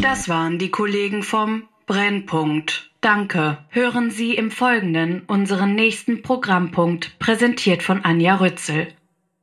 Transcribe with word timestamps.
Das 0.00 0.28
waren 0.30 0.58
die 0.58 0.70
Kollegen 0.70 1.22
vom 1.22 1.68
Brennpunkt. 1.86 2.90
Danke. 3.02 3.58
Hören 3.68 4.10
Sie 4.10 4.34
im 4.34 4.50
Folgenden 4.50 5.22
unseren 5.26 5.74
nächsten 5.74 6.22
Programmpunkt, 6.22 7.18
präsentiert 7.18 7.82
von 7.82 8.02
Anja 8.04 8.36
Rützel. 8.36 8.88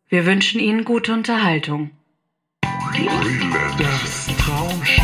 Wir 0.10 0.26
wünschen 0.26 0.60
Ihnen 0.60 0.84
gute 0.84 1.14
Unterhaltung. 1.14 1.92
Das 2.62 4.28
Traumschiff. 4.40 5.04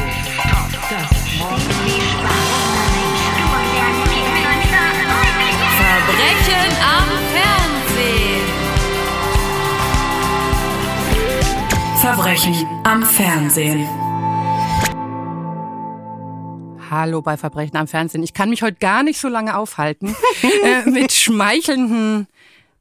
Das 0.89 1.09
Verbrechen 5.77 6.65
am 6.81 7.09
Fernsehen. 7.33 8.43
Verbrechen 12.01 12.55
am 12.83 13.03
Fernsehen. 13.03 14.12
Hallo 16.93 17.23
bei 17.23 17.37
Verbrechen 17.37 17.75
am 17.75 17.87
Fernsehen. 17.87 18.21
Ich 18.21 18.35
kann 18.35 18.51
mich 18.51 18.61
heute 18.61 18.77
gar 18.77 19.01
nicht 19.01 19.19
so 19.19 19.27
lange 19.27 19.57
aufhalten 19.57 20.15
äh, 20.63 20.87
mit 20.87 21.11
schmeichelnden 21.11 22.27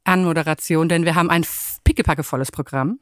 Anmoderationen, 0.03 0.87
denn 0.87 1.03
wir 1.03 1.15
haben 1.15 1.31
ein 1.31 1.43
pickepackevolles 1.83 2.51
Programm. 2.51 2.99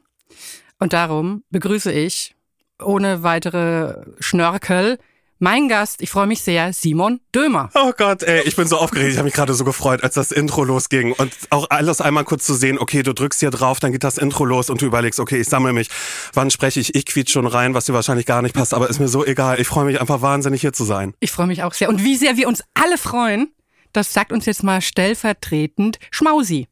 Und 0.79 0.93
darum 0.93 1.43
begrüße 1.49 1.91
ich 1.91 2.33
ohne 2.81 3.23
weitere 3.23 4.05
Schnörkel 4.21 4.99
mein 5.41 5.67
Gast, 5.67 6.01
ich 6.01 6.11
freue 6.11 6.27
mich 6.27 6.41
sehr, 6.41 6.71
Simon 6.71 7.19
Dömer. 7.33 7.71
Oh 7.73 7.91
Gott, 7.97 8.21
ey, 8.21 8.43
ich 8.45 8.55
bin 8.55 8.67
so 8.67 8.77
aufgeregt. 8.77 9.11
Ich 9.11 9.17
habe 9.17 9.25
mich 9.25 9.33
gerade 9.33 9.55
so 9.55 9.65
gefreut, 9.65 10.03
als 10.03 10.13
das 10.13 10.31
Intro 10.31 10.63
losging. 10.63 11.13
Und 11.13 11.33
auch 11.49 11.67
alles 11.71 11.99
einmal 11.99 12.23
kurz 12.25 12.45
zu 12.45 12.53
sehen, 12.53 12.77
okay, 12.77 13.01
du 13.01 13.13
drückst 13.13 13.39
hier 13.39 13.49
drauf, 13.49 13.79
dann 13.79 13.91
geht 13.91 14.03
das 14.03 14.19
Intro 14.19 14.45
los 14.45 14.69
und 14.69 14.81
du 14.81 14.85
überlegst, 14.85 15.19
okay, 15.19 15.41
ich 15.41 15.49
sammle 15.49 15.73
mich. 15.73 15.89
Wann 16.33 16.51
spreche 16.51 16.79
ich? 16.79 16.93
Ich 16.93 17.07
quietsch 17.07 17.31
schon 17.31 17.47
rein, 17.47 17.73
was 17.73 17.85
dir 17.85 17.93
wahrscheinlich 17.93 18.27
gar 18.27 18.43
nicht 18.43 18.53
passt, 18.53 18.73
aber 18.73 18.87
ist 18.87 18.99
mir 18.99 19.07
so 19.07 19.25
egal. 19.25 19.59
Ich 19.59 19.67
freue 19.67 19.85
mich 19.85 19.99
einfach 19.99 20.21
wahnsinnig 20.21 20.61
hier 20.61 20.73
zu 20.73 20.83
sein. 20.83 21.15
Ich 21.19 21.31
freue 21.31 21.47
mich 21.47 21.63
auch 21.63 21.73
sehr. 21.73 21.89
Und 21.89 22.03
wie 22.03 22.15
sehr 22.15 22.37
wir 22.37 22.47
uns 22.47 22.63
alle 22.75 22.99
freuen, 22.99 23.51
das 23.93 24.13
sagt 24.13 24.31
uns 24.31 24.45
jetzt 24.45 24.63
mal 24.63 24.79
stellvertretend 24.79 25.97
Schmausi. 26.11 26.67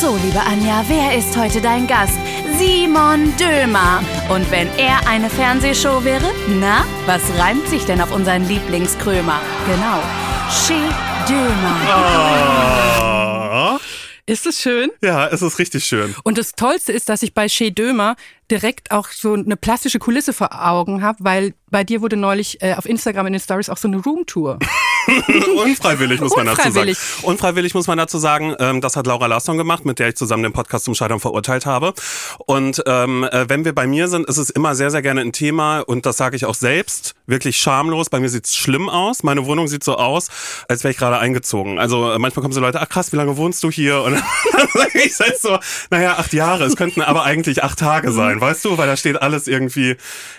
So, 0.00 0.16
liebe 0.22 0.40
Anja, 0.40 0.84
wer 0.88 1.16
ist 1.16 1.36
heute 1.36 1.60
dein 1.60 1.86
Gast? 1.86 2.18
Simon 2.58 3.34
Dömer. 3.36 4.02
Und 4.28 4.50
wenn 4.50 4.68
er 4.78 5.06
eine 5.08 5.30
Fernsehshow 5.30 6.04
wäre, 6.04 6.32
na, 6.60 6.84
was 7.06 7.22
reimt 7.38 7.66
sich 7.68 7.84
denn 7.84 8.00
auf 8.00 8.12
unseren 8.12 8.46
Lieblingskrömer? 8.46 9.40
Genau, 9.66 10.02
Chez 10.50 10.94
Dömer. 11.28 11.76
Ah. 11.90 13.78
Ist 14.26 14.46
es 14.46 14.60
schön? 14.60 14.90
Ja, 15.02 15.26
es 15.28 15.40
ist 15.42 15.58
richtig 15.58 15.84
schön. 15.84 16.14
Und 16.22 16.36
das 16.36 16.52
Tollste 16.52 16.92
ist, 16.92 17.08
dass 17.08 17.22
ich 17.22 17.32
bei 17.32 17.48
Chez 17.48 17.74
Dömer 17.74 18.16
direkt 18.50 18.90
auch 18.90 19.08
so 19.08 19.34
eine 19.34 19.56
plastische 19.56 19.98
Kulisse 19.98 20.32
vor 20.32 20.48
Augen 20.66 21.02
habe, 21.02 21.18
weil 21.22 21.54
bei 21.70 21.84
dir 21.84 22.00
wurde 22.00 22.16
neulich 22.16 22.62
äh, 22.62 22.74
auf 22.74 22.86
Instagram 22.86 23.26
in 23.26 23.34
den 23.34 23.40
Stories 23.40 23.68
auch 23.68 23.76
so 23.76 23.88
eine 23.88 23.98
Roomtour. 23.98 24.58
Unfreiwillig 25.62 26.20
muss 26.20 26.36
man 26.36 26.46
dazu 26.46 26.70
sagen. 26.70 26.96
Unfreiwillig. 27.22 27.74
Muss 27.74 27.86
man 27.86 27.98
dazu 27.98 28.18
sagen, 28.18 28.54
ähm, 28.58 28.80
das 28.80 28.96
hat 28.96 29.06
Laura 29.06 29.26
Larsson 29.26 29.56
gemacht, 29.56 29.84
mit 29.84 29.98
der 29.98 30.08
ich 30.08 30.16
zusammen 30.16 30.42
den 30.42 30.52
Podcast 30.52 30.84
zum 30.84 30.94
Scheitern 30.94 31.20
verurteilt 31.20 31.66
habe. 31.66 31.94
Und 32.46 32.82
ähm, 32.86 33.24
äh, 33.24 33.48
wenn 33.48 33.64
wir 33.64 33.74
bei 33.74 33.86
mir 33.86 34.08
sind, 34.08 34.28
ist 34.28 34.36
es 34.36 34.50
immer 34.50 34.74
sehr, 34.74 34.90
sehr 34.90 35.02
gerne 35.02 35.20
ein 35.20 35.32
Thema 35.32 35.80
und 35.80 36.06
das 36.06 36.16
sage 36.16 36.36
ich 36.36 36.44
auch 36.44 36.54
selbst, 36.54 37.14
wirklich 37.26 37.58
schamlos. 37.58 38.10
Bei 38.10 38.20
mir 38.20 38.28
sieht's 38.28 38.56
schlimm 38.56 38.88
aus. 38.88 39.22
Meine 39.22 39.46
Wohnung 39.46 39.68
sieht 39.68 39.84
so 39.84 39.96
aus, 39.96 40.28
als 40.68 40.84
wäre 40.84 40.92
ich 40.92 40.98
gerade 40.98 41.18
eingezogen. 41.18 41.78
Also 41.78 42.10
äh, 42.10 42.18
manchmal 42.18 42.42
kommen 42.42 42.54
so 42.54 42.60
Leute, 42.60 42.80
ach 42.80 42.88
krass, 42.88 43.12
wie 43.12 43.16
lange 43.16 43.36
wohnst 43.36 43.62
du 43.62 43.70
hier? 43.70 44.02
Und 44.02 44.14
dann 44.52 44.68
sage 44.72 45.00
ich 45.02 45.18
halt 45.18 45.40
so, 45.40 45.58
naja, 45.90 46.16
acht 46.18 46.32
Jahre. 46.32 46.64
Es 46.64 46.76
könnten 46.76 47.02
aber 47.02 47.24
eigentlich 47.24 47.62
acht 47.62 47.78
Tage 47.78 48.12
sein, 48.12 48.37
weißt 48.40 48.64
du? 48.64 48.78
Weil 48.78 48.86
da 48.86 48.96
steht 48.96 49.20
alles 49.20 49.46
irgendwie, 49.48 49.96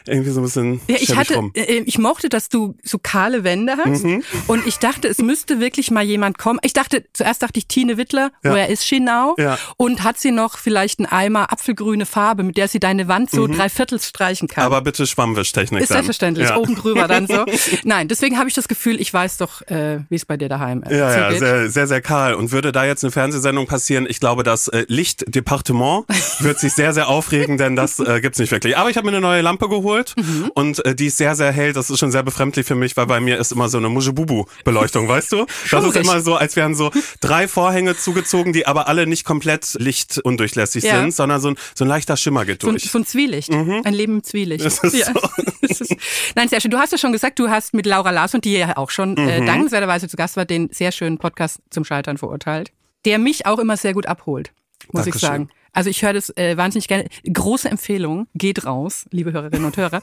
irgendwie 0.08 0.32
so 0.32 0.40
ein 0.40 0.44
bisschen 0.44 0.82
Ja, 0.88 0.98
ich 1.00 1.16
hatte, 1.16 1.36
rum. 1.36 1.52
äh, 1.56 1.84
ich 1.86 1.98
mochte, 1.98 2.30
dass 2.30 2.50
du 2.50 2.76
so 2.84 2.98
kahle 3.02 3.44
Wände 3.44 3.74
hast. 3.84 4.04
Mhm. 4.04 4.24
Und 4.48 4.66
ich 4.68 4.78
dachte, 4.78 5.08
es 5.08 5.20
müsste 5.20 5.60
wirklich 5.60 5.92
mal 5.92 6.04
jemand 6.04 6.38
kommen. 6.38 6.60
Ich 6.64 6.74
dachte, 6.74 7.04
zuerst 7.14 7.42
dachte 7.44 7.58
ich 7.60 7.68
Tine 7.68 7.98
Wittler, 7.98 8.32
Ja. 8.44 8.52
woher 8.52 8.70
ist 8.70 8.86
she 8.88 9.00
now? 9.00 9.36
Ja. 9.38 9.58
Und 9.78 10.04
hat 10.04 10.20
sie 10.20 10.32
noch 10.32 10.58
vielleicht 10.58 11.00
einen 11.00 11.06
Eimer 11.08 11.52
apfelgrüne 11.52 12.06
Farbe, 12.06 12.44
mit 12.44 12.58
der 12.58 12.68
sie 12.68 12.80
deine 12.80 13.08
Wand 13.08 13.32
so 13.32 13.48
drei 13.48 13.70
Viertel 13.70 14.00
streichen 14.00 14.48
kann? 14.48 14.64
Mhm. 14.64 14.74
Aber 14.74 14.82
bitte 14.82 15.06
Schwammwischtechnik 15.08 15.82
ist 15.82 15.90
dann. 15.92 15.96
selbstverständlich, 15.98 16.50
Ja. 16.50 16.58
oben 16.58 16.76
drüber 16.76 17.08
dann 17.08 17.28
so. 17.28 17.46
Nein, 17.84 18.08
deswegen 18.08 18.38
habe 18.38 18.50
ich 18.50 18.56
das 18.56 18.68
Gefühl, 18.68 19.00
ich 19.00 19.14
weiß 19.14 19.38
doch, 19.38 19.62
äh, 19.68 20.00
wie 20.10 20.16
es 20.16 20.26
bei 20.26 20.38
dir 20.38 20.50
daheim 20.50 20.84
äh, 20.84 20.98
Ja, 20.98 21.12
ja, 21.16 21.26
zugeht. 21.28 21.40
sehr, 21.40 21.70
sehr, 21.70 21.88
sehr 21.88 22.02
kahl. 22.02 22.34
Und 22.34 22.52
würde 22.52 22.72
da 22.72 22.86
jetzt 22.86 23.04
eine 23.04 23.12
Fernsehsendung 23.12 23.68
passieren, 23.68 24.06
ich 24.10 24.20
glaube, 24.20 24.44
das 24.44 24.68
äh, 24.70 24.86
Lichtdepartement 24.88 26.06
wird 26.40 26.60
sich 26.60 26.74
sehr, 26.74 26.94
sehr 26.94 27.08
aufregen, 27.08 27.58
denn 27.58 27.76
das 27.76 27.89
äh, 27.98 28.22
gibt's 28.22 28.38
nicht 28.38 28.52
wirklich. 28.52 28.78
Aber 28.78 28.92
ich 28.92 28.98
habe 28.98 29.06
mir 29.10 29.14
eine 29.18 29.22
neue 29.22 29.42
Lampe 29.42 29.68
geholt 29.70 30.14
Mhm. 30.18 30.52
und 30.54 30.86
äh, 30.86 30.94
die 30.94 31.08
ist 31.08 31.18
sehr, 31.18 31.34
sehr 31.36 31.52
hell. 31.52 31.74
Das 31.74 31.90
ist 31.90 31.98
schon 31.98 32.12
sehr 32.12 32.22
befremdlich 32.22 32.68
für 32.68 32.76
mich, 32.76 32.96
weil 32.98 33.08
bei 33.08 33.20
mir 33.20 33.40
ist 33.40 33.52
immer 33.52 33.70
so 33.70 33.80
eine 33.80 33.90
Mujebubu-Beleuchtung, 33.90 35.08
weißt 35.08 35.32
du? 35.32 35.46
Das 35.72 35.86
ist 35.86 35.96
immer 35.96 36.22
so, 36.22 36.36
als 36.36 36.56
wären 36.56 36.76
so 36.76 36.92
drei 37.22 37.48
Vorhänge 37.48 37.96
zugezogen, 37.98 38.54
die 38.54 38.68
aber 38.68 38.88
alle 38.88 39.08
nicht 39.08 39.24
komplett 39.26 39.76
lichtundurchlässig 39.80 40.84
Ja. 40.84 41.00
sind, 41.00 41.14
sondern 41.16 41.40
so 41.42 41.50
ein, 41.52 41.56
so 41.76 41.86
ein 41.86 41.88
leichter 41.88 42.18
Schimmer 42.18 42.46
geht 42.46 42.62
So 42.62 42.68
ein, 42.68 42.74
durch. 42.74 42.92
so 42.92 42.98
ein 43.00 43.06
Zwielicht. 43.06 43.50
Ein 43.52 43.94
Leben 43.94 44.16
im 44.18 44.24
Zwielicht. 44.24 44.66
Das 44.66 44.80
ist 44.84 45.06
so. 45.06 45.14
Das 45.62 45.82
ist, 45.82 45.96
nein, 46.36 46.48
sehr 46.50 46.62
schön. 46.62 46.72
Du 46.72 46.78
hast 46.78 46.92
ja 46.92 46.98
schon 46.98 47.12
gesagt, 47.12 47.38
du 47.38 47.50
hast 47.50 47.74
mit 47.74 47.86
Laura 47.86 48.10
Larsson, 48.12 48.42
die 48.42 48.54
ja 48.54 48.76
auch 48.78 48.90
schon 48.90 49.12
Mhm. 49.12 49.18
äh, 49.28 49.46
dankenswerterweise 49.46 50.08
zu 50.08 50.18
Gast 50.18 50.36
war, 50.36 50.46
den 50.46 50.70
sehr 50.72 50.92
schönen 50.92 51.18
Podcast 51.20 51.60
zum 51.70 51.86
Scheitern 51.86 52.18
verurteilt, 52.18 52.72
der 53.06 53.20
mich 53.20 53.46
auch 53.46 53.60
immer 53.60 53.78
sehr 53.78 53.94
gut 53.94 54.06
abholt, 54.08 54.52
muss 54.92 55.06
ich 55.06 55.14
Dankeschön. 55.14 55.30
sagen. 55.30 55.50
Also 55.72 55.90
ich 55.90 56.02
höre 56.02 56.14
das 56.14 56.36
äh, 56.38 56.58
wahnsinnig 56.58 56.88
gerne. 56.88 57.08
Große 57.32 57.70
Empfehlung, 57.70 58.28
geht 58.36 58.66
raus, 58.66 59.06
liebe 59.12 59.32
Hörerinnen 59.32 59.66
und 59.66 59.78
Hörer. 59.78 60.02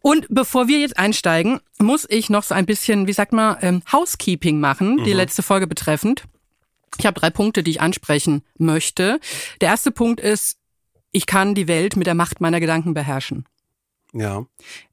Und 0.00 0.26
bevor 0.30 0.68
wir 0.68 0.78
jetzt 0.78 0.98
einsteigen, 0.98 1.60
muss 1.78 2.06
ich 2.08 2.30
noch 2.30 2.42
so 2.42 2.54
ein 2.54 2.66
bisschen, 2.66 3.06
wie 3.06 3.12
sagt 3.12 3.32
man, 3.32 3.56
ähm, 3.60 3.82
Housekeeping 3.92 4.60
machen, 4.60 5.02
die 5.04 5.12
letzte 5.12 5.42
Folge 5.42 5.66
betreffend. 5.66 6.24
Ich 6.98 7.06
habe 7.06 7.18
drei 7.18 7.30
Punkte, 7.30 7.62
die 7.62 7.72
ich 7.72 7.80
ansprechen 7.80 8.42
möchte. 8.58 9.20
Der 9.60 9.68
erste 9.68 9.90
Punkt 9.90 10.20
ist, 10.20 10.58
ich 11.12 11.26
kann 11.26 11.54
die 11.54 11.68
Welt 11.68 11.96
mit 11.96 12.06
der 12.06 12.14
Macht 12.14 12.40
meiner 12.40 12.60
Gedanken 12.60 12.94
beherrschen. 12.94 13.44
Ja. 14.12 14.46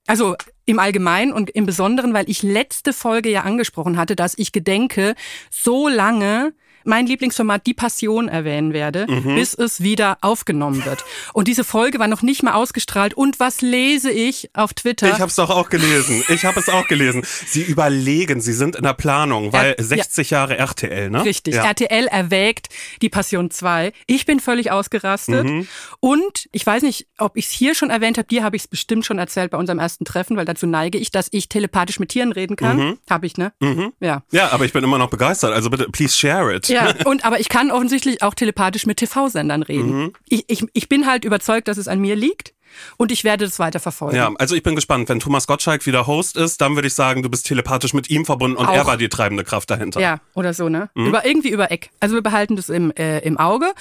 Also 0.05 0.35
im 0.65 0.79
Allgemeinen 0.79 1.31
und 1.31 1.49
im 1.49 1.65
Besonderen, 1.65 2.13
weil 2.13 2.29
ich 2.29 2.43
letzte 2.43 2.93
Folge 2.93 3.29
ja 3.29 3.41
angesprochen 3.41 3.97
hatte, 3.97 4.15
dass 4.15 4.37
ich 4.37 4.51
gedenke, 4.51 5.15
so 5.49 5.87
lange 5.87 6.53
mein 6.83 7.05
Lieblingsformat 7.07 7.65
Die 7.65 7.73
Passion 7.73 8.27
erwähnen 8.27 8.73
werde, 8.73 9.05
Mhm. 9.09 9.35
bis 9.35 9.53
es 9.53 9.81
wieder 9.81 10.17
aufgenommen 10.21 10.85
wird. 10.85 11.03
Und 11.33 11.47
diese 11.47 11.63
Folge 11.63 11.99
war 11.99 12.07
noch 12.07 12.21
nicht 12.21 12.43
mal 12.43 12.53
ausgestrahlt. 12.53 13.13
Und 13.13 13.39
was 13.39 13.61
lese 13.61 14.11
ich 14.11 14.49
auf 14.53 14.73
Twitter? 14.73 15.07
Ich 15.07 15.19
habe 15.19 15.27
es 15.29 15.35
doch 15.35 15.49
auch 15.49 15.69
gelesen. 15.69 16.23
Ich 16.29 16.45
habe 16.45 16.59
es 16.59 16.69
auch 16.69 16.87
gelesen. 16.87 17.23
Sie 17.47 17.61
überlegen, 17.61 18.41
sie 18.41 18.53
sind 18.53 18.75
in 18.75 18.83
der 18.83 18.93
Planung, 18.93 19.53
weil 19.53 19.75
Ja, 19.77 19.83
60 19.83 20.29
Jahre 20.31 20.57
RTL, 20.57 21.09
ne? 21.09 21.23
Richtig. 21.25 21.55
Ja. 21.55 21.63
RTL 21.65 22.07
erwägt 22.07 22.69
die 23.01 23.09
Passion 23.09 23.49
2. 23.51 23.93
Ich 24.07 24.25
bin 24.25 24.39
völlig 24.39 24.71
ausgerastet. 24.71 25.45
Mhm. 25.45 25.67
Und 25.99 26.47
ich 26.51 26.65
weiß 26.65 26.83
nicht, 26.83 27.07
ob 27.17 27.37
ich 27.37 27.45
es 27.47 27.51
hier 27.51 27.75
schon 27.75 27.89
erwähnt 27.89 28.17
habe. 28.17 28.27
Dir 28.27 28.43
habe 28.43 28.55
ich 28.55 28.63
es 28.63 28.67
bestimmt 28.67 29.05
schon 29.05 29.19
erzählt 29.19 29.51
bei 29.51 29.57
unserem 29.57 29.79
ersten 29.79 30.05
Treffen, 30.05 30.37
weil 30.37 30.45
dazu 30.45 30.65
neige 30.67 30.97
ich, 30.97 31.11
dass 31.11 31.27
ich 31.31 31.49
telepathisch 31.49 31.99
mit 31.99 32.09
Tieren 32.09 32.31
reden 32.31 32.55
kann. 32.55 32.77
Mhm. 32.77 32.97
Habe 33.09 33.25
ich, 33.25 33.37
ne? 33.37 33.53
Ja. 33.99 34.23
Ja, 34.31 34.49
aber 34.51 34.65
ich 34.65 34.73
bin 34.73 34.83
immer 34.83 34.97
noch 34.97 35.09
begeistert. 35.09 35.53
Also 35.53 35.69
bitte, 35.69 35.85
please 35.91 36.17
share 36.17 36.53
it. 36.55 36.67
Ja, 36.73 36.93
und 37.05 37.25
aber 37.25 37.39
ich 37.39 37.49
kann 37.49 37.71
offensichtlich 37.71 38.21
auch 38.21 38.33
telepathisch 38.33 38.85
mit 38.85 38.97
TV-Sendern 38.97 39.63
reden. 39.63 40.03
Mhm. 40.03 40.13
Ich, 40.27 40.45
ich, 40.47 40.65
ich 40.73 40.89
bin 40.89 41.07
halt 41.07 41.25
überzeugt, 41.25 41.67
dass 41.67 41.77
es 41.77 41.87
an 41.87 41.99
mir 41.99 42.15
liegt 42.15 42.53
und 42.97 43.11
ich 43.11 43.23
werde 43.23 43.45
das 43.45 43.59
weiter 43.59 43.79
verfolgen. 43.79 44.15
Ja, 44.15 44.31
also 44.37 44.55
ich 44.55 44.63
bin 44.63 44.75
gespannt. 44.75 45.09
Wenn 45.09 45.19
Thomas 45.19 45.47
Gottschalk 45.47 45.85
wieder 45.85 46.07
Host 46.07 46.37
ist, 46.37 46.61
dann 46.61 46.75
würde 46.75 46.87
ich 46.87 46.93
sagen, 46.93 47.23
du 47.23 47.29
bist 47.29 47.45
telepathisch 47.45 47.93
mit 47.93 48.09
ihm 48.09 48.25
verbunden 48.25 48.57
und 48.57 48.67
Auch. 48.67 48.73
er 48.73 48.85
war 48.85 48.97
die 48.97 49.09
treibende 49.09 49.43
Kraft 49.43 49.69
dahinter. 49.69 49.99
Ja, 49.99 50.19
oder 50.33 50.53
so, 50.53 50.69
ne? 50.69 50.89
Mhm. 50.95 51.07
Über, 51.07 51.25
irgendwie 51.25 51.49
über 51.49 51.71
Eck. 51.71 51.89
Also 51.99 52.15
wir 52.15 52.21
behalten 52.23 52.55
das 52.55 52.69
im, 52.69 52.91
äh, 52.91 53.19
im 53.19 53.37
Auge. 53.37 53.73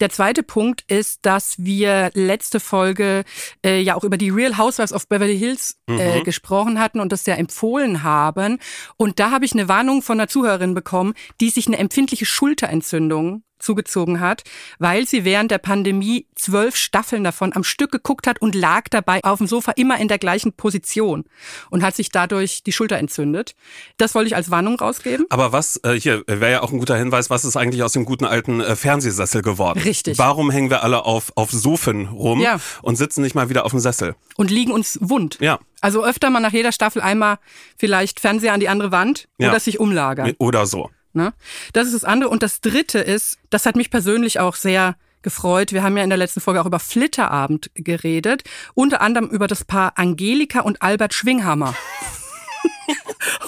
Der 0.00 0.10
zweite 0.10 0.42
Punkt 0.42 0.84
ist, 0.88 1.20
dass 1.26 1.54
wir 1.58 2.10
letzte 2.14 2.60
Folge 2.60 3.24
äh, 3.64 3.80
ja 3.80 3.94
auch 3.94 4.04
über 4.04 4.16
die 4.16 4.30
Real 4.30 4.58
Housewives 4.58 4.92
of 4.92 5.08
Beverly 5.08 5.38
Hills 5.38 5.76
Mhm. 5.88 5.98
äh, 6.00 6.20
gesprochen 6.22 6.78
hatten 6.78 7.00
und 7.00 7.12
das 7.12 7.24
ja 7.24 7.34
empfohlen 7.34 8.02
haben. 8.02 8.58
Und 8.96 9.18
da 9.18 9.30
habe 9.30 9.44
ich 9.46 9.52
eine 9.52 9.68
Warnung 9.68 10.02
von 10.02 10.20
einer 10.20 10.28
Zuhörerin 10.28 10.74
bekommen, 10.74 11.14
die 11.40 11.48
sich 11.50 11.66
eine 11.66 11.78
empfindliche 11.78 12.26
Schulterentzündung 12.26 13.42
zugezogen 13.58 14.20
hat, 14.20 14.44
weil 14.78 15.06
sie 15.06 15.24
während 15.24 15.50
der 15.50 15.58
Pandemie 15.58 16.26
zwölf 16.34 16.76
Staffeln 16.76 17.24
davon 17.24 17.54
am 17.54 17.64
Stück 17.64 17.92
geguckt 17.92 18.26
hat 18.26 18.40
und 18.40 18.54
lag 18.54 18.84
dabei 18.90 19.22
auf 19.24 19.38
dem 19.38 19.46
Sofa 19.46 19.72
immer 19.72 19.98
in 19.98 20.08
der 20.08 20.18
gleichen 20.18 20.52
Position 20.52 21.24
und 21.70 21.82
hat 21.82 21.96
sich 21.96 22.10
dadurch 22.10 22.62
die 22.62 22.72
Schulter 22.72 22.96
entzündet. 22.98 23.54
Das 23.96 24.14
wollte 24.14 24.28
ich 24.28 24.36
als 24.36 24.50
Warnung 24.50 24.76
rausgeben. 24.78 25.26
Aber 25.30 25.52
was, 25.52 25.80
äh, 25.84 25.94
hier 25.94 26.22
wäre 26.26 26.50
ja 26.52 26.62
auch 26.62 26.72
ein 26.72 26.78
guter 26.78 26.96
Hinweis, 26.96 27.30
was 27.30 27.44
ist 27.44 27.56
eigentlich 27.56 27.82
aus 27.82 27.92
dem 27.92 28.04
guten 28.04 28.24
alten 28.24 28.60
äh, 28.60 28.76
Fernsehsessel 28.76 29.42
geworden? 29.42 29.78
Richtig. 29.80 30.18
Warum 30.18 30.50
hängen 30.50 30.70
wir 30.70 30.82
alle 30.82 31.04
auf, 31.04 31.32
auf 31.34 31.50
Sofen 31.50 32.06
rum 32.08 32.40
Ja. 32.40 32.58
und 32.82 32.96
sitzen 32.96 33.22
nicht 33.22 33.34
mal 33.34 33.48
wieder 33.48 33.64
auf 33.64 33.70
dem 33.72 33.80
Sessel? 33.80 34.14
und 34.36 34.52
liegen 34.52 34.70
uns 34.70 34.98
wund. 35.02 35.36
Ja. 35.40 35.58
Also 35.80 36.04
öfter 36.04 36.30
mal 36.30 36.38
nach 36.38 36.52
jeder 36.52 36.70
Staffel 36.70 37.02
einmal 37.02 37.38
vielleicht 37.76 38.20
Fernseher 38.20 38.52
an 38.52 38.60
die 38.60 38.68
andere 38.68 38.92
Wand 38.92 39.28
Ja. 39.38 39.48
oder 39.50 39.58
sich 39.58 39.80
umlagern. 39.80 40.32
Oder 40.38 40.64
so. 40.66 40.90
Ne? 41.12 41.32
Das 41.72 41.86
ist 41.86 41.94
das 41.94 42.04
andere. 42.04 42.30
Und 42.30 42.42
das 42.42 42.60
dritte 42.60 42.98
ist, 42.98 43.38
das 43.50 43.66
hat 43.66 43.76
mich 43.76 43.90
persönlich 43.90 44.40
auch 44.40 44.54
sehr 44.54 44.96
gefreut. 45.22 45.72
Wir 45.72 45.82
haben 45.82 45.96
ja 45.96 46.04
in 46.04 46.10
der 46.10 46.18
letzten 46.18 46.40
Folge 46.40 46.60
auch 46.60 46.66
über 46.66 46.78
Flitterabend 46.78 47.70
geredet, 47.74 48.44
unter 48.74 49.00
anderem 49.00 49.28
über 49.28 49.46
das 49.46 49.64
Paar 49.64 49.92
Angelika 49.96 50.60
und 50.60 50.82
Albert 50.82 51.14
Schwinghammer. 51.14 51.74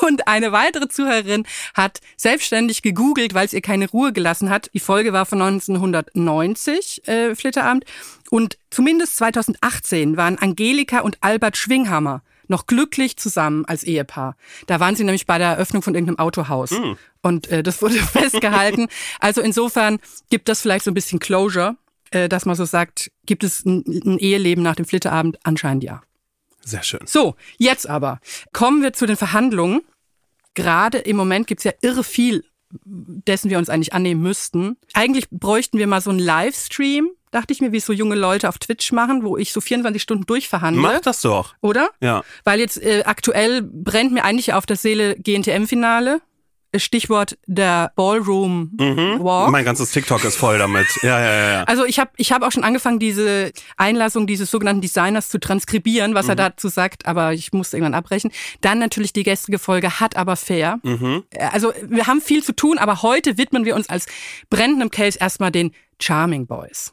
Und 0.02 0.26
eine 0.26 0.52
weitere 0.52 0.88
Zuhörerin 0.88 1.46
hat 1.74 2.00
selbstständig 2.16 2.82
gegoogelt, 2.82 3.34
weil 3.34 3.46
es 3.46 3.52
ihr 3.52 3.60
keine 3.60 3.88
Ruhe 3.88 4.12
gelassen 4.12 4.50
hat. 4.50 4.70
Die 4.74 4.80
Folge 4.80 5.12
war 5.12 5.26
von 5.26 5.40
1990, 5.40 7.06
äh, 7.06 7.34
Flitterabend. 7.34 7.84
Und 8.30 8.58
zumindest 8.70 9.16
2018 9.16 10.16
waren 10.16 10.38
Angelika 10.38 11.00
und 11.00 11.18
Albert 11.20 11.56
Schwinghammer 11.56 12.22
noch 12.50 12.66
glücklich 12.66 13.16
zusammen 13.16 13.64
als 13.64 13.84
Ehepaar. 13.84 14.36
Da 14.66 14.80
waren 14.80 14.96
sie 14.96 15.04
nämlich 15.04 15.26
bei 15.26 15.38
der 15.38 15.48
Eröffnung 15.48 15.82
von 15.82 15.94
irgendeinem 15.94 16.18
Autohaus. 16.18 16.72
Mm. 16.72 16.92
Und 17.22 17.48
äh, 17.48 17.62
das 17.62 17.80
wurde 17.80 17.94
festgehalten. 17.94 18.88
Also 19.18 19.40
insofern 19.40 19.98
gibt 20.28 20.48
das 20.48 20.60
vielleicht 20.60 20.84
so 20.84 20.90
ein 20.90 20.94
bisschen 20.94 21.18
Closure, 21.18 21.76
äh, 22.10 22.28
dass 22.28 22.44
man 22.44 22.56
so 22.56 22.64
sagt, 22.64 23.10
gibt 23.24 23.44
es 23.44 23.64
ein, 23.64 23.84
ein 23.86 24.18
Eheleben 24.18 24.62
nach 24.62 24.76
dem 24.76 24.84
Flitterabend? 24.84 25.38
Anscheinend 25.44 25.84
ja. 25.84 26.02
Sehr 26.62 26.82
schön. 26.82 27.00
So, 27.06 27.36
jetzt 27.56 27.88
aber 27.88 28.20
kommen 28.52 28.82
wir 28.82 28.92
zu 28.92 29.06
den 29.06 29.16
Verhandlungen. 29.16 29.80
Gerade 30.54 30.98
im 30.98 31.16
Moment 31.16 31.46
gibt's 31.46 31.64
ja 31.64 31.72
irre 31.80 32.04
viel, 32.04 32.44
dessen 32.72 33.50
wir 33.50 33.58
uns 33.58 33.68
eigentlich 33.68 33.92
annehmen 33.92 34.22
müssten. 34.22 34.76
Eigentlich 34.92 35.30
bräuchten 35.30 35.78
wir 35.78 35.86
mal 35.86 36.00
so 36.00 36.10
einen 36.10 36.18
Livestream, 36.18 37.10
dachte 37.30 37.52
ich 37.52 37.60
mir, 37.60 37.72
wie 37.72 37.78
es 37.78 37.86
so 37.86 37.92
junge 37.92 38.16
Leute 38.16 38.48
auf 38.48 38.58
Twitch 38.58 38.92
machen, 38.92 39.24
wo 39.24 39.36
ich 39.36 39.52
so 39.52 39.60
24 39.60 40.02
Stunden 40.02 40.26
durchverhandle. 40.26 40.82
Mach 40.82 41.00
das 41.00 41.20
doch. 41.20 41.54
Oder? 41.60 41.90
Ja. 42.00 42.22
Weil 42.44 42.60
jetzt 42.60 42.82
äh, 42.82 43.02
aktuell 43.04 43.62
brennt 43.62 44.12
mir 44.12 44.24
eigentlich 44.24 44.52
auf 44.52 44.66
der 44.66 44.76
Seele 44.76 45.16
GNTM-Finale. 45.16 46.20
Stichwort 46.76 47.36
der 47.46 47.92
Ballroom 47.96 48.70
mhm. 48.78 49.24
Walk. 49.24 49.50
Mein 49.50 49.64
ganzes 49.64 49.90
TikTok 49.90 50.24
ist 50.24 50.36
voll 50.36 50.58
damit. 50.58 50.86
Ja, 51.02 51.18
ja, 51.18 51.32
ja. 51.32 51.52
ja. 51.52 51.62
Also 51.64 51.84
ich 51.84 51.98
habe 51.98 52.10
ich 52.16 52.30
hab 52.30 52.42
auch 52.42 52.52
schon 52.52 52.62
angefangen, 52.62 52.98
diese 52.98 53.52
Einlassung 53.76 54.26
dieses 54.26 54.50
sogenannten 54.50 54.82
Designers 54.82 55.28
zu 55.28 55.40
transkribieren, 55.40 56.14
was 56.14 56.26
mhm. 56.26 56.32
er 56.32 56.36
dazu 56.36 56.68
sagt, 56.68 57.06
aber 57.06 57.32
ich 57.32 57.52
musste 57.52 57.76
irgendwann 57.76 57.94
abbrechen. 57.94 58.30
Dann 58.60 58.78
natürlich 58.78 59.12
die 59.12 59.22
gestrige 59.22 59.58
Folge 59.58 59.98
hat 59.98 60.16
aber 60.16 60.36
fair. 60.36 60.78
Mhm. 60.82 61.24
Also 61.52 61.72
wir 61.88 62.06
haben 62.06 62.20
viel 62.20 62.44
zu 62.44 62.54
tun, 62.54 62.78
aber 62.78 63.02
heute 63.02 63.38
widmen 63.38 63.64
wir 63.64 63.74
uns 63.74 63.88
als 63.88 64.06
brennendem 64.50 64.90
Case 64.90 65.18
erstmal 65.18 65.50
den 65.50 65.72
Charming 65.98 66.46
Boys. 66.46 66.92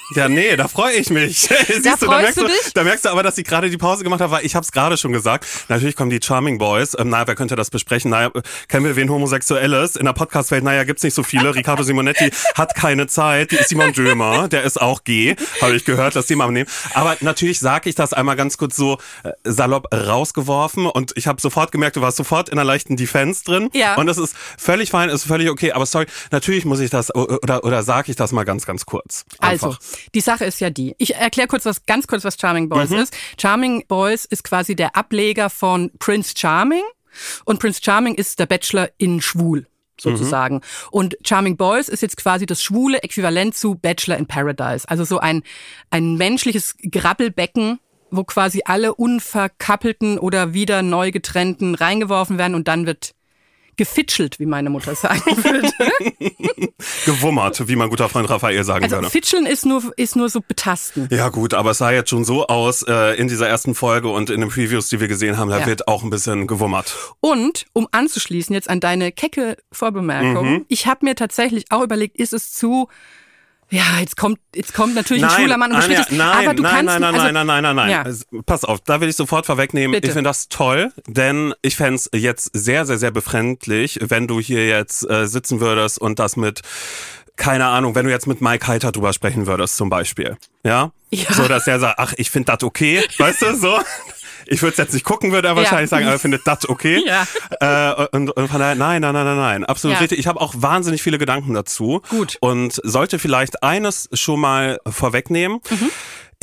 Ja, 0.15 0.27
nee, 0.27 0.55
da 0.57 0.67
freue 0.67 0.93
ich 0.93 1.09
mich. 1.09 1.37
Siehst 1.67 1.85
da 1.85 1.95
du, 1.95 2.05
da 2.07 2.19
merkst 2.19 2.37
du, 2.37 2.45
dich? 2.45 2.73
da 2.73 2.83
merkst 2.83 3.05
du 3.05 3.09
aber, 3.09 3.23
dass 3.23 3.37
ich 3.37 3.45
gerade 3.45 3.69
die 3.69 3.77
Pause 3.77 4.03
gemacht 4.03 4.19
habe, 4.21 4.31
weil 4.31 4.45
ich 4.45 4.55
habe 4.55 4.63
es 4.63 4.71
gerade 4.71 4.97
schon 4.97 5.13
gesagt. 5.13 5.45
Natürlich 5.69 5.95
kommen 5.95 6.09
die 6.09 6.19
Charming 6.21 6.57
Boys. 6.57 6.97
Ähm, 6.99 7.09
naja, 7.09 7.27
wer 7.27 7.35
könnte 7.35 7.55
das 7.55 7.69
besprechen? 7.69 8.11
Naja, 8.11 8.31
kennen 8.67 8.85
wir 8.85 8.95
wen 8.95 9.09
Homosexuelles? 9.09 9.95
In 9.95 10.05
der 10.05 10.13
Podcast-Welt, 10.13 10.63
naja, 10.63 10.83
gibt's 10.83 11.03
nicht 11.03 11.13
so 11.13 11.23
viele. 11.23 11.55
Riccardo 11.55 11.83
Simonetti 11.83 12.31
hat 12.55 12.75
keine 12.75 13.07
Zeit. 13.07 13.51
Die 13.51 13.55
ist 13.55 13.69
Simon 13.69 13.93
Dömer, 13.93 14.47
der 14.49 14.63
ist 14.63 14.81
auch 14.81 15.03
G, 15.03 15.35
habe 15.61 15.75
ich 15.75 15.85
gehört, 15.85 16.15
dass 16.15 16.27
die 16.27 16.35
mal 16.35 16.51
nehmen. 16.51 16.69
Aber 16.93 17.15
natürlich 17.21 17.59
sage 17.59 17.89
ich 17.89 17.95
das 17.95 18.11
einmal 18.13 18.35
ganz 18.35 18.57
kurz 18.57 18.75
so 18.75 18.97
äh, 19.23 19.31
salopp 19.43 19.93
rausgeworfen 19.93 20.87
und 20.87 21.13
ich 21.15 21.27
habe 21.27 21.39
sofort 21.41 21.71
gemerkt, 21.71 21.95
du 21.95 22.01
warst 22.01 22.17
sofort 22.17 22.49
in 22.49 22.57
einer 22.57 22.65
leichten 22.65 22.97
Defense 22.97 23.43
drin. 23.45 23.69
Ja. 23.73 23.95
Und 23.95 24.07
das 24.07 24.17
ist 24.17 24.35
völlig 24.57 24.89
fein, 24.91 25.09
ist 25.09 25.23
völlig 25.23 25.49
okay. 25.49 25.71
Aber 25.71 25.85
sorry, 25.85 26.05
natürlich 26.31 26.65
muss 26.65 26.79
ich 26.79 26.89
das 26.89 27.13
oder 27.15 27.63
oder 27.63 27.83
sage 27.83 28.11
ich 28.11 28.17
das 28.17 28.31
mal 28.31 28.43
ganz 28.43 28.65
ganz 28.65 28.85
kurz. 28.85 29.25
Einfach. 29.39 29.67
Also, 29.67 29.77
die 30.13 30.21
Sache 30.21 30.45
ist 30.45 30.59
ja 30.59 30.69
die. 30.69 30.95
Ich 30.97 31.15
erkläre 31.15 31.47
kurz 31.47 31.65
was, 31.65 31.85
ganz 31.85 32.07
kurz, 32.07 32.23
was 32.23 32.37
Charming 32.39 32.69
Boys 32.69 32.89
mhm. 32.89 32.97
ist. 32.97 33.13
Charming 33.39 33.85
Boys 33.87 34.25
ist 34.25 34.43
quasi 34.43 34.75
der 34.75 34.95
Ableger 34.95 35.49
von 35.49 35.91
Prince 35.99 36.33
Charming. 36.37 36.83
Und 37.45 37.59
Prince 37.59 37.81
Charming 37.83 38.15
ist 38.15 38.39
der 38.39 38.45
Bachelor 38.45 38.89
in 38.97 39.21
Schwul 39.21 39.67
sozusagen. 39.99 40.55
Mhm. 40.55 40.61
Und 40.91 41.17
Charming 41.23 41.57
Boys 41.57 41.89
ist 41.89 42.01
jetzt 42.01 42.17
quasi 42.17 42.45
das 42.45 42.61
schwule 42.61 43.03
Äquivalent 43.03 43.55
zu 43.55 43.75
Bachelor 43.75 44.17
in 44.17 44.25
Paradise. 44.25 44.87
Also 44.89 45.03
so 45.03 45.19
ein, 45.19 45.43
ein 45.89 46.15
menschliches 46.15 46.75
Grabbelbecken, 46.89 47.79
wo 48.09 48.23
quasi 48.23 48.61
alle 48.65 48.93
unverkappelten 48.95 50.19
oder 50.19 50.53
wieder 50.53 50.81
neu 50.81 51.11
getrennten 51.11 51.75
reingeworfen 51.75 52.37
werden 52.37 52.55
und 52.55 52.67
dann 52.67 52.85
wird 52.85 53.13
gefitschelt, 53.77 54.39
wie 54.39 54.45
meine 54.45 54.69
Mutter 54.69 54.95
sagen 54.95 55.21
würde. 55.43 55.71
Gewummert, 57.05 57.67
wie 57.67 57.75
mein 57.75 57.89
guter 57.89 58.09
Freund 58.09 58.29
Raphael 58.29 58.63
sagen 58.63 58.83
also, 58.83 58.97
würde. 58.97 59.09
Fitscheln 59.09 59.45
ist 59.45 59.65
nur, 59.65 59.93
ist 59.97 60.15
nur 60.15 60.29
so 60.29 60.41
betasten. 60.41 61.07
Ja 61.11 61.29
gut, 61.29 61.53
aber 61.53 61.71
es 61.71 61.77
sah 61.77 61.91
jetzt 61.91 62.09
schon 62.09 62.25
so 62.25 62.47
aus 62.47 62.83
äh, 62.83 63.15
in 63.15 63.27
dieser 63.27 63.47
ersten 63.47 63.75
Folge 63.75 64.09
und 64.09 64.29
in 64.29 64.41
den 64.41 64.49
Previews, 64.49 64.89
die 64.89 64.99
wir 64.99 65.07
gesehen 65.07 65.37
haben, 65.37 65.49
da 65.49 65.59
ja. 65.59 65.65
wird 65.65 65.87
auch 65.87 66.03
ein 66.03 66.09
bisschen 66.09 66.47
gewummert. 66.47 66.95
Und, 67.19 67.65
um 67.73 67.87
anzuschließen 67.91 68.53
jetzt 68.53 68.69
an 68.69 68.79
deine 68.79 69.11
kecke 69.11 69.57
Vorbemerkung, 69.71 70.53
mhm. 70.53 70.65
ich 70.67 70.87
habe 70.87 71.05
mir 71.05 71.15
tatsächlich 71.15 71.65
auch 71.71 71.81
überlegt, 71.81 72.17
ist 72.17 72.33
es 72.33 72.51
zu 72.51 72.87
ja, 73.71 73.99
jetzt 73.99 74.17
kommt, 74.17 74.37
jetzt 74.53 74.73
kommt 74.73 74.95
natürlich 74.95 75.23
nein, 75.23 75.31
ein 75.31 75.39
schwuler 75.39 75.57
Mann 75.57 75.71
und 75.71 75.81
Anja. 75.81 76.05
Nein, 76.09 76.21
aber 76.21 76.53
du 76.53 76.61
nein, 76.61 76.85
kannst, 76.85 76.85
nein, 76.85 77.01
nein, 77.01 77.13
also, 77.13 77.31
nein, 77.31 77.47
nein, 77.47 77.63
nein, 77.63 77.75
nein, 77.75 77.89
ja. 77.89 78.01
Also, 78.01 78.25
pass 78.45 78.65
auf, 78.65 78.81
da 78.81 78.99
will 78.99 79.07
ich 79.07 79.15
sofort 79.15 79.45
vorwegnehmen. 79.45 79.93
Bitte. 79.93 80.07
Ich 80.07 80.13
finde 80.13 80.29
das 80.29 80.49
toll, 80.49 80.91
denn 81.07 81.53
ich 81.61 81.77
fände 81.77 81.95
es 81.95 82.09
jetzt 82.13 82.51
sehr, 82.53 82.85
sehr, 82.85 82.97
sehr 82.97 83.11
befremdlich, 83.11 83.99
wenn 84.01 84.27
du 84.27 84.41
hier 84.41 84.67
jetzt 84.67 85.09
äh, 85.09 85.25
sitzen 85.25 85.61
würdest 85.61 85.99
und 85.99 86.19
das 86.19 86.35
mit 86.35 86.61
keine 87.37 87.65
Ahnung, 87.65 87.95
wenn 87.95 88.05
du 88.05 88.11
jetzt 88.11 88.27
mit 88.27 88.41
Mike 88.41 88.67
Heiter 88.67 88.91
drüber 88.91 89.13
sprechen 89.13 89.47
würdest 89.47 89.77
zum 89.77 89.89
Beispiel, 89.89 90.37
ja, 90.63 90.91
ja. 91.09 91.33
so 91.33 91.47
dass 91.47 91.65
er 91.65 91.79
sagt, 91.79 91.97
ach, 91.97 92.13
ich 92.17 92.29
finde 92.29 92.51
das 92.51 92.63
okay, 92.63 93.03
weißt 93.17 93.41
du, 93.41 93.55
so. 93.55 93.79
Ich 94.51 94.61
würde 94.61 94.73
es 94.73 94.77
jetzt 94.77 94.93
nicht 94.93 95.05
gucken, 95.05 95.31
würde 95.31 95.47
er 95.47 95.55
wahrscheinlich 95.55 95.89
sagen, 95.89 96.03
aber 96.05 96.15
er 96.15 96.19
findet 96.19 96.45
das 96.45 96.67
okay. 96.67 97.01
Ja. 97.11 97.25
Äh, 97.59 98.07
und, 98.11 98.31
und 98.31 98.47
von 98.47 98.59
daher, 98.59 98.75
nein, 98.75 99.01
nein, 99.01 99.13
nein, 99.13 99.25
nein, 99.25 99.37
nein, 99.37 99.65
absolut 99.65 99.99
richtig. 99.99 100.19
Ich 100.19 100.27
habe 100.27 100.39
auch 100.41 100.53
wahnsinnig 100.57 101.01
viele 101.01 101.17
Gedanken 101.17 101.53
dazu. 101.53 102.01
Gut. 102.09 102.37
Und 102.41 102.79
sollte 102.83 103.17
vielleicht 103.17 103.63
eines 103.63 104.09
schon 104.13 104.39
mal 104.39 104.79
vorwegnehmen. 104.87 105.59
Mhm. 105.69 105.89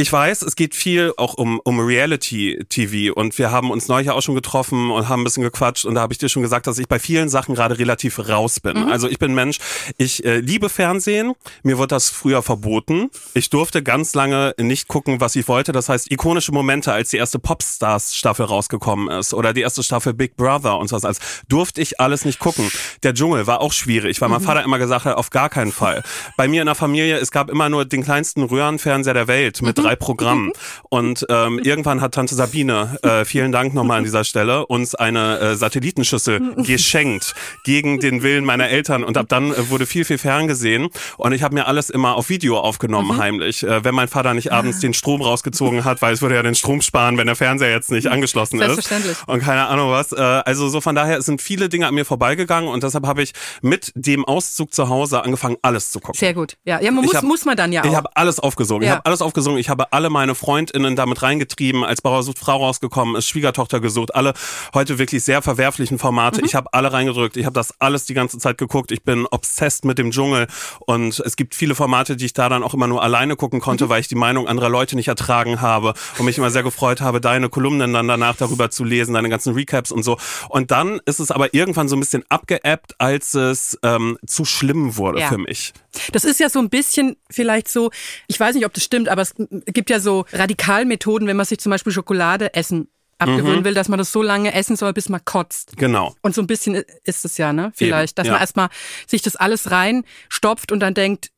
Ich 0.01 0.13
weiß, 0.13 0.43
es 0.43 0.55
geht 0.55 0.77
viel 0.77 1.13
auch 1.17 1.35
um, 1.35 1.59
um 1.65 1.81
Reality-TV 1.81 3.13
und 3.13 3.37
wir 3.37 3.51
haben 3.51 3.73
uns 3.73 3.89
neulich 3.89 4.11
auch 4.11 4.23
schon 4.23 4.37
getroffen 4.37 4.93
und 4.93 5.09
haben 5.09 5.23
ein 5.23 5.25
bisschen 5.25 5.43
gequatscht 5.43 5.85
und 5.85 5.97
da 5.97 6.03
habe 6.03 6.13
ich 6.13 6.21
dir 6.21 6.29
schon 6.29 6.43
gesagt, 6.43 6.69
dass 6.69 6.79
ich 6.79 6.87
bei 6.87 7.01
vielen 7.01 7.29
Sachen 7.29 7.57
gerade 7.57 7.81
relativ 7.81 8.29
raus 8.29 8.61
bin. 8.61 8.79
Mhm. 8.79 8.93
Also 8.93 9.09
ich 9.09 9.19
bin 9.19 9.35
Mensch, 9.35 9.59
ich 9.97 10.25
äh, 10.25 10.39
liebe 10.39 10.69
Fernsehen, 10.69 11.33
mir 11.65 11.79
wurde 11.79 11.89
das 11.89 12.11
früher 12.11 12.43
verboten. 12.43 13.11
Ich 13.35 13.51
durfte 13.51 13.83
ganz 13.83 14.15
lange 14.15 14.55
nicht 14.57 14.87
gucken, 14.87 15.21
was 15.21 15.35
ich 15.35 15.49
wollte. 15.49 15.73
Das 15.73 15.89
heißt, 15.89 16.13
ikonische 16.13 16.53
Momente, 16.53 16.93
als 16.93 17.11
die 17.11 17.17
erste 17.17 17.41
Popstars-Staffel 17.41 18.47
rausgekommen 18.47 19.09
ist 19.19 19.35
oder 19.35 19.53
die 19.53 19.63
erste 19.63 19.83
Staffel 19.83 20.15
Big 20.15 20.37
Brother 20.37 20.79
und 20.79 20.87
sowas, 20.87 21.05
als 21.05 21.19
durfte 21.49 21.81
ich 21.81 21.99
alles 21.99 22.25
nicht 22.25 22.39
gucken. 22.39 22.71
Der 23.03 23.15
Dschungel 23.15 23.49
war 23.49 23.61
auch 23.61 23.73
schwierig, 23.73 24.21
weil 24.21 24.29
mein 24.29 24.43
Vater 24.43 24.63
immer 24.63 24.79
gesagt 24.79 25.07
hat, 25.07 25.17
auf 25.17 25.31
gar 25.31 25.49
keinen 25.49 25.73
Fall. 25.73 26.05
Bei 26.37 26.47
mir 26.47 26.63
in 26.63 26.67
der 26.67 26.77
Familie, 26.77 27.19
es 27.19 27.33
gab 27.33 27.51
immer 27.51 27.69
nur 27.69 27.85
den 27.85 28.05
kleinsten 28.05 28.45
Röhrenfernseher 28.45 29.15
der 29.15 29.27
Welt 29.27 29.61
mit 29.61 29.88
drei 29.89 29.97
Programmen. 29.97 30.53
Und 30.91 31.27
ähm, 31.29 31.59
irgendwann 31.59 32.01
hat 32.01 32.13
Tante 32.15 32.35
Sabine, 32.35 32.99
äh, 33.03 33.25
vielen 33.25 33.53
Dank 33.53 33.75
nochmal 33.75 33.99
an 33.99 34.05
dieser 34.05 34.25
Stelle, 34.25 34.67
uns 34.67 34.95
eine 34.95 35.39
äh, 35.39 35.55
Satellitenschüssel 35.57 36.55
geschenkt 36.57 37.35
gegen 37.65 38.01
den 38.01 38.23
Willen 38.23 38.45
meiner 38.45 38.69
Eltern. 38.69 39.05
Und 39.05 39.17
ab 39.17 39.27
dann 39.29 39.53
äh, 39.53 39.71
wurde 39.71 39.87
viel, 39.87 40.05
viel 40.05 40.19
ferngesehen. 40.19 40.89
Und 41.17 41.33
ich 41.33 41.43
habe 41.43 41.55
mir 41.55 41.67
alles 41.67 41.91
immer 41.91 42.17
auf 42.17 42.29
Video 42.29 42.59
aufgenommen, 42.59 43.19
heimlich. 43.19 43.63
Äh, 43.63 43.85
wenn 43.85 43.95
mein 43.95 44.09
Vater 44.09 44.35
nicht 44.35 44.53
abends 44.53 44.81
den 44.81 44.95
Strom 44.95 45.23
rausgezogen 45.23 45.85
hat, 45.85 46.03
weil 46.03 46.13
es 46.15 46.23
würde 46.23 46.35
ja 46.35 46.43
den 46.43 46.55
Strom 46.55 46.83
sparen, 46.83 47.17
wenn 47.19 47.27
der 47.27 47.37
Fernseher 47.37 47.71
jetzt 47.71 47.91
nicht 47.91 48.09
angeschlossen 48.09 48.61
ist. 48.61 48.67
Selbstverständlich. 48.67 49.17
Und 49.27 49.41
keine 49.43 49.67
Ahnung 49.67 49.91
was. 49.91 50.13
Äh, 50.13 50.17
also 50.21 50.69
so 50.69 50.81
von 50.81 50.95
daher 50.95 51.23
sind 51.23 51.41
viele 51.43 51.69
Dinge 51.69 51.87
an 51.87 51.95
mir 51.95 52.05
vorbeigegangen 52.05 52.69
und 52.69 52.83
deshalb 52.83 53.07
habe 53.07 53.23
ich 53.23 53.33
mit 53.63 53.93
dem 53.95 54.25
Auszug 54.25 54.75
zu 54.75 54.89
Hause 54.89 55.23
angefangen, 55.25 55.57
alles 55.63 55.91
zu 55.91 56.01
gucken. 56.01 56.19
Sehr 56.19 56.35
gut. 56.35 56.57
Ja, 56.65 56.81
ja 56.81 56.91
man 56.91 57.05
Ich 57.05 57.09
muss, 57.09 57.17
hab- 57.17 57.25
muss 57.25 57.45
man 57.45 57.57
dann 57.57 57.73
ja 57.73 57.83
auch. 57.83 57.87
Ich 57.87 57.95
habe 57.95 58.09
alles 58.15 58.39
aufgesogen. 58.41 58.83
Ich 58.83 58.89
Ja. 58.89 58.97
habe 58.97 59.07
alles 59.07 59.23
aufgesogen. 59.23 59.59
Ich 59.59 59.69
habe 59.69 59.78
alle 59.91 60.11
meine 60.11 60.35
Freundinnen 60.35 60.97
damit 60.97 61.23
reingetrieben, 61.23 61.85
als 61.85 62.03
Bauer 62.03 62.23
sucht 62.23 62.39
Frau 62.39 62.57
rausgekommen 62.57 63.17
ist, 63.17 63.29
Schwiegertochter 63.29 63.81
gesucht, 63.81 64.15
alle 64.15 64.35
heute 64.75 64.99
wirklich 64.99 65.23
sehr 65.25 65.43
verwerflichen 65.43 65.99
Formate. 65.99 66.41
Ich 66.45 66.55
habe 66.55 66.69
alle 66.73 66.93
reingedrückt. 66.93 67.37
Ich 67.37 67.47
habe 67.47 67.55
das 67.55 67.75
alles 67.81 68.05
die 68.05 68.15
ganze 68.15 68.39
Zeit 68.39 68.59
geguckt. 68.59 68.93
Ich 68.93 69.03
bin 69.03 69.27
obsessed 69.31 69.85
mit 69.85 69.99
dem 69.99 70.11
Dschungel 70.11 70.47
und 70.81 71.19
es 71.21 71.37
gibt 71.37 71.55
viele 71.55 71.75
Formate, 71.75 72.17
die 72.17 72.27
ich 72.27 72.33
da 72.33 72.49
dann 72.49 72.63
auch 72.63 72.75
immer 72.75 72.87
nur 72.87 73.03
alleine 73.03 73.37
gucken 73.37 73.61
konnte, 73.61 73.89
weil 73.89 74.01
ich 74.01 74.09
die 74.09 74.15
Meinung 74.15 74.49
anderer 74.49 74.69
Leute 74.69 74.97
nicht 74.97 75.09
ertragen 75.09 75.61
habe 75.61 75.95
und 76.19 76.25
mich 76.25 76.39
immer 76.39 76.51
sehr 76.51 76.63
gefreut 76.63 77.01
habe, 77.01 77.21
deine 77.21 77.49
Kolumnen 77.49 77.93
dann 77.93 78.09
danach 78.09 78.37
darüber 78.37 78.71
zu 78.71 78.85
lesen, 78.85 79.15
deine 79.15 79.29
ganzen 79.29 79.55
Recaps 79.55 79.93
und 79.93 80.03
so. 80.03 80.19
Und 80.49 80.71
dann 80.71 81.01
ist 81.07 81.21
es 81.21 81.31
aber 81.31 81.55
irgendwann 81.55 81.89
so 81.89 81.97
ein 81.97 82.01
bisschen 82.01 82.25
abgeebbt, 82.29 82.95
als 82.99 83.35
es 83.35 83.79
ähm, 83.83 84.19
zu 84.27 84.45
schlimm 84.45 84.97
wurde 84.97 85.21
Ja. 85.21 85.29
für 85.29 85.39
mich. 85.39 85.73
Das 86.13 86.25
ist 86.25 86.39
ja 86.41 86.49
so 86.49 86.59
ein 86.61 86.69
bisschen 86.71 87.17
vielleicht 87.31 87.69
so, 87.69 87.91
ich 88.29 88.39
weiß 88.39 88.55
nicht, 88.55 88.67
ob 88.67 88.73
das 88.75 88.85
stimmt, 88.85 89.09
aber 89.09 89.23
es 89.23 89.35
gibt 89.73 89.91
ja 89.91 90.01
so 90.01 90.25
Radikalmethoden, 90.33 91.29
wenn 91.29 91.37
man 91.37 91.47
sich 91.47 91.59
zum 91.59 91.71
Beispiel 91.71 91.93
Schokolade 91.93 92.55
essen 92.55 92.89
abgewöhnen 93.19 93.65
will, 93.65 93.75
dass 93.75 93.89
man 93.89 93.99
das 93.99 94.13
so 94.13 94.23
lange 94.23 94.55
essen 94.55 94.77
soll, 94.77 94.93
bis 94.93 95.09
man 95.09 95.25
kotzt. 95.25 95.77
Genau. 95.77 96.15
Und 96.23 96.35
so 96.35 96.41
ein 96.41 96.47
bisschen 96.47 96.85
ist 97.05 97.25
es 97.25 97.37
ja, 97.37 97.53
ne? 97.53 97.73
Vielleicht, 97.75 98.19
dass 98.19 98.27
ja. 98.27 98.35
man 98.35 98.41
erstmal 98.41 98.69
sich 99.07 99.23
das 99.23 99.37
alles 99.37 99.71
reinstopft 99.71 100.73
und 100.73 100.81
dann 100.81 100.95
denkt, 100.95 101.31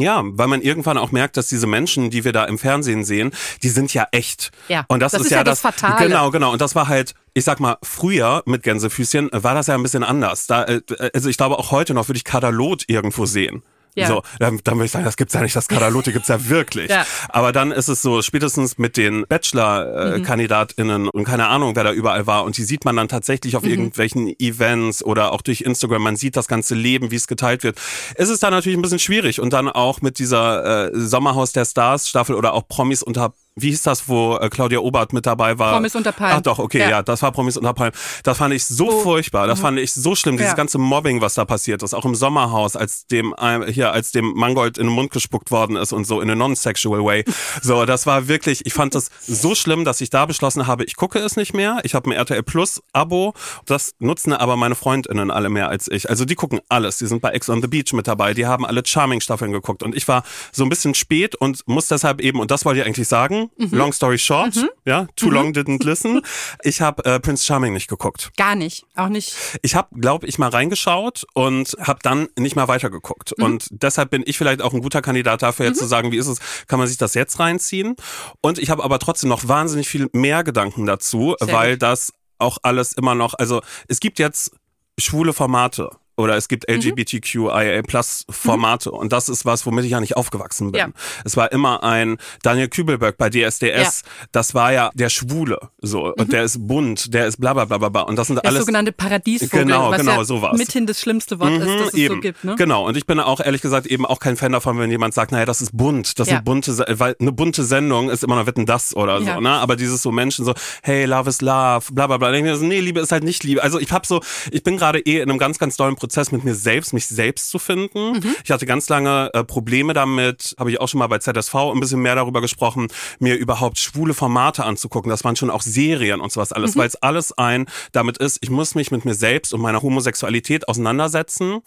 Ja, 0.00 0.22
weil 0.24 0.46
man 0.46 0.62
irgendwann 0.62 0.96
auch 0.96 1.10
merkt, 1.10 1.36
dass 1.36 1.48
diese 1.48 1.66
Menschen, 1.66 2.10
die 2.10 2.24
wir 2.24 2.32
da 2.32 2.44
im 2.44 2.56
Fernsehen 2.56 3.04
sehen, 3.04 3.32
die 3.64 3.68
sind 3.68 3.92
ja 3.92 4.06
echt. 4.12 4.52
Ja, 4.68 4.84
Und 4.86 5.00
das, 5.00 5.10
das 5.10 5.22
ist, 5.22 5.26
ist 5.26 5.30
ja 5.32 5.38
ja 5.38 5.44
das 5.44 5.60
Fatale. 5.60 6.06
Genau, 6.06 6.30
genau. 6.30 6.52
Und 6.52 6.60
das 6.60 6.76
war 6.76 6.86
halt, 6.86 7.14
ich 7.34 7.44
sag 7.44 7.58
mal, 7.58 7.78
früher 7.82 8.44
mit 8.46 8.62
Gänsefüßchen 8.62 9.30
war 9.32 9.54
das 9.54 9.66
ja 9.66 9.74
ein 9.74 9.82
bisschen 9.82 10.04
anders. 10.04 10.46
Da, 10.46 10.64
äh, 10.66 10.80
also 11.12 11.28
ich 11.28 11.36
glaube 11.36 11.58
auch 11.58 11.72
heute 11.72 11.94
noch 11.94 12.08
würde 12.08 12.16
ich 12.16 12.24
Katalot 12.24 12.84
irgendwo 12.86 13.26
sehen. 13.26 13.64
Ja. 13.94 14.08
So, 14.08 14.22
dann, 14.38 14.60
dann 14.64 14.74
würde 14.74 14.86
ich 14.86 14.92
sagen, 14.92 15.04
das 15.04 15.16
gibt's 15.16 15.34
ja 15.34 15.40
nicht, 15.40 15.56
das 15.56 15.68
Kadalote 15.68 16.12
gibt's 16.12 16.28
ja 16.28 16.48
wirklich. 16.48 16.88
Ja. 16.98 17.04
Aber 17.28 17.52
dann 17.52 17.70
ist 17.70 17.88
es 17.88 18.00
so, 18.00 18.22
spätestens 18.22 18.78
mit 18.78 18.96
den 18.96 19.26
Bachelor-KandidatInnen 19.28 21.02
mhm. 21.02 21.08
und 21.10 21.24
keine 21.24 21.48
Ahnung, 21.48 21.76
wer 21.76 21.84
da 21.84 21.92
überall 21.92 22.26
war. 22.26 22.44
Und 22.44 22.56
die 22.56 22.64
sieht 22.64 22.86
man 22.86 22.96
dann 22.96 23.08
tatsächlich 23.08 23.56
auf 23.56 23.62
mhm. 23.62 23.70
irgendwelchen 23.70 24.28
Events 24.40 25.04
oder 25.04 25.32
auch 25.32 25.42
durch 25.42 25.60
Instagram. 25.60 26.02
Man 26.02 26.16
sieht 26.16 26.36
das 26.36 26.48
ganze 26.48 26.74
Leben, 26.74 27.10
wie 27.10 27.16
es 27.16 27.26
geteilt 27.26 27.64
wird. 27.64 27.78
Es 28.14 28.30
ist 28.30 28.42
dann 28.42 28.52
natürlich 28.52 28.78
ein 28.78 28.82
bisschen 28.82 28.98
schwierig. 28.98 29.40
Und 29.40 29.52
dann 29.52 29.68
auch 29.68 30.00
mit 30.00 30.18
dieser 30.18 30.86
äh, 30.86 30.90
Sommerhaus 30.94 31.52
der 31.52 31.66
Stars 31.66 32.08
Staffel 32.08 32.34
oder 32.34 32.54
auch 32.54 32.66
Promis 32.66 33.02
unter 33.02 33.34
wie 33.62 33.70
hieß 33.70 33.82
das, 33.82 34.08
wo 34.08 34.36
äh, 34.36 34.48
Claudia 34.48 34.78
Obert 34.78 35.12
mit 35.12 35.26
dabei 35.26 35.58
war? 35.58 35.72
Promis 35.74 35.94
unter 35.94 36.12
Palm. 36.12 36.36
Ach 36.36 36.40
doch, 36.40 36.58
okay, 36.58 36.80
ja, 36.80 36.90
ja 36.90 37.02
das 37.02 37.22
war 37.22 37.32
Promis 37.32 37.56
unter 37.56 37.74
Palm. 37.74 37.92
Das 38.22 38.38
fand 38.38 38.54
ich 38.54 38.64
so 38.64 38.88
oh. 38.88 39.00
furchtbar, 39.00 39.46
das 39.46 39.58
mhm. 39.58 39.62
fand 39.62 39.78
ich 39.78 39.92
so 39.92 40.14
schlimm, 40.14 40.36
dieses 40.36 40.52
ja. 40.52 40.56
ganze 40.56 40.78
Mobbing, 40.78 41.20
was 41.20 41.34
da 41.34 41.44
passiert 41.44 41.82
ist, 41.82 41.94
auch 41.94 42.04
im 42.04 42.14
Sommerhaus, 42.14 42.76
als 42.76 43.06
dem 43.06 43.34
äh, 43.38 43.70
hier 43.72 43.92
als 43.92 44.12
dem 44.12 44.32
Mangold 44.34 44.78
in 44.78 44.86
den 44.86 44.94
Mund 44.94 45.10
gespuckt 45.10 45.50
worden 45.50 45.76
ist 45.76 45.92
und 45.92 46.06
so 46.06 46.20
in 46.20 46.30
a 46.30 46.34
non-sexual 46.34 47.04
way. 47.04 47.24
So, 47.60 47.84
das 47.86 48.06
war 48.06 48.28
wirklich, 48.28 48.66
ich 48.66 48.72
fand 48.72 48.94
das 48.94 49.10
so 49.26 49.54
schlimm, 49.54 49.84
dass 49.84 50.00
ich 50.00 50.10
da 50.10 50.26
beschlossen 50.26 50.66
habe, 50.66 50.84
ich 50.84 50.96
gucke 50.96 51.18
es 51.18 51.36
nicht 51.36 51.54
mehr. 51.54 51.78
Ich 51.82 51.94
habe 51.94 52.08
ein 52.10 52.12
RTL 52.12 52.42
Plus 52.42 52.82
Abo, 52.92 53.34
das 53.66 53.94
nutzen 53.98 54.32
aber 54.32 54.56
meine 54.56 54.74
Freundinnen 54.74 55.30
alle 55.30 55.48
mehr 55.48 55.68
als 55.68 55.88
ich. 55.88 56.08
Also 56.08 56.24
die 56.24 56.34
gucken 56.34 56.60
alles, 56.68 56.98
die 56.98 57.06
sind 57.06 57.20
bei 57.20 57.30
Ex 57.30 57.48
on 57.48 57.60
the 57.62 57.68
Beach 57.68 57.92
mit 57.92 58.06
dabei, 58.06 58.34
die 58.34 58.46
haben 58.46 58.64
alle 58.64 58.82
Charming 58.84 59.20
Staffeln 59.20 59.52
geguckt 59.52 59.82
und 59.82 59.94
ich 59.94 60.06
war 60.08 60.22
so 60.52 60.64
ein 60.64 60.68
bisschen 60.68 60.94
spät 60.94 61.34
und 61.34 61.66
muss 61.66 61.88
deshalb 61.88 62.20
eben 62.20 62.40
und 62.40 62.50
das 62.50 62.64
wollte 62.64 62.80
ich 62.80 62.86
eigentlich 62.86 63.08
sagen, 63.08 63.47
mhm. 63.56 63.70
long 63.72 63.92
story 63.92 64.18
short, 64.18 64.56
mhm. 64.56 64.68
ja, 64.84 65.06
too 65.16 65.26
mhm. 65.26 65.32
long 65.32 65.52
didn't 65.52 65.84
listen. 65.84 66.22
Ich 66.62 66.80
habe 66.80 67.04
äh, 67.04 67.20
Prince 67.20 67.44
Charming 67.44 67.72
nicht 67.72 67.88
geguckt. 67.88 68.30
Gar 68.36 68.54
nicht, 68.54 68.84
auch 68.94 69.08
nicht. 69.08 69.34
Ich 69.62 69.74
habe, 69.74 69.88
glaube 69.98 70.26
ich, 70.26 70.38
mal 70.38 70.48
reingeschaut 70.48 71.24
und 71.34 71.76
habe 71.80 72.00
dann 72.02 72.28
nicht 72.38 72.56
mehr 72.56 72.68
weitergeguckt. 72.68 73.36
Mhm. 73.38 73.44
Und 73.44 73.68
deshalb 73.70 74.10
bin 74.10 74.22
ich 74.26 74.38
vielleicht 74.38 74.62
auch 74.62 74.74
ein 74.74 74.80
guter 74.80 75.02
Kandidat 75.02 75.42
dafür, 75.42 75.66
jetzt 75.66 75.76
mhm. 75.76 75.82
zu 75.82 75.86
sagen, 75.86 76.12
wie 76.12 76.18
ist 76.18 76.26
es, 76.26 76.38
kann 76.66 76.78
man 76.78 76.88
sich 76.88 76.98
das 76.98 77.14
jetzt 77.14 77.38
reinziehen? 77.38 77.96
Und 78.40 78.58
ich 78.58 78.70
habe 78.70 78.84
aber 78.84 78.98
trotzdem 78.98 79.28
noch 79.28 79.48
wahnsinnig 79.48 79.88
viel 79.88 80.08
mehr 80.12 80.44
Gedanken 80.44 80.86
dazu, 80.86 81.34
Sehr 81.38 81.52
weil 81.52 81.72
gut. 81.72 81.82
das 81.82 82.12
auch 82.38 82.58
alles 82.62 82.92
immer 82.92 83.14
noch, 83.14 83.34
also 83.34 83.62
es 83.88 84.00
gibt 84.00 84.18
jetzt 84.18 84.52
schwule 84.98 85.32
Formate 85.32 85.90
oder 86.18 86.36
es 86.36 86.48
gibt 86.48 86.68
LGBTQIA 86.68 87.82
Plus 87.82 88.26
Formate 88.28 88.90
mhm. 88.90 88.96
und 88.96 89.12
das 89.12 89.28
ist 89.28 89.44
was, 89.44 89.64
womit 89.64 89.84
ich 89.84 89.92
ja 89.92 90.00
nicht 90.00 90.16
aufgewachsen 90.16 90.72
bin. 90.72 90.80
Ja. 90.80 90.88
Es 91.24 91.36
war 91.36 91.52
immer 91.52 91.82
ein 91.82 92.18
Daniel 92.42 92.68
Kübelberg 92.68 93.16
bei 93.16 93.30
DSDS, 93.30 93.60
ja. 93.62 94.26
das 94.32 94.54
war 94.54 94.72
ja 94.72 94.90
der 94.94 95.08
Schwule, 95.08 95.70
so 95.80 96.06
mhm. 96.06 96.12
und 96.18 96.32
der 96.32 96.42
ist 96.42 96.66
bunt, 96.66 97.14
der 97.14 97.26
ist 97.26 97.38
bla 97.38 97.54
bla 97.54 97.64
bla 97.64 97.88
bla 97.88 98.02
und 98.02 98.16
das 98.16 98.26
sind 98.26 98.36
der 98.36 98.46
alles 98.46 98.60
sogenannte 98.60 98.92
Paradiesvogel, 98.92 99.64
genau, 99.64 99.90
was 99.90 100.00
genau 100.00 100.16
ja 100.18 100.24
sowas. 100.24 100.58
mithin 100.58 100.86
das 100.86 101.00
schlimmste 101.00 101.38
Wort 101.38 101.52
mhm, 101.52 101.62
ist, 101.62 101.80
das 101.80 101.88
es 101.88 101.94
eben. 101.94 102.14
so 102.16 102.20
gibt. 102.20 102.44
Ne? 102.44 102.56
Genau 102.56 102.86
und 102.86 102.96
ich 102.96 103.06
bin 103.06 103.20
auch 103.20 103.40
ehrlich 103.40 103.62
gesagt 103.62 103.86
eben 103.86 104.04
auch 104.04 104.18
kein 104.18 104.36
Fan 104.36 104.52
davon, 104.52 104.78
wenn 104.78 104.90
jemand 104.90 105.14
sagt, 105.14 105.30
naja, 105.32 105.46
das 105.46 105.62
ist 105.62 105.76
bunt, 105.76 106.18
das 106.18 106.26
ist 106.26 106.32
eine 106.32 106.42
bunte, 106.42 106.84
weil 106.98 107.16
eine 107.20 107.32
bunte 107.32 107.62
Sendung 107.62 108.10
ist 108.10 108.24
immer 108.24 108.36
noch 108.36 108.46
Wetten 108.46 108.66
das 108.66 108.94
oder 108.96 109.20
so, 109.22 109.40
ne? 109.40 109.50
Aber 109.50 109.76
dieses 109.76 110.02
so 110.02 110.10
Menschen 110.10 110.44
so, 110.44 110.54
hey, 110.82 111.04
Love 111.04 111.30
is 111.30 111.40
Love, 111.40 111.92
bla 111.92 112.06
bla 112.08 112.16
bla, 112.16 112.32
ich 112.32 112.58
so, 112.58 112.64
nee, 112.64 112.80
Liebe 112.80 113.00
ist 113.00 113.12
halt 113.12 113.24
nicht 113.24 113.44
Liebe. 113.44 113.62
Also 113.62 113.78
ich 113.78 113.92
habe 113.92 114.06
so, 114.06 114.20
ich 114.50 114.62
bin 114.62 114.76
gerade 114.76 114.98
eh 115.00 115.20
in 115.20 115.30
einem 115.30 115.38
ganz 115.38 115.58
ganz 115.58 115.76
tollen 115.76 115.94
Prozess 115.94 116.07
mit 116.32 116.44
mir 116.44 116.54
selbst 116.54 116.78
selbst, 116.78 116.92
mich 116.92 117.06
selbst 117.06 117.50
zu 117.50 117.58
finden. 117.58 118.12
Mhm. 118.12 118.36
Ich 118.44 118.50
hatte 118.50 118.66
ganz 118.66 118.88
lange 118.88 119.30
äh, 119.34 119.42
Probleme 119.42 119.94
damit, 119.94 120.54
habe 120.58 120.70
ich 120.70 120.80
auch 120.80 120.88
schon 120.88 120.98
mal 120.98 121.06
bei 121.06 121.18
ZSV 121.18 121.54
ein 121.54 121.80
bisschen 121.80 122.00
mehr 122.00 122.14
darüber 122.14 122.40
gesprochen, 122.40 122.88
mir 123.18 123.36
überhaupt 123.36 123.78
schwule 123.78 124.14
Formate 124.14 124.64
anzugucken. 124.64 125.10
Das 125.10 125.24
waren 125.24 125.34
schon 125.34 125.50
auch 125.50 125.62
Serien 125.62 126.20
und 126.20 126.30
sowas 126.30 126.52
alles, 126.52 126.74
mhm. 126.74 126.80
weil 126.80 126.88
es 126.88 126.96
alles 126.96 127.36
ein 127.36 127.66
damit 127.92 128.18
ist, 128.18 128.38
ich 128.42 128.50
muss 128.50 128.74
mich 128.74 128.90
mit 128.90 129.04
mir 129.04 129.14
selbst 129.14 129.52
und 129.52 129.60
meiner 129.60 129.82
Homosexualität 129.82 130.68
auseinandersetzen 130.68 131.60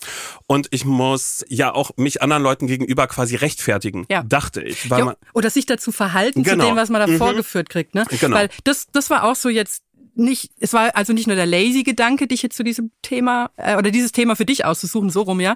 und 0.48 0.68
ich 0.72 0.86
muss 0.86 1.44
ja 1.50 1.74
auch 1.74 1.92
mich 1.98 2.22
anderen 2.22 2.44
Leuten 2.44 2.68
gegenüber 2.68 3.08
quasi 3.08 3.36
rechtfertigen, 3.36 4.06
ja. 4.10 4.24
dachte 4.24 4.62
ich. 4.62 4.90
Weil 4.90 5.02
jo, 5.02 5.14
oder 5.34 5.50
sich 5.50 5.66
dazu 5.66 5.92
verhalten 5.92 6.44
genau. 6.44 6.64
zu 6.64 6.70
dem, 6.70 6.78
was 6.78 6.90
man 6.90 7.02
da 7.02 7.08
mhm. 7.08 7.18
vorgeführt 7.18 7.70
kriegt. 7.70 7.96
Ne? 7.96 8.06
Genau. 8.20 8.36
Weil 8.36 8.50
das, 8.64 8.88
das 8.92 9.10
war 9.10 9.24
auch 9.24 9.36
so 9.36 9.50
jetzt 9.50 9.84
nicht, 10.22 10.52
es 10.60 10.74
war 10.74 10.96
also 10.96 11.14
nicht 11.14 11.28
nur 11.28 11.36
der 11.36 11.46
lazy 11.46 11.84
Gedanke, 11.84 12.28
dich 12.28 12.42
jetzt 12.42 12.56
zu 12.56 12.64
diesem 12.64 12.92
Thema 13.02 13.52
äh, 13.58 13.78
oder 13.78 13.92
dieses 13.92 14.12
Thema 14.12 14.36
für 14.36 14.46
dich 14.46 14.66
auszusuchen, 14.66 15.10
so 15.10 15.22
rum 15.22 15.40
ja, 15.40 15.56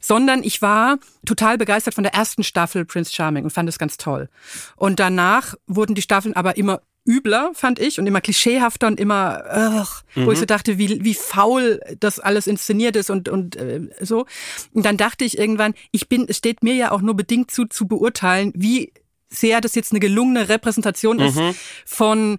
sondern 0.00 0.42
ich 0.42 0.62
war 0.62 0.98
total 1.24 1.58
begeistert 1.58 1.94
von 1.94 2.04
der 2.04 2.14
ersten 2.14 2.42
Staffel 2.42 2.84
Prince 2.84 3.12
Charming 3.12 3.44
und 3.44 3.50
fand 3.50 3.68
es 3.68 3.78
ganz 3.78 3.96
toll. 3.96 4.28
Und 4.76 5.00
danach 5.00 5.54
wurden 5.66 5.94
die 5.94 6.02
Staffeln 6.02 6.34
aber 6.34 6.56
immer 6.56 6.80
übler, 7.06 7.52
fand 7.54 7.78
ich, 7.78 7.98
und 7.98 8.06
immer 8.06 8.20
klischeehafter 8.20 8.88
und 8.88 8.98
immer, 8.98 9.44
ugh, 9.48 10.02
mhm. 10.14 10.26
wo 10.26 10.32
ich 10.32 10.38
so 10.38 10.42
mhm. 10.42 10.48
dachte, 10.48 10.78
wie, 10.78 11.04
wie 11.04 11.14
faul 11.14 11.80
das 12.00 12.18
alles 12.18 12.46
inszeniert 12.46 12.96
ist 12.96 13.10
und, 13.10 13.28
und 13.28 13.56
äh, 13.56 13.80
so. 14.00 14.26
Und 14.72 14.84
dann 14.84 14.96
dachte 14.96 15.24
ich 15.24 15.38
irgendwann, 15.38 15.74
ich 15.92 16.08
bin, 16.08 16.26
es 16.28 16.38
steht 16.38 16.62
mir 16.62 16.74
ja 16.74 16.90
auch 16.90 17.00
nur 17.00 17.14
bedingt 17.14 17.50
zu, 17.50 17.66
zu 17.66 17.86
beurteilen, 17.86 18.52
wie 18.56 18.92
sehr 19.28 19.60
das 19.60 19.74
jetzt 19.74 19.92
eine 19.92 20.00
gelungene 20.00 20.48
Repräsentation 20.48 21.18
ist 21.20 21.36
mhm. 21.36 21.54
von 21.84 22.38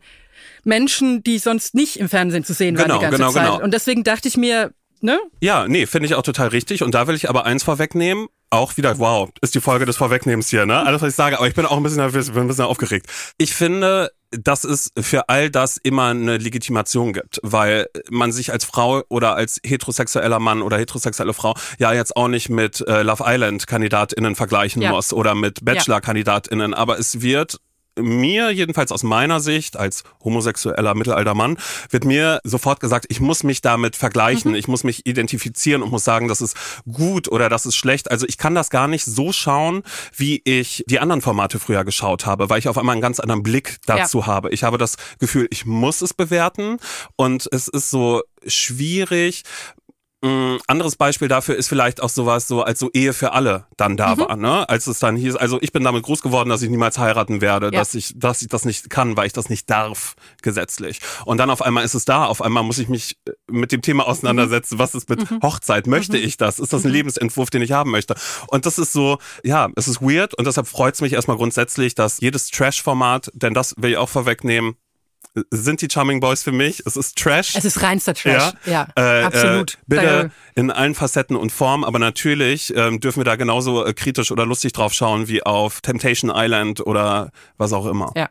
Menschen, 0.67 1.23
die 1.23 1.39
sonst 1.39 1.73
nicht 1.73 1.97
im 1.97 2.09
Fernsehen 2.09 2.43
zu 2.43 2.53
sehen 2.53 2.75
genau, 2.75 2.89
waren 2.89 2.99
die 2.99 3.03
ganze 3.03 3.17
genau, 3.17 3.31
Zeit. 3.31 3.45
Genau. 3.45 3.63
Und 3.63 3.73
deswegen 3.73 4.03
dachte 4.03 4.27
ich 4.27 4.37
mir, 4.37 4.71
ne? 5.01 5.19
Ja, 5.41 5.67
nee, 5.67 5.85
finde 5.85 6.07
ich 6.07 6.15
auch 6.15 6.23
total 6.23 6.49
richtig. 6.49 6.83
Und 6.83 6.93
da 6.93 7.07
will 7.07 7.15
ich 7.15 7.29
aber 7.29 7.45
eins 7.45 7.63
vorwegnehmen. 7.63 8.27
Auch 8.49 8.77
wieder, 8.77 8.97
wow, 8.99 9.29
ist 9.41 9.55
die 9.55 9.61
Folge 9.61 9.85
des 9.85 9.97
Vorwegnehmens 9.97 10.49
hier, 10.49 10.65
ne? 10.65 10.85
Alles, 10.85 11.01
was 11.01 11.09
ich 11.09 11.15
sage. 11.15 11.37
Aber 11.37 11.47
ich 11.47 11.55
bin 11.55 11.65
auch 11.65 11.77
ein 11.77 11.83
bisschen 11.83 11.99
nervös, 11.99 12.31
bin 12.31 12.43
ein 12.43 12.47
bisschen 12.47 12.65
aufgeregt. 12.65 13.07
Ich 13.37 13.53
finde, 13.53 14.11
dass 14.31 14.63
es 14.63 14.91
für 14.99 15.29
all 15.29 15.49
das 15.49 15.77
immer 15.77 16.07
eine 16.07 16.37
Legitimation 16.37 17.13
gibt, 17.13 17.39
weil 17.43 17.87
man 18.09 18.31
sich 18.31 18.51
als 18.51 18.65
Frau 18.65 19.03
oder 19.09 19.35
als 19.35 19.59
heterosexueller 19.65 20.39
Mann 20.39 20.61
oder 20.61 20.77
heterosexuelle 20.77 21.33
Frau 21.33 21.55
ja 21.79 21.93
jetzt 21.93 22.15
auch 22.15 22.27
nicht 22.27 22.49
mit 22.49 22.81
äh, 22.87 23.03
Love 23.03 23.23
Island 23.25 23.67
Kandidatinnen 23.67 24.35
vergleichen 24.35 24.81
ja. 24.81 24.91
muss 24.91 25.13
oder 25.13 25.35
mit 25.35 25.63
Bachelor 25.63 26.01
Kandidatinnen, 26.01 26.73
aber 26.73 26.99
es 26.99 27.21
wird 27.21 27.59
mir, 27.97 28.51
jedenfalls 28.51 28.91
aus 28.91 29.03
meiner 29.03 29.39
Sicht, 29.39 29.77
als 29.77 30.03
homosexueller 30.23 30.95
mittelalter 30.95 31.33
Mann, 31.33 31.57
wird 31.89 32.05
mir 32.05 32.39
sofort 32.43 32.79
gesagt, 32.79 33.05
ich 33.09 33.19
muss 33.19 33.43
mich 33.43 33.61
damit 33.61 33.95
vergleichen, 33.95 34.51
mhm. 34.51 34.57
ich 34.57 34.67
muss 34.67 34.83
mich 34.83 35.05
identifizieren 35.05 35.83
und 35.83 35.91
muss 35.91 36.03
sagen, 36.03 36.27
das 36.27 36.41
ist 36.41 36.57
gut 36.91 37.31
oder 37.31 37.49
das 37.49 37.65
ist 37.65 37.75
schlecht. 37.75 38.09
Also 38.11 38.25
ich 38.27 38.37
kann 38.37 38.55
das 38.55 38.69
gar 38.69 38.87
nicht 38.87 39.05
so 39.05 39.31
schauen, 39.31 39.83
wie 40.15 40.41
ich 40.43 40.83
die 40.87 40.99
anderen 40.99 41.21
Formate 41.21 41.59
früher 41.59 41.83
geschaut 41.85 42.25
habe, 42.25 42.49
weil 42.49 42.59
ich 42.59 42.69
auf 42.69 42.77
einmal 42.77 42.93
einen 42.93 43.01
ganz 43.01 43.19
anderen 43.19 43.43
Blick 43.43 43.77
dazu 43.85 44.19
ja. 44.19 44.27
habe. 44.27 44.49
Ich 44.51 44.63
habe 44.63 44.77
das 44.77 44.97
Gefühl, 45.19 45.47
ich 45.51 45.65
muss 45.65 46.01
es 46.01 46.13
bewerten 46.13 46.77
und 47.15 47.47
es 47.51 47.67
ist 47.67 47.89
so 47.89 48.23
schwierig, 48.45 49.43
ein 50.23 50.57
anderes 50.65 50.95
Beispiel 50.95 51.27
dafür 51.27 51.55
ist 51.55 51.67
vielleicht 51.67 52.01
auch 52.01 52.09
sowas 52.09 52.47
so, 52.47 52.63
als 52.63 52.79
so 52.79 52.89
Ehe 52.91 53.13
für 53.13 53.33
alle 53.33 53.67
dann 53.77 53.97
da 53.97 54.15
mhm. 54.15 54.19
war, 54.19 54.35
ne? 54.35 54.67
Als 54.67 54.87
es 54.87 54.97
dann 54.97 55.15
hieß, 55.15 55.35
also 55.35 55.59
ich 55.61 55.71
bin 55.71 55.83
damit 55.83 56.01
groß 56.03 56.23
geworden, 56.23 56.49
dass 56.49 56.63
ich 56.63 56.71
niemals 56.71 56.97
heiraten 56.97 57.39
werde, 57.39 57.67
ja. 57.67 57.71
dass 57.71 57.93
ich, 57.93 58.13
dass 58.15 58.41
ich 58.41 58.47
das 58.47 58.65
nicht 58.65 58.89
kann, 58.89 59.15
weil 59.15 59.27
ich 59.27 59.33
das 59.33 59.49
nicht 59.49 59.69
darf, 59.69 60.15
gesetzlich. 60.41 61.01
Und 61.25 61.37
dann 61.37 61.51
auf 61.51 61.61
einmal 61.61 61.85
ist 61.85 61.93
es 61.93 62.05
da, 62.05 62.25
auf 62.25 62.41
einmal 62.41 62.63
muss 62.63 62.79
ich 62.79 62.89
mich 62.89 63.17
äh, 63.27 63.31
mit 63.47 63.71
dem 63.71 63.83
Thema 63.83 64.07
auseinandersetzen, 64.07 64.75
mhm. 64.75 64.79
was 64.79 64.95
ist 64.95 65.07
mit 65.07 65.29
mhm. 65.29 65.39
Hochzeit? 65.43 65.85
Möchte 65.85 66.17
mhm. 66.17 66.23
ich 66.23 66.37
das? 66.37 66.57
Ist 66.57 66.73
das 66.73 66.83
ein 66.83 66.87
mhm. 66.87 66.95
Lebensentwurf, 66.95 67.51
den 67.51 67.61
ich 67.61 67.73
haben 67.73 67.91
möchte? 67.91 68.15
Und 68.47 68.65
das 68.65 68.79
ist 68.79 68.93
so, 68.93 69.19
ja, 69.43 69.69
es 69.75 69.87
ist 69.87 70.01
weird 70.01 70.33
und 70.33 70.47
deshalb 70.47 70.67
freut 70.67 70.95
es 70.95 71.01
mich 71.01 71.13
erstmal 71.13 71.37
grundsätzlich, 71.37 71.93
dass 71.93 72.19
jedes 72.21 72.49
Trash-Format, 72.49 73.29
denn 73.35 73.53
das 73.53 73.75
will 73.77 73.91
ich 73.91 73.97
auch 73.97 74.09
vorwegnehmen, 74.09 74.77
sind 75.51 75.81
die 75.81 75.87
Charming 75.91 76.19
Boys 76.19 76.43
für 76.43 76.51
mich. 76.51 76.83
Es 76.85 76.95
ist 76.95 77.17
Trash. 77.17 77.55
Es 77.55 77.65
ist 77.65 77.81
reinster 77.81 78.13
Trash. 78.13 78.53
Ja, 78.65 78.87
ja 78.95 79.21
äh, 79.21 79.23
absolut. 79.23 79.73
Äh, 79.73 79.77
bitte 79.87 80.31
in 80.55 80.71
allen 80.71 80.95
Facetten 80.95 81.35
und 81.35 81.51
Formen, 81.51 81.83
aber 81.83 81.99
natürlich 81.99 82.75
ähm, 82.75 82.99
dürfen 82.99 83.19
wir 83.19 83.25
da 83.25 83.35
genauso 83.35 83.85
äh, 83.85 83.93
kritisch 83.93 84.31
oder 84.31 84.45
lustig 84.45 84.73
drauf 84.73 84.93
schauen 84.93 85.27
wie 85.27 85.43
auf 85.43 85.81
Temptation 85.81 86.31
Island 86.33 86.85
oder 86.85 87.31
was 87.57 87.73
auch 87.73 87.85
immer. 87.85 88.11
Ja. 88.15 88.29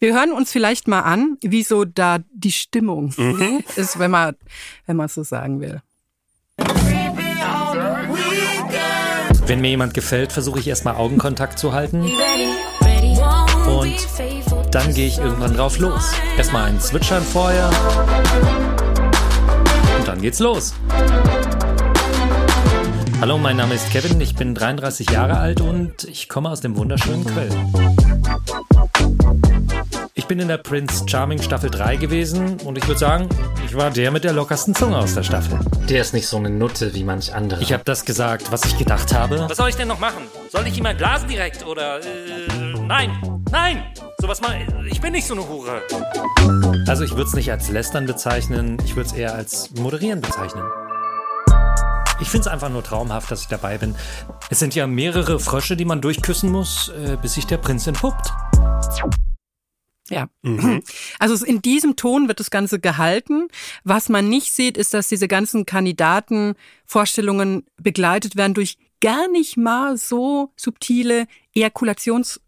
Wir 0.00 0.14
hören 0.14 0.32
uns 0.32 0.50
vielleicht 0.50 0.88
mal 0.88 1.00
an, 1.00 1.36
wie 1.42 1.62
so 1.62 1.84
da 1.84 2.18
die 2.32 2.52
Stimmung 2.52 3.12
mhm. 3.16 3.62
ist, 3.76 3.98
wenn 3.98 4.10
man 4.10 4.34
wenn 4.86 4.96
man 4.96 5.08
so 5.08 5.22
sagen 5.22 5.60
will. 5.60 5.82
Wenn 9.46 9.60
mir 9.60 9.70
jemand 9.70 9.94
gefällt, 9.94 10.32
versuche 10.32 10.58
ich 10.58 10.68
erstmal 10.68 10.96
Augenkontakt 10.96 11.58
zu 11.58 11.72
halten. 11.72 12.10
Und 13.78 14.74
dann 14.74 14.92
gehe 14.92 15.06
ich 15.06 15.18
irgendwann 15.18 15.54
drauf 15.54 15.78
los. 15.78 16.12
Erstmal 16.36 16.68
ein 16.68 16.80
Zwitschern 16.80 17.22
vorher. 17.22 17.70
Und 19.98 20.08
dann 20.08 20.20
geht's 20.20 20.40
los. 20.40 20.74
Hallo, 23.20 23.38
mein 23.38 23.56
Name 23.56 23.74
ist 23.74 23.90
Kevin, 23.90 24.20
ich 24.20 24.34
bin 24.34 24.54
33 24.54 25.10
Jahre 25.10 25.38
alt 25.38 25.60
und 25.60 26.04
ich 26.04 26.28
komme 26.28 26.50
aus 26.50 26.60
dem 26.60 26.76
wunderschönen 26.76 27.24
Köln. 27.24 27.52
Ich 30.14 30.26
bin 30.26 30.40
in 30.40 30.48
der 30.48 30.58
Prince 30.58 31.04
Charming 31.06 31.40
Staffel 31.40 31.70
3 31.70 31.96
gewesen 31.96 32.58
und 32.64 32.76
ich 32.78 32.86
würde 32.86 32.98
sagen, 32.98 33.28
ich 33.64 33.76
war 33.76 33.90
der 33.90 34.10
mit 34.10 34.24
der 34.24 34.32
lockersten 34.32 34.74
Zunge 34.74 34.98
aus 34.98 35.14
der 35.14 35.22
Staffel. 35.22 35.58
Der 35.88 36.00
ist 36.00 36.14
nicht 36.14 36.26
so 36.26 36.36
eine 36.36 36.50
Nutte 36.50 36.94
wie 36.94 37.04
manch 37.04 37.32
andere. 37.32 37.62
Ich 37.62 37.72
habe 37.72 37.84
das 37.84 38.04
gesagt, 38.04 38.50
was 38.50 38.64
ich 38.64 38.76
gedacht 38.76 39.14
habe. 39.14 39.46
Was 39.48 39.56
soll 39.56 39.68
ich 39.68 39.76
denn 39.76 39.88
noch 39.88 40.00
machen? 40.00 40.22
Soll 40.50 40.66
ich 40.66 40.76
ihm 40.76 40.82
mal 40.82 40.94
blasen 40.94 41.28
direkt 41.28 41.64
oder 41.64 42.00
äh, 42.00 42.04
nein? 42.86 43.37
Nein! 43.50 43.82
Sowas 44.18 44.40
mal. 44.40 44.86
Ich 44.90 45.00
bin 45.00 45.12
nicht 45.12 45.26
so 45.26 45.34
eine 45.34 45.48
Hure. 45.48 45.82
Also 46.86 47.04
ich 47.04 47.12
würde 47.12 47.24
es 47.24 47.34
nicht 47.34 47.50
als 47.50 47.70
lästern 47.70 48.06
bezeichnen, 48.06 48.78
ich 48.84 48.96
würde 48.96 49.08
es 49.08 49.14
eher 49.14 49.34
als 49.34 49.70
moderieren 49.74 50.20
bezeichnen. 50.20 50.64
Ich 52.20 52.28
finde 52.28 52.42
es 52.42 52.46
einfach 52.48 52.68
nur 52.68 52.82
traumhaft, 52.82 53.30
dass 53.30 53.42
ich 53.42 53.48
dabei 53.48 53.78
bin. 53.78 53.94
Es 54.50 54.58
sind 54.58 54.74
ja 54.74 54.86
mehrere 54.86 55.38
Frösche, 55.38 55.76
die 55.76 55.84
man 55.84 56.00
durchküssen 56.00 56.50
muss, 56.50 56.88
äh, 56.88 57.16
bis 57.20 57.34
sich 57.34 57.46
der 57.46 57.58
Prinz 57.58 57.86
entpuppt. 57.86 58.32
Ja. 60.10 60.28
Mhm. 60.42 60.82
Also 61.18 61.44
in 61.44 61.62
diesem 61.62 61.96
Ton 61.96 62.28
wird 62.28 62.40
das 62.40 62.50
Ganze 62.50 62.80
gehalten. 62.80 63.48
Was 63.84 64.08
man 64.08 64.28
nicht 64.28 64.52
sieht, 64.52 64.76
ist, 64.76 64.94
dass 64.94 65.08
diese 65.08 65.28
ganzen 65.28 65.64
Kandidatenvorstellungen 65.64 67.64
begleitet 67.76 68.36
werden 68.36 68.54
durch 68.54 68.78
gar 69.00 69.28
nicht 69.28 69.56
mal 69.56 69.96
so 69.96 70.52
subtile 70.56 71.26
Ejakulations 71.54 72.40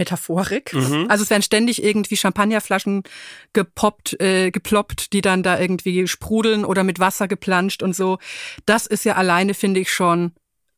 Metaphorik. 0.00 0.72
Mhm. 0.72 1.06
Also 1.08 1.22
es 1.22 1.30
werden 1.30 1.42
ständig 1.42 1.84
irgendwie 1.84 2.16
Champagnerflaschen 2.16 3.04
gepoppt, 3.52 4.20
äh, 4.20 4.50
geploppt, 4.50 5.12
die 5.12 5.20
dann 5.20 5.42
da 5.42 5.60
irgendwie 5.60 6.08
sprudeln 6.08 6.64
oder 6.64 6.82
mit 6.82 6.98
Wasser 6.98 7.28
geplanscht 7.28 7.82
und 7.82 7.94
so. 7.94 8.18
Das 8.66 8.86
ist 8.86 9.04
ja 9.04 9.14
alleine, 9.14 9.54
finde 9.54 9.80
ich, 9.80 9.92
schon 9.92 10.32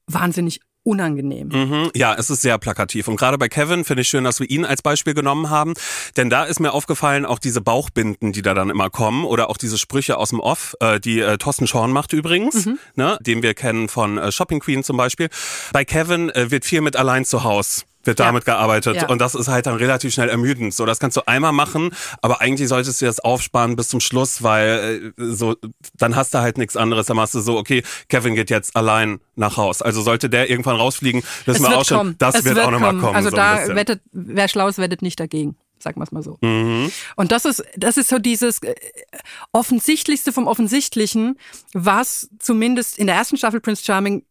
wahnsinnig 0.07 0.61
unangenehm. 0.85 1.49
Mhm, 1.49 1.91
ja, 1.95 2.15
es 2.15 2.29
ist 2.29 2.43
sehr 2.43 2.59
plakativ. 2.59 3.07
Und 3.07 3.17
gerade 3.17 3.39
bei 3.39 3.49
Kevin 3.49 3.85
finde 3.85 4.03
ich 4.03 4.09
schön, 4.09 4.25
dass 4.25 4.41
wir 4.41 4.51
ihn 4.51 4.65
als 4.65 4.83
Beispiel 4.83 5.15
genommen 5.15 5.49
haben. 5.49 5.75
Denn 6.17 6.29
da 6.29 6.45
ist 6.45 6.59
mir 6.59 6.73
aufgefallen, 6.73 7.25
auch 7.25 7.39
diese 7.39 7.61
Bauchbinden, 7.61 8.33
die 8.33 8.43
da 8.43 8.53
dann 8.55 8.69
immer 8.69 8.91
kommen, 8.91 9.25
oder 9.25 9.49
auch 9.49 9.57
diese 9.57 9.79
Sprüche 9.79 10.17
aus 10.19 10.31
dem 10.31 10.41
Off, 10.41 10.75
äh, 10.81 10.99
die 10.99 11.21
äh, 11.21 11.39
Thorsten 11.39 11.69
Schorn 11.69 11.93
macht 11.93 12.13
übrigens, 12.13 12.67
mhm. 12.67 12.79
ne, 12.97 13.17
den 13.21 13.43
wir 13.43 13.55
kennen 13.55 13.89
von 13.89 14.19
äh, 14.19 14.33
Shopping 14.33 14.59
Queen 14.59 14.83
zum 14.83 14.97
Beispiel. 14.97 15.29
Bei 15.73 15.85
Kevin 15.85 16.31
äh, 16.31 16.51
wird 16.51 16.65
viel 16.65 16.81
mit 16.81 16.97
allein 16.97 17.25
zu 17.25 17.45
Haus 17.45 17.85
wird 18.05 18.21
damit 18.21 18.47
ja. 18.47 18.55
gearbeitet. 18.55 18.97
Ja. 18.97 19.09
Und 19.09 19.21
das 19.21 19.35
ist 19.35 19.49
halt 19.49 19.67
dann 19.67 19.77
relativ 19.77 20.13
schnell 20.13 20.29
ermüdend. 20.29 20.75
So, 20.75 20.87
das 20.87 20.99
kannst 20.99 21.17
du 21.17 21.27
einmal 21.27 21.53
machen, 21.53 21.91
aber 22.21 22.41
eigentlich 22.41 22.69
solltest 22.69 23.01
du 23.01 23.07
das 23.07 23.21
aufsparen 23.21 23.77
bis 23.77 23.89
zum 23.89 24.01
Schluss, 24.01 24.43
weil 24.43 25.13
äh, 25.19 25.25
so, 25.33 25.57
dann 25.95 26.17
hast 26.17 26.35
du 26.35 26.39
halt 26.39 26.59
nichts 26.59 26.77
anderes. 26.77 27.07
Dann 27.07 27.17
machst 27.17 27.35
du 27.35 27.41
so, 27.41 27.59
okay, 27.59 27.83
Kevin 28.09 28.35
geht 28.35 28.51
jetzt 28.51 28.77
allein 28.77 29.21
nach 29.37 29.57
Haus. 29.57 29.83
Also 29.83 30.03
sollte 30.03 30.29
der 30.29 30.51
irgendwann 30.51 30.77
rausfliegen, 30.77 31.23
wissen 31.47 31.63
wir 31.63 31.79
auch 31.79 31.85
schon, 31.85 31.99
kommen. 31.99 32.15
das 32.19 32.35
wird, 32.45 32.57
wird, 32.57 32.59
auch 32.61 32.71
nochmal 32.71 32.97
kommen. 32.97 33.15
Also 33.15 33.31
so 33.31 33.37
da 33.37 33.75
wettet, 33.75 34.01
wer 34.13 34.49
schlau 34.49 34.69
ist, 34.69 34.79
wettet 34.79 35.03
nicht 35.03 35.19
dagegen 35.21 35.57
sagen 35.83 35.99
wir 35.99 36.05
es 36.05 36.13
mal 36.13 36.23
so. 36.23 36.39
Mhm. 36.43 36.91
Und 37.17 37.33
das 37.33 37.45
ist, 37.45 37.65
das 37.77 37.97
ist 37.97 38.09
so 38.09 38.19
dieses 38.19 38.63
äh, 38.63 38.75
Offensichtlichste 39.53 40.33
vom 40.33 40.47
Offensichtlichen, 40.47 41.39
was 41.75 42.31
zumindest 42.39 42.99
in 42.99 43.09
der 43.09 43.17
ersten 43.17 43.37
Staffel 43.37 43.61
Prince 43.61 43.85
Charming 43.85 44.25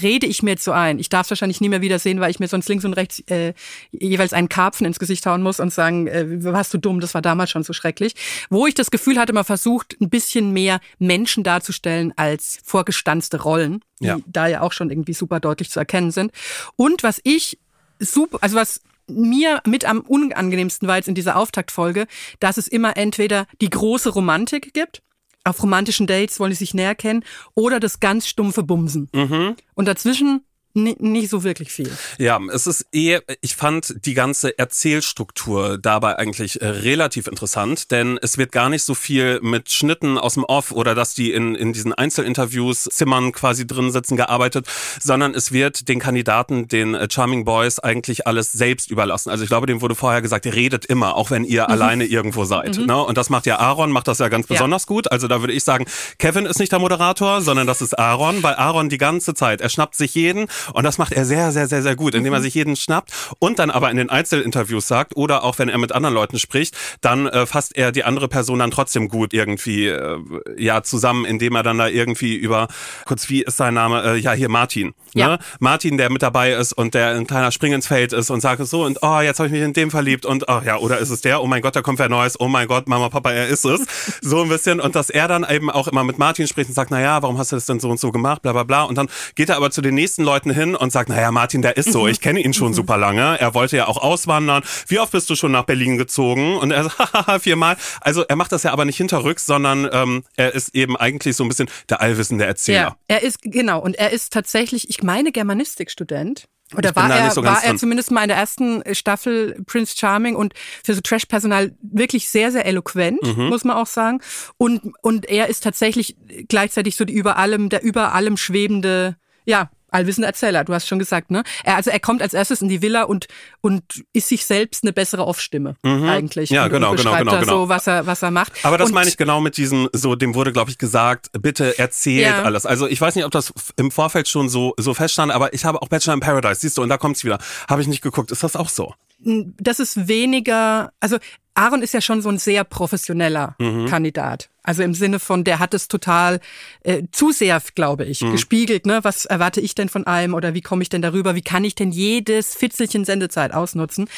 rede 0.00 0.26
ich 0.26 0.42
mir 0.42 0.52
jetzt 0.52 0.64
so 0.64 0.72
ein. 0.72 0.98
Ich 0.98 1.08
darf 1.08 1.26
es 1.26 1.30
wahrscheinlich 1.30 1.60
nie 1.60 1.68
mehr 1.68 1.80
wiedersehen, 1.80 2.20
weil 2.20 2.30
ich 2.30 2.40
mir 2.40 2.48
sonst 2.48 2.68
links 2.68 2.84
und 2.84 2.94
rechts 2.94 3.20
äh, 3.28 3.54
jeweils 3.90 4.32
einen 4.32 4.48
Karpfen 4.48 4.86
ins 4.86 4.98
Gesicht 4.98 5.26
hauen 5.26 5.42
muss 5.42 5.60
und 5.60 5.72
sagen, 5.72 6.06
äh, 6.06 6.44
warst 6.44 6.72
du 6.74 6.78
dumm, 6.78 7.00
das 7.00 7.14
war 7.14 7.22
damals 7.22 7.50
schon 7.50 7.62
so 7.62 7.72
schrecklich. 7.72 8.14
Wo 8.50 8.66
ich 8.66 8.74
das 8.74 8.90
Gefühl 8.90 9.18
hatte, 9.18 9.32
man 9.32 9.44
versucht, 9.44 9.96
ein 10.00 10.10
bisschen 10.10 10.52
mehr 10.52 10.80
Menschen 10.98 11.44
darzustellen 11.44 12.12
als 12.16 12.58
vorgestanzte 12.64 13.42
Rollen, 13.42 13.80
die 14.00 14.06
ja. 14.06 14.18
da 14.26 14.46
ja 14.46 14.60
auch 14.60 14.72
schon 14.72 14.90
irgendwie 14.90 15.14
super 15.14 15.40
deutlich 15.40 15.70
zu 15.70 15.78
erkennen 15.78 16.10
sind. 16.10 16.32
Und 16.76 17.02
was 17.02 17.20
ich 17.24 17.58
super, 17.98 18.38
also 18.40 18.56
was 18.56 18.80
mir 19.08 19.60
mit 19.66 19.84
am 19.84 20.00
unangenehmsten 20.00 20.88
war 20.88 20.96
jetzt 20.96 21.08
in 21.08 21.14
dieser 21.14 21.36
Auftaktfolge, 21.36 22.06
dass 22.40 22.56
es 22.56 22.68
immer 22.68 22.96
entweder 22.96 23.46
die 23.60 23.70
große 23.70 24.10
Romantik 24.10 24.72
gibt, 24.72 25.02
auf 25.44 25.62
romantischen 25.62 26.06
Dates 26.06 26.38
wollen 26.40 26.52
sie 26.52 26.58
sich 26.58 26.74
näher 26.74 26.94
kennen 26.94 27.24
oder 27.54 27.80
das 27.80 28.00
ganz 28.00 28.26
stumpfe 28.26 28.62
Bumsen. 28.62 29.08
Mhm. 29.12 29.56
Und 29.74 29.88
dazwischen 29.88 30.44
nicht 30.74 31.28
so 31.28 31.44
wirklich 31.44 31.70
viel. 31.70 31.90
Ja, 32.18 32.40
es 32.52 32.66
ist 32.66 32.86
eher, 32.92 33.22
ich 33.40 33.56
fand 33.56 33.94
die 34.06 34.14
ganze 34.14 34.58
Erzählstruktur 34.58 35.78
dabei 35.78 36.18
eigentlich 36.18 36.60
äh, 36.60 36.66
relativ 36.66 37.26
interessant, 37.26 37.90
denn 37.90 38.18
es 38.22 38.38
wird 38.38 38.52
gar 38.52 38.70
nicht 38.70 38.82
so 38.82 38.94
viel 38.94 39.40
mit 39.42 39.70
Schnitten 39.70 40.16
aus 40.18 40.34
dem 40.34 40.44
Off 40.44 40.72
oder 40.72 40.94
dass 40.94 41.14
die 41.14 41.32
in, 41.32 41.54
in 41.54 41.72
diesen 41.72 41.92
Einzelinterviews 41.92 42.84
Zimmern 42.84 43.32
quasi 43.32 43.66
drin 43.66 43.90
sitzen 43.90 44.16
gearbeitet, 44.16 44.66
sondern 45.00 45.34
es 45.34 45.52
wird 45.52 45.88
den 45.88 46.00
Kandidaten, 46.00 46.68
den 46.68 46.94
äh, 46.94 47.06
Charming 47.10 47.44
Boys 47.44 47.78
eigentlich 47.78 48.26
alles 48.26 48.52
selbst 48.52 48.90
überlassen. 48.90 49.30
Also 49.30 49.44
ich 49.44 49.50
glaube, 49.50 49.66
dem 49.66 49.82
wurde 49.82 49.94
vorher 49.94 50.22
gesagt, 50.22 50.46
ihr 50.46 50.54
redet 50.54 50.86
immer, 50.86 51.16
auch 51.16 51.30
wenn 51.30 51.44
ihr 51.44 51.64
mhm. 51.64 51.70
alleine 51.70 52.04
irgendwo 52.04 52.44
seid. 52.44 52.78
Mhm. 52.78 52.86
Ne? 52.86 52.96
Und 52.96 53.18
das 53.18 53.28
macht 53.28 53.44
ja 53.46 53.58
Aaron, 53.58 53.90
macht 53.90 54.08
das 54.08 54.18
ja 54.18 54.28
ganz 54.28 54.46
besonders 54.46 54.82
ja. 54.82 54.86
gut. 54.86 55.12
Also 55.12 55.28
da 55.28 55.40
würde 55.40 55.52
ich 55.52 55.64
sagen, 55.64 55.84
Kevin 56.18 56.46
ist 56.46 56.58
nicht 56.58 56.72
der 56.72 56.78
Moderator, 56.78 57.42
sondern 57.42 57.66
das 57.66 57.82
ist 57.82 57.98
Aaron, 57.98 58.42
weil 58.42 58.54
Aaron 58.54 58.88
die 58.88 58.98
ganze 58.98 59.34
Zeit, 59.34 59.60
er 59.60 59.68
schnappt 59.68 59.96
sich 59.96 60.14
jeden 60.14 60.46
und 60.72 60.84
das 60.84 60.98
macht 60.98 61.12
er 61.12 61.24
sehr, 61.24 61.52
sehr, 61.52 61.66
sehr, 61.66 61.82
sehr 61.82 61.96
gut, 61.96 62.14
indem 62.14 62.32
er 62.32 62.40
mhm. 62.40 62.44
sich 62.44 62.54
jeden 62.54 62.76
schnappt 62.76 63.12
und 63.38 63.58
dann 63.58 63.70
aber 63.70 63.90
in 63.90 63.96
den 63.96 64.10
Einzelinterviews 64.10 64.86
sagt 64.86 65.16
oder 65.16 65.44
auch 65.44 65.58
wenn 65.58 65.68
er 65.68 65.78
mit 65.78 65.92
anderen 65.92 66.14
Leuten 66.14 66.38
spricht, 66.38 66.76
dann 67.00 67.26
äh, 67.26 67.46
fasst 67.46 67.76
er 67.76 67.92
die 67.92 68.04
andere 68.04 68.28
Person 68.28 68.58
dann 68.58 68.70
trotzdem 68.70 69.08
gut 69.08 69.32
irgendwie 69.32 69.86
äh, 69.86 70.18
ja 70.56 70.82
zusammen, 70.82 71.24
indem 71.24 71.56
er 71.56 71.62
dann 71.62 71.78
da 71.78 71.88
irgendwie 71.88 72.34
über 72.34 72.68
kurz 73.06 73.28
wie 73.28 73.42
ist 73.42 73.56
sein 73.56 73.74
Name 73.74 74.02
äh, 74.02 74.16
ja 74.16 74.32
hier 74.32 74.48
Martin, 74.48 74.88
ne? 75.14 75.22
ja. 75.22 75.38
Martin, 75.60 75.96
der 75.96 76.10
mit 76.10 76.22
dabei 76.22 76.52
ist 76.52 76.72
und 76.72 76.94
der 76.94 77.08
ein 77.16 77.26
kleiner 77.26 77.52
Spring 77.52 77.72
ins 77.72 77.86
Feld 77.86 78.12
ist 78.12 78.30
und 78.30 78.40
sagt 78.40 78.64
so 78.66 78.84
und 78.84 78.98
oh 79.02 79.20
jetzt 79.20 79.38
habe 79.38 79.48
ich 79.48 79.52
mich 79.52 79.62
in 79.62 79.72
dem 79.72 79.90
verliebt 79.90 80.26
und 80.26 80.48
oh 80.48 80.60
ja 80.64 80.76
oder 80.78 80.98
ist 80.98 81.10
es 81.10 81.20
der? 81.20 81.42
Oh 81.42 81.46
mein 81.46 81.62
Gott, 81.62 81.76
da 81.76 81.82
kommt 81.82 81.98
wer 81.98 82.08
Neues. 82.08 82.38
Oh 82.38 82.48
mein 82.48 82.68
Gott, 82.68 82.88
Mama, 82.88 83.08
Papa, 83.08 83.32
er 83.32 83.48
ist 83.48 83.64
es. 83.64 83.86
so 84.20 84.42
ein 84.42 84.48
bisschen 84.48 84.80
und 84.80 84.94
dass 84.94 85.10
er 85.10 85.28
dann 85.28 85.46
eben 85.48 85.70
auch 85.70 85.88
immer 85.88 86.04
mit 86.04 86.18
Martin 86.18 86.46
spricht 86.46 86.68
und 86.68 86.74
sagt, 86.74 86.90
na 86.90 87.00
ja, 87.00 87.22
warum 87.22 87.38
hast 87.38 87.52
du 87.52 87.56
das 87.56 87.66
denn 87.66 87.80
so 87.80 87.90
und 87.90 88.00
so 88.00 88.12
gemacht, 88.12 88.42
bla 88.42 88.52
bla 88.52 88.64
bla 88.64 88.82
und 88.82 88.96
dann 88.96 89.08
geht 89.34 89.48
er 89.48 89.56
aber 89.56 89.70
zu 89.70 89.82
den 89.82 89.94
nächsten 89.94 90.22
Leuten 90.22 90.50
hin 90.52 90.74
und 90.74 90.92
sagt, 90.92 91.08
naja, 91.08 91.30
Martin, 91.30 91.62
der 91.62 91.76
ist 91.76 91.92
so, 91.92 92.06
ich 92.06 92.20
kenne 92.20 92.40
ihn 92.40 92.52
schon 92.54 92.68
mhm. 92.68 92.74
super 92.74 92.96
lange. 92.96 93.40
Er 93.40 93.54
wollte 93.54 93.76
ja 93.76 93.88
auch 93.88 93.98
auswandern. 93.98 94.62
Wie 94.86 94.98
oft 94.98 95.12
bist 95.12 95.28
du 95.30 95.36
schon 95.36 95.52
nach 95.52 95.64
Berlin 95.64 95.98
gezogen? 95.98 96.56
Und 96.56 96.70
er 96.70 96.84
sagt, 96.84 96.98
haha, 97.14 97.38
viermal. 97.38 97.76
Also 98.00 98.22
er 98.22 98.36
macht 98.36 98.52
das 98.52 98.62
ja 98.62 98.72
aber 98.72 98.84
nicht 98.84 98.96
hinterrücks, 98.96 99.46
sondern 99.46 99.88
ähm, 99.92 100.24
er 100.36 100.54
ist 100.54 100.74
eben 100.74 100.96
eigentlich 100.96 101.36
so 101.36 101.44
ein 101.44 101.48
bisschen 101.48 101.68
der 101.88 102.00
allwissende 102.00 102.44
Erzähler. 102.44 102.78
Ja, 102.78 102.96
er 103.08 103.22
ist, 103.22 103.42
genau, 103.42 103.80
und 103.80 103.96
er 103.96 104.10
ist 104.10 104.32
tatsächlich, 104.32 104.88
ich 104.88 105.02
meine, 105.02 105.32
Germanistikstudent. 105.32 106.46
Oder 106.76 106.94
war, 106.96 107.10
er, 107.10 107.30
so 107.30 107.44
war 107.44 107.62
er 107.64 107.76
zumindest 107.76 108.10
mal 108.10 108.22
in 108.22 108.28
der 108.28 108.36
ersten 108.36 108.82
Staffel 108.94 109.62
Prince 109.66 109.94
Charming 109.96 110.36
und 110.36 110.54
für 110.82 110.94
so 110.94 111.00
Trash-Personal 111.00 111.72
wirklich 111.82 112.30
sehr, 112.30 112.50
sehr 112.50 112.64
eloquent, 112.66 113.22
mhm. 113.22 113.48
muss 113.48 113.64
man 113.64 113.76
auch 113.76 113.86
sagen. 113.86 114.20
Und, 114.56 114.92
und 115.02 115.28
er 115.28 115.48
ist 115.48 115.62
tatsächlich 115.62 116.16
gleichzeitig 116.48 116.96
so 116.96 117.04
die 117.04 117.12
über 117.12 117.36
allem, 117.36 117.68
der 117.68 117.82
über 117.82 118.14
allem 118.14 118.36
schwebende, 118.36 119.16
ja, 119.44 119.70
allwissender 119.92 120.28
Erzähler, 120.28 120.64
du 120.64 120.74
hast 120.74 120.88
schon 120.88 120.98
gesagt, 120.98 121.30
ne? 121.30 121.42
Er, 121.64 121.76
also 121.76 121.90
er 121.90 122.00
kommt 122.00 122.22
als 122.22 122.34
erstes 122.34 122.62
in 122.62 122.68
die 122.68 122.82
Villa 122.82 123.04
und, 123.04 123.26
und 123.60 123.82
ist 124.12 124.28
sich 124.28 124.44
selbst 124.44 124.84
eine 124.84 124.92
bessere 124.92 125.26
Off-Stimme 125.26 125.76
mhm. 125.82 126.08
eigentlich. 126.08 126.50
Ja, 126.50 126.64
und, 126.64 126.70
genau, 126.70 126.90
und 126.90 126.96
genau, 126.96 127.16
genau, 127.16 127.40
genau. 127.40 127.52
So, 127.62 127.68
was 127.68 127.86
er, 127.86 128.06
was 128.06 128.22
er 128.22 128.30
macht. 128.30 128.52
Aber 128.64 128.78
das 128.78 128.88
und, 128.88 128.94
meine 128.94 129.08
ich 129.08 129.16
genau 129.16 129.40
mit 129.40 129.56
diesem, 129.56 129.88
so, 129.92 130.14
dem 130.14 130.34
wurde, 130.34 130.52
glaube 130.52 130.70
ich, 130.70 130.78
gesagt, 130.78 131.30
bitte 131.40 131.78
erzählt 131.78 132.26
ja. 132.26 132.42
alles. 132.42 132.66
Also 132.66 132.86
ich 132.86 133.00
weiß 133.00 133.14
nicht, 133.14 133.24
ob 133.24 133.30
das 133.30 133.52
im 133.76 133.90
Vorfeld 133.90 134.28
schon 134.28 134.48
so, 134.48 134.74
so 134.78 134.94
feststand, 134.94 135.32
aber 135.32 135.52
ich 135.54 135.64
habe 135.64 135.80
auch 135.80 135.88
Bachelor 135.88 136.14
in 136.14 136.20
Paradise, 136.20 136.60
siehst 136.60 136.78
du, 136.78 136.82
und 136.82 136.88
da 136.88 136.98
kommt's 136.98 137.24
wieder. 137.24 137.38
Habe 137.68 137.82
ich 137.82 137.88
nicht 137.88 138.02
geguckt. 138.02 138.30
Ist 138.30 138.42
das 138.42 138.56
auch 138.56 138.68
so? 138.68 138.94
Das 139.24 139.78
ist 139.78 140.08
weniger, 140.08 140.92
also 140.98 141.18
Aaron 141.54 141.82
ist 141.82 141.94
ja 141.94 142.00
schon 142.00 142.22
so 142.22 142.28
ein 142.28 142.38
sehr 142.38 142.64
professioneller 142.64 143.54
mhm. 143.58 143.86
Kandidat. 143.86 144.48
Also 144.62 144.82
im 144.82 144.94
Sinne 144.94 145.18
von, 145.18 145.44
der 145.44 145.58
hat 145.58 145.74
es 145.74 145.88
total 145.88 146.40
äh, 146.82 147.02
zu 147.12 147.32
sehr, 147.32 147.60
glaube 147.74 148.04
ich, 148.04 148.22
mhm. 148.22 148.32
gespiegelt. 148.32 148.86
Ne? 148.86 149.00
Was 149.02 149.24
erwarte 149.24 149.60
ich 149.60 149.74
denn 149.74 149.88
von 149.88 150.06
allem 150.06 150.34
oder 150.34 150.54
wie 150.54 150.60
komme 150.60 150.82
ich 150.82 150.88
denn 150.88 151.02
darüber? 151.02 151.34
Wie 151.34 151.42
kann 151.42 151.64
ich 151.64 151.74
denn 151.74 151.90
jedes 151.90 152.54
Fitzelchen 152.54 153.04
Sendezeit 153.04 153.52
ausnutzen? 153.52 154.08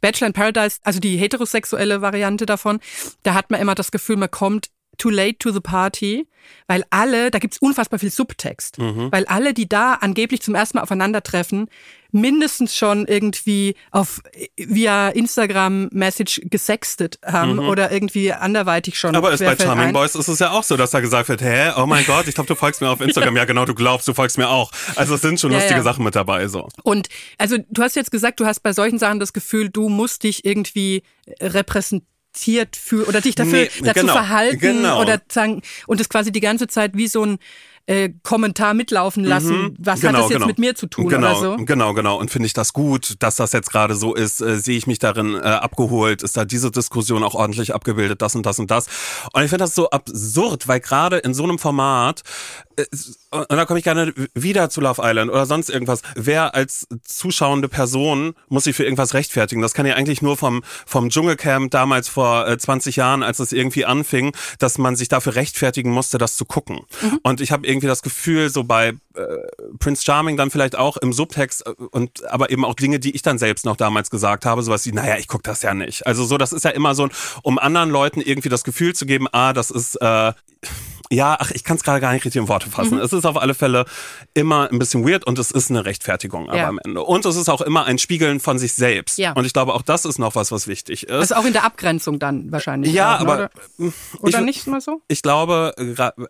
Bachelor 0.00 0.26
in 0.28 0.32
Paradise, 0.34 0.80
also 0.82 1.00
die 1.00 1.16
heterosexuelle 1.16 2.02
Variante 2.02 2.44
davon, 2.44 2.80
da 3.22 3.34
hat 3.34 3.50
man 3.50 3.60
immer 3.60 3.74
das 3.74 3.90
Gefühl, 3.90 4.16
man 4.16 4.30
kommt 4.30 4.68
too 4.98 5.10
late 5.10 5.38
to 5.38 5.50
the 5.50 5.60
party, 5.60 6.26
weil 6.66 6.84
alle, 6.90 7.30
da 7.30 7.38
gibt's 7.38 7.58
unfassbar 7.58 7.98
viel 7.98 8.10
Subtext, 8.10 8.78
mhm. 8.78 9.10
weil 9.10 9.24
alle, 9.26 9.54
die 9.54 9.68
da 9.68 9.94
angeblich 9.94 10.42
zum 10.42 10.54
ersten 10.54 10.78
Mal 10.78 10.82
aufeinandertreffen, 10.82 11.68
mindestens 12.14 12.76
schon 12.76 13.06
irgendwie 13.06 13.74
auf 13.90 14.22
via 14.56 15.08
Instagram 15.08 15.88
Message 15.92 16.40
gesextet 16.44 17.18
haben 17.24 17.54
mhm. 17.54 17.68
oder 17.68 17.90
irgendwie 17.90 18.32
anderweitig 18.32 18.98
schon. 18.98 19.16
Aber 19.16 19.32
ist 19.32 19.44
bei 19.44 19.56
Charming 19.56 19.88
ein. 19.88 19.92
Boys 19.92 20.14
ist 20.14 20.28
es 20.28 20.38
ja 20.38 20.52
auch 20.52 20.62
so, 20.62 20.76
dass 20.76 20.92
da 20.92 21.00
gesagt 21.00 21.28
wird, 21.28 21.42
hä, 21.42 21.72
oh 21.76 21.86
mein 21.86 22.06
Gott, 22.06 22.28
ich 22.28 22.34
glaube, 22.34 22.48
du 22.48 22.54
folgst 22.54 22.80
mir 22.80 22.88
auf 22.88 23.00
Instagram. 23.00 23.36
ja, 23.36 23.44
genau, 23.44 23.64
du 23.64 23.74
glaubst, 23.74 24.06
du 24.06 24.14
folgst 24.14 24.38
mir 24.38 24.48
auch. 24.48 24.70
Also 24.94 25.16
es 25.16 25.22
sind 25.22 25.40
schon 25.40 25.50
ja, 25.50 25.58
lustige 25.58 25.80
ja. 25.80 25.82
Sachen 25.82 26.04
mit 26.04 26.14
dabei 26.14 26.46
so. 26.46 26.68
Und 26.84 27.08
also 27.36 27.56
du 27.68 27.82
hast 27.82 27.96
jetzt 27.96 28.12
gesagt, 28.12 28.38
du 28.38 28.46
hast 28.46 28.60
bei 28.60 28.72
solchen 28.72 28.98
Sachen 28.98 29.18
das 29.18 29.32
Gefühl, 29.32 29.68
du 29.68 29.88
musst 29.88 30.22
dich 30.22 30.44
irgendwie 30.44 31.02
repräsentieren 31.40 32.68
für 32.76 33.08
oder 33.08 33.20
dich 33.20 33.34
dafür 33.34 33.62
nee, 33.62 33.70
dazu 33.82 34.00
genau, 34.00 34.12
verhalten 34.12 34.58
genau. 34.58 35.00
oder 35.00 35.20
sagen 35.30 35.62
und 35.86 36.00
es 36.00 36.08
quasi 36.08 36.32
die 36.32 36.40
ganze 36.40 36.66
Zeit 36.68 36.92
wie 36.94 37.08
so 37.08 37.24
ein 37.24 37.38
äh, 37.86 38.10
Kommentar 38.22 38.72
mitlaufen 38.74 39.24
lassen. 39.24 39.62
Mhm, 39.62 39.76
Was 39.78 40.00
genau, 40.00 40.12
hat 40.12 40.18
das 40.20 40.30
jetzt 40.30 40.36
genau. 40.36 40.46
mit 40.46 40.58
mir 40.58 40.74
zu 40.74 40.86
tun 40.86 41.08
genau, 41.08 41.38
oder 41.38 41.58
so? 41.58 41.64
Genau, 41.64 41.92
genau. 41.92 42.18
Und 42.18 42.30
finde 42.30 42.46
ich 42.46 42.54
das 42.54 42.72
gut, 42.72 43.16
dass 43.18 43.36
das 43.36 43.52
jetzt 43.52 43.70
gerade 43.70 43.94
so 43.94 44.14
ist? 44.14 44.40
Äh, 44.40 44.56
Sehe 44.56 44.78
ich 44.78 44.86
mich 44.86 44.98
darin 44.98 45.34
äh, 45.34 45.40
abgeholt? 45.40 46.22
Ist 46.22 46.36
da 46.36 46.44
diese 46.44 46.70
Diskussion 46.70 47.22
auch 47.22 47.34
ordentlich 47.34 47.74
abgebildet? 47.74 48.22
Das 48.22 48.34
und 48.34 48.46
das 48.46 48.58
und 48.58 48.70
das. 48.70 48.86
Und 49.32 49.42
ich 49.42 49.50
finde 49.50 49.64
das 49.64 49.74
so 49.74 49.90
absurd, 49.90 50.66
weil 50.66 50.80
gerade 50.80 51.18
in 51.18 51.34
so 51.34 51.44
einem 51.44 51.58
Format 51.58 52.22
und 53.30 53.50
dann 53.50 53.66
komme 53.66 53.78
ich 53.78 53.84
gerne 53.84 54.12
wieder 54.34 54.70
zu 54.70 54.80
Love 54.80 55.02
Island 55.04 55.30
oder 55.30 55.46
sonst 55.46 55.70
irgendwas. 55.70 56.02
Wer 56.14 56.54
als 56.54 56.86
zuschauende 57.02 57.68
Person 57.68 58.34
muss 58.48 58.64
sich 58.64 58.76
für 58.76 58.84
irgendwas 58.84 59.14
rechtfertigen? 59.14 59.62
Das 59.62 59.74
kann 59.74 59.86
ja 59.86 59.94
eigentlich 59.94 60.22
nur 60.22 60.36
vom, 60.36 60.62
vom 60.86 61.10
Dschungelcamp 61.10 61.70
damals 61.70 62.08
vor 62.08 62.46
äh, 62.46 62.58
20 62.58 62.96
Jahren, 62.96 63.22
als 63.22 63.38
es 63.38 63.52
irgendwie 63.52 63.84
anfing, 63.84 64.34
dass 64.58 64.78
man 64.78 64.96
sich 64.96 65.08
dafür 65.08 65.34
rechtfertigen 65.34 65.90
musste, 65.90 66.18
das 66.18 66.36
zu 66.36 66.44
gucken. 66.44 66.80
Mhm. 67.02 67.20
Und 67.22 67.40
ich 67.40 67.52
habe 67.52 67.66
irgendwie 67.66 67.86
das 67.86 68.02
Gefühl, 68.02 68.50
so 68.50 68.64
bei 68.64 68.94
äh, 69.14 69.22
Prince 69.78 70.02
Charming 70.04 70.36
dann 70.36 70.50
vielleicht 70.50 70.76
auch 70.76 70.96
im 70.96 71.12
Subtext 71.12 71.66
äh, 71.66 71.70
und 71.90 72.24
aber 72.30 72.50
eben 72.50 72.64
auch 72.64 72.74
Dinge, 72.74 72.98
die 72.98 73.14
ich 73.14 73.22
dann 73.22 73.38
selbst 73.38 73.64
noch 73.64 73.76
damals 73.76 74.10
gesagt 74.10 74.46
habe, 74.46 74.62
sowas 74.62 74.86
wie, 74.86 74.92
naja, 74.92 75.16
ich 75.18 75.28
gucke 75.28 75.42
das 75.44 75.62
ja 75.62 75.74
nicht. 75.74 76.06
Also 76.06 76.24
so, 76.24 76.38
das 76.38 76.52
ist 76.52 76.64
ja 76.64 76.70
immer 76.70 76.94
so, 76.94 77.08
um 77.42 77.58
anderen 77.58 77.90
Leuten 77.90 78.20
irgendwie 78.20 78.48
das 78.48 78.64
Gefühl 78.64 78.94
zu 78.94 79.06
geben, 79.06 79.28
ah, 79.32 79.52
das 79.52 79.70
ist 79.70 79.96
äh, 80.00 80.32
ja, 81.10 81.36
ach, 81.38 81.50
ich 81.50 81.64
kann 81.64 81.76
es 81.76 81.82
gerade 81.82 82.00
gar 82.00 82.12
nicht 82.12 82.24
richtig 82.24 82.40
in 82.40 82.48
Worte 82.48 82.70
fassen. 82.70 82.96
Mhm. 82.96 83.02
Es 83.02 83.12
ist 83.12 83.24
auf 83.24 83.36
alle 83.36 83.54
Fälle 83.54 83.84
immer 84.32 84.70
ein 84.70 84.78
bisschen 84.78 85.06
weird 85.06 85.26
und 85.26 85.38
es 85.38 85.50
ist 85.50 85.70
eine 85.70 85.84
Rechtfertigung 85.84 86.48
aber 86.48 86.58
ja. 86.58 86.68
am 86.68 86.78
Ende. 86.82 87.02
Und 87.02 87.24
es 87.26 87.36
ist 87.36 87.48
auch 87.48 87.60
immer 87.60 87.84
ein 87.84 87.98
Spiegeln 87.98 88.40
von 88.40 88.58
sich 88.58 88.72
selbst. 88.74 89.18
Ja. 89.18 89.32
Und 89.32 89.44
ich 89.44 89.52
glaube, 89.52 89.74
auch 89.74 89.82
das 89.82 90.04
ist 90.04 90.18
noch 90.18 90.34
was, 90.34 90.52
was 90.52 90.66
wichtig 90.66 91.04
ist. 91.04 91.10
Also 91.10 91.34
auch 91.34 91.44
in 91.44 91.52
der 91.52 91.64
Abgrenzung 91.64 92.18
dann 92.18 92.50
wahrscheinlich. 92.50 92.92
Ja, 92.92 93.16
auch, 93.16 93.20
ne? 93.20 93.32
aber. 93.32 93.50
Oder, 93.78 93.92
oder 94.20 94.38
ich, 94.38 94.44
nicht 94.44 94.66
mal 94.66 94.80
so? 94.80 95.00
Ich 95.08 95.22
glaube, 95.22 95.74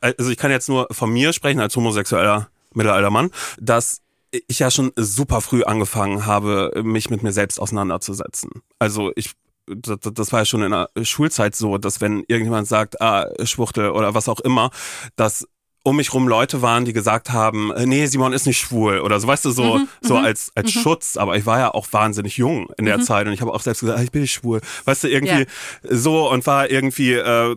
also 0.00 0.30
ich 0.30 0.36
kann 0.36 0.50
jetzt 0.50 0.68
nur 0.68 0.88
von 0.90 1.10
mir 1.10 1.32
sprechen 1.32 1.60
als 1.60 1.76
homosexueller 1.76 2.48
mittelalter 2.72 3.10
Mann, 3.10 3.30
dass 3.60 4.00
ich 4.48 4.58
ja 4.58 4.70
schon 4.70 4.92
super 4.96 5.40
früh 5.40 5.62
angefangen 5.62 6.26
habe, 6.26 6.72
mich 6.82 7.10
mit 7.10 7.22
mir 7.22 7.32
selbst 7.32 7.60
auseinanderzusetzen. 7.60 8.50
Also 8.78 9.12
ich 9.14 9.34
das, 9.66 10.32
war 10.32 10.40
ja 10.40 10.44
schon 10.44 10.62
in 10.62 10.70
der 10.72 10.88
Schulzeit 11.02 11.54
so, 11.54 11.78
dass 11.78 12.00
wenn 12.00 12.24
irgendjemand 12.28 12.66
sagt, 12.66 13.00
ah, 13.00 13.28
Schwuchtel 13.44 13.90
oder 13.90 14.14
was 14.14 14.28
auch 14.28 14.40
immer, 14.40 14.70
dass 15.16 15.48
um 15.84 15.96
mich 15.96 16.14
rum 16.14 16.26
Leute 16.26 16.62
waren, 16.62 16.86
die 16.86 16.94
gesagt 16.94 17.30
haben, 17.30 17.70
äh, 17.72 17.84
nee, 17.84 18.06
Simon 18.06 18.32
ist 18.32 18.46
nicht 18.46 18.58
schwul 18.58 19.00
oder 19.00 19.20
so, 19.20 19.28
weißt 19.28 19.44
du, 19.44 19.50
so, 19.50 19.78
mhm, 19.78 19.88
so 20.00 20.16
mhm, 20.16 20.24
als, 20.24 20.50
als 20.54 20.74
mhm. 20.74 20.80
Schutz. 20.80 21.16
Aber 21.18 21.36
ich 21.36 21.44
war 21.44 21.58
ja 21.58 21.74
auch 21.74 21.86
wahnsinnig 21.92 22.38
jung 22.38 22.70
in 22.78 22.86
der 22.86 22.98
mhm. 22.98 23.02
Zeit 23.02 23.26
und 23.26 23.34
ich 23.34 23.42
habe 23.42 23.52
auch 23.52 23.60
selbst 23.60 23.80
gesagt, 23.80 23.98
ah, 23.98 24.02
ich 24.02 24.10
bin 24.10 24.22
nicht 24.22 24.32
schwul. 24.32 24.62
Weißt 24.86 25.04
du, 25.04 25.08
irgendwie 25.08 25.40
ja. 25.40 25.46
so 25.82 26.30
und 26.30 26.46
war 26.46 26.70
irgendwie 26.70 27.12
äh, 27.12 27.54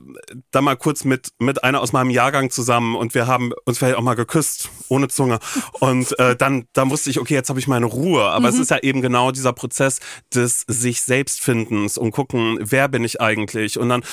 da 0.52 0.62
mal 0.62 0.76
kurz 0.76 1.06
mit, 1.06 1.30
mit 1.40 1.64
einer 1.64 1.80
aus 1.82 1.94
meinem 1.94 2.10
Jahrgang 2.10 2.50
zusammen 2.50 2.98
und 2.98 3.14
wir 3.16 3.28
haben 3.28 3.54
uns 3.64 3.78
vielleicht 3.78 3.96
auch 3.96 4.02
mal 4.02 4.16
geküsst, 4.16 4.70
ohne 4.90 5.08
Zunge. 5.08 5.40
Und 5.80 6.20
äh, 6.20 6.36
dann, 6.36 6.66
dann 6.74 6.90
wusste 6.90 7.10
ich, 7.10 7.22
okay, 7.22 7.34
jetzt 7.34 7.48
habe 7.48 7.60
ich 7.60 7.68
meine 7.68 7.86
Ruhe. 7.86 8.26
Aber 8.26 8.50
es 8.50 8.56
mhm. 8.56 8.62
ist 8.62 8.72
ja 8.72 8.80
eben 8.80 9.02
genau 9.02 9.32
dieser 9.32 9.54
Prozess 9.54 10.02
des 10.36 10.66
sich 10.68 11.02
selbstfindens 11.02 11.98
und 11.98 12.12
gucken, 12.12 12.60
wer 12.60 12.90
bin 12.90 13.06
ich 13.06 13.22
eigentlich? 13.22 13.80
Und 13.80 13.88
dann 13.88 14.04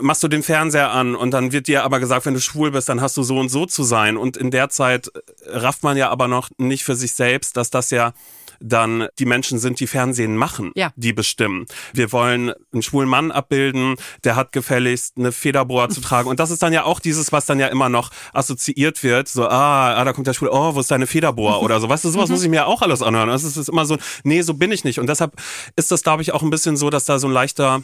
machst 0.00 0.22
du 0.22 0.28
den 0.28 0.42
Fernseher 0.42 0.90
an 0.90 1.14
und 1.14 1.30
dann 1.32 1.52
wird 1.52 1.68
dir 1.68 1.84
aber 1.84 2.00
gesagt, 2.00 2.26
wenn 2.26 2.34
du 2.34 2.40
schwul 2.40 2.70
bist, 2.70 2.88
dann 2.88 3.00
hast 3.00 3.16
du 3.16 3.22
so 3.22 3.38
und 3.38 3.48
so 3.48 3.66
zu 3.66 3.82
sein. 3.82 4.16
Und 4.16 4.36
in 4.36 4.50
der 4.50 4.68
Zeit 4.68 5.10
rafft 5.46 5.82
man 5.82 5.96
ja 5.96 6.10
aber 6.10 6.28
noch 6.28 6.50
nicht 6.58 6.84
für 6.84 6.94
sich 6.94 7.14
selbst, 7.14 7.56
dass 7.56 7.70
das 7.70 7.90
ja 7.90 8.12
dann 8.60 9.08
die 9.18 9.26
Menschen 9.26 9.58
sind, 9.58 9.80
die 9.80 9.86
Fernsehen 9.86 10.36
machen, 10.36 10.72
ja. 10.74 10.92
die 10.96 11.12
bestimmen. 11.12 11.66
Wir 11.92 12.12
wollen 12.12 12.52
einen 12.72 12.82
schwulen 12.82 13.08
Mann 13.08 13.30
abbilden, 13.30 13.96
der 14.24 14.36
hat 14.36 14.52
gefälligst 14.52 15.16
eine 15.18 15.32
Federboa 15.32 15.88
zu 15.88 16.00
tragen. 16.02 16.28
Und 16.28 16.40
das 16.40 16.50
ist 16.50 16.62
dann 16.62 16.72
ja 16.72 16.84
auch 16.84 17.00
dieses, 17.00 17.32
was 17.32 17.46
dann 17.46 17.60
ja 17.60 17.68
immer 17.68 17.88
noch 17.88 18.10
assoziiert 18.32 19.02
wird. 19.02 19.28
So, 19.28 19.46
ah, 19.46 19.94
ah 19.94 20.04
da 20.04 20.12
kommt 20.12 20.26
der 20.26 20.34
Schwule, 20.34 20.52
oh, 20.52 20.74
wo 20.74 20.80
ist 20.80 20.90
deine 20.90 21.06
Federboa 21.06 21.56
oder 21.60 21.80
so. 21.80 21.88
Weißt 21.88 22.04
du, 22.04 22.10
sowas 22.10 22.30
muss 22.30 22.42
ich 22.42 22.48
mir 22.48 22.66
auch 22.66 22.82
alles 22.82 23.02
anhören. 23.02 23.28
Das 23.28 23.44
ist 23.44 23.68
immer 23.68 23.86
so, 23.86 23.98
nee, 24.24 24.42
so 24.42 24.54
bin 24.54 24.72
ich 24.72 24.84
nicht. 24.84 24.98
Und 25.00 25.08
deshalb 25.08 25.34
ist 25.76 25.90
das, 25.90 26.02
glaube 26.02 26.22
ich, 26.22 26.32
auch 26.32 26.42
ein 26.42 26.50
bisschen 26.50 26.76
so, 26.76 26.90
dass 26.90 27.04
da 27.04 27.18
so 27.18 27.26
ein 27.26 27.32
leichter 27.32 27.82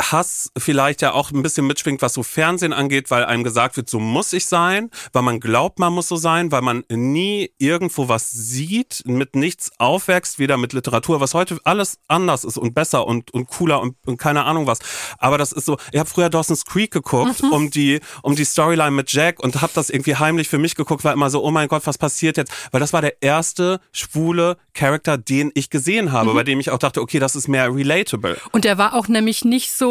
Hass 0.00 0.50
vielleicht 0.56 1.02
ja 1.02 1.12
auch 1.12 1.30
ein 1.30 1.42
bisschen 1.42 1.66
mitschwingt, 1.66 2.02
was 2.02 2.14
so 2.14 2.22
Fernsehen 2.22 2.72
angeht, 2.72 3.10
weil 3.10 3.24
einem 3.24 3.44
gesagt 3.44 3.76
wird, 3.76 3.88
so 3.88 4.00
muss 4.00 4.32
ich 4.32 4.46
sein, 4.46 4.90
weil 5.12 5.22
man 5.22 5.40
glaubt, 5.40 5.78
man 5.78 5.92
muss 5.92 6.08
so 6.08 6.16
sein, 6.16 6.52
weil 6.52 6.62
man 6.62 6.84
nie 6.88 7.50
irgendwo 7.58 8.08
was 8.08 8.30
sieht, 8.30 9.02
mit 9.04 9.36
nichts 9.36 9.70
aufwächst, 9.78 10.38
weder 10.38 10.56
mit 10.56 10.72
Literatur, 10.72 11.20
was 11.20 11.34
heute 11.34 11.58
alles 11.64 11.98
anders 12.08 12.44
ist 12.44 12.56
und 12.56 12.74
besser 12.74 13.06
und, 13.06 13.32
und 13.32 13.48
cooler 13.48 13.80
und, 13.80 13.96
und 14.06 14.16
keine 14.16 14.44
Ahnung 14.44 14.66
was. 14.66 14.78
Aber 15.18 15.38
das 15.38 15.52
ist 15.52 15.66
so, 15.66 15.76
ich 15.92 15.98
habe 15.98 16.08
früher 16.08 16.30
Dawson's 16.30 16.64
Creek 16.64 16.90
geguckt, 16.90 17.42
mhm. 17.42 17.52
um 17.52 17.70
die, 17.70 18.00
um 18.22 18.36
die 18.36 18.44
Storyline 18.44 18.92
mit 18.92 19.12
Jack 19.12 19.40
und 19.40 19.60
habe 19.60 19.72
das 19.74 19.90
irgendwie 19.90 20.16
heimlich 20.16 20.48
für 20.48 20.58
mich 20.58 20.74
geguckt, 20.74 21.04
war 21.04 21.12
immer 21.12 21.30
so, 21.30 21.44
oh 21.44 21.50
mein 21.50 21.68
Gott, 21.68 21.86
was 21.86 21.98
passiert 21.98 22.36
jetzt? 22.36 22.52
Weil 22.70 22.80
das 22.80 22.92
war 22.92 23.02
der 23.02 23.22
erste 23.22 23.80
schwule 23.92 24.56
Charakter, 24.72 25.18
den 25.18 25.50
ich 25.54 25.70
gesehen 25.70 26.12
habe, 26.12 26.30
mhm. 26.30 26.34
bei 26.34 26.44
dem 26.44 26.60
ich 26.60 26.70
auch 26.70 26.78
dachte, 26.78 27.00
okay, 27.00 27.18
das 27.18 27.36
ist 27.36 27.48
mehr 27.48 27.74
relatable. 27.74 28.36
Und 28.52 28.64
der 28.64 28.78
war 28.78 28.94
auch 28.94 29.08
nämlich 29.08 29.44
nicht 29.44 29.72
so 29.72 29.89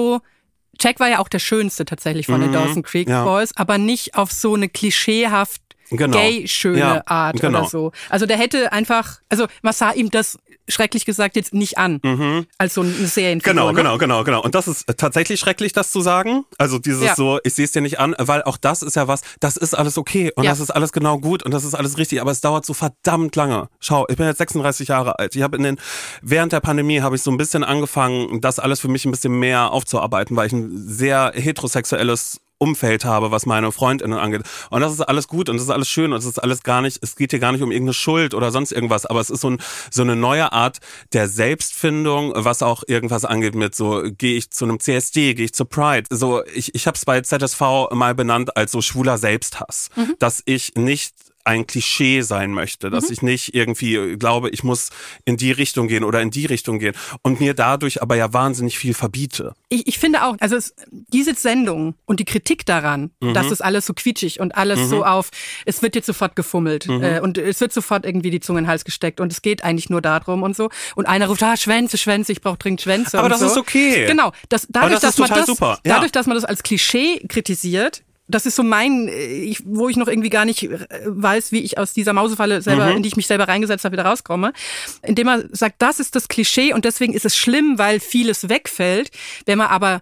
Jack 0.79 0.99
war 0.99 1.09
ja 1.09 1.19
auch 1.19 1.27
der 1.27 1.39
schönste 1.39 1.85
tatsächlich 1.85 2.27
von 2.27 2.39
den 2.39 2.51
mhm. 2.51 2.53
Dawson 2.53 2.83
Creek 2.83 3.09
ja. 3.09 3.23
Boys, 3.23 3.51
aber 3.55 3.77
nicht 3.77 4.15
auf 4.15 4.31
so 4.31 4.55
eine 4.55 4.69
klischeehaft 4.69 5.62
genau. 5.89 6.17
gay-schöne 6.17 6.80
ja, 6.80 7.04
Art 7.06 7.39
genau. 7.39 7.60
oder 7.60 7.69
so. 7.69 7.91
Also 8.10 8.25
der 8.25 8.38
hätte 8.38 8.71
einfach, 8.71 9.19
also 9.30 9.47
man 9.62 9.73
sah 9.73 9.91
ihm 9.91 10.10
das 10.10 10.38
schrecklich 10.69 11.06
gesagt 11.06 11.36
jetzt 11.36 11.54
nicht 11.54 11.78
an 11.78 11.99
mhm. 12.04 12.45
als 12.58 12.75
so 12.75 12.82
eine 12.82 12.91
Serienfigur. 12.91 13.54
Genau, 13.54 13.71
ne? 13.71 13.75
genau, 13.75 13.97
genau, 13.97 14.23
genau. 14.23 14.41
Und 14.41 14.56
das 14.56 14.67
ist 14.67 14.86
tatsächlich 14.97 15.39
schrecklich, 15.39 15.73
das 15.73 15.91
zu 15.91 16.02
sagen. 16.02 16.45
Also 16.58 16.80
dieses 16.80 17.04
ja. 17.04 17.15
so, 17.15 17.39
ich 17.43 17.56
sehe 17.56 17.65
es 17.65 17.71
dir 17.71 17.82
nicht 17.82 17.99
an, 17.99 18.15
weil 18.17 18.43
auch 18.43 18.58
das 18.58 18.82
ist 18.82 18.95
ja 18.95 19.08
was, 19.08 19.21
das 19.39 19.58
ist 19.58 19.73
alles 19.73 19.97
okay 19.97 20.32
und 20.36 20.43
ja. 20.43 20.52
das 20.52 20.60
ist 20.60 20.69
alles 20.69 20.91
genau 20.91 21.19
gut 21.19 21.43
und 21.43 21.54
das 21.54 21.63
ist 21.63 21.73
alles 21.73 21.97
richtig, 21.97 22.21
aber 22.21 22.32
es 22.32 22.41
dauert 22.41 22.65
so 22.65 22.73
verdammt 22.73 23.36
lange. 23.36 23.69
Schau, 23.80 24.06
ich 24.10 24.17
bin 24.17 24.28
jetzt 24.28 24.38
36 24.38 24.88
Jahre 24.89 25.19
alt. 25.19 25.36
Ich 25.36 25.41
habe 25.41 25.58
in 25.58 25.63
den 25.63 25.80
während 26.21 26.54
der 26.54 26.60
Pandemie 26.60 27.02
habe 27.02 27.15
ich 27.15 27.21
so 27.21 27.32
ein 27.32 27.38
bisschen 27.38 27.63
angefangen, 27.63 28.41
das 28.41 28.60
alles 28.60 28.80
für 28.80 28.88
mich 28.88 29.06
ein 29.06 29.12
bisschen 29.12 29.38
mehr 29.38 29.71
aufzuarbeiten, 29.71 30.36
weil 30.36 30.47
ich 30.47 30.54
ein 30.54 30.71
sehr 30.71 31.32
heterosexuelles 31.36 32.39
Umfeld 32.59 33.05
habe, 33.05 33.31
was 33.31 33.45
meine 33.45 33.71
Freundinnen 33.71 34.19
angeht. 34.19 34.43
Und 34.69 34.81
das 34.81 34.93
ist 34.93 35.01
alles 35.01 35.27
gut 35.27 35.49
und 35.49 35.57
das 35.57 35.63
ist 35.63 35.71
alles 35.71 35.89
schön 35.89 36.13
und 36.13 36.19
es 36.19 36.25
ist 36.25 36.37
alles 36.37 36.61
gar 36.63 36.81
nicht, 36.81 36.99
es 37.01 37.15
geht 37.15 37.31
hier 37.31 37.39
gar 37.39 37.51
nicht 37.51 37.61
um 37.61 37.71
irgendeine 37.71 37.93
Schuld 37.93 38.33
oder 38.33 38.51
sonst 38.51 38.71
irgendwas, 38.71 39.05
aber 39.05 39.21
es 39.21 39.29
ist 39.29 39.41
so, 39.41 39.49
ein, 39.49 39.61
so 39.89 40.01
eine 40.01 40.15
neue 40.15 40.51
Art 40.51 40.77
der 41.13 41.27
Selbstfindung, 41.27 42.33
was 42.35 42.61
auch 42.61 42.83
irgendwas 42.87 43.25
angeht 43.25 43.55
mit 43.55 43.75
so, 43.75 44.03
gehe 44.17 44.37
ich 44.37 44.51
zu 44.51 44.65
einem 44.65 44.79
CSD, 44.79 45.33
gehe 45.33 45.45
ich 45.45 45.53
zu 45.53 45.65
Pride. 45.65 46.07
So, 46.09 46.43
ich, 46.53 46.75
ich 46.75 46.85
habe 46.85 46.95
es 46.95 47.05
bei 47.05 47.21
ZSV 47.21 47.61
mal 47.91 48.13
benannt 48.13 48.55
als 48.55 48.71
so 48.71 48.81
schwuler 48.81 49.17
Selbsthass, 49.17 49.89
mhm. 49.95 50.15
dass 50.19 50.43
ich 50.45 50.75
nicht 50.75 51.13
ein 51.45 51.65
Klischee 51.65 52.21
sein 52.21 52.52
möchte, 52.52 52.89
dass 52.89 53.06
mhm. 53.06 53.13
ich 53.13 53.21
nicht 53.21 53.56
irgendwie 53.56 54.17
glaube, 54.17 54.49
ich 54.49 54.63
muss 54.63 54.89
in 55.25 55.38
die 55.38 55.52
Richtung 55.52 55.88
gehen 55.88 56.04
oder 56.04 56.21
in 56.21 56.32
die 56.32 56.45
Richtung 56.45 56.80
gehen 56.80 56.93
und 57.21 57.39
mir 57.39 57.54
dadurch 57.54 58.02
aber 58.02 58.15
ja 58.15 58.34
wahnsinnig 58.34 58.78
viel 58.78 58.93
verbiete. 58.93 59.54
Ich, 59.69 59.88
ich 59.88 59.99
finde 59.99 60.23
auch, 60.25 60.36
also 60.39 60.56
es, 60.56 60.75
diese 60.89 61.34
Sendung 61.34 61.95
und 62.06 62.19
die 62.19 62.25
Kritik 62.25 62.65
daran, 62.65 63.12
mhm. 63.19 63.34
dass 63.34 63.52
es 63.52 63.62
alles 63.62 63.86
so 63.86 63.93
quietschig 63.93 64.39
und 64.39 64.56
alles 64.56 64.80
mhm. 64.80 64.89
so 64.89 65.06
auf, 65.06 65.32
es 65.65 65.82
wird 65.82 65.95
jetzt 65.95 66.06
sofort 66.06 66.36
gefummelt 66.36 66.88
mhm. 66.88 67.04
äh, 67.04 67.19
und 67.19 67.38
es 67.38 67.62
wird 67.62 67.73
sofort 67.73 68.06
irgendwie 68.06 68.32
die 68.32 68.39
Zunge 68.39 68.60
in 68.60 68.65
den 68.65 68.69
Hals 68.69 68.86
gesteckt 68.86 69.19
und 69.19 69.32
es 69.32 69.41
geht 69.41 69.63
eigentlich 69.63 69.89
nur 69.89 70.02
darum 70.02 70.43
und 70.43 70.56
so 70.56 70.69
und 70.95 71.08
einer 71.08 71.28
ruft, 71.28 71.41
ah, 71.43 71.58
Schwänze, 71.58 71.97
Schwänze, 71.97 72.32
ich 72.32 72.41
brauche 72.41 72.58
dringend 72.58 72.82
Schwänze. 72.82 73.17
Aber 73.17 73.30
das 73.30 73.39
so. 73.39 73.47
ist 73.47 73.58
okay. 73.58 74.06
Genau, 74.08 74.32
das, 74.49 74.67
dadurch, 74.69 74.99
das 74.99 75.15
dass 75.15 75.17
man 75.17 75.30
das, 75.30 75.45
super. 75.45 75.80
Ja. 75.86 75.95
dadurch, 75.95 76.12
dass 76.12 76.28
man 76.28 76.36
das 76.36 76.45
als 76.45 76.63
Klischee 76.63 77.19
kritisiert, 77.28 78.04
das 78.29 78.45
ist 78.45 78.55
so 78.55 78.63
mein, 78.63 79.07
äh, 79.07 79.25
ich, 79.25 79.63
wo 79.65 79.89
ich 79.89 79.97
noch 79.97 80.07
irgendwie 80.07 80.29
gar 80.29 80.45
nicht 80.45 80.63
äh, 80.63 80.87
weiß, 81.05 81.51
wie 81.51 81.59
ich 81.59 81.77
aus 81.77 81.93
dieser 81.93 82.13
Mausefalle 82.13 82.61
selber, 82.61 82.87
mhm. 82.87 82.97
in 82.97 83.03
die 83.03 83.09
ich 83.09 83.17
mich 83.17 83.27
selber 83.27 83.47
reingesetzt 83.47 83.83
habe, 83.83 83.93
wieder 83.93 84.05
rauskomme. 84.05 84.53
Indem 85.01 85.25
man 85.25 85.49
sagt, 85.51 85.81
das 85.81 85.99
ist 85.99 86.15
das 86.15 86.27
Klischee 86.27 86.73
und 86.73 86.85
deswegen 86.85 87.13
ist 87.13 87.25
es 87.25 87.35
schlimm, 87.35 87.77
weil 87.77 87.99
vieles 87.99 88.47
wegfällt. 88.47 89.11
Wenn 89.45 89.57
man 89.57 89.67
aber 89.67 90.01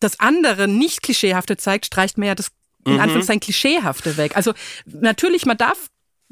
das 0.00 0.18
andere 0.18 0.66
nicht 0.66 1.02
klischeehafte 1.02 1.56
zeigt, 1.56 1.86
streicht 1.86 2.18
man 2.18 2.28
ja 2.28 2.34
das 2.34 2.50
in 2.84 2.94
mhm. 2.94 3.00
Anführungszeichen 3.00 3.40
Klischeehafte 3.40 4.16
weg. 4.16 4.36
Also 4.36 4.52
natürlich, 4.86 5.46
man 5.46 5.58
darf 5.58 5.88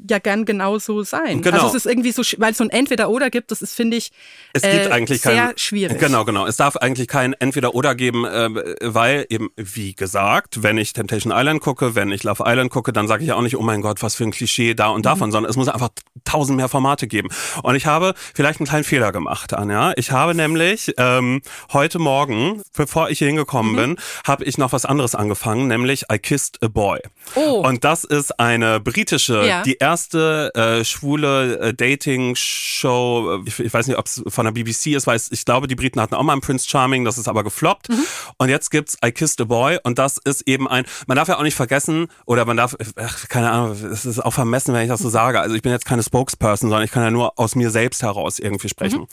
ja 0.07 0.19
gern 0.19 0.45
genauso 0.45 1.03
sein. 1.03 1.41
Genau. 1.41 1.57
Also 1.57 1.67
es 1.67 1.85
ist 1.85 1.85
irgendwie 1.85 2.11
so, 2.11 2.21
weil 2.37 2.51
es 2.51 2.57
so 2.57 2.63
ein 2.63 2.69
Entweder-Oder 2.69 3.29
gibt, 3.29 3.51
das 3.51 3.61
ist, 3.61 3.73
finde 3.73 3.97
ich, 3.97 4.11
es 4.53 4.61
gibt 4.61 4.73
äh, 4.73 4.89
eigentlich 4.89 5.21
sehr 5.21 5.47
kein, 5.47 5.57
schwierig. 5.57 5.99
Genau, 5.99 6.23
genau. 6.25 6.45
Es 6.45 6.57
darf 6.57 6.77
eigentlich 6.77 7.07
kein 7.07 7.33
Entweder-Oder 7.33 7.95
geben, 7.95 8.25
äh, 8.25 8.49
weil 8.81 9.25
eben, 9.29 9.49
wie 9.57 9.93
gesagt, 9.93 10.63
wenn 10.63 10.77
ich 10.77 10.93
Temptation 10.93 11.33
Island 11.35 11.61
gucke, 11.61 11.95
wenn 11.95 12.11
ich 12.11 12.23
Love 12.23 12.43
Island 12.45 12.71
gucke, 12.71 12.93
dann 12.93 13.07
sage 13.07 13.23
ich 13.23 13.29
ja 13.29 13.35
auch 13.35 13.41
nicht, 13.41 13.57
oh 13.57 13.61
mein 13.61 13.81
Gott, 13.81 14.01
was 14.01 14.15
für 14.15 14.23
ein 14.23 14.31
Klischee 14.31 14.73
da 14.73 14.87
und 14.87 15.05
davon, 15.05 15.29
mhm. 15.29 15.33
sondern 15.33 15.49
es 15.49 15.57
muss 15.57 15.67
einfach 15.67 15.89
tausend 16.23 16.57
mehr 16.57 16.69
Formate 16.69 17.07
geben. 17.07 17.29
Und 17.63 17.75
ich 17.75 17.85
habe 17.85 18.13
vielleicht 18.33 18.59
einen 18.59 18.67
kleinen 18.67 18.83
Fehler 18.85 19.11
gemacht, 19.11 19.53
Anja. 19.53 19.93
Ich 19.97 20.11
habe 20.11 20.33
nämlich 20.33 20.93
ähm, 20.97 21.41
heute 21.73 21.99
Morgen, 21.99 22.61
bevor 22.75 23.09
ich 23.09 23.19
hier 23.19 23.27
hingekommen 23.27 23.73
mhm. 23.73 23.75
bin, 23.75 23.95
habe 24.25 24.45
ich 24.45 24.57
noch 24.57 24.71
was 24.71 24.85
anderes 24.85 25.13
angefangen, 25.13 25.67
nämlich 25.67 26.05
I 26.11 26.19
Kissed 26.19 26.63
a 26.63 26.67
Boy. 26.67 26.99
Oh. 27.35 27.67
Und 27.67 27.83
das 27.83 28.05
ist 28.05 28.39
eine 28.39 28.79
britische, 28.79 29.45
ja. 29.45 29.63
die 29.63 29.75
erste 29.75 29.88
äh, 29.97 30.83
schwule 30.85 31.59
äh, 31.59 31.73
Dating-Show, 31.73 33.43
ich, 33.45 33.59
ich, 33.59 33.73
weiß 33.73 33.87
nicht, 33.87 33.97
ob 33.97 34.05
es 34.05 34.23
von 34.27 34.45
der 34.45 34.51
BBC 34.51 34.87
ist, 34.87 35.07
weil 35.07 35.19
ich 35.29 35.45
glaube, 35.45 35.67
die 35.67 35.75
Briten 35.75 35.99
hatten 35.99 36.15
auch 36.15 36.23
mal 36.23 36.33
einen 36.33 36.41
Prince 36.41 36.67
Charming, 36.67 37.05
das 37.05 37.17
ist 37.17 37.27
aber 37.27 37.43
gefloppt. 37.43 37.89
Mhm. 37.89 38.05
Und 38.37 38.49
jetzt 38.49 38.71
gibt's 38.71 38.97
I 39.03 39.11
Kissed 39.11 39.41
a 39.41 39.45
Boy 39.45 39.79
und 39.83 39.99
das 39.99 40.17
ist 40.17 40.47
eben 40.47 40.67
ein, 40.67 40.85
man 41.07 41.15
darf 41.15 41.27
ja 41.27 41.37
auch 41.37 41.43
nicht 41.43 41.55
vergessen, 41.55 42.07
oder 42.25 42.45
man 42.45 42.57
darf, 42.57 42.75
ach, 42.95 43.27
keine 43.27 43.51
Ahnung, 43.51 43.71
es 43.71 44.05
ist 44.05 44.19
auch 44.19 44.33
vermessen, 44.33 44.73
wenn 44.73 44.83
ich 44.83 44.89
das 44.89 44.99
so 44.99 45.09
sage. 45.09 45.39
Also 45.39 45.55
ich 45.55 45.61
bin 45.61 45.71
jetzt 45.71 45.85
keine 45.85 46.03
Spokesperson, 46.03 46.69
sondern 46.69 46.85
ich 46.85 46.91
kann 46.91 47.03
ja 47.03 47.11
nur 47.11 47.39
aus 47.39 47.55
mir 47.55 47.69
selbst 47.69 48.03
heraus 48.03 48.39
irgendwie 48.39 48.69
sprechen. 48.69 49.01
Mhm. 49.01 49.07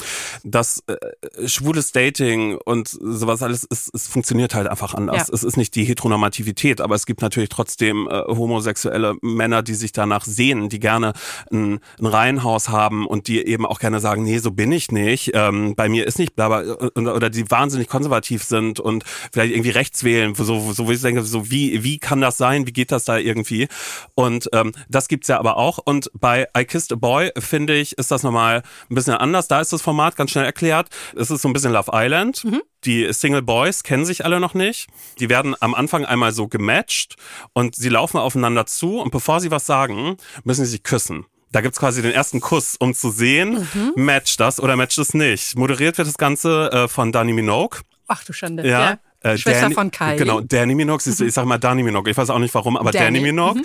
das 0.51 0.83
äh, 0.87 1.49
schwules 1.49 1.93
Dating 1.93 2.57
und 2.57 2.89
sowas 2.89 3.43
alles, 3.43 3.67
es, 3.71 3.91
es 3.93 4.07
funktioniert 4.07 4.55
halt 4.55 4.67
einfach 4.67 4.95
anders. 4.95 5.29
Ja. 5.29 5.35
Es 5.35 5.45
ist 5.45 5.57
nicht 5.57 5.75
die 5.75 5.85
Heteronormativität, 5.85 6.81
aber 6.81 6.95
es 6.95 7.07
gibt 7.07 7.23
natürlich 7.23 7.49
trotzdem 7.49 8.09
äh, 8.09 8.23
homosexuelle 8.27 9.15
Männer, 9.23 9.63
die 9.63 9.75
sich 9.75 9.93
danach 9.93 10.25
sehen, 10.25 10.66
die 10.69 10.81
gerne 10.81 11.13
ein, 11.51 11.81
ein 12.01 12.07
Reihenhaus 12.07 12.69
haben 12.69 13.07
und 13.07 13.29
die 13.29 13.47
eben 13.47 13.67
auch 13.67 13.79
gerne 13.79 14.01
sagen, 14.01 14.25
nee, 14.25 14.39
so 14.39 14.51
bin 14.51 14.73
ich 14.73 14.91
nicht, 14.91 15.33
ähm, 15.35 15.75
bei 15.75 15.89
mir 15.89 16.07
ist 16.07 16.19
nicht 16.19 16.35
bla, 16.35 16.49
bla 16.49 16.89
oder 16.95 17.31
die 17.31 17.51
wahnsinnig 17.51 17.89
konservativ 17.89 18.45
sind 18.45 18.81
und 18.81 19.05
vielleicht 19.33 19.53
irgendwie 19.53 19.71
rechts 19.71 20.05
wählen, 20.05 20.35
so, 20.35 20.73
so 20.73 20.87
wo 20.87 20.91
ich 20.91 21.01
denke, 21.01 21.23
so 21.23 21.51
wie, 21.51 21.83
wie 21.83 21.99
kann 21.99 22.21
das 22.21 22.37
sein, 22.37 22.67
wie 22.67 22.73
geht 22.73 22.93
das 22.93 23.05
da 23.05 23.17
irgendwie? 23.17 23.69
Und 24.15 24.49
ähm, 24.53 24.73
das 24.89 25.09
gibt's 25.09 25.29
ja 25.29 25.39
aber 25.39 25.57
auch. 25.57 25.79
Und 25.79 26.11
bei 26.15 26.49
I 26.57 26.65
Kissed 26.65 26.93
a 26.93 26.97
Boy, 26.97 27.31
finde 27.39 27.75
ich, 27.75 27.99
ist 27.99 28.11
das 28.11 28.23
nochmal 28.23 28.63
ein 28.91 28.95
bisschen 28.95 29.15
anders. 29.15 29.49
Da 29.49 29.61
ist 29.61 29.73
das 29.73 29.83
Format 29.83 30.17
ganz 30.17 30.31
schnell 30.31 30.45
erklärt. 30.45 30.89
Es 31.17 31.31
ist 31.31 31.43
so 31.43 31.49
ein 31.49 31.53
bisschen 31.53 31.73
Love 31.73 31.91
Island. 31.93 32.45
Die 32.85 33.13
Single 33.13 33.43
Boys 33.43 33.83
kennen 33.83 34.05
sich 34.05 34.25
alle 34.25 34.39
noch 34.39 34.55
nicht. 34.55 34.87
Die 35.19 35.29
werden 35.29 35.57
am 35.61 35.75
Anfang 35.75 36.05
einmal 36.05 36.33
so 36.33 36.47
gematcht 36.47 37.17
und 37.53 37.75
sie 37.75 37.89
laufen 37.89 38.19
aufeinander 38.19 38.67
zu 38.67 39.01
und 39.01 39.11
bevor 39.11 39.41
sie 39.41 39.51
was 39.51 39.67
sagen, 39.67 40.17
müssen 40.57 40.65
sie 40.67 40.73
sich 40.73 40.83
küssen. 40.83 41.27
Da 41.53 41.61
gibt's 41.61 41.79
quasi 41.79 42.03
den 42.03 42.13
ersten 42.13 42.41
Kuss, 42.41 42.77
um 42.79 42.93
zu 42.93 43.11
sehen, 43.11 43.67
matcht 43.95 44.41
das 44.41 44.61
oder 44.61 44.77
matcht 44.77 44.99
es 44.99 45.15
nicht. 45.15 45.57
Moderiert 45.57 45.97
wird 45.97 46.09
das 46.09 46.19
Ganze 46.19 46.71
äh, 46.73 46.89
von 46.89 47.13
Dani 47.13 47.33
Minogue. 47.33 47.81
Ach 48.09 48.25
du 48.25 48.33
Schande. 48.33 48.67
Ja. 48.69 48.99
Äh, 49.21 49.39
Schwester 49.39 49.63
Danny- 49.63 49.75
von 49.75 49.91
Kylie. 49.91 50.17
Genau, 50.17 50.41
Danny 50.41 50.75
Minogue. 50.75 51.01
Du, 51.05 51.25
Ich 51.25 51.33
sag 51.35 51.47
mal 51.47 51.59
Dani 51.59 51.83
Minogue. 51.83 52.11
Ich 52.11 52.17
weiß 52.17 52.31
auch 52.31 52.39
nicht 52.39 52.55
warum, 52.55 52.77
aber 52.77 52.91
Danny, 52.91 53.19
Danny, 53.19 53.21
Minogue. 53.21 53.63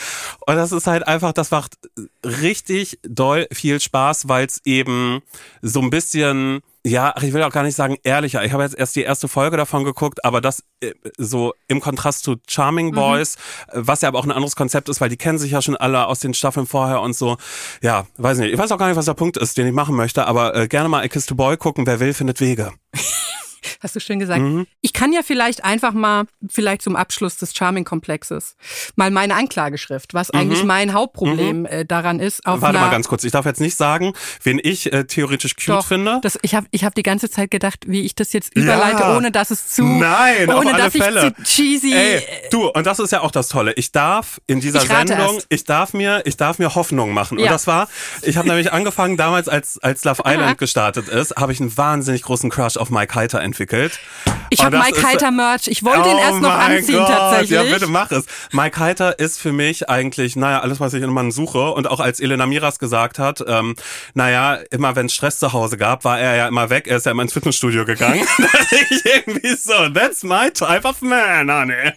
Und 0.47 0.55
das 0.55 0.71
ist 0.71 0.87
halt 0.87 1.07
einfach, 1.07 1.33
das 1.33 1.51
macht 1.51 1.77
richtig 2.23 2.99
doll 3.03 3.47
viel 3.51 3.79
Spaß, 3.79 4.27
weil 4.27 4.45
es 4.45 4.61
eben 4.65 5.21
so 5.61 5.81
ein 5.81 5.89
bisschen, 5.89 6.61
ja, 6.85 7.13
ich 7.21 7.33
will 7.33 7.43
auch 7.43 7.51
gar 7.51 7.63
nicht 7.63 7.75
sagen 7.75 7.97
ehrlicher. 8.03 8.43
Ich 8.43 8.53
habe 8.53 8.63
jetzt 8.63 8.75
erst 8.75 8.95
die 8.95 9.03
erste 9.03 9.27
Folge 9.27 9.55
davon 9.55 9.83
geguckt, 9.83 10.25
aber 10.25 10.41
das 10.41 10.63
äh, 10.81 10.93
so 11.17 11.53
im 11.67 11.79
Kontrast 11.79 12.23
zu 12.23 12.37
Charming 12.47 12.91
Boys, 12.91 13.35
äh, 13.67 13.73
was 13.75 14.01
ja 14.01 14.07
aber 14.07 14.17
auch 14.19 14.25
ein 14.25 14.31
anderes 14.31 14.55
Konzept 14.55 14.89
ist, 14.89 14.99
weil 14.99 15.09
die 15.09 15.17
kennen 15.17 15.37
sich 15.37 15.51
ja 15.51 15.61
schon 15.61 15.75
alle 15.75 16.07
aus 16.07 16.19
den 16.19 16.33
Staffeln 16.33 16.65
vorher 16.65 17.01
und 17.01 17.15
so. 17.15 17.37
Ja, 17.81 18.07
weiß 18.17 18.39
nicht. 18.39 18.51
Ich 18.51 18.57
weiß 18.57 18.71
auch 18.71 18.79
gar 18.79 18.87
nicht, 18.87 18.97
was 18.97 19.05
der 19.05 19.13
Punkt 19.13 19.37
ist, 19.37 19.57
den 19.57 19.67
ich 19.67 19.73
machen 19.73 19.95
möchte, 19.95 20.25
aber 20.25 20.55
äh, 20.55 20.67
gerne 20.67 20.89
mal 20.89 21.05
I 21.05 21.09
Kissed 21.09 21.31
a 21.31 21.35
Boy 21.35 21.57
gucken. 21.57 21.85
Wer 21.85 21.99
will, 21.99 22.13
findet 22.13 22.39
Wege. 22.41 22.71
Hast 23.81 23.95
du 23.95 23.99
schön 23.99 24.19
gesagt. 24.19 24.41
Mhm. 24.41 24.67
Ich 24.81 24.93
kann 24.93 25.13
ja 25.13 25.21
vielleicht 25.23 25.63
einfach 25.63 25.93
mal, 25.93 26.25
vielleicht 26.49 26.81
zum 26.81 26.95
Abschluss 26.95 27.37
des 27.37 27.53
Charming-Komplexes, 27.55 28.55
mal 28.95 29.11
meine 29.11 29.35
Anklageschrift, 29.35 30.13
was 30.13 30.31
eigentlich 30.31 30.63
mein 30.63 30.93
Hauptproblem 30.93 31.65
äh, 31.65 31.85
daran 31.85 32.19
ist. 32.19 32.45
Auf 32.45 32.57
Mhm. 32.57 32.61
Warte 32.63 32.79
mal 32.79 32.91
ganz 32.91 33.07
kurz. 33.07 33.23
Ich 33.23 33.31
darf 33.31 33.45
jetzt 33.45 33.61
nicht 33.61 33.75
sagen, 33.77 34.13
wen 34.43 34.59
ich 34.61 34.91
äh, 34.93 35.05
theoretisch 35.05 35.55
cute 35.55 35.67
Doch, 35.69 35.87
finde. 35.87 36.19
Das, 36.21 36.37
ich 36.41 36.55
habe 36.55 36.67
ich 36.71 36.83
hab 36.83 36.95
die 36.95 37.03
ganze 37.03 37.29
Zeit 37.29 37.51
gedacht, 37.51 37.79
wie 37.87 38.01
ich 38.01 38.15
das 38.15 38.33
jetzt 38.33 38.55
überleite, 38.55 38.99
Ja. 39.01 39.17
ohne 39.17 39.31
dass 39.31 39.51
es 39.51 39.67
zu, 39.69 39.83
Nein, 39.83 40.49
ohne 40.51 40.73
dass 40.73 40.93
Fälle. 40.93 41.33
ich 41.37 41.45
zu 41.45 41.61
cheesy. 41.63 41.93
Ey, 41.93 42.23
du, 42.51 42.69
und 42.69 42.85
das 42.85 42.99
ist 42.99 43.11
ja 43.11 43.21
auch 43.21 43.31
das 43.31 43.47
Tolle. 43.49 43.73
Ich 43.73 43.91
darf 43.91 44.39
in 44.47 44.59
dieser 44.59 44.81
Ich 44.83 44.87
Sendung, 44.89 45.17
erst. 45.35 45.47
ich 45.49 45.63
darf 45.63 45.93
mir, 45.93 46.21
ich 46.25 46.37
darf 46.37 46.59
mir 46.59 46.75
Hoffnung 46.75 47.13
machen. 47.13 47.37
Und 47.37 47.43
Ja. 47.45 47.51
das 47.51 47.67
war, 47.67 47.87
ich 48.21 48.37
habe 48.37 48.47
nämlich 48.47 48.71
angefangen 48.73 49.17
damals, 49.17 49.47
als 49.49 49.77
als 49.79 50.03
Love 50.03 50.23
Island 50.25 50.57
gestartet 50.57 51.07
ist, 51.07 51.35
habe 51.37 51.51
ich 51.51 51.59
einen 51.61 51.75
wahnsinnig 51.77 52.21
großen 52.23 52.49
Crush 52.49 52.77
auf 52.77 52.89
Mike 52.89 53.15
Heiter 53.15 53.39
entwickelt. 53.39 53.50
Ich 54.49 54.59
Und 54.59 54.65
habe 54.65 54.79
Mike 54.79 55.01
Heiter 55.01 55.31
Merch. 55.31 55.67
Ich 55.67 55.83
wollte 55.83 56.09
ihn 56.09 56.17
Oh 56.17 56.19
erst 56.19 56.41
noch 56.41 56.53
anziehen 56.53 56.97
Gott, 56.97 57.07
tatsächlich. 57.07 57.51
Ja, 57.51 57.63
bitte 57.63 57.87
mach 57.87 58.11
es. 58.11 58.25
Mike 58.51 58.77
Heiter 58.79 59.17
ist 59.17 59.39
für 59.39 59.53
mich 59.53 59.89
eigentlich, 59.89 60.35
naja, 60.35 60.59
alles, 60.59 60.81
was 60.81 60.93
ich 60.93 60.97
in 60.97 61.05
einem 61.05 61.13
Mann 61.13 61.31
suche. 61.31 61.71
Und 61.71 61.87
auch 61.87 62.01
als 62.01 62.19
Elena 62.19 62.45
Miras 62.45 62.77
gesagt 62.77 63.17
hat, 63.17 63.43
ähm, 63.47 63.75
naja, 64.13 64.55
immer 64.69 64.95
wenn 64.97 65.05
es 65.05 65.13
Stress 65.13 65.39
zu 65.39 65.53
Hause 65.53 65.77
gab, 65.77 66.03
war 66.03 66.19
er 66.19 66.35
ja 66.35 66.47
immer 66.47 66.69
weg. 66.69 66.87
Er 66.87 66.97
ist 66.97 67.05
ja 67.05 67.13
immer 67.13 67.23
ins 67.23 67.33
Fitnessstudio 67.33 67.85
gegangen. 67.85 68.27
ich 68.89 69.05
irgendwie 69.05 69.55
so, 69.55 69.89
that's 69.89 70.23
my 70.23 70.51
type 70.51 70.85
of 70.85 71.01
man, 71.01 71.49
honey. 71.49 71.93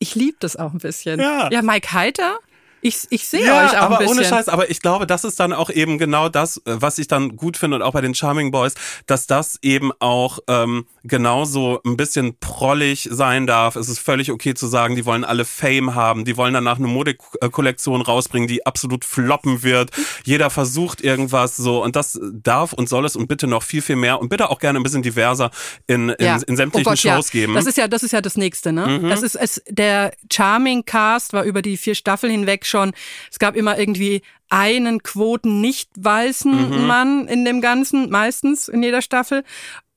Ich 0.00 0.14
liebe 0.14 0.36
das 0.40 0.56
auch 0.56 0.72
ein 0.72 0.78
bisschen. 0.78 1.20
Ja. 1.20 1.48
ja 1.52 1.62
Mike 1.62 1.92
Heiter, 1.92 2.38
ich, 2.82 3.06
ich 3.10 3.26
sehe 3.28 3.44
Ja, 3.46 3.64
euch 3.66 3.70
auch 3.72 3.82
aber 3.82 3.98
ein 3.98 4.06
bisschen. 4.06 4.18
ohne 4.18 4.26
Scheiß, 4.26 4.48
aber 4.48 4.70
ich 4.70 4.80
glaube, 4.80 5.06
das 5.06 5.24
ist 5.24 5.38
dann 5.40 5.52
auch 5.52 5.70
eben 5.70 5.98
genau 5.98 6.28
das, 6.28 6.58
äh, 6.58 6.60
was 6.80 6.98
ich 6.98 7.08
dann 7.08 7.36
gut 7.36 7.56
finde 7.56 7.76
und 7.76 7.82
auch 7.82 7.92
bei 7.92 8.00
den 8.00 8.14
Charming 8.14 8.50
Boys, 8.50 8.74
dass 9.06 9.26
das 9.26 9.58
eben 9.62 9.90
auch 9.98 10.38
ähm, 10.48 10.86
genauso 11.04 11.80
ein 11.84 11.96
bisschen 11.96 12.36
prollig 12.38 13.08
sein 13.10 13.46
darf. 13.46 13.76
Es 13.76 13.88
ist 13.88 13.98
völlig 14.00 14.30
okay 14.30 14.54
zu 14.54 14.66
sagen, 14.66 14.96
die 14.96 15.04
wollen 15.06 15.24
alle 15.24 15.44
Fame 15.44 15.94
haben, 15.94 16.24
die 16.24 16.36
wollen 16.36 16.54
danach 16.54 16.78
eine 16.78 16.86
Modekollektion 16.86 18.00
rausbringen, 18.02 18.48
die 18.48 18.64
absolut 18.66 19.04
floppen 19.04 19.62
wird. 19.62 19.90
Jeder 20.24 20.50
versucht 20.50 21.00
irgendwas 21.00 21.56
so 21.56 21.82
und 21.82 21.96
das 21.96 22.18
darf 22.32 22.72
und 22.72 22.88
soll 22.88 23.04
es 23.04 23.16
und 23.16 23.28
bitte 23.28 23.46
noch 23.46 23.62
viel, 23.62 23.82
viel 23.82 23.96
mehr 23.96 24.20
und 24.20 24.28
bitte 24.28 24.50
auch 24.50 24.58
gerne 24.58 24.78
ein 24.78 24.82
bisschen 24.82 25.02
diverser 25.02 25.50
in, 25.86 26.10
in, 26.10 26.42
in 26.46 26.56
sämtlichen 26.56 26.86
Oh 26.86 26.90
Gott, 26.90 27.02
ja. 27.02 27.16
Shows 27.16 27.30
geben. 27.30 27.52
Mhm. 27.52 27.56
Das 27.56 27.66
ist 27.66 27.76
ja, 27.76 27.88
das 27.88 28.02
ist 28.02 28.12
ja 28.12 28.20
das 28.20 28.36
nächste, 28.36 28.72
ne? 28.72 29.00
Das 29.08 29.22
ist 29.22 29.34
es, 29.34 29.62
der 29.68 30.12
Charming 30.32 30.84
Cast 30.84 31.32
war 31.32 31.44
über 31.44 31.62
die 31.62 31.76
vier 31.76 31.94
Staffeln 31.94 32.30
hinweg 32.32 32.64
schon. 32.70 32.92
Es 33.30 33.38
gab 33.38 33.56
immer 33.56 33.78
irgendwie 33.78 34.22
einen 34.48 35.02
Quoten 35.02 35.60
nicht 35.60 35.90
weißen 35.96 36.70
Mhm. 36.80 36.86
Mann 36.86 37.28
in 37.28 37.44
dem 37.44 37.60
Ganzen, 37.60 38.10
meistens 38.10 38.68
in 38.68 38.82
jeder 38.82 39.02
Staffel. 39.02 39.44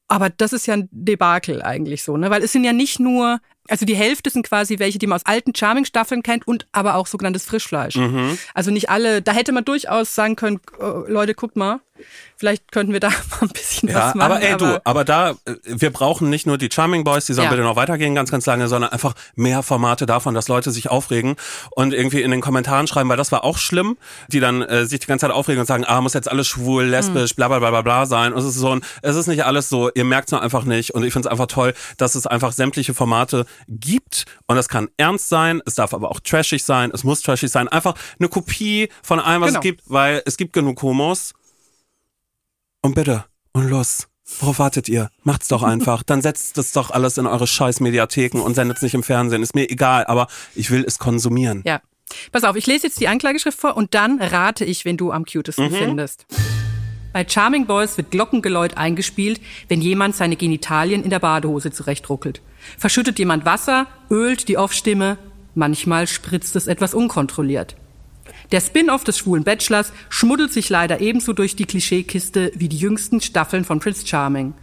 Aber 0.08 0.30
das 0.30 0.54
ist 0.54 0.66
ja 0.68 0.76
ein 0.76 0.90
Debakel 0.92 1.62
eigentlich 1.62 2.04
so, 2.04 2.18
ne? 2.18 2.30
Weil 2.30 2.44
es 2.44 2.52
sind 2.52 2.64
ja 2.66 2.74
nicht 2.74 3.00
nur, 3.00 3.40
also 3.69 3.86
die 3.86 3.95
Hälfte 3.95 4.30
sind 4.30 4.45
quasi 4.45 4.80
welche, 4.80 4.99
die 4.99 5.08
man 5.08 5.15
aus 5.17 5.26
alten 5.26 5.56
Charming-Staffeln 5.56 6.23
kennt 6.23 6.47
und 6.47 6.67
aber 6.71 6.95
auch 6.95 7.08
sogenanntes 7.08 7.45
Frischfleisch. 7.45 7.95
Mhm. 7.95 8.38
Also 8.54 8.71
nicht 8.71 8.89
alle, 8.89 9.21
da 9.21 9.32
hätte 9.32 9.52
man 9.52 9.65
durchaus 9.65 10.15
sagen 10.15 10.36
können, 10.36 10.60
äh, 10.80 11.12
Leute, 11.12 11.34
guckt 11.34 11.56
mal, 11.56 11.80
vielleicht 12.36 12.71
könnten 12.71 12.91
wir 12.91 12.99
da 12.99 13.08
mal 13.32 13.41
ein 13.41 13.49
bisschen 13.49 13.88
Ja, 13.89 13.95
was 14.10 14.15
machen. 14.15 14.32
aber 14.32 14.41
ey 14.41 14.58
du, 14.58 14.82
aber 14.84 15.06
da, 15.06 15.32
äh, 15.45 15.56
wir 15.65 15.91
brauchen 15.91 16.30
nicht 16.30 16.45
nur 16.47 16.58
die 16.58 16.69
Charming 16.71 17.04
Boys, 17.04 17.26
die 17.26 17.34
sollen 17.34 17.45
Ja. 17.45 17.52
bitte 17.52 17.63
noch 17.63 17.76
weitergehen, 17.76 18.15
ganz, 18.15 18.32
ganz 18.32 18.45
lange, 18.45 18.67
sondern 18.67 18.91
einfach 18.91 19.13
mehr 19.36 19.63
Formate 19.63 20.06
davon, 20.06 20.34
dass 20.34 20.47
Leute 20.49 20.71
sich 20.71 20.89
aufregen 20.89 21.36
und 21.71 21.93
irgendwie 21.93 22.21
in 22.21 22.32
den 22.32 22.41
Kommentaren 22.41 22.88
schreiben, 22.88 23.08
weil 23.10 23.17
das 23.17 23.32
war 23.32 23.43
auch 23.43 23.58
schlimm, 23.58 23.97
die 24.28 24.39
dann 24.41 24.62
äh, 24.63 24.86
sich 24.86 24.99
die 24.99 25.08
ganze 25.08 25.28
Zeit 25.28 25.34
aufregen 25.36 25.60
und 25.62 25.67
sagen, 25.67 25.86
ah, 25.88 26.02
muss 26.02 26.13
jetzt 26.13 26.30
alles 26.30 26.47
schwul, 26.47 26.84
lesbisch, 26.86 27.36
bla 27.36 27.47
bla 27.47 27.60
bla 27.60 27.69
bla 27.69 27.82
bla 27.82 28.06
sein. 28.06 28.34
Und 28.34 28.39
es 28.39 28.45
ist 28.45 28.56
so 28.56 28.71
ein, 28.76 28.82
es 29.02 29.15
ist 29.15 29.28
nicht 29.28 29.45
alles 29.45 29.69
so, 29.69 29.89
ihr 29.93 30.04
merkt 30.04 30.28
es 30.28 30.32
nur 30.34 30.41
einfach 30.41 30.63
nicht. 30.65 30.91
Und 30.95 31.04
ich 31.04 31.13
finde 31.13 31.28
es 31.30 31.32
einfach 31.32 31.47
toll, 31.47 31.73
dass 31.97 32.15
es 32.15 32.28
einfach 32.28 32.52
sämtliche 32.52 32.93
Formate 32.93 33.45
gibt. 33.68 34.26
Und 34.48 34.56
das 34.56 34.70
kann 34.70 34.89
ernst 34.98 35.30
sein, 35.30 35.62
es 35.66 35.76
darf 35.76 35.94
aber 35.94 36.12
auch 36.12 36.20
trashig 36.20 36.63
sein, 36.63 36.92
es 36.94 37.04
muss 37.04 37.22
trashig 37.22 37.52
sein. 37.52 37.68
Einfach 37.68 37.96
eine 38.20 38.30
Kopie 38.30 38.89
von 39.02 39.20
allem, 39.20 39.42
was 39.42 39.50
Genau. 39.50 39.60
es 39.60 39.63
gibt, 39.63 39.82
weil 39.88 40.22
es 40.26 40.38
gibt 40.38 40.54
genug 40.54 40.82
Homos. 40.82 41.34
Und 42.82 42.96
bitte, 42.96 43.26
und 43.54 43.70
los. 43.70 44.08
Worauf 44.39 44.60
wartet 44.60 44.88
ihr? 44.89 45.10
Macht's 45.24 45.48
doch 45.50 45.63
einfach. 45.63 46.02
Dann 46.02 46.22
setzt 46.22 46.58
das 46.58 46.72
doch 46.72 46.92
alles 46.92 47.18
in 47.18 47.28
eure 47.28 47.46
scheiß 47.46 47.82
Mediatheken 47.82 48.39
und 48.39 48.56
sendet's 48.56 48.82
nicht 48.82 48.94
im 48.96 49.04
Fernsehen. 49.04 49.44
Ist 49.44 49.54
mir 49.54 49.70
egal, 49.70 50.06
aber 50.06 50.28
ich 50.56 50.72
will 50.72 50.84
es 50.88 50.98
konsumieren. 50.98 51.62
Ja. 51.66 51.82
Pass 52.32 52.44
auf, 52.44 52.56
ich 52.56 52.66
lese 52.68 52.88
jetzt 52.88 53.00
die 53.00 53.08
Anklageschrift 53.08 53.60
vor 53.60 53.76
und 53.76 53.94
dann 53.94 54.22
rate 54.22 54.66
ich, 54.66 54.86
wen 54.86 54.98
du 54.98 55.12
am 55.12 55.26
cutesten 55.26 55.72
findest. 55.72 56.26
Bei 57.12 57.28
Charming 57.28 57.66
Boys 57.68 57.98
wird 57.98 58.12
Glockengeläut 58.12 58.78
eingespielt, 58.78 59.39
wenn 59.68 59.82
jemand 59.82 60.16
seine 60.16 60.36
Genitalien 60.36 61.04
in 61.04 61.10
der 61.10 61.20
Badehose 61.20 61.72
zurechtruckelt. 61.72 62.42
Verschüttet 62.78 63.19
jemand 63.19 63.45
Wasser, 63.45 63.88
ölt 64.10 64.47
die 64.47 64.58
Off-Stimme, 64.58 65.17
manchmal 65.56 66.08
spritzt 66.08 66.56
es 66.56 66.67
etwas 66.67 66.93
unkontrolliert. 66.93 67.76
Der 68.52 68.62
Spin-off 68.62 69.04
des 69.04 69.17
schwulen 69.17 69.43
Bachelors 69.43 69.93
schmuddelt 70.10 70.54
sich 70.54 70.69
leider 70.69 71.02
ebenso 71.02 71.34
durch 71.34 71.56
die 71.56 71.65
Klischeekiste 71.65 72.52
wie 72.56 72.69
die 72.69 72.78
jüngsten 72.78 73.21
Staffeln 73.21 73.65
von 73.65 73.80
Prince 73.80 74.06
Charming. 74.06 74.54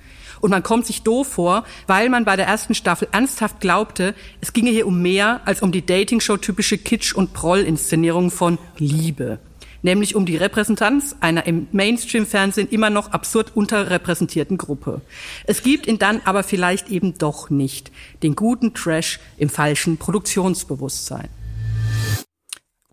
Und 0.40 0.50
man 0.50 0.62
kommt 0.62 0.86
sich 0.86 1.02
doof 1.02 1.28
vor, 1.28 1.64
weil 1.86 2.08
man 2.08 2.24
bei 2.24 2.36
der 2.36 2.46
ersten 2.46 2.74
Staffel 2.74 3.08
ernsthaft 3.12 3.60
glaubte, 3.60 4.14
es 4.40 4.52
ginge 4.52 4.70
hier 4.70 4.86
um 4.86 5.02
mehr 5.02 5.42
als 5.44 5.60
um 5.60 5.70
die 5.70 5.84
Dating-Show-typische 5.84 6.78
Kitsch- 6.78 7.14
und 7.14 7.34
Proll-Inszenierung 7.34 8.30
von 8.30 8.58
Liebe. 8.78 9.38
Nämlich 9.82 10.14
um 10.14 10.26
die 10.26 10.36
Repräsentanz 10.36 11.16
einer 11.20 11.46
im 11.46 11.68
Mainstream-Fernsehen 11.72 12.68
immer 12.68 12.90
noch 12.90 13.12
absurd 13.12 13.52
unterrepräsentierten 13.54 14.58
Gruppe. 14.58 15.00
Es 15.44 15.62
gibt 15.62 15.86
ihn 15.86 15.98
dann 15.98 16.20
aber 16.24 16.42
vielleicht 16.42 16.90
eben 16.90 17.16
doch 17.16 17.50
nicht. 17.50 17.90
Den 18.22 18.36
guten 18.36 18.74
Trash 18.74 19.20
im 19.38 19.48
falschen 19.48 19.96
Produktionsbewusstsein. 19.96 21.28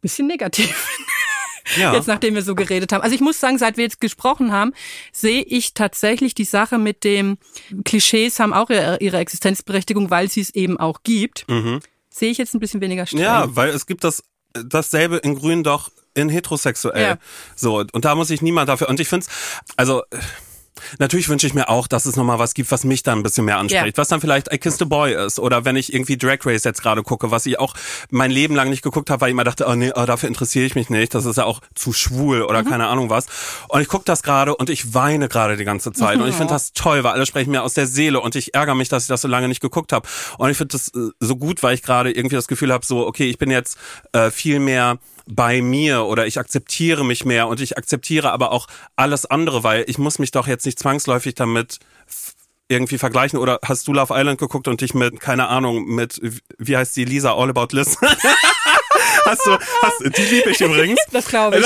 Bisschen 0.02 0.28
negativ. 0.28 0.88
Ja. 1.76 1.94
Jetzt, 1.96 2.08
nachdem 2.08 2.36
wir 2.36 2.42
so 2.42 2.56
geredet 2.56 2.94
haben. 2.94 3.02
Also 3.02 3.14
ich 3.14 3.22
muss 3.22 3.40
sagen, 3.40 3.58
seit 3.58 3.76
wir 3.76 3.84
jetzt 3.84 4.00
gesprochen 4.00 4.54
haben, 4.54 4.72
sehe 5.12 5.42
ich 5.42 5.74
tatsächlich 5.74 6.34
die 6.34 6.46
Sache 6.46 6.78
mit 6.78 7.04
dem 7.04 7.38
Klischees 7.84 8.40
haben 8.40 8.54
auch 8.54 8.70
ihre, 8.70 8.98
ihre 9.02 9.18
Existenzberechtigung, 9.18 10.10
weil 10.10 10.30
sie 10.30 10.40
es 10.40 10.52
eben 10.52 10.80
auch 10.80 11.04
gibt. 11.04 11.46
Sehe 12.10 12.32
ich 12.32 12.38
jetzt 12.38 12.54
ein 12.54 12.62
bisschen 12.62 12.80
weniger 12.80 13.06
streng. 13.06 13.20
Mhm. 13.20 13.26
Ja, 13.26 13.56
weil 13.56 13.70
es 13.72 13.86
gibt 13.86 14.06
das 14.06 14.24
dasselbe 14.54 15.18
in 15.18 15.36
Grün 15.36 15.64
doch 15.64 15.92
in 16.14 16.30
heterosexuell. 16.30 17.02
Ja. 17.02 17.18
So, 17.56 17.80
und 17.80 18.06
da 18.06 18.16
muss 18.16 18.30
sich 18.30 18.42
niemand 18.42 18.70
dafür. 18.70 18.90
Und 18.90 19.00
ich 19.00 19.08
finde 19.08 19.28
also 19.76 20.04
Natürlich 21.00 21.30
wünsche 21.30 21.48
ich 21.48 21.54
mir 21.54 21.70
auch, 21.70 21.88
dass 21.88 22.06
es 22.06 22.16
nochmal 22.16 22.40
was 22.40 22.54
gibt, 22.54 22.72
was 22.72 22.84
mich 22.84 23.04
dann 23.04 23.20
ein 23.20 23.24
bisschen 23.24 23.46
mehr 23.46 23.58
anspricht. 23.58 23.98
Ja. 23.98 24.02
Was 24.02 24.08
dann 24.08 24.22
vielleicht 24.22 24.52
I 24.54 24.58
Kissed 24.58 24.82
a 24.82 24.86
Boy 24.86 25.14
ist. 25.14 25.40
Oder 25.40 25.66
wenn 25.66 25.76
ich 25.76 25.94
irgendwie 25.94 26.18
Drag 26.18 26.40
Race 26.46 26.64
jetzt 26.64 26.82
gerade 26.82 27.04
gucke, 27.04 27.32
was 27.32 27.46
ich 27.46 27.60
auch 27.60 27.74
mein 28.10 28.32
Leben 28.32 28.56
lang 28.56 28.70
nicht 28.70 28.82
geguckt 28.82 29.10
habe, 29.10 29.22
weil 29.22 29.30
ich 29.30 29.34
immer 29.34 29.44
dachte, 29.44 29.66
oh 29.68 29.76
nee, 29.76 29.92
oh, 29.96 30.06
dafür 30.06 30.30
interessiere 30.30 30.66
ich 30.66 30.76
mich 30.76 30.90
nicht. 30.90 31.14
Das 31.14 31.26
ist 31.26 31.38
ja 31.38 31.46
auch 31.46 31.62
zu 31.76 31.94
schwul 31.94 32.42
oder 32.44 32.64
Mhm. 32.64 32.70
keine 32.70 32.88
Ahnung 32.88 33.10
was. 33.10 33.26
Und 33.70 33.82
ich 33.82 33.88
gucke 33.88 34.06
das 34.06 34.24
gerade 34.24 34.56
und 34.56 34.70
ich 34.70 34.94
weine 34.94 35.28
gerade 35.30 35.58
die 35.58 35.66
ganze 35.66 35.92
Zeit. 35.92 36.20
Und 36.20 36.28
ich 36.28 36.36
finde 36.36 36.54
das 36.54 36.74
toll, 36.74 37.04
weil 37.04 37.12
alle 37.14 37.26
sprechen 37.26 37.52
mir 37.52 37.64
aus 37.64 37.74
der 37.74 37.88
Seele 37.88 38.20
und 38.20 38.36
ich 38.36 38.54
ärgere 38.54 38.76
mich, 38.76 38.90
dass 38.90 39.04
ich 39.04 39.10
das 39.10 39.22
so 39.22 39.28
lange 39.28 39.48
nicht 39.48 39.62
geguckt 39.62 39.94
habe. 39.94 40.08
Und 40.38 40.50
ich 40.50 40.58
finde 40.58 40.74
das 40.74 40.90
äh, 40.90 41.12
so 41.20 41.36
gut, 41.36 41.64
weil 41.64 41.74
ich 41.74 41.84
gerade 41.84 42.12
irgendwie 42.12 42.36
das 42.36 42.48
Gefühl 42.48 42.72
habe, 42.74 42.86
so, 42.86 43.06
okay, 43.08 43.30
ich 43.30 43.38
bin 43.38 43.52
jetzt 43.52 43.78
äh, 44.14 44.32
viel 44.32 44.60
mehr 44.60 44.98
bei 45.28 45.62
mir 45.62 46.06
oder 46.06 46.26
ich 46.26 46.40
akzeptiere 46.40 47.06
mich 47.06 47.26
mehr 47.26 47.48
und 47.48 47.60
ich 47.60 47.78
akzeptiere 47.78 48.32
aber 48.32 48.52
auch 48.52 48.68
alles 48.96 49.26
andere, 49.26 49.64
weil 49.64 49.84
ich 49.88 49.98
muss 49.98 50.20
mich 50.20 50.32
doch 50.32 50.48
jetzt 50.48 50.66
nicht 50.66 50.80
zwangsläufig 50.80 51.36
damit 51.36 51.80
irgendwie 52.70 52.98
vergleichen 52.98 53.40
oder 53.40 53.60
hast 53.64 53.88
du 53.88 53.94
Love 53.94 54.14
Island 54.16 54.40
geguckt 54.40 54.68
und 54.68 54.82
dich 54.82 54.94
mit, 54.94 55.20
keine 55.20 55.48
Ahnung, 55.48 55.86
mit, 55.86 56.20
wie 56.58 56.78
heißt 56.78 56.96
die, 56.96 57.06
Lisa 57.06 57.34
All 57.34 57.50
About 57.50 57.76
Liz? 57.76 57.98
hast 59.26 59.46
du, 59.46 59.52
hast, 59.82 60.18
die 60.18 60.22
liebe 60.24 60.50
ich 60.52 60.62
übrigens. 60.62 61.00
Das 61.12 61.28
glaube 61.28 61.60
ich. 61.60 61.66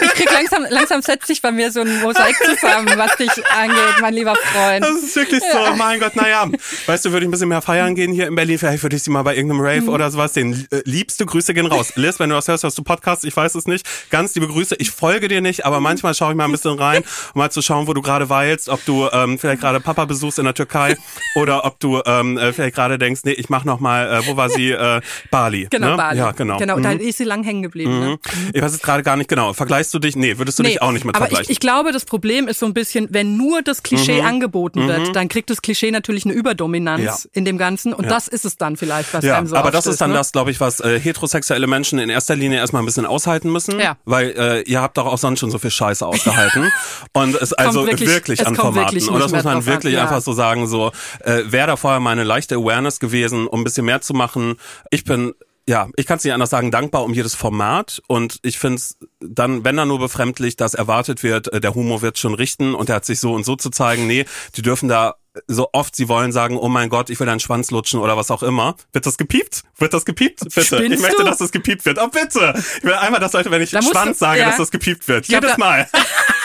Ich 0.00 0.10
krieg 0.14 0.30
langsam, 0.32 0.66
langsam 0.68 1.02
setzt 1.02 1.26
sich 1.26 1.40
bei 1.42 1.50
mir 1.52 1.70
so 1.70 1.80
ein 1.80 2.00
Mosaik 2.00 2.36
zusammen, 2.36 2.90
was 2.96 3.16
dich 3.16 3.30
angeht, 3.56 4.00
mein 4.00 4.14
lieber 4.14 4.34
Freund. 4.36 4.84
Das 4.84 5.02
ist 5.02 5.16
wirklich 5.16 5.42
so, 5.52 5.74
mein 5.76 6.00
Gott, 6.00 6.16
naja. 6.16 6.46
Weißt 6.86 7.04
du, 7.04 7.12
würde 7.12 7.24
ich 7.24 7.28
ein 7.28 7.30
bisschen 7.30 7.48
mehr 7.48 7.62
feiern 7.62 7.94
gehen 7.94 8.12
hier 8.12 8.26
in 8.26 8.34
Berlin, 8.34 8.58
vielleicht 8.58 8.82
würde 8.82 8.96
ich 8.96 9.02
sie 9.02 9.10
mal 9.10 9.22
bei 9.22 9.34
irgendeinem 9.36 9.60
Rave 9.60 9.80
Mhm. 9.82 9.88
oder 9.88 10.10
sowas 10.10 10.34
sehen. 10.34 10.66
Äh, 10.70 10.82
liebste 10.84 11.26
Grüße 11.26 11.54
gehen 11.54 11.66
raus. 11.66 11.92
Liz, 11.96 12.18
wenn 12.20 12.30
du 12.30 12.36
das 12.36 12.48
hörst, 12.48 12.64
hörst 12.64 12.78
du 12.78 12.82
Podcast, 12.82 13.24
ich 13.24 13.36
weiß 13.36 13.54
es 13.54 13.66
nicht. 13.66 13.86
Ganz 14.10 14.34
liebe 14.34 14.46
Grüße. 14.48 14.76
Ich 14.78 14.90
folge 14.90 15.28
dir 15.28 15.40
nicht, 15.40 15.64
aber 15.66 15.80
manchmal 15.80 16.14
schaue 16.14 16.30
ich 16.32 16.36
mal 16.36 16.44
ein 16.44 16.52
bisschen 16.52 16.78
rein, 16.78 17.02
um 17.34 17.38
mal 17.40 17.50
zu 17.50 17.62
schauen, 17.62 17.86
wo 17.86 17.94
du 17.94 18.02
gerade 18.02 18.28
weilst, 18.28 18.68
ob 18.68 18.84
du 18.84 19.08
ähm, 19.12 19.38
vielleicht 19.38 19.60
gerade 19.60 19.80
Papa 19.80 20.04
besuchst 20.04 20.38
in 20.38 20.44
der 20.44 20.54
Türkei 20.54 20.96
oder 21.36 21.64
ob 21.64 21.80
du 21.80 22.00
ähm, 22.06 22.38
äh, 22.38 22.52
vielleicht 22.52 22.74
gerade 22.74 22.98
denkst, 22.98 23.22
nee, 23.24 23.32
ich 23.32 23.48
mach 23.48 23.64
noch 23.64 23.80
mal, 23.80 24.06
äh, 24.20 24.26
wo 24.26 24.36
war 24.36 24.48
sie? 24.50 24.70
Äh, 24.70 25.00
Bali. 25.30 25.66
Genau, 25.70 25.90
ne? 25.90 25.96
Bali. 25.96 26.18
Ja, 26.18 26.32
genau. 26.32 26.58
Genau, 26.58 26.76
Mhm. 26.76 26.82
Da 26.84 26.92
ist 26.92 27.18
sie 27.18 27.24
lang 27.24 27.42
hängen 27.44 27.62
geblieben. 27.62 27.98
Ne? 28.00 28.18
Ich 28.52 28.62
weiß 28.62 28.72
jetzt 28.72 28.82
gerade 28.82 29.02
gar 29.02 29.16
nicht 29.16 29.28
genau. 29.28 29.52
Vergleichst 29.52 29.92
du 29.94 29.98
dich? 29.98 30.16
Nee, 30.16 30.38
würdest 30.38 30.58
du 30.58 30.62
dich 30.62 30.80
auch 30.82 30.92
nicht 30.92 31.04
mit 31.04 31.14
aber 31.16 31.24
vergleichen. 31.26 31.44
ich, 31.44 31.50
ich 31.56 31.60
glaube, 31.60 31.92
das 31.92 32.04
Problem 32.04 32.48
ist 32.48 32.58
so 32.60 32.66
ein 32.66 32.74
bisschen, 32.74 33.08
wenn 33.10 33.36
nur 33.36 33.62
das 33.62 33.82
Klischee 33.82 34.20
Mhm. 34.20 34.26
angeboten 34.28 34.86
wird, 34.88 35.14
dann 35.16 35.28
kriegt 35.28 35.50
das 35.50 35.62
Klischee 35.62 35.90
natürlich 35.90 36.24
eine 36.24 36.34
Überdominanz 36.34 37.02
Ja. 37.02 37.16
in 37.32 37.44
dem 37.44 37.58
Ganzen 37.58 37.92
und 37.92 38.04
Ja. 38.04 38.10
das 38.10 38.28
ist 38.28 38.44
es 38.44 38.56
dann 38.56 38.76
vielleicht, 38.76 39.12
was 39.14 39.24
Ja, 39.24 39.38
einem 39.38 39.46
so 39.46 39.56
aber 39.56 39.70
das 39.70 39.86
ist 39.86 40.00
dann 40.00 40.10
ne? 40.10 40.16
das, 40.16 40.32
glaube 40.32 40.50
ich, 40.50 40.60
was 40.60 40.80
äh, 40.80 40.98
heterosexuelle 41.00 41.66
Menschen 41.66 41.98
in 41.98 42.10
erster 42.10 42.36
Linie 42.36 42.58
erstmal 42.58 42.82
ein 42.82 42.86
bisschen 42.86 43.06
aushalten 43.06 43.50
müssen. 43.50 43.78
Ja. 43.80 43.96
Weil 44.04 44.30
äh, 44.36 44.60
ihr 44.62 44.80
habt 44.80 44.96
doch 44.98 45.06
auch 45.06 45.18
sonst 45.18 45.40
schon 45.40 45.50
so 45.50 45.58
viel 45.58 45.70
Scheiße 45.70 46.06
ausgehalten. 46.06 46.70
Und 47.12 47.34
es 47.40 47.52
also 47.52 47.86
wirklich- 47.86 48.08
wirklich, 48.08 48.40
es 48.40 48.46
an 48.46 48.54
kommt 48.56 48.74
Formaten. 48.74 48.94
wirklich 48.94 49.08
und 49.10 49.20
das 49.20 49.32
muss 49.32 49.44
man 49.44 49.58
an, 49.58 49.66
wirklich 49.66 49.94
ja. 49.94 50.02
einfach 50.02 50.20
so 50.20 50.32
sagen, 50.32 50.66
so 50.66 50.92
äh, 51.24 51.42
wäre 51.46 51.66
da 51.68 51.76
vorher 51.76 52.00
mal 52.00 52.10
eine 52.10 52.24
leichte 52.24 52.56
Awareness 52.56 53.00
gewesen, 53.00 53.46
um 53.46 53.60
ein 53.60 53.64
bisschen 53.64 53.86
mehr 53.86 54.00
zu 54.00 54.14
machen. 54.14 54.56
Ich 54.90 55.04
bin 55.04 55.34
ja, 55.66 55.88
ich 55.96 56.06
kann 56.06 56.18
es 56.18 56.24
nicht 56.24 56.32
anders 56.34 56.50
sagen, 56.50 56.70
dankbar 56.70 57.04
um 57.04 57.14
jedes 57.14 57.34
Format 57.34 58.02
und 58.06 58.38
ich 58.42 58.58
finde 58.58 58.76
es 58.76 58.98
dann, 59.20 59.64
wenn 59.64 59.76
dann 59.76 59.88
nur 59.88 59.98
befremdlich, 59.98 60.56
dass 60.56 60.74
erwartet 60.74 61.22
wird, 61.22 61.52
äh, 61.52 61.60
der 61.60 61.74
Humor 61.74 62.02
wird 62.02 62.18
schon 62.18 62.34
richten 62.34 62.74
und 62.74 62.90
er 62.90 62.96
hat 62.96 63.04
sich 63.06 63.18
so 63.20 63.32
und 63.32 63.44
so 63.44 63.56
zu 63.56 63.70
zeigen, 63.70 64.06
nee, 64.06 64.26
die 64.56 64.62
dürfen 64.62 64.88
da 64.88 65.14
so 65.48 65.70
oft 65.72 65.96
sie 65.96 66.08
wollen 66.08 66.30
sagen, 66.30 66.56
oh 66.56 66.68
mein 66.68 66.90
Gott, 66.90 67.10
ich 67.10 67.18
will 67.18 67.26
deinen 67.26 67.40
Schwanz 67.40 67.70
lutschen 67.72 67.98
oder 67.98 68.16
was 68.16 68.30
auch 68.30 68.44
immer. 68.44 68.76
Wird 68.92 69.04
das 69.04 69.16
gepiept? 69.16 69.64
Wird 69.78 69.92
das 69.92 70.04
gepiept? 70.04 70.40
Bitte. 70.40 70.62
Spinnst 70.62 70.92
ich 70.92 71.00
möchte, 71.00 71.22
du? 71.22 71.24
dass 71.24 71.38
das 71.38 71.50
gepiept 71.50 71.84
wird. 71.86 71.98
Oh 71.98 72.06
bitte. 72.06 72.54
Ich 72.78 72.84
will 72.84 72.94
einmal, 72.94 73.20
dass 73.20 73.32
Leute, 73.32 73.50
wenn 73.50 73.60
ich 73.60 73.70
Da 73.72 73.82
Schwanz 73.82 74.18
du- 74.18 74.24
sage, 74.24 74.40
ja. 74.40 74.46
dass 74.46 74.58
das 74.58 74.70
gepiept 74.70 75.08
wird. 75.08 75.26
Jedes 75.26 75.52
da- 75.52 75.58
Mal. 75.58 75.88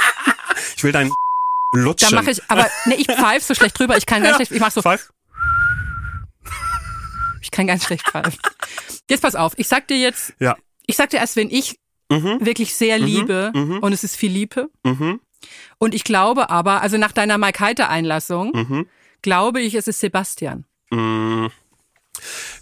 ich 0.76 0.84
will 0.84 0.92
deinen 0.92 1.14
lutschen. 1.74 2.10
Da 2.10 2.16
mache 2.16 2.32
ich, 2.32 2.42
aber 2.48 2.68
ne, 2.86 2.96
ich 2.96 3.06
pfeife 3.06 3.46
so 3.46 3.54
schlecht 3.54 3.78
drüber, 3.78 3.96
ich 3.96 4.08
kann 4.08 4.24
ganz 4.24 4.38
schlecht, 4.38 4.52
ich 4.54 4.60
mach 4.60 4.72
so, 4.72 4.82
Pfeif? 4.82 5.12
Ich 7.42 7.52
kann 7.52 7.68
ganz 7.68 7.86
schlecht 7.86 8.08
pfeifen. 8.10 8.40
Jetzt 9.10 9.22
pass 9.22 9.36
auf, 9.36 9.54
ich 9.58 9.68
sag 9.68 9.88
dir 9.88 9.98
jetzt, 9.98 10.34
Ja. 10.40 10.56
ich 10.88 10.96
sag 10.96 11.10
dir 11.10 11.18
erst, 11.18 11.36
wenn 11.36 11.50
ich 11.50 11.78
Mhm. 12.12 12.38
wirklich 12.44 12.76
sehr 12.76 12.98
liebe 12.98 13.52
mhm. 13.54 13.80
und 13.80 13.94
es 13.94 14.04
ist 14.04 14.16
Philippe 14.16 14.70
Mhm. 14.84 15.20
und 15.78 15.94
ich 15.94 16.04
glaube 16.04 16.50
aber, 16.50 16.82
also 16.82 16.98
nach 16.98 17.12
deiner 17.12 17.38
Mike 17.38 17.60
Heiter 17.60 17.90
Einlassung, 17.90 18.52
Mhm. 18.54 18.88
glaube 19.22 19.62
ich, 19.62 19.76
es 19.76 19.88
ist 19.88 20.00
Sebastian. 20.00 20.66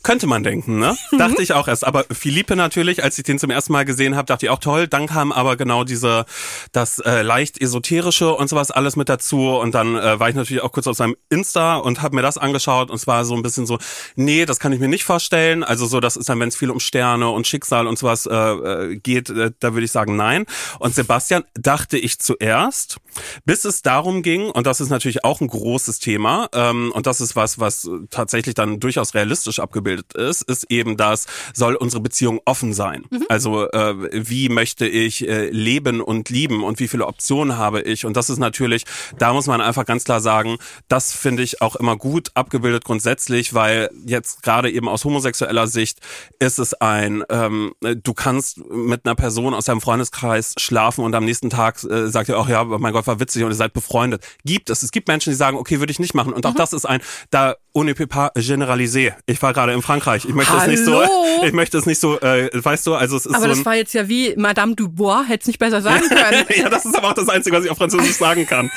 Könnte 0.07 0.25
man 0.25 0.41
denken, 0.41 0.79
ne? 0.79 0.95
Mhm. 1.11 1.17
Dachte 1.17 1.43
ich 1.43 1.51
auch 1.51 1.67
erst. 1.67 1.85
Aber 1.85 2.05
Philippe 2.09 2.55
natürlich, 2.55 3.03
als 3.03 3.17
ich 3.17 3.25
den 3.25 3.39
zum 3.39 3.49
ersten 3.49 3.73
Mal 3.73 3.83
gesehen 3.83 4.15
habe, 4.15 4.25
dachte 4.25 4.45
ich 4.45 4.49
auch 4.49 4.59
toll. 4.59 4.87
Dann 4.87 5.07
kam 5.07 5.33
aber 5.33 5.57
genau 5.57 5.83
diese, 5.83 6.25
das 6.71 6.99
äh, 6.99 7.23
leicht 7.23 7.61
esoterische 7.61 8.33
und 8.33 8.47
sowas 8.47 8.71
alles 8.71 8.95
mit 8.95 9.09
dazu. 9.09 9.49
Und 9.57 9.75
dann 9.75 9.97
äh, 9.97 10.17
war 10.17 10.29
ich 10.29 10.35
natürlich 10.35 10.63
auch 10.63 10.71
kurz 10.71 10.87
auf 10.87 10.95
seinem 10.95 11.17
Insta 11.29 11.75
und 11.75 12.01
habe 12.01 12.15
mir 12.15 12.21
das 12.21 12.37
angeschaut. 12.37 12.89
Und 12.89 12.95
es 12.95 13.05
war 13.05 13.25
so 13.25 13.35
ein 13.35 13.41
bisschen 13.41 13.65
so, 13.65 13.79
nee, 14.15 14.45
das 14.45 14.61
kann 14.61 14.71
ich 14.71 14.79
mir 14.79 14.87
nicht 14.87 15.03
vorstellen. 15.03 15.61
Also 15.65 15.87
so, 15.87 15.99
das 15.99 16.15
ist 16.15 16.29
dann, 16.29 16.39
wenn 16.39 16.47
es 16.47 16.55
viel 16.55 16.71
um 16.71 16.79
Sterne 16.79 17.29
und 17.29 17.45
Schicksal 17.45 17.85
und 17.85 17.99
sowas 17.99 18.25
äh, 18.27 18.33
äh, 18.33 18.95
geht, 18.95 19.29
äh, 19.29 19.51
da 19.59 19.73
würde 19.73 19.83
ich 19.83 19.91
sagen 19.91 20.15
nein. 20.15 20.45
Und 20.79 20.95
Sebastian 20.95 21.43
dachte 21.53 21.97
ich 21.97 22.17
zuerst, 22.19 22.95
bis 23.43 23.65
es 23.65 23.81
darum 23.81 24.21
ging, 24.21 24.51
und 24.51 24.67
das 24.67 24.79
ist 24.79 24.87
natürlich 24.87 25.25
auch 25.25 25.41
ein 25.41 25.47
großes 25.47 25.99
Thema, 25.99 26.47
ähm, 26.53 26.93
und 26.93 27.07
das 27.07 27.19
ist 27.19 27.35
was, 27.35 27.59
was 27.59 27.89
tatsächlich 28.09 28.55
dann 28.55 28.79
durchaus 28.79 29.13
realistisch 29.13 29.59
abgebildet 29.59 29.96
ist, 30.13 30.43
ist 30.43 30.65
eben 30.69 30.97
das, 30.97 31.27
soll 31.53 31.75
unsere 31.75 32.01
Beziehung 32.01 32.39
offen 32.45 32.73
sein. 32.73 33.03
Also 33.29 33.69
äh, 33.71 33.95
wie 34.27 34.49
möchte 34.49 34.87
ich 34.87 35.27
äh, 35.27 35.49
leben 35.49 36.01
und 36.01 36.29
lieben 36.29 36.63
und 36.63 36.79
wie 36.79 36.87
viele 36.87 37.05
Optionen 37.05 37.57
habe 37.57 37.81
ich? 37.81 38.05
Und 38.05 38.17
das 38.17 38.29
ist 38.29 38.37
natürlich, 38.37 38.85
da 39.17 39.33
muss 39.33 39.47
man 39.47 39.61
einfach 39.61 39.85
ganz 39.85 40.03
klar 40.03 40.21
sagen, 40.21 40.57
das 40.87 41.13
finde 41.13 41.43
ich 41.43 41.61
auch 41.61 41.75
immer 41.75 41.97
gut 41.97 42.31
abgebildet 42.33 42.85
grundsätzlich, 42.85 43.53
weil 43.53 43.89
jetzt 44.05 44.43
gerade 44.43 44.71
eben 44.71 44.87
aus 44.87 45.05
homosexueller 45.05 45.67
Sicht 45.67 45.99
ist 46.39 46.59
es 46.59 46.73
ein, 46.73 47.23
ähm, 47.29 47.73
du 47.81 48.13
kannst 48.13 48.57
mit 48.69 49.05
einer 49.05 49.15
Person 49.15 49.53
aus 49.53 49.65
deinem 49.65 49.81
Freundeskreis 49.81 50.53
schlafen 50.57 51.03
und 51.03 51.15
am 51.15 51.25
nächsten 51.25 51.49
Tag 51.49 51.83
äh, 51.83 52.09
sagt 52.09 52.29
ihr 52.29 52.37
auch, 52.37 52.49
ja, 52.49 52.63
mein 52.63 52.93
Gott, 52.93 53.07
war 53.07 53.19
witzig 53.19 53.43
und 53.43 53.51
ihr 53.51 53.55
seid 53.55 53.73
befreundet. 53.73 54.25
Gibt 54.45 54.69
es. 54.69 54.83
Es 54.83 54.91
gibt 54.91 55.07
Menschen, 55.07 55.31
die 55.31 55.35
sagen, 55.35 55.57
okay, 55.57 55.79
würde 55.79 55.91
ich 55.91 55.99
nicht 55.99 56.13
machen. 56.13 56.33
Und 56.33 56.45
auch 56.45 56.55
das 56.55 56.73
ist 56.73 56.85
ein, 56.85 57.01
da 57.29 57.55
ohne 57.73 57.93
pas 57.93 58.31
generalisé. 58.35 59.13
Ich 59.25 59.41
war 59.41 59.53
gerade 59.53 59.73
in 59.73 59.81
Frankreich. 59.87 60.25
Ich 60.25 60.33
möchte 60.35 60.55
es 60.55 60.67
nicht 60.67 60.83
so, 60.83 61.01
ich 61.43 61.53
möchte 61.53 61.77
es 61.77 61.85
nicht 61.85 61.99
so, 61.99 62.19
äh, 62.19 62.49
weißt 62.53 62.85
du, 62.85 62.95
also 62.95 63.15
es 63.15 63.25
ist 63.25 63.33
Aber 63.33 63.43
so 63.43 63.49
das 63.49 63.59
ein, 63.59 63.65
war 63.65 63.75
jetzt 63.75 63.93
ja 63.93 64.07
wie 64.09 64.33
Madame 64.35 64.75
Dubois, 64.75 65.23
hätte 65.27 65.43
es 65.43 65.47
nicht 65.47 65.59
besser 65.59 65.81
sagen 65.81 66.01
können. 66.09 66.45
ja, 66.55 66.69
das 66.69 66.85
ist 66.85 66.95
aber 66.95 67.09
auch 67.09 67.13
das 67.13 67.29
Einzige, 67.29 67.55
was 67.55 67.63
ich 67.65 67.71
auf 67.71 67.77
Französisch 67.77 68.17
sagen 68.17 68.45
kann. 68.45 68.69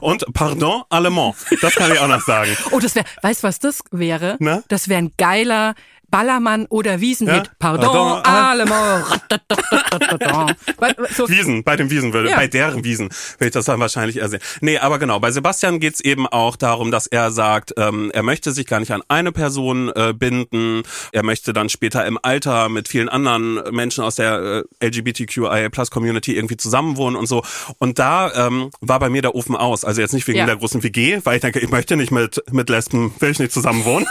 Und 0.00 0.24
pardon, 0.32 0.82
allemand. 0.88 1.36
Das 1.60 1.74
kann 1.74 1.92
ich 1.92 1.98
auch 2.00 2.08
noch 2.08 2.22
sagen. 2.22 2.56
Oh, 2.70 2.80
das 2.80 2.94
wäre, 2.94 3.04
weißt 3.22 3.42
du, 3.42 3.48
was 3.48 3.58
das 3.58 3.80
wäre? 3.90 4.36
Na? 4.38 4.62
Das 4.68 4.88
wäre 4.88 4.98
ein 4.98 5.12
geiler 5.18 5.74
Ballermann 6.16 6.64
oder 6.70 7.02
Wiesenhit. 7.02 7.44
Ja? 7.46 7.52
Pardon. 7.58 8.22
Weil, 10.78 10.94
so, 11.14 11.28
Wiesen, 11.28 11.62
bei 11.62 11.76
den 11.76 11.90
Wiesen 11.90 12.12
würde, 12.14 12.30
Ja. 12.30 12.36
bei 12.36 12.46
deren 12.46 12.84
Wiesen 12.84 13.10
würde 13.38 13.46
ich 13.48 13.50
das 13.52 13.66
dann 13.66 13.80
wahrscheinlich 13.80 14.16
eher 14.18 14.28
sehen. 14.30 14.40
Nee, 14.62 14.78
aber 14.78 14.98
genau, 14.98 15.20
bei 15.20 15.30
Sebastian 15.30 15.78
geht's 15.78 16.00
eben 16.00 16.26
auch 16.26 16.56
darum, 16.56 16.90
dass 16.90 17.06
er 17.06 17.30
sagt, 17.30 17.74
ähm, 17.76 18.10
er 18.14 18.22
möchte 18.22 18.52
sich 18.52 18.66
gar 18.66 18.80
nicht 18.80 18.92
an 18.92 19.02
eine 19.08 19.30
Person 19.30 19.90
äh, 19.94 20.14
binden. 20.14 20.84
Er 21.12 21.22
möchte 21.22 21.52
dann 21.52 21.68
später 21.68 22.06
im 22.06 22.18
Alter 22.22 22.70
mit 22.70 22.88
vielen 22.88 23.10
anderen 23.10 23.60
Menschen 23.74 24.02
aus 24.02 24.14
der 24.14 24.64
äh, 24.80 24.86
LGBTQIA 24.86 25.68
Plus 25.68 25.90
Community 25.90 26.34
irgendwie 26.34 26.56
zusammenwohnen 26.56 27.16
und 27.18 27.26
so. 27.26 27.42
Und 27.78 27.98
da 27.98 28.46
ähm, 28.46 28.70
war 28.80 28.98
bei 29.00 29.10
mir 29.10 29.20
der 29.20 29.34
Ofen 29.34 29.54
aus. 29.54 29.84
Also 29.84 30.00
jetzt 30.00 30.14
nicht 30.14 30.26
wegen 30.28 30.38
Ja. 30.38 30.46
der 30.46 30.56
großen 30.56 30.82
WG, 30.82 31.20
weil 31.24 31.36
ich 31.36 31.42
denke, 31.42 31.58
ich 31.60 31.68
möchte 31.70 31.96
nicht 31.96 32.10
mit, 32.10 32.42
mit 32.50 32.70
Lesben, 32.70 33.12
will 33.18 33.30
ich 33.32 33.38
nicht 33.38 33.52
zusammenwohnen. 33.52 34.06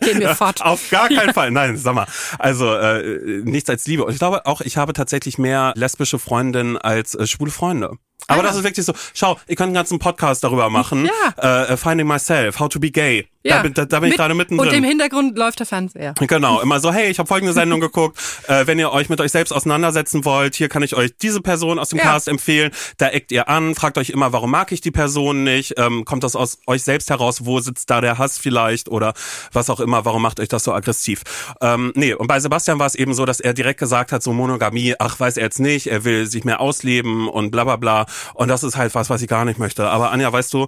geh 0.00 0.14
mir 0.14 0.34
fort. 0.34 0.60
Auf 0.62 0.90
gar 0.90 1.08
keinen 1.08 1.34
Fall. 1.36 1.50
Nein, 1.50 1.76
sag 1.76 1.94
mal. 1.94 2.06
Also 2.38 2.74
äh, 2.74 3.42
nichts 3.44 3.68
als 3.68 3.86
Liebe. 3.86 4.04
Und 4.04 4.12
ich 4.12 4.18
glaube 4.18 4.46
auch, 4.46 4.62
ich 4.62 4.76
habe 4.76 4.92
tatsächlich 4.94 5.36
mehr 5.38 5.72
lesbische 5.76 6.18
Freundinnen 6.18 6.78
als 6.78 7.14
äh, 7.14 7.26
schwule 7.26 7.50
Freunde. 7.50 7.98
Aber 8.28 8.42
das 8.42 8.56
ist 8.56 8.64
wirklich 8.64 8.84
so, 8.84 8.92
schau, 9.14 9.34
ich 9.46 9.56
könnte 9.56 9.64
einen 9.68 9.74
ganzen 9.74 9.98
Podcast 10.00 10.42
darüber 10.42 10.68
machen. 10.68 11.08
Ja. 11.38 11.62
Äh, 11.68 11.76
Finding 11.76 12.08
Myself, 12.08 12.58
How 12.58 12.68
to 12.68 12.80
be 12.80 12.90
gay. 12.90 13.28
Da 13.44 13.62
bin, 13.62 13.74
da, 13.74 13.84
da 13.84 14.00
bin 14.00 14.08
ich 14.08 14.14
Mit- 14.14 14.18
gerade 14.18 14.34
mittendrin. 14.34 14.68
Und 14.68 14.74
im 14.74 14.82
Hintergrund 14.82 15.38
läuft 15.38 15.60
der 15.60 15.66
Fernseher. 15.66 16.14
Genau, 16.18 16.60
immer 16.62 16.80
so, 16.80 16.92
hey, 16.92 17.08
ich 17.10 17.20
habe 17.20 17.28
folgende 17.28 17.52
Sendung 17.52 17.80
geguckt. 17.80 18.18
Äh, 18.48 18.66
wenn 18.68 18.78
ihr 18.78 18.92
euch 18.92 19.08
mit 19.08 19.20
euch 19.20 19.32
selbst 19.32 19.50
auseinandersetzen 19.52 20.24
wollt, 20.24 20.54
hier 20.54 20.68
kann 20.68 20.82
ich 20.84 20.94
euch 20.94 21.10
diese 21.20 21.40
Person 21.40 21.80
aus 21.80 21.88
dem 21.88 21.98
Ja. 21.98 22.04
Cast 22.04 22.28
empfehlen. 22.28 22.70
Da 22.98 23.08
eckt 23.08 23.32
ihr 23.32 23.48
an, 23.48 23.74
fragt 23.74 23.98
euch 23.98 24.10
immer, 24.10 24.32
warum 24.32 24.52
mag 24.52 24.70
ich 24.70 24.80
die 24.80 24.92
Person 24.92 25.42
nicht? 25.42 25.74
Ähm, 25.78 26.04
kommt 26.04 26.22
das 26.22 26.36
aus 26.36 26.58
euch 26.68 26.84
selbst 26.84 27.10
heraus? 27.10 27.44
Wo 27.44 27.58
sitzt 27.58 27.90
da 27.90 28.00
der 28.00 28.18
Hass 28.18 28.38
vielleicht? 28.38 28.88
Oder 28.88 29.14
was 29.52 29.68
auch 29.68 29.80
immer, 29.80 30.04
warum 30.04 30.22
macht 30.22 30.38
euch 30.38 30.46
das 30.48 30.62
so 30.62 30.72
aggressiv? 30.72 31.22
Ähm, 31.60 31.92
nee, 31.96 32.14
und 32.14 32.28
bei 32.28 32.38
Sebastian 32.38 32.78
war 32.78 32.86
es 32.86 32.94
eben 32.94 33.14
so, 33.14 33.24
dass 33.24 33.40
er 33.40 33.52
direkt 33.52 33.80
gesagt 33.80 34.12
hat, 34.12 34.22
so 34.22 34.32
Monogamie, 34.32 34.94
ach, 35.00 35.18
weiß 35.18 35.38
er 35.38 35.44
jetzt 35.44 35.58
nicht, 35.58 35.88
er 35.88 36.04
will 36.04 36.26
sich 36.26 36.44
mehr 36.44 36.60
ausleben 36.60 37.28
und 37.28 37.50
bla 37.50 37.64
bla 37.64 37.76
bla. 37.76 38.05
Und 38.34 38.48
das 38.48 38.62
ist 38.62 38.76
halt 38.76 38.94
was, 38.94 39.10
was 39.10 39.22
ich 39.22 39.28
gar 39.28 39.44
nicht 39.44 39.58
möchte. 39.58 39.88
Aber 39.88 40.10
Anja, 40.12 40.32
weißt 40.32 40.52
du, 40.54 40.66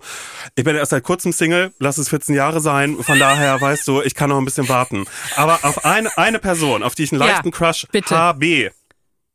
ich 0.55 0.65
bin 0.65 0.77
erst 0.77 0.91
seit 0.91 1.03
kurzem 1.05 1.33
Single, 1.33 1.73
lass 1.79 1.99
es 1.99 2.09
14 2.09 2.35
Jahre 2.35 2.61
sein. 2.61 2.97
Von 3.03 3.19
daher, 3.19 3.61
weißt 3.61 3.87
du, 3.89 4.03
ich 4.03 4.15
kann 4.15 4.31
noch 4.31 4.39
ein 4.39 4.45
bisschen 4.45 4.69
warten. 4.69 5.05
Aber 5.37 5.59
auf 5.63 5.85
eine, 5.85 6.17
eine 6.19 6.39
Person, 6.39 6.83
auf 6.83 6.95
die 6.95 7.05
ich 7.05 7.13
einen 7.13 7.21
Ja, 7.21 7.29
leichten 7.29 7.51
Crush 7.51 7.87
bitte. 7.93 8.17
habe, 8.17 8.71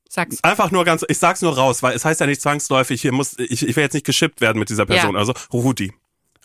Sag's. 0.09 0.43
Einfach 0.43 0.69
nur 0.69 0.85
ganz, 0.85 1.03
ich 1.07 1.17
sag's 1.17 1.41
nur 1.41 1.55
raus, 1.57 1.81
weil 1.81 1.95
es 1.95 2.05
heißt 2.05 2.19
ja 2.19 2.27
nicht 2.27 2.39
zwangsläufig, 2.39 3.01
hier 3.01 3.11
muss, 3.11 3.35
ich, 3.39 3.67
ich 3.67 3.75
will 3.75 3.83
jetzt 3.83 3.93
nicht 3.93 4.05
geschippt 4.05 4.41
werden 4.41 4.59
mit 4.59 4.69
dieser 4.69 4.85
Person. 4.85 5.13
Ja. 5.15 5.19
Also 5.19 5.33
Rudi. 5.51 5.91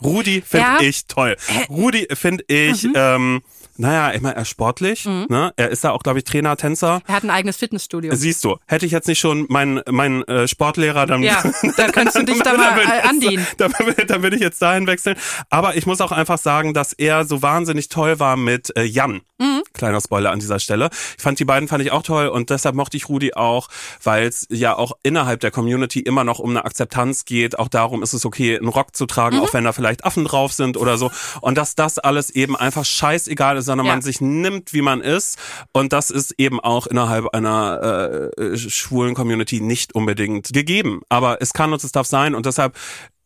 Rudi 0.03 0.41
finde 0.41 0.67
Ja. 0.67 0.79
ich 0.81 1.07
toll. 1.07 1.37
Rudi 1.69 2.09
finde 2.15 2.45
ich, 2.49 2.85
Mhm. 2.85 2.93
ähm, 2.95 3.43
naja, 3.79 4.12
ich 4.14 4.20
meine, 4.20 4.35
er 4.37 4.43
ist 4.43 4.49
sportlich, 4.49 5.05
ne? 5.07 5.53
Er 5.57 5.68
ist 5.70 5.85
da 5.85 5.91
auch, 5.93 6.03
glaube 6.03 6.18
ich, 6.18 6.24
Trainer, 6.24 6.57
Tänzer. 6.57 7.01
Er 7.07 7.14
hat 7.14 7.22
ein 7.24 7.31
eigenes 7.31 7.57
Fitnessstudio. 7.57 8.14
Siehst 8.14 8.45
du, 8.45 8.57
hätte 8.66 8.85
ich 8.87 8.93
jetzt 8.93 9.07
nicht 9.09 9.20
schon 9.20 9.47
meinen 9.49 9.81
mein, 9.91 10.22
äh, 10.29 10.47
Sportlehrer, 10.49 11.07
dann 11.07 11.22
Ja, 11.22 11.43
da 11.76 11.89
könntest 11.89 12.18
du 12.18 12.24
dich 12.24 12.43
da 12.43 12.55
mal 12.57 12.76
jetzt- 12.79 13.05
andienen. 13.09 13.47
Dann, 13.57 13.72
würde- 13.79 14.07
dann 14.07 14.22
würde 14.22 14.37
ich 14.37 14.43
jetzt 14.43 14.61
dahin 14.61 14.87
wechseln. 14.87 15.16
Aber 15.51 15.76
ich 15.76 15.87
muss 15.87 16.01
auch 16.01 16.12
einfach 16.12 16.39
sagen, 16.39 16.74
dass 16.74 16.93
er 16.93 17.24
so 17.24 17.41
wahnsinnig 17.43 17.89
toll 17.89 18.18
war 18.20 18.37
mit 18.37 18.76
äh, 18.76 18.83
Jan. 18.83 19.20
Mhm. 19.39 19.62
Kleiner 19.72 20.01
Spoiler 20.01 20.31
an 20.33 20.41
dieser 20.41 20.59
Stelle. 20.59 20.91
Ich 21.16 21.22
fand 21.22 21.39
die 21.39 21.45
beiden 21.45 21.68
fand 21.68 21.83
ich 21.85 21.93
auch 21.93 22.03
toll 22.03 22.26
und 22.29 22.51
deshalb 22.51 22.74
mochte 22.74 22.97
ich 22.97 23.09
Rudi 23.09 23.35
auch, 23.35 23.68
weil 24.03 24.26
es 24.26 24.47
ja 24.51 24.76
auch 24.76 24.93
innerhalb 25.05 25.41
der 25.41 25.51
Community 25.53 26.01
immer 26.01 26.24
noch 26.24 26.41
um 26.41 26.51
eine 26.51 26.64
Akzeptanz 26.64 27.24
geht. 27.24 27.59
Auch 27.59 27.68
darum 27.68 28.03
ist 28.03 28.12
es 28.12 28.24
okay, 28.26 28.59
einen 28.59 28.68
Rock 28.68 28.97
zu 28.97 29.07
tragen, 29.07 29.37
Mhm. 29.37 29.43
auch 29.43 29.53
wenn 29.55 29.64
da 29.64 29.72
vielleicht 29.72 30.05
Affen 30.05 30.24
drauf 30.24 30.53
sind 30.53 30.76
oder 30.76 30.99
so. 30.99 31.11
Und 31.41 31.57
dass 31.57 31.74
das 31.76 31.99
alles 31.99 32.31
eben 32.31 32.57
einfach 32.57 32.85
scheißegal 32.85 33.57
ist, 33.57 33.68
sondern 33.69 33.87
Ja. 33.87 33.93
man 33.93 34.03
sich 34.03 34.21
nimmt, 34.21 34.73
wie 34.73 34.83
man 34.83 35.01
ist. 35.01 35.39
Und 35.73 35.93
das 35.93 36.11
ist 36.11 36.35
eben 36.39 36.59
auch 36.59 36.89
innerhalb 36.89 37.29
einer 37.35 38.31
äh, 38.37 38.43
äh, 38.43 38.57
schwulen 38.59 39.14
Community 39.14 39.61
nicht 39.61 39.95
unbedingt 39.95 40.53
gegeben. 40.53 41.03
Aber 41.09 41.41
es 41.41 41.53
kann 41.53 41.73
und 41.73 41.85
es 41.85 41.93
darf 41.93 42.07
sein 42.09 42.35
und 42.35 42.45
deshalb 42.47 42.77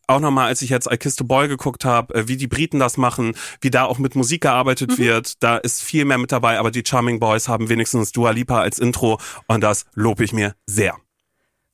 auch 0.09 0.21
nochmal, 0.21 0.49
als 0.49 0.61
ich 0.61 0.69
jetzt 0.69 0.91
I 0.93 0.97
Kiss 0.99 1.15
the 1.17 1.25
Boy 1.25 1.49
geguckt 1.49 1.85
habe, 1.87 2.13
äh, 2.15 2.29
wie 2.29 2.37
die 2.37 2.49
Briten 2.49 2.79
das 2.79 2.97
machen, 2.99 3.35
wie 3.63 3.71
da 3.71 3.85
auch 3.85 3.99
mit 3.99 4.15
Musik 4.17 4.43
gearbeitet 4.43 4.99
wird, 4.99 5.43
da 5.43 5.57
ist 5.57 5.83
viel 5.83 6.05
mehr 6.05 6.19
mit 6.19 6.33
dabei, 6.33 6.59
aber 6.59 6.71
die 6.71 6.83
Charming 6.87 7.19
Boys 7.21 7.49
haben 7.49 7.69
wenigstens 7.71 8.13
Dua 8.13 8.33
Lipa 8.33 8.61
als 8.61 8.79
Intro 8.79 9.19
und 9.47 9.63
das 9.63 9.87
lobe 9.95 10.25
ich 10.25 10.33
mir 10.33 10.55
sehr. 10.67 10.97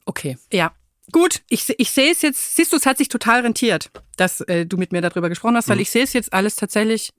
Okay, 0.05 0.39
ja. 0.53 0.73
Gut, 1.11 1.41
ich, 1.49 1.73
ich 1.79 1.91
sehe 1.91 2.13
es 2.13 2.21
jetzt, 2.21 2.55
siehst 2.55 2.71
du, 2.71 2.77
es 2.77 2.85
hat 2.85 2.99
sich 2.99 3.09
total 3.09 3.41
rentiert, 3.41 3.91
dass 4.17 4.43
äh, 4.43 4.67
du 4.67 4.77
mit 4.77 4.93
mir 4.93 5.01
darüber 5.01 5.31
gesprochen 5.31 5.57
hast, 5.57 5.69
weil 5.71 5.77
Mhm. 5.77 5.83
ich 5.83 5.91
sehe 5.91 6.05
es 6.05 6.13
jetzt 6.13 6.35
alles 6.35 6.55
tatsächlich 6.57 7.13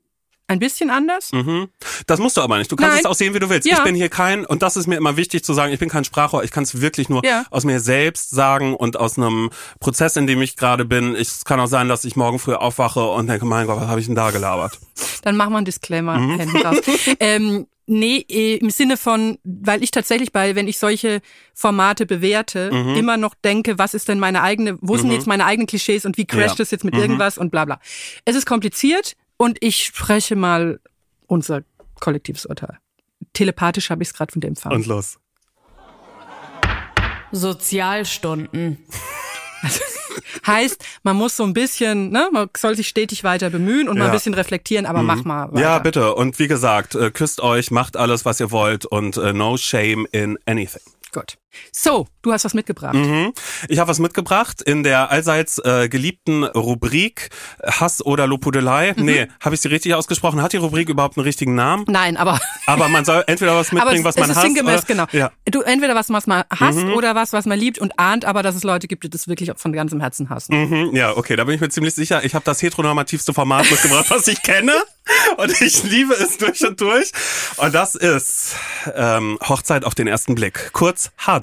ein 0.49 0.59
bisschen 0.59 0.89
anders. 0.89 1.31
Mhm. 1.31 1.69
Das 2.07 2.19
musst 2.19 2.35
du 2.35 2.41
aber 2.41 2.57
nicht. 2.57 2.71
Du 2.71 2.75
kannst 2.75 2.91
Nein. 2.95 2.99
es 3.01 3.05
auch 3.05 3.13
sehen, 3.15 3.33
wie 3.33 3.39
du 3.39 3.49
willst. 3.49 3.67
Ja. 3.67 3.77
Ich 3.77 3.83
bin 3.83 3.95
hier 3.95 4.09
kein, 4.09 4.45
und 4.45 4.61
das 4.63 4.75
ist 4.75 4.87
mir 4.87 4.95
immer 4.97 5.15
wichtig 5.15 5.43
zu 5.43 5.53
sagen, 5.53 5.71
ich 5.71 5.79
bin 5.79 5.89
kein 5.89 6.03
Sprachrohr. 6.03 6.43
Ich 6.43 6.51
kann 6.51 6.63
es 6.63 6.81
wirklich 6.81 7.07
nur 7.07 7.23
Ja. 7.25 7.45
aus 7.51 7.63
mir 7.63 7.79
selbst 7.79 8.31
sagen 8.31 8.75
und 8.75 8.97
aus 8.97 9.17
einem 9.17 9.51
Prozess, 9.79 10.15
in 10.17 10.27
dem 10.27 10.41
ich 10.41 10.57
gerade 10.57 10.85
bin. 10.85 11.13
Ich, 11.15 11.27
es 11.29 11.45
kann 11.45 11.59
auch 11.59 11.67
sein, 11.67 11.87
dass 11.87 12.03
ich 12.03 12.15
morgen 12.15 12.39
früh 12.39 12.53
aufwache 12.55 13.05
und 13.05 13.27
denke, 13.27 13.45
mein 13.45 13.67
Gott, 13.67 13.79
was 13.79 13.87
habe 13.87 13.99
ich 13.99 14.07
denn 14.07 14.15
da 14.15 14.31
gelabert? 14.31 14.79
Dann 15.21 15.37
machen 15.37 15.53
wir 15.53 15.57
einen 15.57 15.65
Disclaimer 15.65 16.17
Mhm. 16.17 16.39
hinten 16.39 16.57
raus. 16.57 16.77
ähm, 17.19 17.67
nee, 17.85 18.25
äh, 18.29 18.55
im 18.57 18.69
Sinne 18.71 18.97
von, 18.97 19.37
weil 19.43 19.83
ich 19.83 19.91
tatsächlich 19.91 20.31
bei, 20.31 20.55
wenn 20.55 20.67
ich 20.67 20.79
solche 20.79 21.21
Formate 21.53 22.05
bewerte, 22.05 22.71
Mhm. 22.71 22.95
immer 22.95 23.17
noch 23.17 23.35
denke, 23.35 23.77
was 23.77 23.93
ist 23.93 24.07
denn 24.07 24.19
meine 24.19 24.41
eigene, 24.41 24.77
wo 24.81 24.97
sind 24.97 25.07
Mhm. 25.09 25.13
jetzt 25.13 25.27
meine 25.27 25.45
eigenen 25.45 25.67
Klischees 25.67 26.05
und 26.05 26.17
wie 26.17 26.25
crasht 26.25 26.57
Ja. 26.59 26.63
es 26.63 26.71
jetzt 26.71 26.83
mit 26.85 26.93
Mhm. 26.95 27.01
irgendwas 27.01 27.37
und 27.37 27.51
bla 27.51 27.65
bla. 27.65 27.79
Es 28.25 28.35
ist 28.35 28.45
kompliziert 28.45 29.15
und 29.39 29.57
ich 29.61 29.85
spreche 29.85 30.35
mal 30.35 30.79
unser 31.25 31.61
kollektives 32.01 32.45
Urteil. 32.45 32.77
Telepathisch 33.33 33.89
habe 33.89 34.03
ich 34.03 34.09
es 34.09 34.13
gerade 34.13 34.31
von 34.31 34.41
dem 34.41 34.49
empfangen. 34.49 34.75
Und 34.77 34.85
los. 34.85 35.17
Sozialstunden. 37.31 38.77
Heißt, 40.45 40.83
man 41.03 41.15
muss 41.15 41.37
so 41.37 41.43
ein 41.43 41.53
bisschen, 41.53 42.11
ne, 42.11 42.29
man 42.31 42.49
soll 42.57 42.75
sich 42.75 42.87
stetig 42.87 43.23
weiter 43.23 43.49
bemühen 43.49 43.87
und 43.87 43.97
mal 43.97 44.05
Ja. 44.05 44.11
ein 44.11 44.15
bisschen 44.15 44.33
reflektieren, 44.33 44.85
aber 44.85 44.99
Mhm. 45.01 45.05
mach 45.07 45.23
mal 45.23 45.51
weiter. 45.51 45.61
Ja, 45.61 45.79
bitte. 45.79 46.15
Und 46.15 46.39
wie 46.39 46.47
gesagt, 46.47 46.95
äh, 46.95 47.11
küsst 47.11 47.39
euch, 47.41 47.71
macht 47.71 47.97
alles, 47.97 48.25
was 48.25 48.39
ihr 48.39 48.51
wollt 48.51 48.85
und 48.85 49.17
äh, 49.17 49.33
no 49.33 49.57
shame 49.57 50.07
in 50.11 50.37
anything. 50.45 50.81
Gut. 51.11 51.37
So, 51.71 52.07
du 52.21 52.31
hast 52.31 52.45
was 52.45 52.53
mitgebracht. 52.53 52.93
Mhm. 52.93 53.33
Ich 53.67 53.79
habe 53.79 53.89
was 53.89 53.99
mitgebracht 53.99 54.61
in 54.61 54.83
der 54.83 55.09
allseits 55.11 55.57
äh, 55.59 55.89
geliebten 55.89 56.43
Rubrik 56.43 57.29
Hass 57.65 58.05
oder 58.05 58.27
Lobhudelei. 58.27 58.93
Mhm. 58.95 59.05
Nee, 59.05 59.27
habe 59.41 59.55
ich 59.55 59.61
sie 59.61 59.67
richtig 59.69 59.95
ausgesprochen? 59.95 60.41
Hat 60.41 60.53
die 60.53 60.57
Rubrik 60.57 60.89
überhaupt 60.89 61.17
einen 61.17 61.23
richtigen 61.25 61.55
Namen? 61.55 61.85
Nein, 61.87 62.17
aber 62.17 62.39
Aber 62.67 62.87
man 62.87 63.03
soll 63.05 63.23
entweder 63.27 63.55
was 63.55 63.71
mitbringen, 63.71 64.03
was 64.03 64.15
man 64.17 64.29
hasst. 64.29 64.41
sinngemäß, 64.41 64.79
oder, 64.79 64.85
genau. 64.87 65.05
Ja. 65.11 65.31
Du 65.45 65.61
entweder 65.61 65.95
was, 65.95 66.09
was 66.09 66.27
man 66.27 66.43
hasst 66.51 66.79
Mhm. 66.79 66.93
oder 66.93 67.15
was, 67.15 67.33
was 67.33 67.45
man 67.45 67.57
liebt 67.59 67.79
und 67.79 67.97
ahnt, 67.97 68.25
aber 68.25 68.43
dass 68.43 68.55
es 68.55 68.63
Leute 68.63 68.87
gibt, 68.87 69.03
die 69.03 69.09
das 69.09 69.27
wirklich 69.27 69.51
von 69.55 69.73
ganzem 69.73 69.99
Herzen 69.99 70.29
hassen. 70.29 70.55
Mhm, 70.89 70.95
ja, 70.95 71.17
okay, 71.17 71.35
da 71.35 71.43
bin 71.45 71.55
ich 71.55 71.61
mir 71.61 71.69
ziemlich 71.69 71.95
sicher. 71.95 72.23
Ich 72.23 72.35
habe 72.35 72.45
das 72.45 72.61
heteronormativste 72.61 73.33
Format 73.33 73.69
mitgebracht, 73.71 74.05
was 74.09 74.27
ich 74.27 74.41
kenne. 74.43 74.73
Und 75.37 75.59
ich 75.61 75.81
liebe 75.83 76.13
es 76.13 76.37
durch 76.37 76.61
und 76.67 76.79
durch. 76.79 77.11
Und 77.57 77.73
das 77.73 77.95
ist 77.95 78.55
ähm, 78.95 79.39
Hochzeit 79.41 79.83
auf 79.83 79.95
den 79.95 80.05
ersten 80.07 80.35
Blick. 80.35 80.69
Kurz 80.71 81.09
HDEP. 81.17 81.38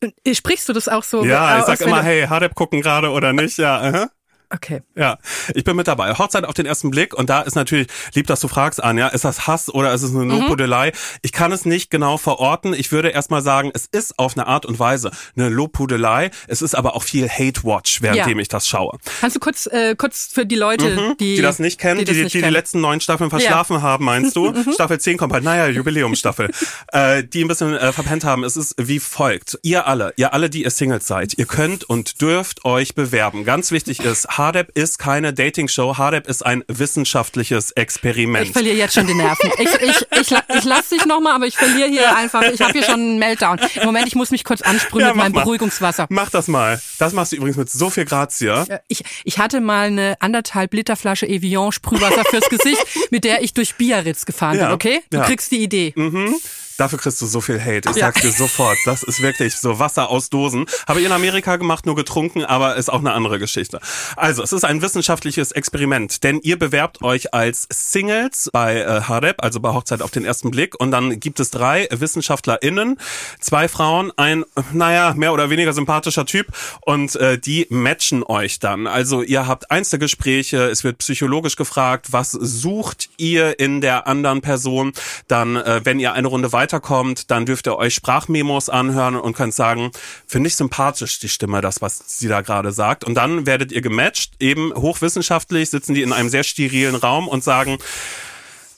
Äh, 0.00 0.34
Sprichst 0.34 0.68
du 0.68 0.72
das 0.72 0.88
auch 0.88 1.02
so? 1.02 1.24
Ja, 1.24 1.58
ich 1.60 1.64
sag 1.64 1.80
immer, 1.80 2.02
hey, 2.02 2.26
HDEP 2.26 2.54
gucken 2.54 2.80
gerade 2.82 3.10
oder 3.10 3.32
nicht. 3.32 3.58
Ja, 3.58 3.80
aha. 3.80 4.10
Okay. 4.50 4.82
Ja, 4.94 5.18
ich 5.54 5.64
bin 5.64 5.74
mit 5.76 5.88
dabei. 5.88 6.14
Hochzeit 6.14 6.44
auf 6.44 6.54
den 6.54 6.66
ersten 6.66 6.90
Blick 6.90 7.14
und 7.14 7.28
da 7.30 7.40
ist 7.42 7.54
natürlich, 7.56 7.88
lieb, 8.14 8.26
dass 8.28 8.40
du 8.40 8.48
fragst, 8.48 8.82
Anja, 8.82 9.08
ist 9.08 9.24
das 9.24 9.46
Hass 9.46 9.68
oder 9.72 9.92
ist 9.92 10.02
es 10.02 10.10
eine 10.14 10.24
Mhm. 10.24 10.30
Lobhudelei? 10.30 10.92
Ich 11.22 11.32
kann 11.32 11.50
es 11.52 11.64
nicht 11.64 11.90
genau 11.90 12.16
verorten. 12.16 12.72
Ich 12.74 12.92
würde 12.92 13.08
erstmal 13.08 13.42
sagen, 13.42 13.70
es 13.74 13.86
ist 13.90 14.18
auf 14.18 14.36
eine 14.36 14.46
Art 14.46 14.64
und 14.66 14.78
Weise 14.78 15.10
eine 15.36 15.48
Lobhudelei. 15.48 16.30
Es 16.46 16.62
ist 16.62 16.74
aber 16.74 16.94
auch 16.94 17.02
viel 17.02 17.28
Hate-Watch, 17.28 18.02
währenddem 18.02 18.38
Ja. 18.38 18.42
ich 18.42 18.48
das 18.48 18.68
schaue. 18.68 18.98
Kannst 19.20 19.36
du 19.36 19.40
kurz, 19.40 19.66
äh, 19.66 19.94
kurz 19.96 20.28
für 20.32 20.46
die 20.46 20.54
Leute, 20.56 20.90
Mhm. 20.96 21.16
die, 21.18 21.36
die 21.36 21.42
das 21.42 21.58
nicht 21.58 21.80
kennen, 21.80 22.00
die 22.00 22.04
die, 22.04 22.12
die, 22.14 22.28
die 22.28 22.40
kennen. 22.40 22.52
letzten 22.52 22.80
neun 22.80 23.00
Staffeln 23.00 23.30
verschlafen 23.30 23.82
haben, 23.82 24.04
meinst 24.04 24.36
du? 24.36 24.50
Mhm. 24.56 24.72
Staffel 24.72 25.00
10 25.00 25.16
kommt 25.18 25.32
halt, 25.32 25.44
naja, 25.44 25.66
Jubiläumsstaffel. 25.66 26.50
äh, 26.92 27.24
die 27.24 27.44
ein 27.44 27.48
bisschen 27.48 27.74
äh, 27.76 27.92
verpennt 27.92 28.24
haben. 28.24 28.44
Es 28.44 28.56
ist 28.56 28.74
wie 28.78 29.00
folgt. 29.00 29.58
Ihr 29.62 29.86
alle, 29.86 30.14
ihr 30.16 30.32
alle, 30.32 30.48
die 30.50 30.62
ihr 30.62 30.70
Singles 30.70 31.06
seid, 31.06 31.36
ihr 31.36 31.46
könnt 31.46 31.84
und 31.84 32.20
dürft 32.20 32.64
euch 32.64 32.94
bewerben. 32.94 33.44
Ganz 33.44 33.70
wichtig 33.72 34.00
ist, 34.00 34.35
HDEP 34.36 34.70
ist 34.76 34.98
keine 34.98 35.32
Dating-Show. 35.32 35.94
HDEP 35.94 36.26
ist 36.26 36.44
ein 36.44 36.62
wissenschaftliches 36.68 37.70
Experiment. 37.72 38.46
Ich 38.46 38.52
verliere 38.52 38.76
jetzt 38.76 38.94
schon 38.94 39.06
die 39.06 39.14
Nerven. 39.14 39.50
Ich, 39.58 39.74
ich, 39.74 40.06
ich, 40.20 40.38
ich 40.56 40.64
lass 40.64 40.88
dich 40.90 41.06
nochmal, 41.06 41.34
aber 41.34 41.46
ich 41.46 41.56
verliere 41.56 41.88
hier 41.88 42.14
einfach, 42.16 42.42
ich 42.42 42.60
habe 42.60 42.72
hier 42.72 42.82
schon 42.82 42.94
einen 43.00 43.18
Meltdown. 43.18 43.58
Im 43.76 43.84
Moment, 43.86 44.06
ich 44.08 44.14
muss 44.14 44.30
mich 44.30 44.44
kurz 44.44 44.62
ansprühen 44.62 45.00
Ja, 45.02 45.08
mit 45.08 45.16
meinem 45.16 45.32
mal. 45.32 45.40
Beruhigungswasser. 45.42 46.06
Mach 46.10 46.30
das 46.30 46.48
mal. 46.48 46.80
Das 46.98 47.12
machst 47.12 47.32
du 47.32 47.36
übrigens 47.36 47.56
mit 47.56 47.70
so 47.70 47.90
viel 47.90 48.04
Grazie. 48.04 48.46
Äh, 48.68 48.78
Ich, 48.88 49.02
ich 49.24 49.38
hatte 49.38 49.60
mal 49.60 49.86
eine 49.86 50.16
anderthalb 50.20 50.74
Liter 50.74 50.96
Flasche 50.96 51.26
Evian 51.26 51.72
Sprühwasser 51.72 52.24
fürs 52.24 52.48
Gesicht, 52.48 52.84
mit 53.10 53.24
der 53.24 53.42
ich 53.42 53.54
durch 53.54 53.76
Biarritz 53.76 54.26
gefahren 54.26 54.58
Ja, 54.58 54.66
bin, 54.66 54.74
okay? 54.74 55.00
Du 55.10 55.20
kriegst 55.22 55.50
die 55.50 55.62
Idee. 55.62 55.92
Mhm. 55.96 56.34
Dafür 56.78 56.98
kriegst 56.98 57.20
du 57.22 57.26
so 57.26 57.40
viel 57.40 57.60
Hate. 57.60 57.88
Ich 57.90 57.96
Ja. 57.96 58.06
sag's 58.06 58.20
dir 58.20 58.32
sofort. 58.32 58.76
Das 58.84 59.02
ist 59.02 59.22
wirklich 59.22 59.56
so 59.56 59.78
Wasser 59.78 60.10
aus 60.10 60.28
Dosen. 60.30 60.66
Habe 60.86 61.00
ich 61.00 61.06
in 61.06 61.12
Amerika 61.12 61.56
gemacht, 61.56 61.86
nur 61.86 61.96
getrunken, 61.96 62.44
aber 62.44 62.76
ist 62.76 62.90
auch 62.92 63.00
eine 63.00 63.12
andere 63.12 63.38
Geschichte. 63.38 63.80
Also, 64.16 64.42
es 64.42 64.52
ist 64.52 64.64
ein 64.64 64.82
wissenschaftliches 64.82 65.52
Experiment, 65.52 66.22
denn 66.22 66.40
ihr 66.42 66.58
bewerbt 66.58 67.02
euch 67.02 67.32
als 67.32 67.66
Singles 67.70 68.50
bei 68.52 68.76
äh, 68.80 69.00
HAREP, 69.02 69.42
also 69.42 69.60
bei 69.60 69.70
Hochzeit 69.72 70.02
auf 70.02 70.10
den 70.10 70.24
ersten 70.24 70.50
Blick. 70.50 70.78
Und 70.78 70.90
dann 70.90 71.18
gibt 71.20 71.40
es 71.40 71.50
drei 71.50 71.88
WissenschaftlerInnen, 71.90 72.98
zwei 73.40 73.68
Frauen, 73.68 74.12
ein, 74.16 74.44
naja, 74.72 75.14
mehr 75.16 75.32
oder 75.32 75.50
weniger 75.50 75.72
sympathischer 75.72 76.26
Typ. 76.26 76.48
Und 76.82 77.16
äh, 77.16 77.38
die 77.38 77.66
matchen 77.70 78.22
euch 78.22 78.58
dann. 78.58 78.86
Also, 78.86 79.22
ihr 79.22 79.46
habt 79.46 79.70
Einzelgespräche, 79.70 80.64
es 80.68 80.84
wird 80.84 80.98
psychologisch 80.98 81.56
gefragt, 81.56 82.08
was 82.12 82.32
sucht 82.32 83.08
ihr 83.16 83.58
in 83.58 83.80
der 83.80 84.06
anderen 84.06 84.40
Person. 84.42 84.92
Dann, 85.28 85.56
äh, 85.56 85.80
wenn 85.84 85.98
ihr 86.00 86.12
eine 86.12 86.28
Runde 86.28 86.52
weiterkommt, 86.66 87.30
dann 87.30 87.46
dürft 87.46 87.68
ihr 87.68 87.76
euch 87.76 87.94
Sprachmemos 87.94 88.68
anhören 88.68 89.14
und 89.14 89.36
könnt 89.36 89.54
sagen, 89.54 89.92
finde 90.26 90.48
ich 90.48 90.56
sympathisch 90.56 91.20
die 91.20 91.28
Stimme, 91.28 91.60
das, 91.60 91.80
was 91.80 92.02
sie 92.06 92.26
da 92.26 92.40
gerade 92.40 92.72
sagt. 92.72 93.04
Und 93.04 93.14
dann 93.14 93.46
werdet 93.46 93.70
ihr 93.70 93.82
gematcht, 93.82 94.32
eben 94.40 94.74
hochwissenschaftlich 94.74 95.70
sitzen 95.70 95.94
die 95.94 96.02
in 96.02 96.12
einem 96.12 96.28
sehr 96.28 96.42
sterilen 96.42 96.96
Raum 96.96 97.28
und 97.28 97.44
sagen, 97.44 97.78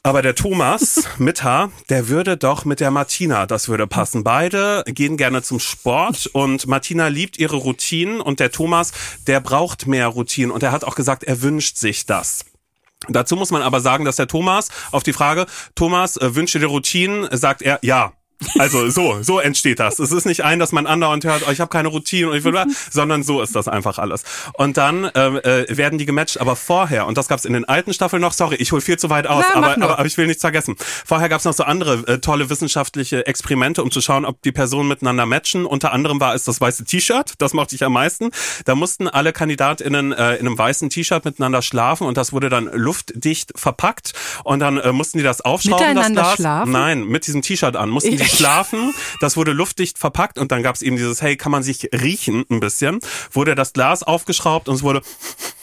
aber 0.03 0.21
der 0.21 0.35
Thomas 0.35 1.05
mit 1.19 1.43
H, 1.45 1.71
der 1.89 2.09
würde 2.09 2.37
doch 2.37 2.67
mit 2.67 2.81
der 2.81 2.91
Martina, 2.91 3.47
das 3.47 3.71
würde 3.71 3.87
passen. 3.87 4.23
Beide 4.23 4.85
gehen 4.87 5.17
gerne 5.17 5.43
zum 5.43 5.59
Sport 5.59 6.27
und 6.27 6.67
Martina 6.67 7.09
liebt 7.09 7.39
ihre 7.39 7.57
Routinen 7.57 8.21
und 8.21 8.39
der 8.39 8.53
Thomas, 8.53 8.93
der 9.27 9.41
braucht 9.41 9.87
mehr 9.87 10.09
Routinen 10.09 10.51
und 10.51 10.63
er 10.63 10.73
hat 10.73 10.85
auch 10.85 10.95
gesagt, 10.95 11.25
er 11.25 11.41
wünscht 11.41 11.79
sich 11.79 12.05
das. 12.05 12.45
Dazu 13.09 13.37
muss 13.37 13.51
man 13.51 13.63
aber 13.63 13.81
sagen, 13.81 14.05
dass 14.05 14.17
der 14.17 14.27
Thomas 14.27 14.69
auf 14.91 15.03
die 15.03 15.13
Frage, 15.13 15.47
Thomas, 15.75 16.17
äh, 16.17 16.35
wünsche 16.35 16.59
dir 16.59 16.67
Routinen, 16.67 17.29
sagt 17.37 17.63
er 17.63 17.79
ja. 17.83 18.13
Also 18.59 18.89
so, 18.89 19.23
so 19.23 19.41
entsteht 19.41 19.81
das. 19.81 19.99
Es 19.99 20.13
ist 20.13 20.25
nicht 20.25 20.45
ein, 20.45 20.59
dass 20.59 20.71
man 20.73 20.87
andauernd 20.87 21.25
hört, 21.25 21.43
oh, 21.49 21.51
ich 21.51 21.61
habe 21.61 21.71
keine 21.71 21.89
Routine 21.89 22.31
und 22.31 22.37
ich 22.37 22.45
will, 22.45 22.55
sondern 22.91 23.23
so 23.23 23.43
ist 23.43 23.57
das 23.57 23.67
einfach 23.67 23.99
alles. 23.99 24.23
Und 24.55 24.77
dann 24.77 25.11
ähm, 25.15 25.37
äh, 25.43 25.77
werden 25.77 25.99
die 25.99 26.07
gematcht, 26.07 26.41
aber 26.41 26.55
vorher, 26.55 27.07
und 27.07 27.19
das 27.19 27.29
gab's 27.29 27.45
in 27.45 27.53
den 27.53 27.65
alten 27.65 27.93
Staffeln 27.93 28.23
noch, 28.23 28.33
sorry, 28.33 28.57
ich 28.57 28.71
hol 28.73 28.81
viel 28.81 28.99
zu 28.99 29.11
weit 29.11 29.27
aus, 29.27 29.45
mach 29.49 29.57
aber, 29.57 29.83
aber, 29.83 29.99
aber 29.99 30.07
ich 30.07 30.17
will 30.19 30.27
nichts 30.27 30.43
vergessen. 30.43 30.77
Vorher 30.79 31.29
gab's 31.29 31.45
noch 31.45 31.53
so 31.53 31.65
andere 31.65 32.07
äh, 32.07 32.19
tolle 32.19 32.49
wissenschaftliche 32.49 33.27
Experimente, 33.27 33.83
um 33.83 33.91
zu 33.91 34.01
schauen, 34.01 34.25
ob 34.25 34.41
die 34.43 34.53
Personen 34.53 34.89
miteinander 34.89 35.27
matchen. 35.27 35.67
Unter 35.67 35.93
anderem 35.93 36.21
war 36.21 36.35
es 36.35 36.45
das 36.45 36.61
weiße 36.61 36.85
T-Shirt, 36.85 37.35
das 37.39 37.55
mochte 37.55 37.75
ich 37.75 37.83
am 37.83 37.93
meisten. 37.93 38.31
Da 38.65 38.77
mussten 38.77 39.09
alle 39.09 39.33
KandidatInnen 39.33 40.13
äh, 40.13 40.35
in 40.37 40.47
einem 40.47 40.57
weißen 40.57 40.91
T-Shirt 40.91 41.25
miteinander 41.25 41.63
schlafen 41.63 42.07
und 42.07 42.17
das 42.17 42.33
wurde 42.33 42.49
dann 42.49 42.71
luftdicht 42.73 43.53
verpackt 43.57 44.13
und 44.45 44.61
dann 44.61 44.79
äh, 44.79 44.93
mussten 44.93 45.19
die 45.19 45.25
das 45.25 45.41
aufschrauben, 45.41 45.87
Miteinander 45.87 46.23
das 46.23 46.29
Glas. 46.29 46.37
schlafen? 46.37 46.73
Nein, 46.73 47.05
mit 47.05 47.27
diesem 47.27 47.43
T-Shirt 47.43 47.75
an 47.75 47.91
mussten 47.91 48.17
die 48.17 48.28
geschlafen, 48.31 48.95
das 49.21 49.37
wurde 49.37 49.53
luftdicht 49.53 49.99
verpackt 49.99 50.39
und 50.39 50.53
dann 50.53 50.63
gab 50.63 50.75
es 50.75 50.83
eben 50.83 50.97
dieses, 50.97 51.23
hey, 51.23 51.37
kann 51.37 51.53
man 51.53 51.63
sich 51.63 51.89
riechen 51.93 52.45
ein 52.51 52.61
bisschen, 52.61 53.01
wurde 53.33 53.55
das 53.55 53.73
Glas 53.73 54.03
aufgeschraubt 54.03 54.69
und 54.69 54.77
es 54.77 54.83
wurde 54.83 55.03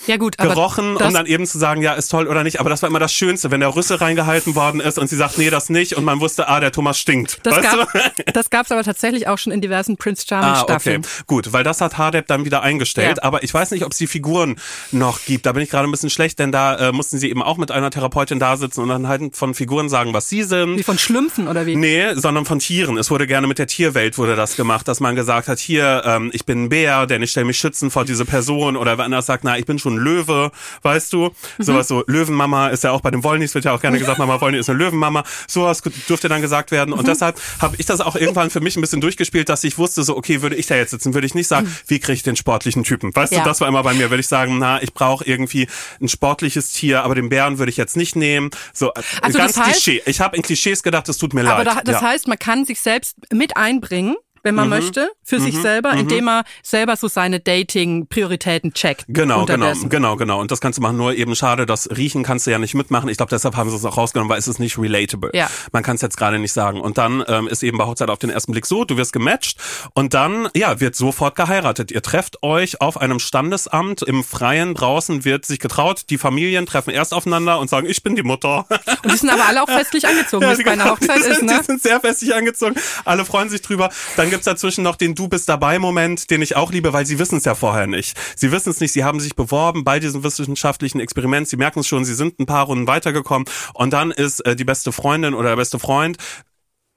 ja 0.07 0.17
gut, 0.17 0.37
gerochen, 0.37 0.97
um 0.97 1.13
dann 1.13 1.25
eben 1.25 1.45
zu 1.45 1.57
sagen, 1.57 1.81
ja, 1.81 1.93
ist 1.93 2.09
toll 2.09 2.27
oder 2.27 2.43
nicht. 2.43 2.59
Aber 2.59 2.69
das 2.69 2.81
war 2.81 2.89
immer 2.89 2.99
das 2.99 3.13
Schönste, 3.13 3.51
wenn 3.51 3.59
der 3.59 3.75
Rüssel 3.75 3.97
reingehalten 3.97 4.55
worden 4.55 4.79
ist 4.79 4.99
und 4.99 5.09
sie 5.09 5.15
sagt, 5.15 5.37
nee, 5.37 5.49
das 5.49 5.69
nicht. 5.69 5.95
Und 5.95 6.03
man 6.03 6.19
wusste, 6.19 6.47
ah, 6.47 6.59
der 6.59 6.71
Thomas 6.71 6.99
stinkt. 6.99 7.39
Das, 7.43 7.61
gab, 7.61 7.89
gab's 8.49 8.71
aber 8.71 8.83
tatsächlich 8.83 9.27
auch 9.27 9.37
schon 9.37 9.51
in 9.51 9.61
diversen 9.61 9.97
Prince 9.97 10.25
Charming 10.27 10.51
ah, 10.51 10.63
Staffeln. 10.63 11.01
Okay. 11.01 11.23
Gut, 11.27 11.53
weil 11.53 11.63
das 11.63 11.81
hat 11.81 11.97
Hardep 11.97 12.27
dann 12.27 12.45
wieder 12.45 12.61
eingestellt. 12.61 13.17
Ja. 13.17 13.23
Aber 13.23 13.43
ich 13.43 13.53
weiß 13.53 13.71
nicht, 13.71 13.85
ob 13.85 13.91
es 13.91 13.97
die 13.97 14.07
Figuren 14.07 14.55
noch 14.91 15.23
gibt. 15.25 15.45
Da 15.45 15.51
bin 15.53 15.63
ich 15.63 15.69
gerade 15.69 15.87
ein 15.87 15.91
bisschen 15.91 16.09
schlecht, 16.09 16.39
denn 16.39 16.51
da 16.51 16.89
äh, 16.89 16.91
mussten 16.91 17.17
sie 17.17 17.29
eben 17.29 17.41
auch 17.41 17.57
mit 17.57 17.71
einer 17.71 17.89
Therapeutin 17.89 18.39
da 18.39 18.57
sitzen 18.57 18.81
und 18.81 18.89
dann 18.89 19.07
halt 19.07 19.35
von 19.35 19.53
Figuren 19.53 19.89
sagen, 19.89 20.13
was 20.13 20.29
sie 20.29 20.43
sind. 20.43 20.77
Wie 20.77 20.83
von 20.83 20.97
Schlümpfen 20.97 21.47
oder 21.47 21.65
wie? 21.65 21.75
Nee, 21.75 22.13
sondern 22.15 22.45
von 22.45 22.59
Tieren. 22.59 22.97
Es 22.97 23.09
wurde 23.09 23.27
gerne 23.27 23.47
mit 23.47 23.59
der 23.59 23.67
Tierwelt 23.67 24.17
wurde 24.17 24.35
das 24.35 24.55
gemacht, 24.55 24.87
dass 24.87 24.99
man 24.99 25.15
gesagt 25.15 25.47
hat, 25.47 25.59
hier, 25.59 26.03
ähm, 26.05 26.29
ich 26.33 26.45
bin 26.45 26.65
ein 26.65 26.69
Bär, 26.69 27.07
denn 27.07 27.21
ich 27.21 27.31
stelle 27.31 27.45
mich 27.45 27.57
schützen 27.57 27.91
vor 27.91 28.05
diese 28.05 28.25
Person. 28.25 28.75
Oder 28.77 28.97
wenn 28.97 29.05
anders 29.05 29.25
sagt, 29.25 29.43
na, 29.43 29.57
ich 29.57 29.65
bin 29.65 29.79
schon 29.79 29.94
ein 29.95 29.97
Löwe 29.97 30.51
weißt 30.81 31.13
du? 31.13 31.31
Sowas 31.59 31.87
so, 31.87 32.03
Löwenmama 32.07 32.69
ist 32.69 32.83
ja 32.83 32.91
auch 32.91 33.01
bei 33.01 33.11
den 33.11 33.23
Wollnies, 33.23 33.55
wird 33.55 33.65
ja 33.65 33.73
auch 33.73 33.81
gerne 33.81 33.99
gesagt, 33.99 34.19
Mama 34.19 34.39
Wollny 34.41 34.57
ist 34.57 34.69
eine 34.69 34.79
Löwenmama. 34.79 35.23
Sowas 35.47 35.81
dürfte 36.07 36.29
dann 36.29 36.41
gesagt 36.41 36.71
werden. 36.71 36.93
Und 36.93 37.01
mhm. 37.01 37.05
deshalb 37.05 37.39
habe 37.59 37.75
ich 37.77 37.85
das 37.85 38.01
auch 38.01 38.15
irgendwann 38.15 38.49
für 38.49 38.59
mich 38.59 38.75
ein 38.75 38.81
bisschen 38.81 39.01
durchgespielt, 39.01 39.49
dass 39.49 39.63
ich 39.63 39.77
wusste, 39.77 40.03
so, 40.03 40.15
okay, 40.17 40.41
würde 40.41 40.55
ich 40.55 40.67
da 40.67 40.75
jetzt 40.75 40.91
sitzen, 40.91 41.13
würde 41.13 41.27
ich 41.27 41.35
nicht 41.35 41.47
sagen, 41.47 41.73
wie 41.87 41.99
kriege 41.99 42.13
ich 42.13 42.23
den 42.23 42.35
sportlichen 42.35 42.83
Typen? 42.83 43.15
Weißt 43.15 43.33
ja. 43.33 43.39
du, 43.39 43.45
das 43.45 43.61
war 43.61 43.67
immer 43.67 43.83
bei 43.83 43.93
mir, 43.93 44.09
würde 44.09 44.21
ich 44.21 44.27
sagen, 44.27 44.57
na, 44.57 44.81
ich 44.81 44.93
brauche 44.93 45.25
irgendwie 45.25 45.67
ein 46.01 46.07
sportliches 46.07 46.71
Tier, 46.71 47.03
aber 47.03 47.15
den 47.15 47.29
Bären 47.29 47.57
würde 47.57 47.69
ich 47.69 47.77
jetzt 47.77 47.97
nicht 47.97 48.15
nehmen. 48.15 48.49
So, 48.73 48.93
also 49.21 49.37
ganz 49.37 49.53
das 49.53 49.65
heißt, 49.65 49.83
Klischee. 49.83 50.01
Ich 50.05 50.21
habe 50.21 50.35
in 50.35 50.43
Klischees 50.43 50.83
gedacht, 50.83 51.09
es 51.09 51.17
tut 51.17 51.33
mir 51.33 51.41
aber 51.41 51.63
leid. 51.63 51.67
Aber 51.67 51.81
da, 51.81 51.91
das 51.91 52.01
ja. 52.01 52.09
heißt, 52.09 52.27
man 52.27 52.39
kann 52.39 52.65
sich 52.65 52.79
selbst 52.81 53.17
mit 53.31 53.57
einbringen 53.57 54.15
wenn 54.45 54.53
man 54.53 54.65
mhm. 54.65 54.75
möchte, 54.75 55.11
für 55.23 55.39
mhm. 55.39 55.43
sich 55.43 55.57
selber, 55.57 55.93
mhm. 55.93 56.01
indem 56.01 56.27
er 56.29 56.43
selber 56.61 56.95
so 56.95 57.07
seine 57.07 57.39
Dating-Prioritäten 57.39 58.73
checkt. 58.73 59.05
Genau, 59.07 59.45
genau, 59.45 59.73
genau, 59.89 60.15
genau. 60.15 60.39
Und 60.39 60.51
das 60.51 60.61
kannst 60.61 60.77
du 60.77 60.83
machen. 60.83 60.97
Nur 60.97 61.15
eben 61.15 61.35
schade, 61.35 61.65
das 61.65 61.89
Riechen 61.89 62.21
kannst 62.21 62.45
du 62.45 62.51
ja 62.51 62.59
nicht 62.59 62.75
mitmachen. 62.75 63.09
Ich 63.09 63.17
glaube, 63.17 63.31
deshalb 63.31 63.55
haben 63.55 63.71
sie 63.71 63.75
es 63.75 63.83
auch 63.83 63.97
rausgenommen, 63.97 64.29
weil 64.29 64.37
es 64.37 64.47
ist 64.47 64.59
nicht 64.59 64.77
relatable. 64.77 65.31
Ja. 65.33 65.49
Man 65.71 65.81
kann 65.81 65.95
es 65.95 66.03
jetzt 66.03 66.15
gerade 66.15 66.37
nicht 66.37 66.53
sagen. 66.53 66.79
Und 66.79 66.99
dann 66.99 67.23
ähm, 67.27 67.47
ist 67.47 67.63
eben 67.63 67.79
bei 67.79 67.85
Hochzeit 67.85 68.11
auf 68.11 68.19
den 68.19 68.29
ersten 68.29 68.51
Blick 68.51 68.67
so, 68.67 68.85
du 68.85 68.97
wirst 68.97 69.13
gematcht 69.13 69.59
und 69.95 70.13
dann, 70.13 70.47
ja, 70.55 70.79
wird 70.79 70.95
sofort 70.95 71.35
geheiratet. 71.35 71.89
Ihr 71.89 72.03
trefft 72.03 72.43
euch 72.43 72.81
auf 72.81 73.01
einem 73.01 73.17
Standesamt 73.17 74.03
im 74.03 74.23
Freien 74.23 74.75
draußen, 74.75 75.25
wird 75.25 75.45
sich 75.45 75.59
getraut. 75.59 76.03
Die 76.11 76.19
Familien 76.19 76.67
treffen 76.67 76.91
erst 76.91 77.15
aufeinander 77.15 77.59
und 77.59 77.67
sagen, 77.67 77.87
ich 77.87 78.03
bin 78.03 78.15
die 78.15 78.23
Mutter. 78.23 78.67
Und 79.01 79.11
die 79.11 79.17
sind 79.17 79.31
aber 79.31 79.47
alle 79.47 79.63
auch 79.63 79.69
festlich 79.69 80.07
angezogen, 80.07 80.43
ja, 80.43 80.49
wie 80.51 80.61
es 80.61 80.63
bei 80.63 80.71
einer 80.71 80.91
Hochzeit 80.91 81.17
ist, 81.17 81.41
ne? 81.41 81.57
Die 81.59 81.65
sind 81.65 81.81
sehr 81.81 81.99
festlich 81.99 82.35
angezogen. 82.35 82.75
Alle 83.05 83.25
freuen 83.25 83.49
sich 83.49 83.63
drüber. 83.63 83.89
Dann 84.17 84.29
gibt's 84.35 84.45
dazwischen 84.45 84.83
noch 84.83 84.97
den 84.97 85.15
Du 85.15 85.29
bist 85.29 85.47
dabei 85.47 85.79
Moment, 85.79 86.29
den 86.29 86.41
ich 86.41 86.57
auch 86.57 86.69
liebe, 86.69 86.91
weil 86.91 87.05
sie 87.05 87.19
wissen 87.19 87.37
es 87.37 87.45
ja 87.45 87.55
vorher 87.55 87.87
nicht. 87.87 88.17
Sie 88.35 88.51
wissen 88.51 88.69
es 88.69 88.81
nicht, 88.81 88.91
sie 88.91 89.05
haben 89.05 89.21
sich 89.21 89.33
beworben 89.33 89.85
bei 89.85 89.97
diesem 90.01 90.25
wissenschaftlichen 90.25 90.99
Experiment, 90.99 91.47
sie 91.47 91.55
merken 91.55 91.79
es 91.79 91.87
schon, 91.87 92.03
sie 92.03 92.13
sind 92.13 92.37
ein 92.37 92.45
paar 92.45 92.65
Runden 92.65 92.85
weitergekommen 92.85 93.47
und 93.75 93.93
dann 93.93 94.11
ist 94.11 94.41
äh, 94.41 94.57
die 94.57 94.65
beste 94.65 94.91
Freundin 94.91 95.33
oder 95.33 95.49
der 95.49 95.55
beste 95.55 95.79
Freund 95.79 96.17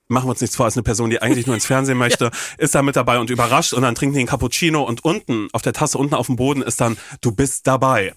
machen 0.09 0.27
wir 0.27 0.31
uns 0.31 0.41
nichts 0.41 0.57
vor, 0.57 0.65
als 0.65 0.77
eine 0.77 0.83
Person, 0.83 1.11
die 1.11 1.23
eigentlich 1.23 1.47
nur 1.47 1.55
ins 1.55 1.67
Fernsehen 1.67 1.99
möchte, 1.99 2.25
ja. 2.25 2.31
ist 2.57 2.75
da 2.75 2.83
mit 2.83 2.97
dabei 2.97 3.21
und 3.21 3.31
überrascht 3.31 3.73
und 3.73 3.83
dann 3.83 3.95
trinkt 3.95 4.17
die 4.17 4.21
einen 4.21 4.29
Cappuccino 4.29 4.83
und 4.83 5.05
unten 5.05 5.49
auf 5.53 5.63
der 5.63 5.75
Tasse, 5.75 5.97
unten 5.97 6.15
auf 6.15 6.27
dem 6.27 6.35
Boden 6.35 6.63
ist 6.63 6.81
dann, 6.81 6.97
du 7.21 7.31
bist 7.31 7.69
dabei. 7.69 8.15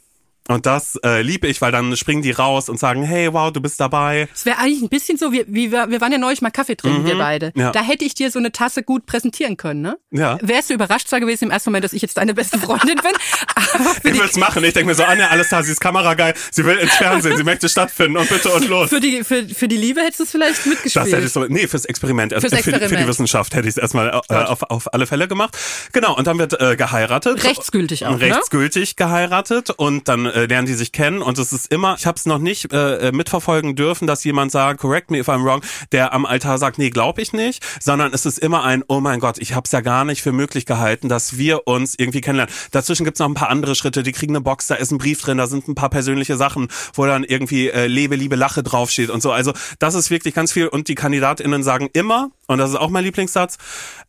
Und 0.47 0.65
das 0.65 0.97
äh, 1.05 1.21
liebe 1.21 1.47
ich, 1.47 1.61
weil 1.61 1.71
dann 1.71 1.95
springen 1.95 2.23
die 2.23 2.31
raus 2.31 2.67
und 2.67 2.79
sagen, 2.79 3.03
hey, 3.03 3.31
wow, 3.31 3.53
du 3.53 3.61
bist 3.61 3.79
dabei. 3.79 4.27
Es 4.33 4.45
wäre 4.45 4.57
eigentlich 4.57 4.81
ein 4.81 4.89
bisschen 4.89 5.17
so, 5.17 5.31
wie, 5.31 5.45
wie 5.47 5.71
wir, 5.71 5.89
wir 5.89 6.01
waren 6.01 6.11
ja 6.11 6.17
neulich 6.17 6.41
mal 6.41 6.49
Kaffee 6.49 6.75
trinken, 6.75 7.03
mhm. 7.03 7.05
wir 7.05 7.17
beide. 7.17 7.53
Ja. 7.55 7.71
Da 7.71 7.81
hätte 7.81 8.05
ich 8.05 8.15
dir 8.15 8.31
so 8.31 8.39
eine 8.39 8.51
Tasse 8.51 8.83
gut 8.83 9.05
präsentieren 9.05 9.55
können, 9.55 9.81
ne? 9.81 9.97
Ja. 10.09 10.39
Wärst 10.41 10.69
du 10.69 10.73
überrascht 10.73 11.07
zwar 11.07 11.19
gewesen 11.19 11.45
im 11.45 11.51
ersten 11.51 11.69
Moment, 11.69 11.85
dass 11.85 11.93
ich 11.93 12.01
jetzt 12.01 12.17
deine 12.17 12.33
beste 12.33 12.57
Freundin 12.59 12.95
bin. 12.95 13.11
aber 13.73 13.95
ich 14.03 14.19
will's 14.19 14.37
machen. 14.37 14.63
Ich 14.63 14.73
denke 14.73 14.89
mir 14.89 14.95
so, 14.95 15.03
Anja, 15.03 15.27
alles 15.27 15.49
da, 15.49 15.63
sie 15.63 15.71
ist 15.71 15.79
kamerageil, 15.79 16.33
sie 16.51 16.65
will 16.65 16.77
ins 16.77 16.93
Fernsehen, 16.95 17.37
sie 17.37 17.43
möchte 17.43 17.69
stattfinden 17.69 18.17
und 18.17 18.27
bitte 18.27 18.49
und 18.49 18.67
los. 18.67 18.89
Für 18.89 18.99
die, 18.99 19.23
für, 19.23 19.47
für 19.47 19.67
die 19.67 19.77
Liebe 19.77 20.01
hättest 20.01 20.19
du 20.19 20.23
es 20.23 20.31
vielleicht 20.31 20.65
mitgespielt. 20.65 21.05
Das 21.05 21.13
hätte 21.13 21.25
ich 21.27 21.31
so, 21.31 21.45
nee, 21.45 21.67
fürs 21.67 21.85
Experiment. 21.85 22.33
Fürs 22.33 22.51
Experiment. 22.51 22.83
Für, 22.83 22.89
für 22.89 22.97
die 22.97 23.07
Wissenschaft 23.07 23.55
hätte 23.55 23.67
ich 23.67 23.75
es 23.75 23.77
erstmal 23.77 24.21
äh, 24.29 24.33
auf, 24.33 24.63
auf 24.63 24.93
alle 24.93 25.05
Fälle 25.05 25.27
gemacht. 25.27 25.57
Genau, 25.93 26.15
und 26.17 26.25
dann 26.27 26.39
wird 26.39 26.59
äh, 26.59 26.75
geheiratet. 26.75 27.43
Rechtsgültig 27.43 28.05
auch, 28.05 28.19
Rechtsgültig 28.19 28.89
ne? 28.91 28.95
geheiratet 29.05 29.69
und 29.69 30.07
dann 30.07 30.30
äh, 30.31 30.45
lernen 30.45 30.67
die 30.67 30.73
sich 30.73 30.91
kennen 30.91 31.21
und 31.21 31.37
es 31.37 31.53
ist 31.53 31.71
immer, 31.71 31.95
ich 31.97 32.05
habe 32.05 32.17
es 32.17 32.25
noch 32.25 32.39
nicht 32.39 32.73
äh, 32.73 33.09
äh, 33.09 33.11
mitverfolgen 33.11 33.75
dürfen, 33.75 34.07
dass 34.07 34.23
jemand 34.23 34.51
sagt, 34.51 34.79
correct 34.79 35.11
me 35.11 35.19
if 35.19 35.29
I'm 35.29 35.43
wrong, 35.43 35.61
der 35.91 36.13
am 36.13 36.25
Altar 36.25 36.57
sagt, 36.57 36.77
nee, 36.77 36.89
glaube 36.89 37.21
ich 37.21 37.33
nicht, 37.33 37.63
sondern 37.79 38.13
es 38.13 38.25
ist 38.25 38.39
immer 38.39 38.63
ein, 38.63 38.83
oh 38.87 38.99
mein 38.99 39.19
Gott, 39.19 39.37
ich 39.39 39.53
habe 39.53 39.65
es 39.65 39.71
ja 39.71 39.81
gar 39.81 40.05
nicht 40.05 40.21
für 40.21 40.31
möglich 40.31 40.65
gehalten, 40.65 41.09
dass 41.09 41.37
wir 41.37 41.67
uns 41.67 41.95
irgendwie 41.97 42.21
kennenlernen. 42.21 42.53
Dazwischen 42.71 43.05
gibt's 43.05 43.19
noch 43.19 43.27
ein 43.27 43.33
paar 43.33 43.49
andere 43.49 43.75
Schritte, 43.75 44.03
die 44.03 44.11
kriegen 44.11 44.33
eine 44.33 44.41
Box, 44.41 44.67
da 44.67 44.75
ist 44.75 44.91
ein 44.91 44.97
Brief 44.97 45.21
drin, 45.21 45.37
da 45.37 45.47
sind 45.47 45.67
ein 45.67 45.75
paar 45.75 45.89
persönliche 45.89 46.37
Sachen, 46.37 46.67
wo 46.93 47.05
dann 47.05 47.23
irgendwie 47.23 47.69
äh, 47.69 47.87
Lebe, 47.87 48.15
Liebe, 48.15 48.35
Lache 48.35 48.63
draufsteht 48.63 49.09
und 49.09 49.21
so. 49.21 49.31
Also 49.31 49.53
das 49.79 49.95
ist 49.95 50.09
wirklich 50.09 50.33
ganz 50.33 50.51
viel 50.51 50.67
und 50.67 50.87
die 50.87 50.95
KandidatInnen 50.95 51.63
sagen 51.63 51.89
immer, 51.93 52.31
und 52.51 52.57
das 52.57 52.71
ist 52.71 52.75
auch 52.75 52.89
mein 52.89 53.05
Lieblingssatz, 53.05 53.57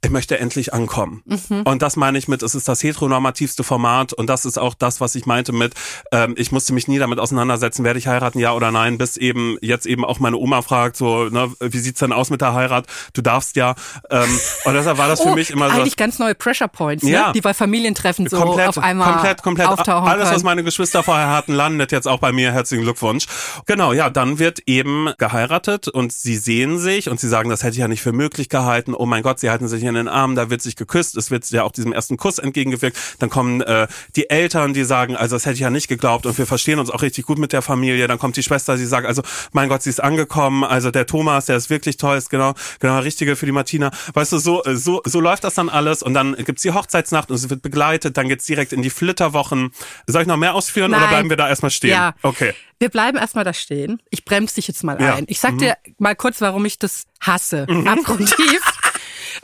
ich 0.04 0.10
möchte 0.10 0.38
endlich 0.38 0.74
ankommen. 0.74 1.22
Mhm. 1.24 1.62
Und 1.62 1.80
das 1.80 1.94
meine 1.94 2.18
ich 2.18 2.26
mit, 2.26 2.42
es 2.42 2.56
ist 2.56 2.66
das 2.66 2.82
heteronormativste 2.82 3.62
Format 3.62 4.12
und 4.12 4.26
das 4.26 4.44
ist 4.44 4.58
auch 4.58 4.74
das, 4.74 5.00
was 5.00 5.14
ich 5.14 5.26
meinte 5.26 5.52
mit, 5.52 5.74
ähm, 6.10 6.34
ich 6.36 6.50
musste 6.50 6.72
mich 6.72 6.88
nie 6.88 6.98
damit 6.98 7.20
auseinandersetzen, 7.20 7.84
werde 7.84 8.00
ich 8.00 8.08
heiraten, 8.08 8.40
ja 8.40 8.52
oder 8.52 8.72
nein, 8.72 8.98
bis 8.98 9.16
eben 9.16 9.58
jetzt 9.60 9.86
eben 9.86 10.04
auch 10.04 10.18
meine 10.18 10.36
Oma 10.36 10.62
fragt, 10.62 10.96
so, 10.96 11.26
ne, 11.26 11.52
wie 11.60 11.78
sieht's 11.78 12.00
denn 12.00 12.12
aus 12.12 12.30
mit 12.30 12.40
der 12.40 12.52
Heirat? 12.52 12.86
Du 13.12 13.22
darfst 13.22 13.54
ja. 13.54 13.76
Ähm, 14.10 14.28
und 14.64 14.74
deshalb 14.74 14.98
war 14.98 15.06
das 15.06 15.22
für 15.22 15.28
oh, 15.28 15.34
mich 15.34 15.50
immer 15.50 15.70
so. 15.70 15.76
Eigentlich 15.76 15.96
ganz 15.96 16.18
neue 16.18 16.34
Pressure 16.34 16.66
Points, 16.66 17.04
ne? 17.04 17.12
ja. 17.12 17.32
die 17.32 17.40
bei 17.40 17.54
Familientreffen 17.54 18.26
so 18.26 18.38
komplett, 18.38 18.68
auf 18.68 18.78
einmal 18.78 19.12
komplett, 19.12 19.42
komplett 19.42 19.68
auftauchen 19.68 20.08
Alles, 20.08 20.32
was 20.32 20.42
meine 20.42 20.64
Geschwister 20.64 21.04
vorher 21.04 21.30
hatten, 21.30 21.52
landet 21.52 21.92
jetzt 21.92 22.08
auch 22.08 22.18
bei 22.18 22.32
mir. 22.32 22.50
Herzlichen 22.50 22.82
Glückwunsch. 22.82 23.26
Genau, 23.66 23.92
ja, 23.92 24.10
dann 24.10 24.40
wird 24.40 24.60
eben 24.66 25.12
geheiratet 25.18 25.86
und 25.86 26.12
sie 26.12 26.36
sehen 26.36 26.78
sich 26.78 27.08
und 27.08 27.20
sie 27.20 27.28
sagen, 27.28 27.48
das 27.50 27.62
hätte 27.62 27.74
ich 27.74 27.78
ja 27.78 27.88
nicht 27.88 28.02
für 28.02 28.12
möglich 28.12 28.31
gehalten. 28.32 28.94
Oh 28.94 29.06
mein 29.06 29.22
Gott, 29.22 29.40
sie 29.40 29.50
halten 29.50 29.68
sich 29.68 29.82
in 29.82 29.94
den 29.94 30.08
Armen, 30.08 30.34
da 30.34 30.50
wird 30.50 30.62
sich 30.62 30.76
geküsst, 30.76 31.16
es 31.16 31.30
wird 31.30 31.48
ja 31.50 31.62
auch 31.64 31.72
diesem 31.72 31.92
ersten 31.92 32.16
Kuss 32.16 32.38
entgegengewirkt. 32.38 32.96
Dann 33.18 33.30
kommen 33.30 33.60
äh, 33.62 33.86
die 34.16 34.30
Eltern, 34.30 34.74
die 34.74 34.84
sagen, 34.84 35.16
also 35.16 35.36
das 35.36 35.46
hätte 35.46 35.54
ich 35.54 35.60
ja 35.60 35.70
nicht 35.70 35.88
geglaubt 35.88 36.26
und 36.26 36.36
wir 36.38 36.46
verstehen 36.46 36.78
uns 36.78 36.90
auch 36.90 37.02
richtig 37.02 37.26
gut 37.26 37.38
mit 37.38 37.52
der 37.52 37.62
Familie. 37.62 38.06
Dann 38.08 38.18
kommt 38.18 38.36
die 38.36 38.42
Schwester, 38.42 38.76
die 38.76 38.84
sagt, 38.84 39.06
also 39.06 39.22
mein 39.52 39.68
Gott, 39.68 39.82
sie 39.82 39.90
ist 39.90 40.02
angekommen. 40.02 40.64
Also 40.64 40.90
der 40.90 41.06
Thomas, 41.06 41.46
der 41.46 41.56
ist 41.56 41.70
wirklich 41.70 41.96
toll, 41.96 42.16
ist 42.16 42.30
genau 42.30 42.54
genau 42.80 42.98
richtige 43.00 43.36
für 43.36 43.46
die 43.46 43.52
Martina. 43.52 43.90
Weißt 44.14 44.32
du, 44.32 44.38
so 44.38 44.62
so 44.74 45.02
so 45.04 45.20
läuft 45.20 45.44
das 45.44 45.54
dann 45.54 45.68
alles 45.68 46.02
und 46.02 46.14
dann 46.14 46.34
gibt's 46.36 46.62
die 46.62 46.72
Hochzeitsnacht 46.72 47.30
und 47.30 47.38
sie 47.38 47.50
wird 47.50 47.62
begleitet. 47.62 48.16
Dann 48.16 48.28
geht's 48.28 48.46
direkt 48.46 48.72
in 48.72 48.82
die 48.82 48.90
Flitterwochen. 48.90 49.72
Soll 50.06 50.22
ich 50.22 50.28
noch 50.28 50.36
mehr 50.36 50.54
ausführen 50.54 50.90
Nein. 50.90 51.00
oder 51.00 51.08
bleiben 51.08 51.30
wir 51.30 51.36
da 51.36 51.48
erstmal 51.48 51.70
stehen? 51.70 51.90
Ja. 51.90 52.14
Okay. 52.22 52.54
Wir 52.82 52.88
bleiben 52.88 53.16
erstmal 53.16 53.44
da 53.44 53.52
stehen. 53.52 54.02
Ich 54.10 54.24
bremse 54.24 54.56
dich 54.56 54.66
jetzt 54.66 54.82
mal 54.82 55.00
ja. 55.00 55.14
ein. 55.14 55.26
Ich 55.28 55.38
sag 55.38 55.52
mhm. 55.52 55.58
dir 55.58 55.76
mal 55.98 56.16
kurz, 56.16 56.40
warum 56.40 56.64
ich 56.64 56.80
das 56.80 57.04
hasse. 57.20 57.64
Mhm. 57.68 57.86
Abgrundtief. 57.86 58.60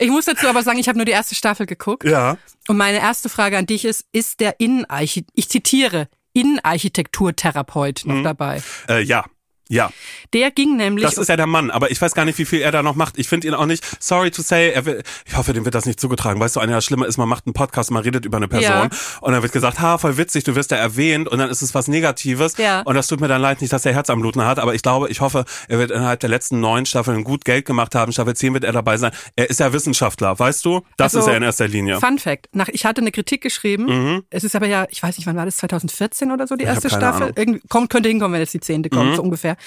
Ich 0.00 0.10
muss 0.10 0.26
dazu 0.26 0.46
aber 0.46 0.62
sagen, 0.62 0.78
ich 0.78 0.86
habe 0.86 0.98
nur 0.98 1.06
die 1.06 1.12
erste 1.12 1.34
Staffel 1.34 1.64
geguckt. 1.64 2.04
Ja. 2.04 2.36
Und 2.68 2.76
meine 2.76 2.98
erste 2.98 3.28
Frage 3.28 3.56
an 3.56 3.64
dich 3.64 3.86
ist, 3.86 4.04
ist 4.12 4.38
der 4.38 4.60
Innenarchitekt, 4.60 5.30
ich 5.34 5.48
zitiere, 5.48 6.08
Innenarchitekturtherapeut 6.34 8.02
noch 8.04 8.16
mhm. 8.16 8.22
dabei? 8.22 8.62
Äh, 8.88 9.02
ja. 9.02 9.24
Ja. 9.68 9.90
Der 10.32 10.50
ging 10.50 10.76
nämlich. 10.76 11.04
Das 11.04 11.18
ist 11.18 11.28
ja 11.28 11.36
der 11.36 11.46
Mann, 11.46 11.70
aber 11.70 11.90
ich 11.90 12.00
weiß 12.00 12.14
gar 12.14 12.24
nicht, 12.24 12.38
wie 12.38 12.44
viel 12.44 12.60
er 12.60 12.72
da 12.72 12.82
noch 12.82 12.94
macht. 12.94 13.18
Ich 13.18 13.28
finde 13.28 13.46
ihn 13.46 13.54
auch 13.54 13.66
nicht, 13.66 13.84
sorry 14.02 14.30
to 14.30 14.42
say, 14.42 14.70
er 14.70 14.86
will, 14.86 15.02
ich 15.26 15.36
hoffe, 15.36 15.52
dem 15.52 15.64
wird 15.64 15.74
das 15.74 15.84
nicht 15.86 16.00
zugetragen. 16.00 16.40
Weißt 16.40 16.56
du, 16.56 16.60
eine 16.60 16.72
der 16.72 16.80
Schlimme 16.80 17.06
ist, 17.06 17.18
man 17.18 17.28
macht 17.28 17.46
einen 17.46 17.52
Podcast, 17.52 17.90
man 17.90 18.02
redet 18.02 18.24
über 18.24 18.38
eine 18.38 18.48
Person 18.48 18.88
ja. 18.90 18.90
und 19.20 19.32
dann 19.32 19.42
wird 19.42 19.52
gesagt, 19.52 19.80
ha, 19.80 19.98
voll 19.98 20.16
witzig, 20.16 20.44
du 20.44 20.54
wirst 20.54 20.70
ja 20.70 20.78
erwähnt 20.78 21.28
und 21.28 21.38
dann 21.38 21.50
ist 21.50 21.62
es 21.62 21.74
was 21.74 21.88
Negatives. 21.88 22.56
Ja. 22.56 22.80
Und 22.82 22.94
das 22.94 23.06
tut 23.06 23.20
mir 23.20 23.28
dann 23.28 23.42
leid, 23.42 23.60
nicht, 23.60 23.72
dass 23.72 23.84
er 23.84 23.92
Herz 23.92 24.10
am 24.10 24.20
Bluten 24.20 24.44
hat, 24.44 24.58
aber 24.58 24.74
ich 24.74 24.82
glaube, 24.82 25.08
ich 25.10 25.20
hoffe, 25.20 25.44
er 25.68 25.78
wird 25.78 25.90
innerhalb 25.90 26.20
der 26.20 26.30
letzten 26.30 26.60
neun 26.60 26.86
Staffeln 26.86 27.22
gut 27.24 27.44
Geld 27.44 27.66
gemacht 27.66 27.94
haben. 27.94 28.12
Staffel 28.12 28.34
10 28.34 28.54
wird 28.54 28.64
er 28.64 28.72
dabei 28.72 28.96
sein. 28.96 29.12
Er 29.36 29.50
ist 29.50 29.60
ja 29.60 29.72
Wissenschaftler, 29.72 30.38
weißt 30.38 30.64
du? 30.64 30.80
Das 30.96 31.14
also, 31.14 31.26
ist 31.26 31.32
er 31.32 31.36
in 31.36 31.42
erster 31.42 31.68
Linie. 31.68 32.00
Fun 32.00 32.18
Fact. 32.18 32.48
Nach, 32.52 32.68
ich 32.68 32.86
hatte 32.86 33.00
eine 33.02 33.12
Kritik 33.12 33.42
geschrieben. 33.42 33.84
Mhm. 33.84 34.22
Es 34.30 34.44
ist 34.44 34.56
aber 34.56 34.66
ja, 34.66 34.86
ich 34.90 35.02
weiß 35.02 35.18
nicht, 35.18 35.26
wann 35.26 35.36
war 35.36 35.44
das? 35.44 35.58
2014 35.58 36.30
oder 36.30 36.46
so, 36.46 36.56
die 36.56 36.64
erste 36.64 36.88
Staffel? 36.88 37.32
Irgendwie, 37.34 37.60
kommt, 37.68 37.90
könnte 37.90 38.08
hinkommen, 38.08 38.32
wenn 38.32 38.40
jetzt 38.40 38.54
die 38.54 38.60
zehnte 38.60 38.88
kommt, 38.88 39.10
mhm. 39.10 39.16
so 39.16 39.22
ungefähr. 39.22 39.57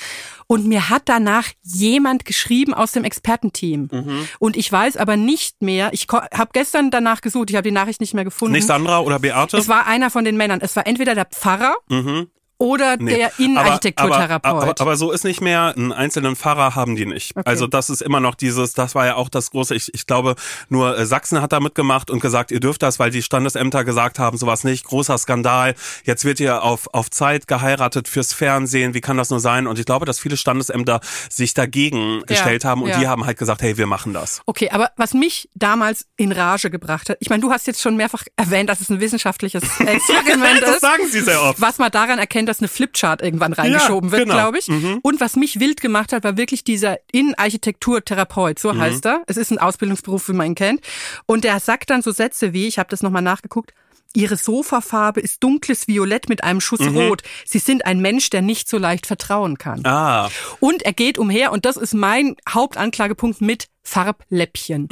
Und 0.48 0.68
mir 0.68 0.90
hat 0.90 1.04
danach 1.06 1.48
jemand 1.64 2.26
geschrieben 2.26 2.74
aus 2.74 2.92
dem 2.92 3.04
Expertenteam. 3.04 3.90
Mhm. 3.92 4.28
Und 4.40 4.58
ich 4.58 4.72
weiß 4.72 4.98
aber 4.98 5.16
nicht 5.16 5.62
mehr, 5.62 5.94
ich 5.94 6.08
habe 6.10 6.50
gestern 6.54 6.92
danach 6.92 7.22
gesucht, 7.22 7.50
ich 7.50 7.56
habe 7.56 7.68
die 7.68 7.74
Nachricht 7.74 8.02
nicht 8.02 8.14
mehr 8.14 8.26
gefunden. 8.26 8.54
Nicht 8.54 8.68
Sandra 8.68 9.00
oder 9.00 9.20
Beate? 9.20 9.58
Es 9.58 9.68
war 9.68 9.88
einer 9.88 10.10
von 10.10 10.26
den 10.26 10.36
Männern. 10.38 10.60
Es 10.62 10.76
war 10.76 10.86
entweder 10.86 11.16
der 11.16 11.26
Pfarrer 11.26 11.76
mhm 11.90 12.28
oder 12.62 12.96
Nee. 12.98 13.16
der 13.16 13.28
Aber, 13.28 13.40
Innenarchitekturtherapeut. 13.40 14.46
aber, 14.46 14.62
aber, 14.62 14.82
aber 14.82 14.96
so 14.96 15.12
ist 15.12 15.24
nicht 15.24 15.42
mehr, 15.42 15.74
einen 15.76 15.92
einzelnen 15.92 16.36
Pfarrer 16.36 16.76
haben 16.76 16.96
die 16.96 17.08
nicht. 17.08 17.32
Okay. 17.36 17.42
Also 17.50 17.66
das 17.66 17.90
ist 17.90 18.02
immer 18.04 18.20
noch 18.20 18.36
dieses, 18.36 18.74
das 18.74 18.94
war 18.94 19.08
ja 19.08 19.16
auch 19.16 19.30
das 19.30 19.50
große, 19.50 19.74
ich, 19.74 19.92
ich 19.96 20.06
glaube, 20.06 20.36
nur 20.70 20.96
äh, 20.96 21.08
Sachsen 21.08 21.42
hat 21.42 21.54
da 21.54 21.60
mitgemacht 21.60 22.12
und 22.12 22.20
gesagt, 22.20 22.52
ihr 22.52 22.60
dürft 22.60 22.84
das, 22.84 23.00
weil 23.00 23.10
die 23.10 23.24
Standesämter 23.24 23.84
gesagt 23.84 24.20
haben, 24.20 24.38
sowas 24.38 24.64
nicht, 24.64 24.86
großer 24.86 25.18
Skandal, 25.18 25.74
jetzt 26.04 26.24
wird 26.24 26.40
ihr 26.40 26.62
auf, 26.62 26.88
auf 26.94 27.10
Zeit 27.10 27.48
geheiratet 27.48 28.08
fürs 28.08 28.32
Fernsehen, 28.32 28.94
wie 28.94 29.02
kann 29.02 29.18
das 29.18 29.32
nur 29.32 29.40
sein? 29.40 29.66
Und 29.66 29.80
ich 29.80 29.86
glaube, 29.86 30.06
dass 30.06 30.20
viele 30.20 30.38
Standesämter 30.38 31.02
sich 31.32 31.56
dagegen 31.56 32.22
gestellt 32.28 32.64
haben 32.64 32.84
und 32.84 32.90
ja. 32.90 33.00
die 33.00 33.08
haben 33.08 33.26
halt 33.26 33.40
gesagt, 33.40 33.64
hey, 33.64 33.78
wir 33.78 33.88
machen 33.88 34.14
das. 34.14 34.42
Okay, 34.46 34.70
aber 34.70 34.92
was 34.98 35.16
mich 35.16 35.50
damals 35.56 36.06
in 36.16 36.32
Rage 36.32 36.70
gebracht 36.70 37.10
hat, 37.10 37.18
ich 37.22 37.32
meine, 37.32 37.42
du 37.42 37.52
hast 37.52 37.66
jetzt 37.66 37.82
schon 37.82 37.96
mehrfach 37.98 38.24
erwähnt, 38.36 38.70
dass 38.70 38.82
es 38.82 38.90
ein 38.90 39.00
wissenschaftliches 39.00 39.64
Experiment 39.80 40.62
Das 40.62 40.76
ist. 40.76 40.82
sagen 40.82 41.08
sie 41.10 41.22
sehr 41.22 41.42
oft. 41.42 41.60
Was 41.60 41.80
man 41.80 41.90
daran 41.90 42.20
erkennt, 42.20 42.51
dass 42.52 42.60
eine 42.60 42.68
Flipchart 42.68 43.22
irgendwann 43.22 43.54
reingeschoben 43.54 44.10
Ja, 44.10 44.18
wird, 44.18 44.24
genau. 44.28 44.36
glaube 44.36 44.60
ich. 44.60 44.68
Und 45.02 45.20
was 45.22 45.36
mich 45.36 45.60
wild 45.60 45.82
gemacht 45.82 46.14
hat, 46.14 46.24
war 46.24 46.38
wirklich 46.38 46.64
dieser 46.64 46.98
Innenarchitekturtherapeut, 47.12 48.60
so 48.60 48.76
heißt 48.78 49.06
er. 49.06 49.24
Es 49.28 49.38
ist 49.38 49.52
ein 49.52 49.58
Ausbildungsberuf, 49.60 50.28
wie 50.30 50.34
man 50.34 50.48
ihn 50.48 50.56
kennt. 50.56 50.82
Und 51.26 51.44
der 51.44 51.60
sagt 51.60 51.90
dann 51.90 52.02
so 52.02 52.12
Sätze 52.12 52.54
wie, 52.54 52.68
ich 52.68 52.80
habe 52.80 52.90
das 52.90 53.02
nochmal 53.04 53.22
nachgeguckt, 53.22 53.74
Ihre 54.14 54.36
Sofafarbe 54.36 55.22
ist 55.22 55.42
dunkles 55.42 55.88
Violett 55.88 56.28
mit 56.28 56.44
einem 56.44 56.60
Schuss 56.60 56.82
Rot. 56.82 57.22
Sie 57.46 57.60
sind 57.60 57.86
ein 57.86 58.02
Mensch, 58.02 58.30
der 58.30 58.42
nicht 58.42 58.68
so 58.68 58.78
leicht 58.78 59.06
vertrauen 59.08 59.58
kann. 59.58 59.86
Ah, 59.86 60.30
Und 60.60 60.82
er 60.82 60.92
geht 60.92 61.18
umher, 61.18 61.54
und 61.54 61.64
das 61.64 61.78
ist 61.78 61.94
mein 61.94 62.36
Hauptanklagepunkt 62.50 63.40
mit 63.40 63.68
Farbläppchen. 63.84 64.88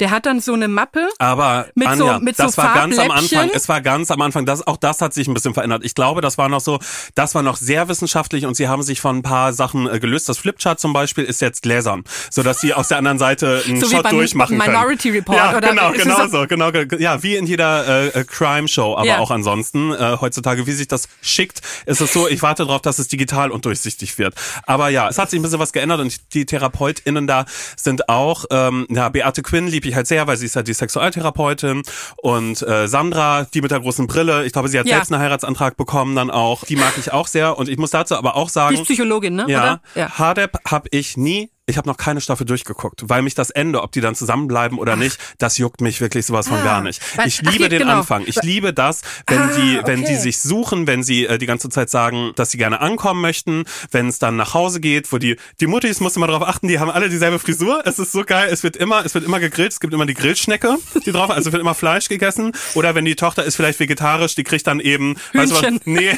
Der 0.00 0.10
hat 0.10 0.26
dann 0.26 0.40
so 0.40 0.54
eine 0.54 0.68
Mappe. 0.68 1.08
Aber 1.18 1.66
Mit 1.74 1.86
so- 1.96 2.04
Anja, 2.06 2.18
mit 2.20 2.36
so 2.36 2.44
das 2.44 2.56
war 2.56 2.74
ganz 2.74 2.98
am? 2.98 3.10
Anfang. 3.10 3.50
Es 3.52 3.68
war 3.68 3.80
ganz 3.80 4.10
am 4.10 4.20
Anfang. 4.22 4.46
Das, 4.46 4.66
auch 4.66 4.76
das 4.76 5.00
hat 5.00 5.12
sich 5.14 5.28
ein 5.28 5.34
bisschen 5.34 5.54
verändert. 5.54 5.84
Ich 5.84 5.94
glaube, 5.94 6.20
das 6.20 6.38
war 6.38 6.48
noch 6.48 6.60
so, 6.60 6.78
das 7.14 7.34
war 7.34 7.42
noch 7.42 7.56
sehr 7.56 7.88
wissenschaftlich 7.88 8.46
und 8.46 8.54
sie 8.54 8.68
haben 8.68 8.82
sich 8.82 9.00
von 9.00 9.18
ein 9.18 9.22
paar 9.22 9.52
Sachen 9.52 9.88
äh, 9.88 9.98
gelöst. 10.00 10.28
Das 10.28 10.38
Flipchart 10.38 10.80
zum 10.80 10.92
Beispiel 10.92 11.24
ist 11.24 11.40
jetzt 11.40 11.62
gläsern, 11.62 12.04
so 12.30 12.42
dass 12.42 12.60
sie 12.60 12.74
aus 12.74 12.88
der 12.88 12.98
anderen 12.98 13.18
Seite 13.18 13.62
einen 13.66 13.80
So 13.80 13.88
Shot 13.90 14.04
beim 14.04 14.16
durchmachen 14.16 14.56
Minority 14.56 15.08
können. 15.10 15.14
Report, 15.18 15.36
ja, 15.36 15.56
oder 15.56 15.68
genau, 15.70 15.92
genau 15.92 16.26
so- 16.26 16.40
so, 16.42 16.46
genau, 16.46 16.70
ge- 16.72 16.86
ja, 17.02 17.22
wie 17.22 17.36
in 17.36 17.46
jeder 17.46 18.14
äh, 18.14 18.24
Crime-Show, 18.24 18.94
aber 18.96 19.06
Ja. 19.06 19.18
auch 19.18 19.30
ansonsten 19.30 19.92
äh, 19.92 20.16
heutzutage, 20.20 20.66
wie 20.66 20.72
sich 20.72 20.88
das 20.88 21.08
schickt, 21.22 21.60
ist 21.86 22.00
es 22.00 22.12
so. 22.12 22.28
Ich 22.28 22.42
warte 22.42 22.64
darauf, 22.64 22.82
dass 22.82 22.98
es 22.98 23.08
digital 23.08 23.50
und 23.50 23.64
durchsichtig 23.64 24.18
wird. 24.18 24.34
Aber 24.66 24.88
ja, 24.90 25.08
es 25.08 25.18
hat 25.18 25.30
sich 25.30 25.38
ein 25.38 25.42
bisschen 25.42 25.58
was 25.58 25.72
geändert 25.72 26.00
und 26.00 26.34
die 26.34 26.46
TherapeutInnen 26.46 27.26
da 27.26 27.44
sind 27.76 28.08
auch, 28.08 28.27
ähm, 28.50 28.86
ja, 28.90 29.08
Beate 29.08 29.42
Quinn 29.42 29.66
lieb 29.66 29.84
ich 29.86 29.94
halt 29.94 30.06
sehr, 30.06 30.26
weil 30.26 30.36
sie 30.36 30.46
ist 30.46 30.54
ja 30.56 30.62
die 30.62 30.72
Sexualtherapeutin 30.74 31.82
und 32.16 32.62
äh, 32.62 32.86
Sandra, 32.88 33.46
die 33.52 33.60
mit 33.62 33.70
der 33.70 33.80
großen 33.80 34.06
Brille, 34.06 34.44
ich 34.44 34.52
glaube, 34.52 34.68
sie 34.68 34.78
hat 34.78 34.86
Ja. 34.86 34.96
selbst 34.96 35.12
einen 35.12 35.22
Heiratsantrag 35.22 35.76
bekommen 35.76 36.14
dann 36.16 36.30
auch. 36.30 36.64
Die 36.64 36.76
mag 36.76 36.92
ich 36.98 37.12
auch 37.12 37.26
sehr 37.26 37.58
und 37.58 37.68
ich 37.68 37.78
muss 37.78 37.90
dazu 37.90 38.16
aber 38.16 38.36
auch 38.36 38.46
Die 38.48 38.52
sagen, 38.52 38.74
ist 38.76 38.84
Psychologin, 38.84 39.34
ne? 39.34 39.44
ja, 39.48 39.58
Oder? 39.62 39.80
ja. 39.94 40.10
Hardep 40.18 40.58
habe 40.68 40.88
ich 40.92 41.16
nie. 41.16 41.50
Ich 41.68 41.76
habe 41.76 41.86
noch 41.88 41.98
keine 41.98 42.20
Staffel 42.20 42.46
durchgeguckt, 42.46 43.02
weil 43.08 43.22
mich 43.22 43.34
das 43.34 43.50
Ende, 43.50 43.82
ob 43.82 43.92
die 43.92 44.00
dann 44.00 44.14
zusammenbleiben 44.14 44.78
oder 44.78 44.96
nicht, 44.96 45.18
das 45.38 45.58
juckt 45.58 45.80
mich 45.80 46.00
wirklich 46.00 46.24
sowas 46.26 46.48
von 46.48 46.58
Ah, 46.58 46.64
gar 46.64 46.80
nicht. 46.80 47.00
Ich 47.26 47.42
ach, 47.44 47.52
liebe 47.52 47.68
den 47.68 47.80
genau. 47.80 47.98
Anfang. 47.98 48.24
Ich 48.26 48.42
liebe 48.42 48.72
das, 48.72 49.02
wenn 49.26 49.38
Ah, 49.38 49.50
die, 49.56 49.80
wenn 49.84 50.00
okay. 50.00 50.08
die 50.12 50.16
sich 50.16 50.40
suchen, 50.40 50.86
wenn 50.86 51.02
sie 51.02 51.26
äh, 51.26 51.36
die 51.38 51.46
ganze 51.46 51.68
Zeit 51.68 51.90
sagen, 51.90 52.32
dass 52.36 52.50
sie 52.50 52.58
gerne 52.58 52.80
ankommen 52.80 53.20
möchten, 53.20 53.64
wenn 53.90 54.08
es 54.08 54.18
dann 54.18 54.36
nach 54.36 54.54
Hause 54.54 54.80
geht, 54.80 55.12
wo 55.12 55.18
die 55.18 55.36
die 55.60 55.66
Muttis 55.66 56.00
musst 56.00 56.16
du 56.16 56.20
mal 56.20 56.26
drauf 56.26 56.42
achten, 56.42 56.68
die 56.68 56.78
haben 56.78 56.90
alle 56.90 57.08
dieselbe 57.10 57.38
Frisur. 57.38 57.82
Es 57.84 57.98
ist 57.98 58.12
so 58.12 58.24
geil. 58.24 58.48
Es 58.50 58.62
wird 58.62 58.76
immer, 58.76 59.04
es 59.04 59.14
wird 59.14 59.24
immer 59.24 59.38
gegrillt. 59.38 59.72
Es 59.72 59.80
gibt 59.80 59.92
immer 59.92 60.06
die 60.06 60.14
Grillschnecke, 60.14 60.76
die 61.04 61.12
drauf, 61.12 61.30
also 61.30 61.52
wird 61.52 61.60
immer 61.60 61.74
Fleisch 61.74 62.08
gegessen. 62.08 62.52
Oder 62.74 62.94
wenn 62.94 63.04
die 63.04 63.14
Tochter 63.14 63.44
ist 63.44 63.56
vielleicht 63.56 63.78
vegetarisch, 63.78 64.34
die 64.34 64.44
kriegt 64.44 64.66
dann 64.66 64.80
eben, 64.80 65.16
weißt 65.34 65.52
du 65.52 65.56
was? 65.62 65.72
Nee, 65.84 66.16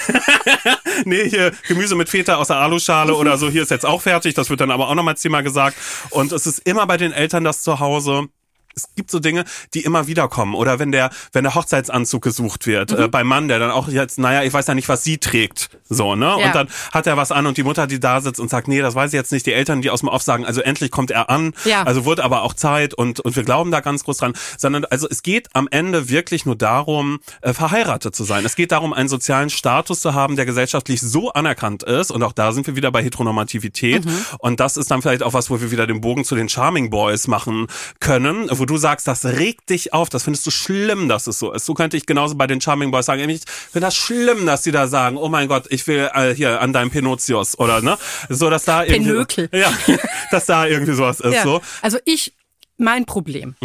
nee, 1.05 1.29
hier 1.29 1.53
Gemüse 1.69 1.95
mit 1.97 2.09
Feta 2.09 2.37
aus 2.37 2.49
der 2.49 2.57
Aluschale 2.59 3.15
oder 3.15 3.37
so, 3.39 3.51
hier 3.51 3.63
ist 3.63 3.71
jetzt 3.71 3.87
auch 3.87 4.03
fertig, 4.03 4.35
das 4.35 4.51
wird 4.51 4.61
dann 4.61 4.71
aber 4.71 4.89
auch 4.89 4.95
nochmal 4.95 5.17
zehnmal 5.17 5.40
gesagt. 5.43 5.77
Und 6.11 6.33
es 6.33 6.47
ist 6.47 6.61
immer 6.61 6.87
bei 6.87 6.97
den 6.97 7.13
Eltern 7.13 7.45
das 7.45 7.63
zu 7.63 7.81
Hause. 7.81 8.29
Es 8.75 8.89
gibt 8.97 9.11
so 9.11 9.19
Dinge, 9.19 9.45
die 9.75 9.81
immer 9.81 10.07
wieder 10.07 10.29
kommen. 10.29 10.55
Oder 10.55 10.79
wenn 10.79 10.93
der, 10.93 11.11
wenn 11.33 11.45
der 11.45 11.55
Hochzeitsanzug 11.55 12.23
gesucht 12.23 12.67
wird, 12.67 12.93
Mhm. 12.93 12.99
äh, 13.05 13.09
beim 13.09 13.27
Mann, 13.27 13.49
der 13.49 13.59
dann 13.59 13.71
auch 13.71 13.89
jetzt, 13.89 14.19
naja, 14.19 14.43
ich 14.43 14.53
weiß 14.53 14.67
ja 14.67 14.75
nicht, 14.75 14.89
was 14.89 15.05
sie 15.05 15.19
trägt. 15.19 15.71
So, 15.89 16.15
ne? 16.15 16.27
Ja. 16.39 16.47
Und 16.47 16.55
dann 16.55 16.69
hat 16.93 17.07
er 17.07 17.17
was 17.17 17.33
an 17.33 17.47
und 17.47 17.57
die 17.57 17.63
Mutter, 17.65 17.87
die 17.87 17.99
da 18.01 18.21
sitzt 18.21 18.41
und 18.41 18.49
sagt, 18.49 18.69
nee, 18.69 18.81
das 18.81 18.95
weiß 18.95 19.13
ich 19.13 19.17
jetzt 19.17 19.33
nicht. 19.33 19.45
Die 19.47 19.53
Eltern, 19.53 19.83
die 19.83 19.91
aus 19.91 20.01
dem 20.01 20.09
Off 20.09 20.23
sagen, 20.23 20.45
also 20.47 20.61
endlich 20.61 20.91
kommt 20.91 21.11
er 21.11 21.31
an. 21.31 21.53
Ja. 21.65 21.83
Also 21.83 22.05
wurde 22.05 22.23
aber 22.25 22.43
auch 22.43 22.55
Zeit 22.55 22.95
und, 22.95 23.21
und 23.21 23.37
wir 23.37 23.43
glauben 23.43 23.71
da 23.71 23.81
ganz 23.81 24.05
groß 24.05 24.19
dran. 24.19 24.33
Sondern, 24.57 24.85
also 24.85 25.09
es 25.11 25.23
geht 25.23 25.49
am 25.55 25.69
Ende 25.71 26.09
wirklich 26.09 26.47
nur 26.47 26.57
darum, 26.57 27.19
äh, 27.43 27.53
verheiratet 27.53 28.15
zu 28.15 28.25
sein. 28.25 28.45
Es 28.45 28.55
geht 28.57 28.73
darum, 28.73 28.93
einen 28.93 29.09
sozialen 29.09 29.51
Status 29.51 30.01
zu 30.01 30.15
haben, 30.15 30.37
der 30.37 30.47
gesellschaftlich 30.47 31.01
so 31.01 31.33
anerkannt 31.33 31.83
ist. 31.83 32.11
Und 32.13 32.23
auch 32.23 32.33
da 32.33 32.53
sind 32.53 32.67
wir 32.67 32.77
wieder 32.77 32.91
bei 32.93 33.03
Heteronormativität. 33.03 34.05
Mhm. 34.05 34.25
Und 34.39 34.61
das 34.61 34.77
ist 34.77 34.91
dann 34.91 35.03
vielleicht 35.03 35.23
auch 35.23 35.33
was, 35.33 35.51
wo 35.51 35.61
wir 35.61 35.71
wieder 35.71 35.87
den 35.87 36.01
Bogen 36.01 36.25
zu 36.25 36.35
den 36.37 36.49
Charming 36.49 36.91
Boys 36.91 37.27
machen 37.27 37.67
können, 37.99 38.49
wo 38.61 38.65
du 38.67 38.77
sagst, 38.77 39.09
das 39.09 39.25
regt 39.25 39.71
dich 39.71 39.93
auf, 39.93 40.09
das 40.09 40.23
findest 40.23 40.47
du 40.47 40.51
schlimm, 40.51 41.09
dass 41.09 41.27
es 41.27 41.39
so 41.39 41.51
ist. 41.53 41.67
So 41.67 41.75
könnte 41.75 41.97
ich 41.97 42.07
genauso 42.07 42.35
bei 42.37 42.47
den 42.47 42.61
Charming 42.61 42.91
Boys 42.91 43.07
sagen, 43.07 43.29
ich 43.29 43.43
finde 43.49 43.87
das 43.87 43.97
schlimm, 43.97 44.47
dass 44.47 44.63
die 44.63 44.71
da 44.73 44.87
sagen, 44.87 45.17
oh 45.17 45.29
mein 45.29 45.49
Gott, 45.49 45.65
ich 45.71 45.87
will 45.87 46.09
äh, 46.15 46.35
hier 46.35 46.61
an 46.61 46.73
deinem 46.73 46.91
Pinotius 46.91 47.59
oder 47.59 47.81
ne, 47.83 47.99
so 48.29 48.51
dass 48.51 48.65
da 48.65 48.85
irgendwie, 48.85 49.11
Pinökel. 49.11 49.49
ja, 49.53 49.73
dass 50.31 50.47
da 50.47 50.67
irgendwie 50.67 50.93
sowas 50.93 51.21
ist 51.21 51.35
Ja. 51.35 51.43
so. 51.43 51.61
Also 51.83 51.99
ich, 52.05 52.35
mein 52.83 53.05
Problem 53.05 53.57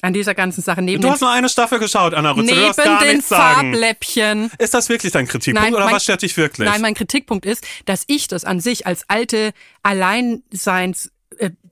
an 0.00 0.12
dieser 0.12 0.34
ganzen 0.34 0.62
Sache 0.62 0.80
neben 0.80 0.98
Mhm. 0.98 1.02
Du 1.02 1.10
hast 1.10 1.20
nur 1.22 1.30
eine 1.30 1.48
Staffel 1.48 1.80
geschaut, 1.80 2.14
Anna 2.14 2.30
Rützel, 2.30 2.54
du 2.54 2.60
darfst 2.62 2.78
neben 2.78 2.88
gar 2.90 3.00
den. 3.04 3.20
Farbläppchen. 3.22 4.50
Ist 4.58 4.74
das 4.74 4.88
wirklich 4.88 5.12
dein 5.12 5.26
Kritikpunkt 5.26 5.64
Nein, 5.70 5.74
oder 5.74 5.86
mein- 5.86 5.94
was 5.96 6.04
stört 6.04 6.22
dich 6.22 6.36
wirklich? 6.36 6.68
Nein, 6.68 6.80
mein 6.80 6.94
Kritikpunkt 6.94 7.46
ist, 7.46 7.66
dass 7.86 8.04
ich 8.06 8.28
das 8.28 8.44
an 8.44 8.60
sich 8.60 8.86
als 8.86 9.04
alte 9.08 9.52
Alleinseins 9.82 11.10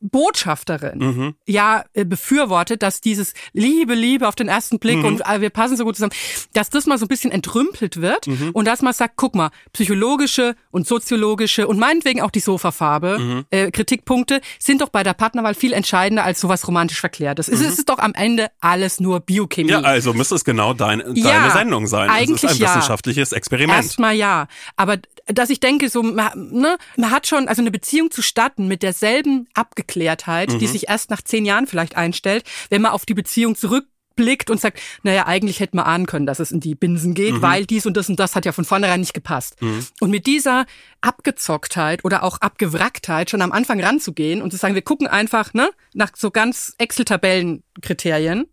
Botschafterin 0.00 0.98
Mhm. 0.98 1.34
ja 1.46 1.84
äh, 1.94 2.04
befürwortet, 2.04 2.82
dass 2.82 3.00
dieses 3.00 3.34
Liebe, 3.52 3.94
Liebe 3.94 4.28
auf 4.28 4.34
den 4.34 4.48
ersten 4.48 4.76
Mhm. 4.76 4.80
Blick 4.80 5.04
und 5.04 5.20
äh, 5.26 5.40
wir 5.40 5.50
passen 5.50 5.76
so 5.76 5.84
gut 5.84 5.96
zusammen, 5.96 6.12
dass 6.52 6.70
das 6.70 6.86
mal 6.86 6.98
so 6.98 7.04
ein 7.06 7.08
bisschen 7.08 7.30
entrümpelt 7.30 8.00
wird 8.00 8.26
Mhm. 8.26 8.50
und 8.52 8.64
dass 8.66 8.82
man 8.82 8.92
sagt, 8.92 9.14
guck 9.16 9.34
mal, 9.34 9.50
psychologische 9.72 10.54
und 10.70 10.86
soziologische 10.86 11.66
und 11.66 11.78
meinetwegen 11.78 12.20
auch 12.20 12.30
die 12.30 12.40
Sofafarbe 12.40 13.18
Mhm. 13.18 13.44
äh, 13.50 13.70
Kritikpunkte 13.70 14.40
sind 14.58 14.80
doch 14.80 14.88
bei 14.90 15.02
der 15.02 15.14
Partnerwahl 15.14 15.54
viel 15.54 15.72
entscheidender 15.72 16.24
als 16.24 16.40
sowas 16.40 16.66
romantisch 16.66 17.00
Verklärtes. 17.00 17.48
Es 17.48 17.60
ist 17.60 17.88
doch 17.88 17.98
am 17.98 18.14
Ende 18.14 18.48
alles 18.60 19.00
nur 19.00 19.20
Biochemie. 19.20 19.64
Mhm. 19.70 19.70
ja, 19.70 19.80
also 19.82 20.12
müsste 20.14 20.34
es 20.34 20.44
genau 20.44 20.74
dein, 20.74 20.98
deine 21.00 21.18
Ja, 21.18 21.50
Sendung 21.50 21.86
sein. 21.86 22.08
es 22.08 22.14
eigentlich 22.14 22.42
ist 22.44 22.50
ein 22.52 22.58
ja. 22.58 22.68
wissenschaftliches 22.68 23.32
Experiment. 23.32 23.76
Erstmal 23.84 24.14
ja. 24.14 24.46
Aber 24.76 24.96
dass 25.26 25.50
ich 25.50 25.60
denke, 25.60 25.88
so, 25.90 26.02
man, 26.02 26.30
ne, 26.52 26.78
man 26.96 27.10
hat 27.10 27.26
schon, 27.26 27.48
also 27.48 27.60
eine 27.60 27.70
Beziehung 27.70 28.10
zu 28.10 28.22
starten 28.22 28.66
mit 28.66 28.82
derselben 28.82 29.46
Abgeklärtheit, 29.88 30.52
Mhm. 30.52 30.58
die 30.58 30.66
sich 30.66 30.88
erst 30.88 31.10
nach 31.10 31.22
zehn 31.22 31.44
Jahren 31.44 31.66
vielleicht 31.66 31.96
einstellt, 31.96 32.44
wenn 32.70 32.82
man 32.82 32.92
auf 32.92 33.06
die 33.06 33.14
Beziehung 33.14 33.54
zurückblickt 33.56 34.50
und 34.50 34.60
sagt, 34.60 34.80
naja, 35.02 35.26
eigentlich 35.26 35.60
hätte 35.60 35.76
man 35.76 35.86
ahnen 35.86 36.06
können, 36.06 36.26
dass 36.26 36.40
es 36.40 36.50
in 36.50 36.60
die 36.60 36.74
Binsen 36.74 37.14
geht, 37.14 37.34
Mhm. 37.34 37.42
weil 37.42 37.64
dies 37.66 37.86
und 37.86 37.96
das 37.96 38.08
und 38.10 38.18
das 38.20 38.34
hat 38.36 38.44
ja 38.44 38.52
von 38.52 38.64
vornherein 38.66 39.00
nicht 39.00 39.14
gepasst. 39.14 39.56
Und 40.00 40.10
mit 40.10 40.26
dieser 40.26 40.66
Abgezocktheit 41.00 42.04
oder 42.04 42.22
auch 42.22 42.38
Abgewracktheit 42.40 43.30
schon 43.30 43.40
am 43.42 43.52
Anfang 43.52 43.82
ranzugehen 43.82 44.42
und 44.42 44.50
zu 44.50 44.56
sagen, 44.58 44.74
wir 44.74 44.82
gucken 44.82 45.06
einfach 45.06 45.54
ne, 45.54 45.70
nach 45.94 46.10
so 46.16 46.30
ganz 46.30 46.74
Excel-Tabellen-Kriterien, 46.78 48.46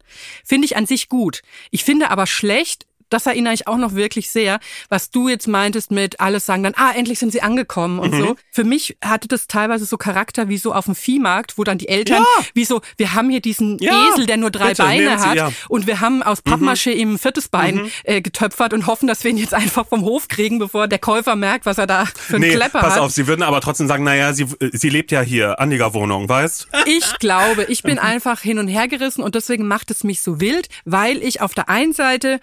finde 0.45 0.65
ich 0.65 0.77
an 0.77 0.85
sich 0.85 1.09
gut. 1.09 1.41
Ich 1.71 1.83
finde 1.83 2.11
aber 2.11 2.27
schlecht, 2.27 2.85
das 3.09 3.25
erinnere 3.25 3.53
ich 3.53 3.67
auch 3.67 3.77
noch 3.77 3.93
wirklich 3.95 4.29
sehr, 4.31 4.59
was 4.89 5.11
du 5.11 5.29
jetzt 5.29 5.47
meintest 5.47 5.91
mit 5.91 6.19
alles 6.19 6.45
sagen 6.45 6.63
dann, 6.63 6.73
ah, 6.75 6.91
endlich 6.95 7.19
sind 7.19 7.31
sie 7.31 7.41
angekommen 7.41 7.99
und 7.99 8.13
so. 8.15 8.35
Für 8.51 8.63
mich 8.63 8.97
hatte 9.03 9.27
das 9.27 9.47
teilweise 9.47 9.85
so 9.85 9.97
Charakter 9.97 10.49
wie 10.49 10.57
so 10.57 10.73
auf 10.73 10.85
dem 10.85 10.95
Viehmarkt, 10.95 11.57
wo 11.57 11.63
dann 11.63 11.77
die 11.77 11.87
Eltern, 11.87 12.23
Ja. 12.23 12.45
wie 12.53 12.65
so, 12.65 12.81
wir 12.97 13.13
haben 13.13 13.29
hier 13.29 13.41
diesen 13.41 13.77
Ja, 13.79 14.09
Esel, 14.13 14.25
der 14.25 14.37
nur 14.37 14.51
drei 14.51 14.69
bitte, 14.69 14.83
Beine 14.83 15.19
Sie, 15.19 15.25
hat 15.25 15.35
ja. 15.35 15.51
und 15.69 15.87
wir 15.87 15.99
haben 16.01 16.23
aus 16.23 16.39
Pappmaché 16.43 16.91
ihm 16.93 17.13
ein 17.13 17.17
viertes 17.19 17.47
Bein 17.49 17.91
äh, 18.03 18.21
getöpfert 18.21 18.73
und 18.73 18.87
hoffen, 18.87 19.07
dass 19.07 19.23
wir 19.23 19.31
ihn 19.31 19.37
jetzt 19.37 19.53
einfach 19.53 19.87
vom 19.87 20.01
Hof 20.03 20.27
kriegen, 20.27 20.59
bevor 20.59 20.87
der 20.87 20.99
Käufer 20.99 21.35
merkt, 21.35 21.65
was 21.65 21.77
er 21.77 21.87
da 21.87 22.05
für 22.05 22.35
einen 22.37 22.45
Nee, 22.49 22.55
Klepper 22.55 22.79
pass 22.79 22.93
hat. 22.95 22.99
auf, 23.01 23.11
sie 23.11 23.27
würden 23.27 23.43
aber 23.43 23.61
trotzdem 23.61 23.87
sagen, 23.87 24.03
naja, 24.03 24.33
sie, 24.33 24.47
sie 24.71 24.89
lebt 24.89 25.11
ja 25.11 25.21
hier, 25.21 25.59
Anliegerwohnung, 25.59 26.27
weißt? 26.27 26.67
Ich 26.85 27.17
glaube, 27.19 27.65
ich 27.65 27.83
Mhm. 27.83 27.87
bin 27.89 27.99
einfach 27.99 28.41
hin 28.41 28.57
und 28.59 28.67
her 28.67 28.87
gerissen 28.87 29.21
und 29.21 29.35
deswegen 29.35 29.67
macht 29.67 29.91
es 29.91 30.03
mich 30.03 30.21
so 30.21 30.39
wild, 30.39 30.67
weil 30.85 31.21
ich 31.23 31.41
auf 31.41 31.53
der 31.53 31.69
einen 31.69 31.93
Seite 31.93 32.39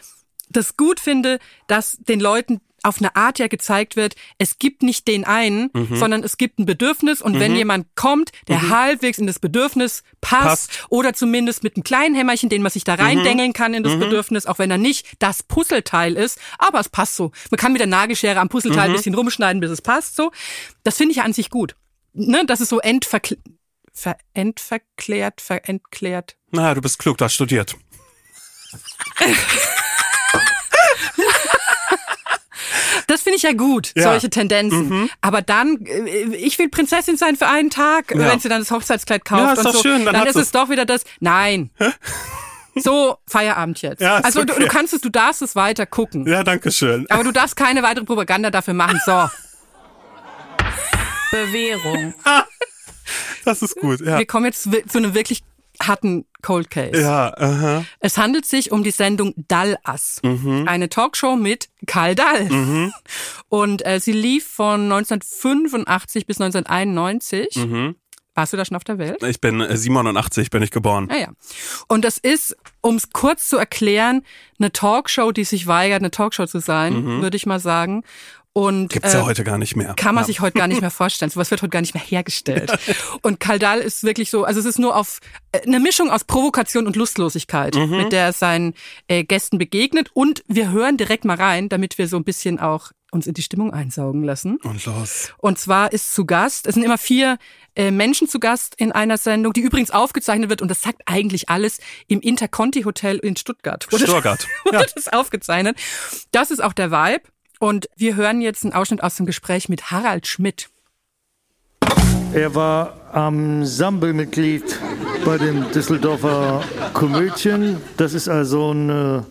das 0.52 0.76
gut 0.76 1.00
finde, 1.00 1.38
dass 1.66 1.96
den 2.00 2.20
Leuten 2.20 2.60
auf 2.84 2.98
eine 2.98 3.14
Art 3.14 3.38
ja 3.38 3.46
gezeigt 3.46 3.94
wird, 3.94 4.16
es 4.38 4.58
gibt 4.58 4.82
nicht 4.82 5.06
den 5.06 5.24
einen, 5.24 5.70
Mhm. 5.72 5.94
sondern 5.96 6.24
es 6.24 6.36
gibt 6.36 6.58
ein 6.58 6.66
Bedürfnis 6.66 7.22
und 7.22 7.38
wenn 7.38 7.54
jemand 7.54 7.86
kommt, 7.94 8.32
der 8.48 8.70
halbwegs 8.70 9.18
in 9.18 9.28
das 9.28 9.38
Bedürfnis 9.38 10.02
passt, 10.20 10.68
Passt. 10.72 10.86
oder 10.88 11.12
zumindest 11.14 11.62
mit 11.62 11.76
einem 11.76 11.84
kleinen 11.84 12.16
Hämmerchen, 12.16 12.48
den 12.48 12.60
man 12.60 12.72
sich 12.72 12.82
da 12.82 12.94
reindengeln 12.94 13.52
kann 13.52 13.72
in 13.74 13.84
das 13.84 13.96
Bedürfnis, 13.96 14.46
auch 14.46 14.58
wenn 14.58 14.68
er 14.68 14.78
nicht 14.78 15.06
das 15.20 15.44
Puzzleteil 15.44 16.14
ist, 16.16 16.40
aber 16.58 16.80
es 16.80 16.88
passt 16.88 17.14
so. 17.14 17.30
Man 17.52 17.58
kann 17.58 17.70
mit 17.72 17.78
der 17.78 17.86
Nagelschere 17.86 18.40
am 18.40 18.48
Puzzleteil 18.48 18.90
ein 18.90 18.96
bisschen 18.96 19.14
rumschneiden, 19.14 19.60
bis 19.60 19.70
es 19.70 19.80
passt 19.80 20.16
so. 20.16 20.32
Das 20.82 20.96
finde 20.96 21.12
ich 21.12 21.18
ja 21.18 21.22
an 21.22 21.32
sich 21.32 21.50
gut. 21.50 21.76
Ne, 22.14 22.44
das 22.46 22.60
ist 22.60 22.70
so 22.70 22.80
entverkl 22.80 23.38
ver 23.94 24.16
entverklärt, 24.34 25.40
verentklärt. 25.40 26.36
Na, 26.50 26.74
du 26.74 26.80
bist 26.80 26.98
klug, 26.98 27.16
du 27.18 27.24
hast 27.26 27.34
studiert. 27.34 27.76
Das 33.12 33.20
finde 33.22 33.36
ich 33.36 33.42
ja 33.42 33.52
gut, 33.52 33.92
Ja. 33.94 34.04
solche 34.04 34.30
Tendenzen. 34.30 35.10
Aber 35.20 35.42
dann, 35.42 35.84
äh, 35.84 36.34
ich 36.34 36.58
will 36.58 36.70
Prinzessin 36.70 37.18
sein 37.18 37.36
für 37.36 37.46
einen 37.46 37.68
Tag, 37.68 38.10
Ja. 38.14 38.30
wenn 38.32 38.40
sie 38.40 38.48
dann 38.48 38.60
das 38.60 38.70
Hochzeitskleid 38.70 39.24
kauft 39.26 39.42
Ja, 39.42 39.52
ist 39.52 39.58
und 39.58 39.64
doch 39.66 39.72
so, 39.74 39.82
schön, 39.82 40.04
dann 40.06 40.14
dann 40.14 40.26
ist 40.26 40.36
es 40.36 40.50
doch 40.50 40.70
wieder 40.70 40.86
das. 40.86 41.04
Nein. 41.20 41.70
So, 42.74 43.18
Feierabend 43.28 43.82
jetzt. 43.82 44.00
Ja, 44.00 44.16
also 44.16 44.44
du, 44.44 44.54
okay. 44.54 44.62
du 44.62 44.68
kannst 44.68 44.94
es, 44.94 45.02
du 45.02 45.10
darfst 45.10 45.42
es 45.42 45.54
weiter 45.54 45.84
gucken. 45.84 46.26
Ja, 46.26 46.42
danke 46.42 46.72
schön. 46.72 47.04
Aber 47.10 47.22
du 47.22 47.30
darfst 47.30 47.54
keine 47.54 47.82
weitere 47.82 48.06
Propaganda 48.06 48.50
dafür 48.50 48.72
machen. 48.72 48.98
So. 49.04 49.28
Bewährung. 51.30 52.14
Das 53.44 53.60
ist 53.60 53.74
gut. 53.76 54.00
Ja, 54.00 54.18
Wir 54.18 54.26
kommen 54.26 54.44
jetzt 54.46 54.62
zu 54.62 54.98
einem 54.98 55.14
wirklich 55.14 55.42
harten 55.80 56.26
Cold 56.42 56.70
Case. 56.70 57.00
ja 57.00 57.32
aha. 57.36 57.84
Es 58.00 58.18
handelt 58.18 58.46
sich 58.46 58.72
um 58.72 58.82
die 58.82 58.90
Sendung 58.90 59.32
Dallas, 59.48 60.20
Mhm. 60.22 60.64
eine 60.66 60.88
Talkshow 60.88 61.36
mit 61.36 61.68
Karl 61.86 62.14
Dall. 62.14 62.92
Und 63.48 63.86
äh, 63.86 64.00
sie 64.00 64.12
lief 64.12 64.46
von 64.46 64.90
1985 64.92 66.26
bis 66.26 66.40
1991. 66.40 67.56
Mhm. 67.56 67.96
Warst 68.34 68.54
du 68.54 68.56
da 68.56 68.64
schon 68.64 68.76
auf 68.78 68.84
der 68.84 68.96
Welt? 68.96 69.22
Ich 69.24 69.40
bin 69.42 69.60
äh, 69.60 69.76
87, 69.76 70.48
bin 70.48 70.62
ich 70.62 70.70
geboren. 70.70 71.08
Ah 71.12 71.18
ja. 71.18 71.28
Und 71.88 72.02
das 72.04 72.16
ist, 72.16 72.56
um 72.80 72.96
es 72.96 73.10
kurz 73.10 73.46
zu 73.48 73.58
erklären, 73.58 74.22
eine 74.58 74.72
Talkshow, 74.72 75.32
die 75.32 75.44
sich 75.44 75.66
weigert, 75.66 76.00
eine 76.00 76.10
Talkshow 76.10 76.46
zu 76.46 76.60
sein, 76.60 77.20
würde 77.20 77.36
ich 77.36 77.44
mal 77.44 77.60
sagen. 77.60 78.04
Und. 78.54 78.92
Gibt's 78.92 79.14
äh, 79.14 79.18
ja 79.18 79.24
heute 79.24 79.44
gar 79.44 79.58
nicht 79.58 79.76
mehr. 79.76 79.94
kann 79.94 80.14
man 80.14 80.22
ja. 80.24 80.26
sich 80.26 80.40
heute 80.40 80.58
gar 80.58 80.66
nicht 80.68 80.80
mehr 80.80 80.90
vorstellen. 80.90 81.30
Sowas 81.30 81.50
wird 81.50 81.62
heute 81.62 81.70
gar 81.70 81.80
nicht 81.80 81.94
mehr 81.94 82.02
hergestellt. 82.02 82.70
Und 83.22 83.40
Kaldal 83.40 83.78
ist 83.80 84.04
wirklich 84.04 84.28
so, 84.30 84.44
also 84.44 84.60
es 84.60 84.66
ist 84.66 84.78
nur 84.78 84.94
auf 84.96 85.20
äh, 85.52 85.60
eine 85.66 85.80
Mischung 85.80 86.10
aus 86.10 86.24
Provokation 86.24 86.86
und 86.86 86.96
Lustlosigkeit, 86.96 87.74
Mhm. 87.74 87.96
mit 87.96 88.12
der 88.12 88.24
er 88.26 88.32
seinen 88.32 88.74
äh, 89.08 89.24
Gästen 89.24 89.58
begegnet. 89.58 90.10
Und 90.14 90.42
wir 90.48 90.70
hören 90.70 90.96
direkt 90.96 91.24
mal 91.24 91.36
rein, 91.36 91.68
damit 91.68 91.96
wir 91.98 92.08
so 92.08 92.16
ein 92.16 92.24
bisschen 92.24 92.58
auch 92.60 92.92
uns 93.10 93.26
in 93.26 93.34
die 93.34 93.42
Stimmung 93.42 93.72
einsaugen 93.72 94.22
lassen. 94.24 94.56
Und 94.62 94.84
los. 94.86 95.32
Und 95.38 95.58
zwar 95.58 95.92
ist 95.92 96.14
zu 96.14 96.24
Gast, 96.24 96.66
es 96.66 96.74
sind 96.74 96.82
immer 96.82 96.96
vier 96.98 97.36
äh, 97.74 97.90
Menschen 97.90 98.26
zu 98.28 98.38
Gast 98.40 98.74
in 98.76 98.90
einer 98.92 99.18
Sendung, 99.18 99.52
die 99.52 99.60
übrigens 99.60 99.90
aufgezeichnet 99.90 100.48
wird, 100.50 100.62
und 100.62 100.68
das 100.68 100.80
sagt 100.82 101.02
eigentlich 101.06 101.48
alles, 101.50 101.78
im 102.08 102.20
Interconti 102.20 102.82
Hotel 102.84 103.18
in 103.18 103.36
Stuttgart. 103.36 103.86
Wurde 103.92 104.06
Stuttgart. 104.06 104.46
wurde 104.64 104.78
Ja. 104.78 104.84
das 104.94 105.08
aufgezeichnet. 105.08 105.76
Das 106.32 106.50
ist 106.50 106.62
auch 106.62 106.72
der 106.72 106.90
Vibe. 106.90 107.22
Und 107.62 107.88
wir 107.94 108.16
hören 108.16 108.40
jetzt 108.40 108.64
einen 108.64 108.72
Ausschnitt 108.72 109.04
aus 109.04 109.14
dem 109.14 109.24
Gespräch 109.24 109.68
mit 109.68 109.92
Harald 109.92 110.26
Schmidt. 110.26 110.68
Er 112.34 112.56
war 112.56 112.96
Ensemble-Mitglied 113.14 114.80
bei 115.24 115.38
den 115.38 115.70
Düsseldorfer 115.70 116.64
Komödien. 116.92 117.76
Das 117.96 118.14
ist 118.14 118.28
also 118.28 118.70
eine 118.70 119.26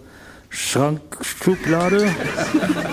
Schrankschublade. 0.47 2.07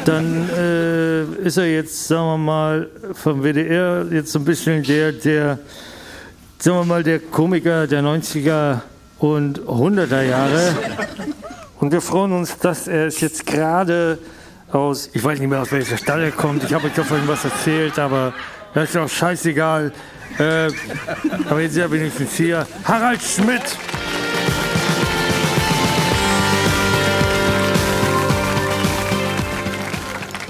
Dann 0.07 0.51
äh, 0.51 1.22
ist 1.47 1.57
er 1.57 1.70
jetzt, 1.70 2.09
sagen 2.09 2.26
wir 2.26 2.39
mal, 2.39 2.91
vom 3.12 3.45
WDR 3.45 4.07
jetzt 4.11 4.32
so 4.32 4.41
ein 4.41 4.45
bisschen 4.45 4.82
der, 4.82 5.12
der, 5.12 5.61
sagen 6.59 6.78
wir 6.78 6.84
mal, 6.84 7.05
der 7.05 7.20
Komiker 7.20 7.86
der 7.86 8.03
90er 8.03 8.80
und 9.20 9.61
100er 9.61 10.22
Jahre. 10.22 10.76
Und 11.78 11.93
wir 11.93 12.01
freuen 12.01 12.32
uns, 12.32 12.59
dass 12.59 12.89
er 12.89 13.07
es 13.07 13.20
jetzt 13.20 13.47
gerade 13.47 14.18
aus, 14.72 15.10
ich 15.12 15.22
weiß 15.22 15.38
nicht 15.38 15.48
mehr 15.48 15.62
aus 15.62 15.72
welcher 15.72 15.96
Stadt 15.96 16.20
er 16.20 16.30
kommt, 16.30 16.64
ich 16.64 16.72
habe 16.74 16.86
euch 16.86 16.94
davon 16.94 17.20
was 17.26 17.44
erzählt, 17.44 17.98
aber 17.98 18.32
das 18.74 18.90
ist 18.90 18.96
auch 18.96 19.08
scheißegal. 19.08 19.92
Äh, 20.38 20.68
aber 21.48 21.60
jetzt 21.60 21.72
ist 21.72 21.78
er 21.78 21.90
wenigstens 21.90 22.34
hier. 22.34 22.66
Harald 22.84 23.20
Schmidt! 23.22 23.62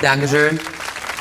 Dankeschön. 0.00 0.60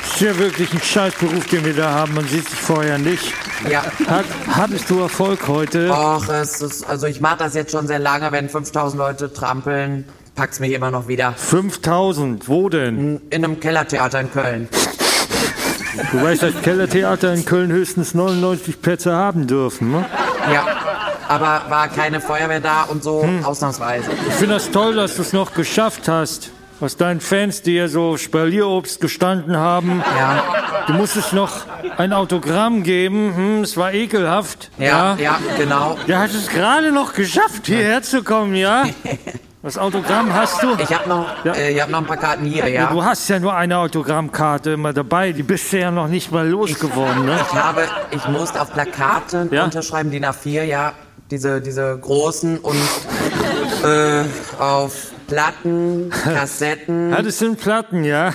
Ist 0.04 0.20
ja 0.20 0.36
wirklich 0.38 0.72
ein 0.72 0.80
Scheißberuf, 0.80 1.46
den 1.46 1.64
wir 1.64 1.74
da 1.74 1.92
haben. 1.92 2.14
Man 2.14 2.26
sieht 2.26 2.48
sich 2.48 2.58
vorher 2.58 2.98
nicht. 2.98 3.32
Ja. 3.68 3.82
Hat, 4.06 4.24
hattest 4.48 4.88
du 4.88 5.00
Erfolg 5.00 5.48
heute? 5.48 5.90
Och, 5.90 6.28
es 6.28 6.60
ist, 6.60 6.88
also 6.88 7.06
ich 7.06 7.20
mache 7.20 7.38
das 7.38 7.54
jetzt 7.54 7.72
schon 7.72 7.86
sehr 7.86 7.98
lange, 7.98 8.30
wenn 8.30 8.48
5000 8.48 8.98
Leute 8.98 9.32
trampeln, 9.32 10.04
packt's 10.38 10.60
mich 10.60 10.72
immer 10.72 10.92
noch 10.92 11.08
wieder. 11.08 11.32
5000, 11.32 12.48
wo 12.48 12.68
denn? 12.68 13.20
In 13.28 13.44
einem 13.44 13.58
Kellertheater 13.58 14.20
in 14.20 14.30
Köln. 14.30 14.68
Du 16.12 16.22
weißt, 16.22 16.44
dass 16.44 16.62
Kellertheater 16.62 17.34
in 17.34 17.44
Köln 17.44 17.72
höchstens 17.72 18.14
99 18.14 18.80
Plätze 18.80 19.12
haben 19.12 19.48
dürfen, 19.48 19.90
ne? 19.90 20.06
Ja. 20.54 20.64
Aber 21.26 21.62
war 21.68 21.88
keine 21.88 22.20
Feuerwehr 22.20 22.60
da 22.60 22.84
und 22.84 23.02
so, 23.02 23.28
ausnahmsweise. 23.42 24.12
Ich 24.28 24.34
finde 24.34 24.54
das 24.54 24.70
toll, 24.70 24.94
dass 24.94 25.16
du 25.16 25.22
es 25.22 25.32
noch 25.32 25.54
geschafft 25.54 26.06
hast. 26.06 26.52
Aus 26.80 26.96
deinen 26.96 27.20
Fans, 27.20 27.62
die 27.62 27.74
ja 27.74 27.88
so 27.88 28.16
Spalierobst 28.16 29.00
gestanden 29.00 29.56
haben. 29.56 30.04
Ja. 30.16 30.44
Du 30.86 30.92
musstest 30.92 31.32
noch 31.32 31.66
ein 31.96 32.12
Autogramm 32.12 32.84
geben. 32.84 33.34
Hm, 33.34 33.62
es 33.64 33.76
war 33.76 33.92
ekelhaft. 33.92 34.70
Ja, 34.78 35.16
ja, 35.16 35.40
genau. 35.58 35.98
Der 36.06 36.20
hat 36.20 36.30
es 36.30 36.46
gerade 36.48 36.92
noch 36.92 37.14
geschafft, 37.14 37.66
hierher 37.66 38.02
zu 38.02 38.22
kommen, 38.22 38.54
ja? 38.54 38.84
Das 39.62 39.76
Autogramm 39.76 40.32
hast 40.32 40.62
du? 40.62 40.68
Ich 40.78 40.92
habe 40.94 41.08
noch, 41.08 41.26
Ja. 41.44 41.52
äh, 41.52 41.72
ich 41.72 41.82
hab 41.82 41.88
noch 41.90 41.98
ein 41.98 42.06
paar 42.06 42.16
Karten 42.16 42.44
hier, 42.44 42.68
ja. 42.68 42.86
Du 42.86 43.02
hast 43.04 43.28
ja 43.28 43.40
nur 43.40 43.54
eine 43.56 43.76
Autogrammkarte 43.78 44.70
immer 44.70 44.92
dabei. 44.92 45.32
Die 45.32 45.42
bist 45.42 45.72
du 45.72 45.80
ja 45.80 45.90
noch 45.90 46.06
nicht 46.06 46.30
mal 46.30 46.46
losgeworden, 46.48 47.26
ne? 47.26 47.40
Ich 47.50 47.54
habe, 47.54 47.82
ich 48.12 48.26
musste 48.28 48.60
auf 48.62 48.72
Plakaten 48.72 49.48
Ja? 49.52 49.64
unterschreiben, 49.64 50.10
DIN 50.12 50.24
A4, 50.24 50.62
ja, 50.62 50.92
diese, 51.30 51.60
diese 51.60 51.98
großen 51.98 52.58
und 52.58 52.76
äh, 53.84 54.24
auf 54.62 55.08
Platten, 55.26 56.10
Kassetten. 56.24 57.12
Hattest 57.14 57.40
du 57.40 57.46
einen 57.46 57.56
Platten, 57.56 58.04
ja? 58.04 58.32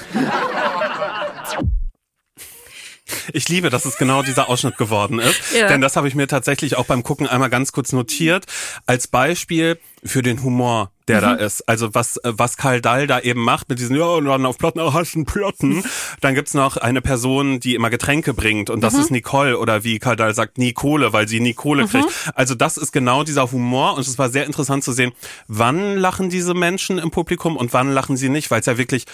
Ich 3.32 3.48
liebe, 3.50 3.70
dass 3.70 3.86
es 3.86 3.98
genau 3.98 4.24
dieser 4.24 4.50
Ausschnitt 4.50 4.78
geworden 4.78 5.20
ist. 5.20 5.40
Ja. 5.56 5.68
Denn 5.68 5.82
das 5.82 5.96
habe 5.96 6.08
ich 6.08 6.16
mir 6.16 6.28
tatsächlich 6.28 6.78
auch 6.78 6.86
beim 6.86 7.04
Gucken 7.04 7.28
einmal 7.28 7.50
ganz 7.50 7.72
kurz 7.72 7.92
notiert. 7.92 8.46
Als 8.86 9.08
Beispiel 9.08 9.80
für 10.04 10.22
den 10.22 10.44
Humor, 10.44 10.92
der 11.08 11.22
da 11.22 11.34
ist. 11.34 11.68
Also 11.68 11.94
was, 11.94 12.20
was 12.24 12.58
Karl 12.58 12.82
Dall 12.82 13.08
da 13.08 13.20
eben 13.20 13.42
macht 13.42 13.70
mit 13.70 13.80
diesen, 13.80 13.96
ja, 13.96 14.06
und 14.06 14.26
dann 14.26 14.46
auf 14.46 14.58
Platten, 14.58 14.80
oh, 14.80 14.94
hast 14.94 15.16
einen 15.16 15.26
Plotten. 15.26 15.84
Dann 16.22 16.36
gibt's 16.36 16.54
noch 16.54 16.78
eine 16.78 17.02
Person, 17.02 17.60
die 17.60 17.76
immer 17.76 17.90
Getränke 17.90 18.34
bringt. 18.34 18.70
Und 18.70 18.82
das 18.82 18.94
ist 18.96 19.12
Nicole 19.12 19.58
oder 19.58 19.84
wie 19.84 20.00
Karl 20.00 20.16
Dall 20.16 20.34
sagt, 20.34 20.58
Nicole, 20.58 21.14
weil 21.14 21.28
sie 21.28 21.40
Nicole 21.40 21.88
kriegt. 21.88 22.08
Also 22.36 22.56
das 22.56 22.78
ist 22.78 22.92
genau 22.92 23.24
dieser 23.24 23.52
Humor. 23.52 23.96
Und 23.96 24.06
es 24.06 24.18
war 24.18 24.30
sehr 24.30 24.46
interessant 24.46 24.84
zu 24.84 24.92
sehen, 24.92 25.14
wann 25.48 25.98
lachen 25.98 26.30
diese 26.30 26.54
Menschen 26.54 26.98
im 26.98 27.12
Publikum 27.12 27.58
und 27.58 27.74
wann 27.74 27.92
lachen 27.92 28.18
sie 28.18 28.30
nicht, 28.30 28.52
weil 28.52 28.60
es 28.60 28.66
ja 28.66 28.78
wirklich 28.78 29.06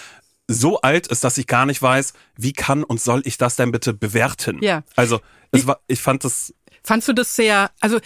so 0.52 0.80
alt 0.80 1.06
ist, 1.06 1.24
dass 1.24 1.38
ich 1.38 1.46
gar 1.46 1.66
nicht 1.66 1.80
weiß, 1.80 2.12
wie 2.36 2.52
kann 2.52 2.84
und 2.84 3.00
soll 3.00 3.22
ich 3.24 3.38
das 3.38 3.56
denn 3.56 3.72
bitte 3.72 3.94
bewerten? 3.94 4.58
Ja. 4.62 4.82
Also, 4.96 5.20
es 5.52 5.66
war, 5.66 5.80
ich 5.86 6.00
fand 6.00 6.24
das, 6.24 6.52
Fandst 6.82 7.08
du 7.08 7.12
das 7.12 7.36
sehr, 7.36 7.70
also 7.80 8.00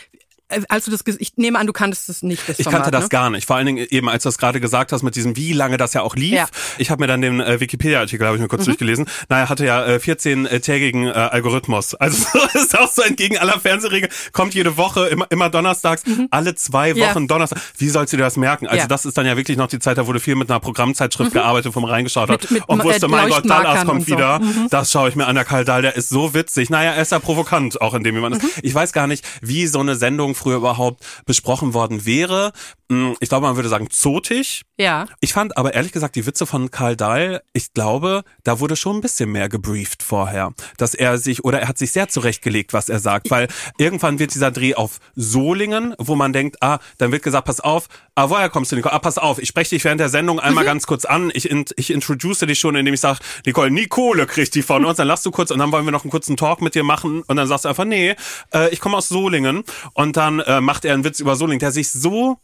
als 0.68 0.84
du 0.86 0.90
das, 0.90 1.00
ich 1.18 1.32
nehme 1.36 1.58
an, 1.58 1.66
du 1.66 1.72
kanntest 1.72 2.08
das 2.08 2.22
nicht, 2.22 2.48
das 2.48 2.58
ich 2.58 2.64
Format, 2.64 2.82
kannte 2.82 2.90
das 2.92 3.04
ne? 3.04 3.08
gar 3.10 3.30
nicht. 3.30 3.46
Vor 3.46 3.56
allen 3.56 3.66
Dingen 3.66 3.86
eben, 3.90 4.08
als 4.08 4.22
du 4.22 4.28
das 4.28 4.38
gerade 4.38 4.60
gesagt 4.60 4.92
hast, 4.92 5.02
mit 5.02 5.16
diesem, 5.16 5.36
wie 5.36 5.52
lange 5.52 5.76
das 5.76 5.92
ja 5.94 6.02
auch 6.02 6.16
lief. 6.16 6.32
Ja. 6.32 6.44
Mhm. 6.44 6.48
Ich 6.78 6.90
habe 6.90 7.02
mir 7.02 7.06
dann 7.06 7.20
den 7.20 7.40
äh, 7.40 7.60
Wikipedia-Artikel, 7.60 8.26
habe 8.26 8.36
ich 8.36 8.42
mir 8.42 8.48
kurz 8.48 8.64
durchgelesen. 8.64 9.06
Naja, 9.28 9.48
hatte 9.48 9.64
ja 9.66 9.84
äh, 9.86 9.96
14-tägigen 9.96 11.06
äh, 11.08 11.12
Algorithmus. 11.12 11.94
Also 12.04 12.26
ist 12.54 12.78
auch 12.78 12.90
so 12.92 13.00
entgegen 13.02 13.38
aller 13.38 13.58
Fernsehregeln. 13.58 14.12
Kommt 14.32 14.54
jede 14.54 14.76
Woche, 14.76 15.06
immer, 15.06 15.26
immer 15.30 15.48
donnerstags, 15.48 16.02
alle 16.30 16.54
zwei 16.54 16.92
Mhm. 16.92 16.98
Ja. 16.98 17.10
Wochen 17.10 17.28
Donnerstag. 17.28 17.60
Wie 17.78 17.88
sollst 17.88 18.12
du 18.12 18.16
dir 18.18 18.24
das 18.24 18.36
merken? 18.36 18.66
Also 18.66 18.82
Ja. 18.82 18.86
das 18.86 19.04
ist 19.06 19.16
dann 19.16 19.24
ja 19.26 19.36
wirklich 19.36 19.56
noch 19.56 19.68
die 19.68 19.78
Zeit, 19.78 19.96
da 19.96 20.06
wurde 20.06 20.20
viel 20.20 20.34
mit 20.34 20.50
einer 20.50 20.60
Programmzeitschrift 20.60 21.32
gearbeitet, 21.32 21.74
wo 21.74 21.80
man 21.80 21.90
reingeschaut 21.90 22.28
hat 22.28 22.50
Mit- 22.50 22.68
und 22.68 22.80
äh, 22.80 22.84
wusste, 22.84 23.08
mein 23.08 23.28
Gott, 23.30 23.48
Dallas 23.48 23.84
kommt 23.86 24.06
so. 24.06 24.14
wieder. 24.14 24.38
Mhm. 24.40 24.66
Das 24.70 24.90
schaue 24.90 25.08
ich 25.08 25.16
mir 25.16 25.26
an, 25.26 25.34
der 25.34 25.44
Karl 25.44 25.64
Dahl, 25.64 25.82
der 25.82 25.96
ist 25.96 26.08
so 26.10 26.34
witzig. 26.34 26.68
Naja, 26.70 26.92
er 26.92 27.02
ist 27.02 27.12
ja 27.12 27.18
provokant, 27.20 27.80
auch 27.80 27.94
in 27.94 28.02
dem, 28.04 28.14
wie 28.16 28.20
man 28.20 28.32
Mhm. 28.32 28.38
ist. 28.38 28.44
Ich 28.62 28.74
weiß 28.74 28.92
gar 28.92 29.06
nicht, 29.06 29.24
wie 29.40 29.66
so 29.66 29.80
eine 29.80 29.96
Sendung 29.96 30.34
früher 30.44 30.56
überhaupt 30.56 31.02
besprochen 31.24 31.72
worden 31.72 32.04
wäre. 32.04 32.52
Hm, 32.90 33.16
Ich 33.20 33.30
glaube, 33.30 33.46
man 33.46 33.56
würde 33.56 33.70
sagen 33.70 33.88
zotig. 33.90 34.62
Ja. 34.78 35.06
Ich 35.20 35.32
fand 35.32 35.56
aber 35.56 35.72
ehrlich 35.72 35.92
gesagt 35.92 36.16
die 36.16 36.26
Witze 36.26 36.44
von 36.44 36.70
Karl 36.70 36.96
Dahl, 36.96 37.42
ich 37.54 37.72
glaube, 37.72 38.24
da 38.42 38.60
wurde 38.60 38.76
schon 38.76 38.96
ein 38.96 39.00
bisschen 39.00 39.30
mehr 39.32 39.48
gebrieft 39.48 40.02
vorher, 40.02 40.52
dass 40.76 40.94
er 40.94 41.16
sich 41.16 41.44
oder 41.44 41.60
er 41.60 41.68
hat 41.68 41.78
sich 41.78 41.92
sehr 41.92 42.08
zurechtgelegt, 42.08 42.72
was 42.74 42.88
er 42.90 42.98
sagt, 42.98 43.30
weil 43.30 43.48
irgendwann 43.78 44.18
wird 44.18 44.34
dieser 44.34 44.50
Dreh 44.50 44.74
auf 44.74 44.98
Solingen, 45.14 45.94
wo 45.98 46.14
man 46.14 46.32
denkt, 46.34 46.56
ah, 46.60 46.78
dann 46.98 47.10
wird 47.12 47.22
gesagt, 47.22 47.46
pass 47.46 47.60
auf, 47.60 47.88
ah, 48.16 48.28
woher 48.28 48.50
kommst 48.50 48.72
du, 48.72 48.76
Nicole? 48.76 48.92
Ah, 48.92 48.98
pass 48.98 49.16
auf, 49.16 49.38
ich 49.38 49.48
spreche 49.48 49.70
dich 49.70 49.84
während 49.84 50.00
der 50.00 50.08
Sendung 50.10 50.40
einmal 50.40 50.64
ganz 50.64 50.86
kurz 50.86 51.04
an, 51.06 51.30
ich, 51.32 51.48
in, 51.48 51.64
ich 51.76 51.90
introduce 51.90 52.40
dich 52.40 52.58
schon, 52.58 52.74
indem 52.76 52.92
ich 52.92 53.00
sage, 53.00 53.20
Nicole, 53.46 53.70
Nicole 53.70 54.26
kriegt 54.26 54.54
die 54.56 54.62
von 54.62 54.84
uns, 54.84 54.98
dann 54.98 55.06
lachst 55.08 55.24
du 55.24 55.30
kurz 55.30 55.50
und 55.50 55.58
dann 55.60 55.72
wollen 55.72 55.86
wir 55.86 55.92
noch 55.92 56.04
einen 56.04 56.10
kurzen 56.10 56.36
Talk 56.36 56.60
mit 56.60 56.74
dir 56.74 56.84
machen 56.84 57.22
und 57.22 57.36
dann 57.36 57.46
sagst 57.46 57.64
du 57.64 57.68
einfach, 57.70 57.84
nee, 57.86 58.14
äh, 58.52 58.68
ich 58.70 58.80
komme 58.80 58.96
aus 58.96 59.08
Solingen 59.08 59.62
und 59.94 60.16
dann 60.16 60.23
äh, 60.30 60.60
macht 60.60 60.84
er 60.84 60.94
einen 60.94 61.04
Witz 61.04 61.20
über 61.20 61.36
Solingen, 61.36 61.60
der 61.60 61.72
sich 61.72 61.90
so 61.90 62.38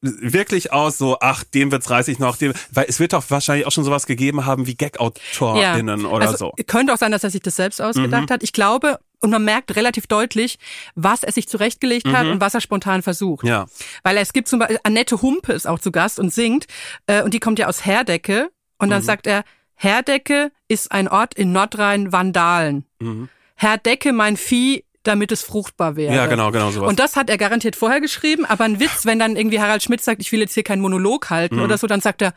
wirklich 0.00 0.72
aus, 0.72 0.96
so, 0.96 1.16
ach, 1.20 1.42
dem 1.42 1.72
wird's 1.72 1.90
reiß 1.90 2.06
ich 2.06 2.20
noch, 2.20 2.36
dem, 2.36 2.52
weil 2.70 2.86
es 2.88 3.00
wird 3.00 3.14
doch 3.14 3.24
wahrscheinlich 3.30 3.66
auch 3.66 3.72
schon 3.72 3.82
sowas 3.82 4.06
gegeben 4.06 4.46
haben 4.46 4.68
wie 4.68 4.76
Gag-AutorInnen 4.76 6.06
oder 6.06 6.28
also, 6.28 6.52
so. 6.56 6.64
Könnte 6.68 6.92
auch 6.94 6.98
sein, 6.98 7.10
dass 7.10 7.24
er 7.24 7.30
sich 7.30 7.42
das 7.42 7.56
selbst 7.56 7.82
ausgedacht 7.82 8.28
Mhm. 8.28 8.32
hat. 8.32 8.42
Ich 8.44 8.52
glaube, 8.52 9.00
und 9.20 9.30
man 9.30 9.44
merkt 9.44 9.74
relativ 9.74 10.06
deutlich, 10.06 10.58
was 10.94 11.24
er 11.24 11.32
sich 11.32 11.48
zurechtgelegt 11.48 12.06
hat 12.06 12.26
Mhm. 12.26 12.32
und 12.32 12.40
was 12.40 12.54
er 12.54 12.60
spontan 12.60 13.02
versucht. 13.02 13.44
Ja. 13.44 13.66
Weil 14.04 14.18
es 14.18 14.32
gibt 14.32 14.46
zum 14.46 14.60
Beispiel, 14.60 14.78
Annette 14.84 15.20
Humpe 15.20 15.52
ist 15.52 15.66
auch 15.66 15.80
zu 15.80 15.90
Gast 15.90 16.20
und 16.20 16.32
singt, 16.32 16.66
äh, 17.06 17.22
und 17.22 17.34
die 17.34 17.40
kommt 17.40 17.58
ja 17.58 17.66
aus 17.66 17.84
Herdecke, 17.84 18.50
und 18.78 18.90
dann 18.90 19.02
Mhm. 19.02 19.06
sagt 19.06 19.26
er, 19.26 19.42
Herdecke 19.74 20.52
ist 20.68 20.92
ein 20.92 21.08
Ort 21.08 21.34
in 21.34 21.50
Nordrhein-Vandalen. 21.52 22.84
Mhm. 23.00 23.28
Herdecke 23.56 24.12
mein 24.12 24.36
Vieh, 24.36 24.84
damit 25.02 25.32
es 25.32 25.42
fruchtbar 25.42 25.96
wäre. 25.96 26.14
Ja, 26.14 26.26
genau, 26.26 26.50
genau 26.52 26.70
sowas. 26.70 26.88
Und 26.88 26.98
das 26.98 27.16
hat 27.16 27.28
er 27.30 27.38
garantiert 27.38 27.76
vorher 27.76 28.00
geschrieben, 28.00 28.44
aber 28.44 28.64
ein 28.64 28.78
Witz, 28.80 29.04
wenn 29.04 29.18
dann 29.18 29.36
irgendwie 29.36 29.60
Harald 29.60 29.82
Schmidt 29.82 30.00
sagt, 30.02 30.20
ich 30.20 30.30
will 30.32 30.40
jetzt 30.40 30.54
hier 30.54 30.62
keinen 30.62 30.80
Monolog 30.80 31.30
halten 31.30 31.56
Mhm. 31.56 31.62
oder 31.62 31.78
so, 31.78 31.86
dann 31.86 32.00
sagt 32.00 32.22
er 32.22 32.34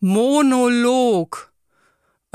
Monolog. 0.00 1.50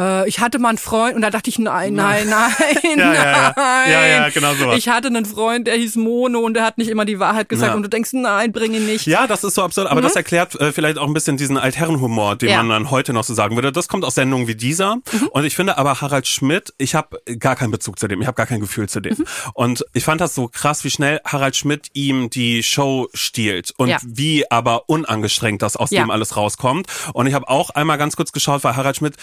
Äh, 0.02 0.28
Ich 0.28 0.40
hatte 0.40 0.60
mal 0.60 0.70
einen 0.70 0.78
Freund 0.78 1.16
und 1.16 1.22
da 1.22 1.30
dachte 1.30 1.50
ich, 1.50 1.60
nein, 1.60 1.94
nein, 1.94 2.28
nein, 2.28 2.52
Ja, 2.98 3.14
ja, 3.14 3.14
ja. 3.14 3.54
nein. 3.56 3.92
Ja, 3.92 4.06
ja, 4.06 4.30
genau 4.30 4.54
sowas. 4.56 4.78
Ich 4.78 4.90
hatte 4.90 5.08
einen 5.10 5.26
Freund, 5.26 5.68
der 5.68 5.76
hieß 5.76 5.96
Mono 5.96 6.40
und 6.40 6.54
der 6.56 6.64
hat 6.64 6.78
nicht 6.78 6.90
immer 6.90 7.06
die 7.06 7.20
Wahrheit 7.20 7.50
gesagt 7.50 7.76
und 7.76 7.84
du 7.84 7.90
denkst, 7.90 8.12
nein, 8.14 8.52
bring 8.52 8.74
ihn 8.74 8.86
nicht. 8.86 9.06
Ja, 9.08 9.28
das 9.28 9.44
ist 9.44 9.56
so 9.56 9.64
absurd, 9.64 9.88
aber 9.88 10.00
Mhm. 10.02 10.06
das 10.06 10.16
erklärt 10.16 10.56
äh, 10.60 10.72
vielleicht 10.72 10.98
auch 10.98 11.08
ein 11.08 11.14
bisschen 11.14 11.38
diesen 11.38 11.58
Altherrenhumor, 11.58 12.36
den 12.36 12.56
man 12.56 12.70
dann 12.70 12.92
heute 12.92 13.14
noch 13.14 13.24
so 13.24 13.34
sagen 13.34 13.56
würde. 13.56 13.72
Das 13.72 13.88
kommt 13.88 14.04
aus 14.06 14.16
Sendungen 14.16 14.48
wie 14.48 14.56
dieser. 14.56 14.96
Mhm. 14.98 15.28
Und 15.32 15.46
ich 15.46 15.56
finde 15.56 15.78
aber 15.78 16.02
Harald 16.02 16.28
Schmidt, 16.28 16.74
ich 16.78 16.96
habe 16.96 17.22
gar 17.40 17.56
keinen 17.56 17.72
Bezug 17.72 18.00
zu 18.00 18.08
dem, 18.08 18.22
ich 18.22 18.28
habe 18.28 18.36
gar 18.36 18.46
kein 18.48 18.60
Gefühl 18.60 18.90
zu 18.90 19.00
dem. 19.00 19.18
Mhm. 19.18 19.26
Und 19.54 19.86
ich 19.94 20.04
fand 20.04 20.22
das 20.22 20.34
so 20.36 20.48
krass, 20.48 20.84
wie 20.84 20.90
schnell 20.90 21.20
Harald 21.26 21.56
Schmidt 21.56 21.88
ihm 21.94 22.30
die 22.30 22.64
Show 22.64 23.08
stiehlt 23.14 23.74
und 23.78 23.90
wie 24.04 24.50
aber 24.50 24.90
unangestrengt 24.90 25.62
das 25.62 25.76
aus 25.78 25.90
dem 25.90 26.10
alles 26.12 26.36
rauskommt. 26.38 26.88
Und 27.14 27.28
ich 27.28 27.34
habe 27.34 27.48
auch 27.50 27.70
einmal 27.72 27.98
ganz 27.98 28.16
kurz 28.16 28.32
geschaut, 28.32 28.64
weil 28.64 28.76
Harald 28.76 28.96
Schmidt, 28.98 29.16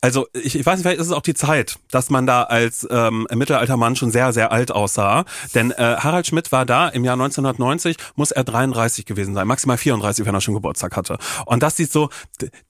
also 0.00 0.19
ich, 0.32 0.56
ich 0.56 0.66
weiß 0.66 0.76
nicht, 0.76 0.82
vielleicht 0.82 1.00
ist 1.00 1.06
es 1.06 1.12
auch 1.12 1.22
die 1.22 1.34
Zeit, 1.34 1.78
dass 1.90 2.10
man 2.10 2.26
da 2.26 2.44
als 2.44 2.86
ähm, 2.90 3.26
Mittelaltermann 3.32 3.96
schon 3.96 4.10
sehr, 4.10 4.32
sehr 4.32 4.52
alt 4.52 4.70
aussah. 4.72 5.24
Denn 5.54 5.70
äh, 5.70 5.96
Harald 5.98 6.26
Schmidt 6.26 6.52
war 6.52 6.66
da 6.66 6.88
im 6.88 7.04
Jahr 7.04 7.14
1990, 7.14 7.96
muss 8.16 8.30
er 8.30 8.44
33 8.44 9.06
gewesen 9.06 9.34
sein, 9.34 9.46
maximal 9.46 9.78
34, 9.78 10.26
wenn 10.26 10.34
er 10.34 10.40
schon 10.40 10.54
Geburtstag 10.54 10.96
hatte. 10.96 11.18
Und 11.46 11.62
das 11.62 11.76
sieht 11.76 11.92
so, 11.92 12.10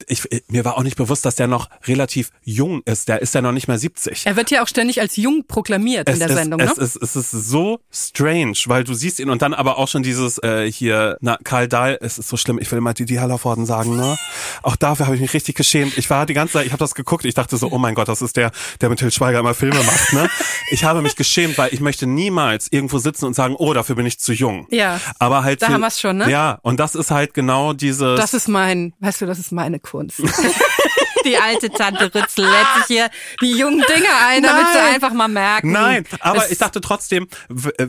ich, 0.07 0.29
mir 0.49 0.65
war 0.65 0.77
auch 0.77 0.83
nicht 0.83 0.97
bewusst, 0.97 1.25
dass 1.25 1.37
der 1.37 1.47
noch 1.47 1.69
relativ 1.87 2.31
jung 2.43 2.83
ist. 2.85 3.09
Der 3.09 3.23
ist 3.23 3.35
ja 3.35 3.43
noch 3.43 3.53
nicht 3.53 3.69
mehr 3.69 3.79
70. 3.79 4.27
Er 4.27 4.37
wird 4.37 4.51
ja 4.51 4.63
auch 4.63 4.69
ständig 4.69 5.01
als 5.01 5.17
jung 5.17 5.45
proklamiert 5.47 6.09
in 6.09 6.19
der 6.19 6.29
ist, 6.29 6.35
Sendung, 6.35 6.61
es, 6.61 6.77
ne? 6.77 6.85
ist, 6.85 6.97
es 6.97 7.17
ist 7.17 7.31
so 7.31 7.81
strange, 7.91 8.57
weil 8.67 8.85
du 8.85 8.95
siehst 8.95 9.21
ihn 9.21 9.31
und 9.31 9.43
dann 9.43 9.55
aber 9.55 9.79
auch 9.79 9.89
schon 9.89 10.03
dieses 10.03 10.39
äh, 10.43 10.71
hier, 10.71 11.17
na, 11.21 11.39
Karl 11.45 11.69
Dahl, 11.69 11.99
es 12.01 12.19
ist 12.19 12.29
so 12.29 12.37
schlimm, 12.37 12.59
ich 12.61 12.71
will 12.71 12.79
immer 12.79 12.95
die, 12.95 13.05
die 13.05 13.21
Hallervorden 13.21 13.67
sagen, 13.67 13.97
ne? 13.97 14.17
Auch 14.63 14.77
dafür 14.77 15.07
habe 15.07 15.17
ich 15.17 15.23
mich 15.23 15.35
richtig 15.35 15.57
geschämt. 15.57 15.97
Ich 15.99 16.11
war 16.11 16.27
die 16.27 16.35
ganze 16.35 16.55
Zeit, 16.55 16.67
ich 16.67 16.73
habe 16.73 16.81
das 16.81 16.95
geguckt, 16.95 17.25
ich 17.31 17.35
dachte 17.35 17.57
so, 17.57 17.71
oh 17.73 17.79
mein 17.79 17.95
Gott, 17.95 18.09
das 18.09 18.21
ist 18.23 18.37
der, 18.37 18.51
der 18.81 18.89
mit 18.91 18.99
Til 18.99 19.11
Schweiger 19.11 19.41
immer 19.41 19.55
Filme 19.55 19.83
macht, 19.83 20.13
ne? 20.13 20.29
Ich 20.71 20.85
habe 20.85 21.01
mich 21.03 21.17
geschämt, 21.17 21.57
weil 21.59 21.73
ich 21.73 21.81
möchte 21.81 22.07
niemals 22.07 22.69
irgendwo 22.71 22.99
sitzen 22.99 23.25
und 23.25 23.35
sagen, 23.35 23.55
oh, 23.57 23.73
dafür 23.73 23.97
bin 23.97 24.05
ich 24.07 24.19
zu 24.21 24.33
jung. 24.33 24.67
Ja. 24.71 25.01
Aber 25.19 25.43
halt 25.43 25.63
Da 25.63 25.67
für- 25.67 25.73
haben 25.73 25.81
wir's 25.81 26.01
schon, 26.01 26.19
ne? 26.19 26.31
Ja, 26.31 26.59
und 26.63 26.79
das 26.79 26.95
ist 26.95 27.11
halt 27.11 27.33
genau 27.35 27.73
dieses 27.73 28.19
Das 28.19 28.35
ist 28.35 28.49
mein, 28.49 28.93
weißt 29.01 29.23
du, 29.23 29.27
das 29.27 29.39
ist 29.39 29.53
meine 29.53 29.79
Kunst. 29.81 30.21
die 31.25 31.37
alte 31.37 31.71
Tante 31.71 32.05
Rützel 32.15 32.45
lädt 32.45 32.67
sich 32.79 32.87
hier 32.87 33.11
die 33.41 33.53
jungen 33.53 33.81
Dinge 33.89 34.09
ein, 34.27 34.43
damit 34.43 34.67
sie 34.73 34.79
Nein. 34.79 34.95
einfach 34.95 35.13
mal 35.13 35.29
merken. 35.29 35.73
Nein, 35.73 36.05
aber 36.21 36.45
es- 36.45 36.51
ich 36.53 36.59
dachte 36.59 36.81
trotzdem, 36.81 37.29
äh, 37.79 37.89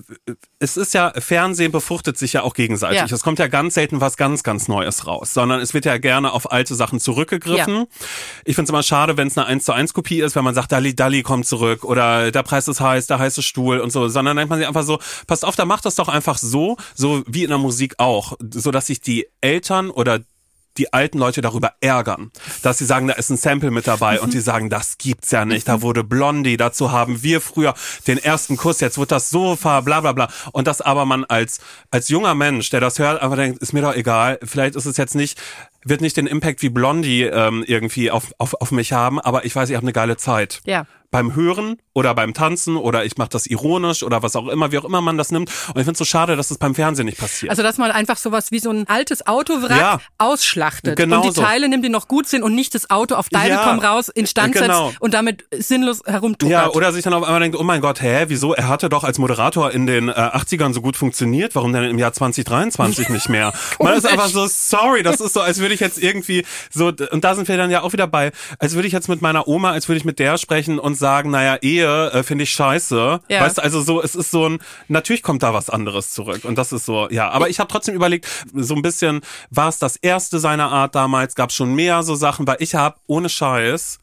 es 0.60 0.78
ist 0.78 0.94
ja, 0.94 1.12
Fernsehen 1.18 1.72
befruchtet 1.72 2.18
sich 2.18 2.34
ja 2.34 2.44
auch 2.44 2.54
gegenseitig. 2.54 3.00
Ja. 3.00 3.06
Es 3.06 3.24
kommt 3.24 3.40
ja 3.40 3.48
ganz 3.48 3.74
selten 3.76 4.02
was 4.02 4.18
ganz, 4.18 4.44
ganz 4.44 4.68
Neues 4.68 5.08
raus, 5.08 5.34
sondern 5.34 5.60
es 5.60 5.74
wird 5.74 5.86
ja 5.86 5.98
gerne 5.98 6.32
auf 6.34 6.52
alte 6.52 6.76
Sachen 6.76 7.00
zurückgegriffen. 7.00 7.76
Ja. 7.76 7.86
Ich 8.46 8.56
finde 8.56 8.66
es 8.66 8.70
immer 8.70 8.84
schade, 8.84 9.18
wenn 9.18 9.28
es 9.28 9.38
eine 9.38 9.48
1 9.48 9.66
zu 9.66 9.74
1 9.74 9.94
Kopie 9.94 10.22
ist, 10.22 10.36
wenn 10.36 10.44
man 10.44 10.54
sagt, 10.54 10.72
Dalli 10.72 10.96
Dalli 10.96 11.24
kommt 11.24 11.46
zurück 11.48 11.84
oder 11.84 12.32
der 12.32 12.44
Preis 12.44 12.68
ist 12.68 12.80
heiß, 12.82 13.08
der 13.08 13.20
heiße 13.20 13.42
Stuhl 13.42 13.80
und 13.80 13.92
so, 13.92 14.08
sondern 14.08 14.38
denkt 14.38 14.50
man 14.50 14.60
sich 14.60 14.68
einfach 14.68 14.84
so, 14.84 15.00
passt 15.28 15.46
auf, 15.46 15.56
da 15.56 15.66
macht 15.66 15.86
das 15.86 15.96
doch 15.96 16.08
einfach 16.10 16.38
so, 16.38 16.78
so 16.96 17.24
wie 17.28 17.44
in 17.44 17.50
der 17.50 17.58
Musik 17.58 17.96
auch, 17.98 18.34
so 18.54 18.72
dass 18.72 18.88
sich 18.88 19.02
die 19.02 19.28
Eltern 19.42 19.90
oder 19.90 20.20
die 20.78 20.94
alten 20.94 21.18
Leute 21.18 21.42
darüber 21.42 21.74
ärgern, 21.82 22.32
dass 22.62 22.78
sie 22.78 22.86
sagen, 22.86 23.08
da 23.08 23.14
ist 23.14 23.30
ein 23.30 23.38
Sample 23.38 23.72
mit 23.72 23.88
dabei 23.88 24.22
und 24.22 24.34
die 24.34 24.40
sagen, 24.40 24.70
das 24.70 24.98
gibt's 24.98 25.32
ja 25.32 25.46
nicht, 25.46 25.68
da 25.68 25.82
wurde 25.82 26.04
Blondie, 26.04 26.58
dazu 26.58 26.92
haben 26.92 27.24
wir 27.24 27.42
früher 27.42 27.74
den 28.08 28.18
ersten 28.18 28.58
Kuss, 28.58 28.80
jetzt 28.80 28.98
wird 28.98 29.12
das 29.12 29.30
Sofa, 29.30 29.82
bla 29.82 30.02
bla 30.02 30.14
bla. 30.14 30.30
Und 30.52 30.68
das 30.68 30.82
aber 30.82 31.06
man 31.06 31.26
als, 31.26 31.60
als 31.92 32.10
junger 32.10 32.36
Mensch, 32.36 32.70
der 32.70 32.80
das 32.80 33.00
hört, 33.00 33.22
einfach 33.22 33.38
denkt, 33.38 33.62
ist 33.62 33.74
mir 33.74 33.82
doch 33.82 33.96
egal, 33.96 34.40
vielleicht 34.44 34.76
ist 34.76 34.86
es 34.86 34.98
jetzt 34.98 35.16
nicht, 35.16 35.40
wird 35.84 36.02
nicht 36.02 36.18
den 36.18 36.28
Impact 36.28 36.62
wie 36.62 36.70
Blondie 36.70 37.24
ähm, 37.24 37.64
irgendwie 37.66 38.12
auf, 38.12 38.34
auf, 38.38 38.54
auf 38.62 38.72
mich 38.72 38.94
haben, 38.94 39.20
aber 39.20 39.46
ich 39.46 39.56
weiß, 39.56 39.70
ich 39.70 39.76
habe 39.76 39.86
eine 39.86 39.94
geile 39.94 40.18
Zeit. 40.18 40.62
Ja. 40.66 40.86
Beim 41.12 41.36
Hören 41.36 41.76
oder 41.94 42.16
beim 42.16 42.34
Tanzen 42.34 42.78
oder 42.78 43.04
ich 43.04 43.18
mache 43.18 43.30
das 43.30 43.46
ironisch 43.46 44.02
oder 44.02 44.24
was 44.24 44.36
auch 44.38 44.48
immer, 44.48 44.72
wie 44.72 44.78
auch 44.78 44.86
immer 44.86 45.02
man 45.02 45.18
das 45.18 45.30
nimmt. 45.32 45.50
Und 45.68 45.76
ich 45.76 45.84
finde 45.84 45.92
es 45.92 45.98
so 45.98 46.06
schade, 46.06 46.38
dass 46.38 46.50
es 46.52 46.58
beim 46.58 46.74
Fernsehen 46.74 47.06
nicht 47.06 47.18
passiert. 47.20 47.50
Also, 47.50 47.64
dass 47.64 47.78
man 47.78 47.92
einfach 47.92 48.16
sowas 48.18 48.52
wie 48.52 48.60
so 48.60 48.70
ein 48.72 48.88
altes 48.88 49.28
Autowrack 49.28 49.78
Ja. 49.78 50.00
ausschlachtet 50.18 50.96
Genau 50.96 51.18
und 51.18 51.26
die 51.26 51.32
so. 51.36 51.42
Teile 51.42 51.68
nimmt, 51.68 51.84
die 51.84 51.90
noch 51.90 52.08
gut 52.08 52.28
sind 52.28 52.44
und 52.44 52.56
nicht 52.56 52.74
das 52.76 52.90
Auto 52.90 53.16
auf 53.16 53.28
Deine 53.30 53.56
Ja. 53.56 53.64
komm 53.66 53.80
raus 53.80 54.08
instand 54.10 54.54
Genau. 54.54 54.88
setzt 54.90 55.02
und 55.02 55.14
damit 55.14 55.46
sinnlos 55.52 56.02
herumtuckert. 56.06 56.50
Ja, 56.52 56.70
oder 56.70 56.94
sich 56.94 57.04
dann 57.04 57.14
auf 57.14 57.24
einmal 57.24 57.42
denkt, 57.42 57.58
oh 57.58 57.64
mein 57.64 57.82
Gott, 57.82 58.02
hä, 58.02 58.26
wieso? 58.28 58.54
Er 58.54 58.70
hatte 58.70 58.88
doch 58.88 59.04
als 59.04 59.20
Moderator 59.20 59.72
in 59.72 59.86
den 59.88 60.08
äh, 60.10 60.14
80ern 60.14 60.74
so 60.74 60.82
gut 60.82 60.96
funktioniert, 60.96 61.56
warum 61.56 61.74
denn 61.74 61.84
im 61.84 62.00
Jahr 62.00 62.14
2023 62.14 63.10
nicht 63.10 63.28
mehr? 63.30 63.52
Man 63.80 63.98
ist 63.98 64.06
einfach 64.08 64.28
so, 64.28 64.48
sorry, 64.48 65.04
das 65.04 65.20
ist 65.20 65.34
so, 65.34 65.42
als 65.42 65.60
würde 65.60 65.74
ich 65.74 65.82
jetzt 65.82 66.02
irgendwie 66.02 66.46
so, 66.70 66.88
und 67.12 67.24
da 67.24 67.36
sind 67.36 67.48
wir 67.50 67.58
dann 67.58 67.70
ja 67.70 67.82
auch 67.82 67.92
wieder 67.94 68.08
bei, 68.08 68.32
als 68.60 68.76
würde 68.76 68.88
ich 68.88 68.94
jetzt 68.94 69.10
mit 69.10 69.22
meiner 69.22 69.48
Oma, 69.48 69.72
als 69.72 69.90
würde 69.90 69.98
ich 69.98 70.06
mit 70.06 70.20
der 70.20 70.38
sprechen 70.38 70.80
und 70.80 71.01
sagen, 71.02 71.32
naja, 71.32 71.58
Ehe 71.62 72.12
äh, 72.12 72.24
finde 72.24 72.46
ich 72.46 72.52
scheiße. 72.52 73.20
Ja. 73.28 73.42
Weißt 73.42 73.58
du, 73.58 73.64
also 73.64 73.82
so, 73.82 74.02
es 74.02 74.16
ist 74.16 74.32
so 74.32 74.48
ein, 74.48 74.60
natürlich 74.88 75.24
kommt 75.24 75.44
da 75.44 75.54
was 75.54 75.70
anderes 75.70 76.12
zurück 76.12 76.46
und 76.46 76.58
das 76.58 76.72
ist 76.72 76.86
so, 76.86 77.10
ja, 77.10 77.30
aber 77.30 77.50
ich 77.50 77.60
habe 77.60 77.70
trotzdem 77.70 77.96
überlegt, 77.96 78.26
so 78.54 78.76
ein 78.76 78.82
bisschen, 78.82 79.20
war 79.50 79.68
es 79.68 79.80
das 79.80 79.98
erste 79.98 80.40
seiner 80.40 80.72
Art 80.72 80.96
damals, 80.96 81.36
gab 81.36 81.52
schon 81.52 81.76
mehr 81.76 82.04
so 82.04 82.16
Sachen, 82.16 82.48
weil 82.48 82.58
ich 82.60 82.76
habe 82.76 82.96
ohne 83.08 83.28
Scheiß, 83.28 84.00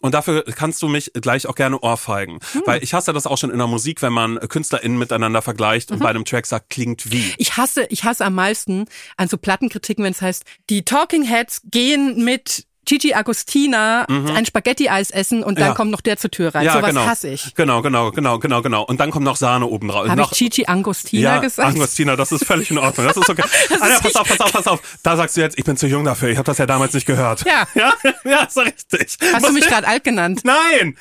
und 0.00 0.14
dafür 0.14 0.44
kannst 0.44 0.80
du 0.82 0.88
mich 0.88 1.12
gleich 1.14 1.46
auch 1.46 1.54
gerne 1.54 1.78
ohrfeigen. 1.78 2.38
Weil 2.64 2.82
ich 2.82 2.94
hasse 2.94 3.12
das 3.12 3.26
auch 3.26 3.36
schon 3.36 3.50
in 3.50 3.58
der 3.58 3.66
Musik, 3.66 4.00
wenn 4.00 4.12
man 4.12 4.38
KünstlerInnen 4.38 4.98
miteinander 4.98 5.42
vergleicht 5.42 5.90
und 5.90 5.98
bei 5.98 6.08
einem 6.08 6.24
Track 6.24 6.46
sagt, 6.46 6.70
klingt 6.70 7.12
wie. 7.12 7.34
Ich 7.36 7.58
hasse, 7.58 7.84
ich 7.90 8.04
hasse 8.04 8.24
am 8.24 8.34
meisten 8.34 8.86
an 9.18 9.28
so 9.28 9.36
Plattenkritiken, 9.36 10.02
wenn 10.02 10.12
es 10.12 10.22
heißt, 10.22 10.44
die 10.70 10.84
Talking 10.84 11.24
Heads 11.24 11.62
gehen 11.70 12.24
mit 12.24 12.66
Gigi 12.86 13.14
Agostina 13.14 14.06
ein 14.06 14.46
Spaghetti-Eis 14.46 15.10
essen 15.10 15.44
und 15.44 15.58
dann 15.58 15.68
Ja. 15.68 15.74
kommt 15.74 15.90
noch 15.90 16.00
der 16.00 16.16
zur 16.16 16.30
Tür 16.30 16.54
rein. 16.54 16.68
Sowas 16.68 16.86
genau. 16.90 17.06
hasse 17.06 17.28
ich. 17.28 17.54
Genau, 17.54 17.82
genau, 17.82 18.10
genau, 18.10 18.38
genau, 18.38 18.62
genau. 18.62 18.82
Und 18.84 18.98
dann 19.00 19.10
kommt 19.10 19.24
noch 19.24 19.36
Sahne 19.36 19.66
oben 19.66 19.88
drauf. 19.88 20.08
Habe 20.08 20.22
ich 20.22 20.30
Gigi 20.30 20.66
Angostina 20.66 21.34
ja, 21.34 21.38
gesagt? 21.38 21.68
Angostina, 21.68 22.16
das 22.16 22.32
ist 22.32 22.44
völlig 22.44 22.70
in 22.70 22.78
Ordnung. 22.78 23.06
Das 23.06 23.16
ist 23.16 23.28
okay. 23.28 23.42
Alter, 23.80 24.00
pass 24.00 24.16
auf, 24.16 24.28
pass 24.28 24.40
auf, 24.40 24.52
pass 24.52 24.66
auf. 24.66 24.80
Da 25.02 25.16
sagst 25.16 25.36
du 25.36 25.40
jetzt, 25.40 25.58
ich 25.58 25.64
bin 25.64 25.76
zu 25.76 25.86
jung 25.86 26.04
dafür. 26.04 26.30
Ich 26.30 26.36
habe 26.36 26.46
das 26.46 26.58
ja 26.58 26.66
damals 26.66 26.94
nicht 26.94 27.06
gehört. 27.06 27.44
Ja. 27.44 27.66
Ja, 27.74 27.94
ja 28.24 28.42
ist 28.42 28.58
richtig. 28.58 29.16
Hast 29.32 29.46
du 29.46 29.52
mich 29.52 29.66
gerade 29.66 29.86
alt 29.86 30.04
genannt? 30.04 30.40
Nein! 30.44 30.96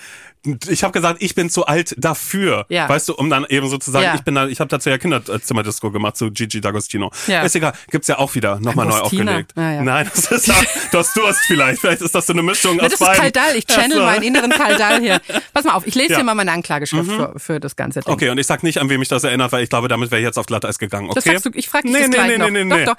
Ich 0.70 0.84
habe 0.84 0.94
gesagt, 0.94 1.22
ich 1.22 1.36
bin 1.36 1.50
zu 1.50 1.66
alt 1.66 1.94
dafür. 1.98 2.66
Ja. 2.70 2.88
Weißt 2.88 3.10
du, 3.10 3.14
um 3.16 3.30
dann 3.30 3.46
eben 3.50 3.68
so 3.68 3.78
zu 3.78 3.92
sagen, 3.92 4.06
Ja. 4.06 4.16
ich 4.16 4.22
bin 4.22 4.36
da, 4.36 4.48
ich 4.48 4.62
habe 4.62 4.70
dazu 4.70 4.90
ja 4.90 4.98
Kinderzimmerdisco 4.98 5.92
gemacht 5.92 6.16
zu 6.16 6.32
Gigi 6.32 6.60
D'Agostino. 6.60 7.12
Ja. 7.28 7.42
Ist 7.42 7.56
egal, 7.56 7.74
gibt's 7.92 8.08
ja 8.08 8.20
auch 8.20 8.34
wieder 8.36 8.58
nochmal 8.62 8.86
neu 8.86 9.00
aufgelegt. 9.00 9.52
Ja, 9.58 9.72
ja. 9.74 9.84
Nein, 9.84 10.10
das 10.16 10.32
ist 10.32 10.48
hast 10.94 11.18
Durst 11.18 11.42
vielleicht. 11.46 11.82
Vielleicht 11.82 12.02
ist 12.02 12.16
das 12.16 12.26
so 12.26 12.32
eine 12.34 12.42
Mischung 12.42 12.80
aus 12.80 12.86
das 12.86 12.94
ist 12.94 13.00
beiden. 13.00 13.22
Kaldal. 13.22 13.56
Ich 13.58 13.66
channel 13.68 13.92
Ach 13.92 13.96
so. 13.98 14.04
meinen 14.06 14.24
inneren 14.24 14.52
Kaldal 14.52 15.02
hier. 15.02 15.20
Pass 15.54 15.66
mal 15.66 15.74
auf, 15.74 15.86
ich 15.86 15.96
lese 15.96 16.16
dir 16.16 16.24
mal 16.24 16.36
meine 16.36 16.52
Anklageschrift 16.54 17.10
Mhm. 17.10 17.16
für, 17.18 17.34
für 17.40 17.60
das 17.60 17.76
ganze 17.76 18.00
Ding. 18.00 18.14
Okay, 18.14 18.30
und 18.30 18.38
ich 18.38 18.48
sag 18.48 18.64
nicht, 18.64 18.78
an 18.80 18.90
wem 18.90 19.00
mich 19.00 19.10
das 19.10 19.26
erinnert, 19.26 19.52
weil 19.52 19.64
ich 19.64 19.70
glaube, 19.70 19.90
damit 19.90 20.10
wäre 20.10 20.22
ich 20.22 20.26
jetzt 20.26 20.38
auf 20.40 20.46
Glatteis 20.46 20.80
gegangen. 20.80 21.10
Okay? 21.10 21.16
Das 21.16 21.24
sagst 21.26 21.46
du, 21.48 21.52
ich 21.54 21.68
frage 21.68 21.84
dich 21.88 21.94
nee, 21.94 22.00
das 22.00 22.08
nee, 22.10 22.16
gleich 22.16 22.28
nee, 22.30 22.38
noch. 22.38 22.50
nee, 22.50 22.64
nee, 22.64 22.86
doch, 22.86 22.96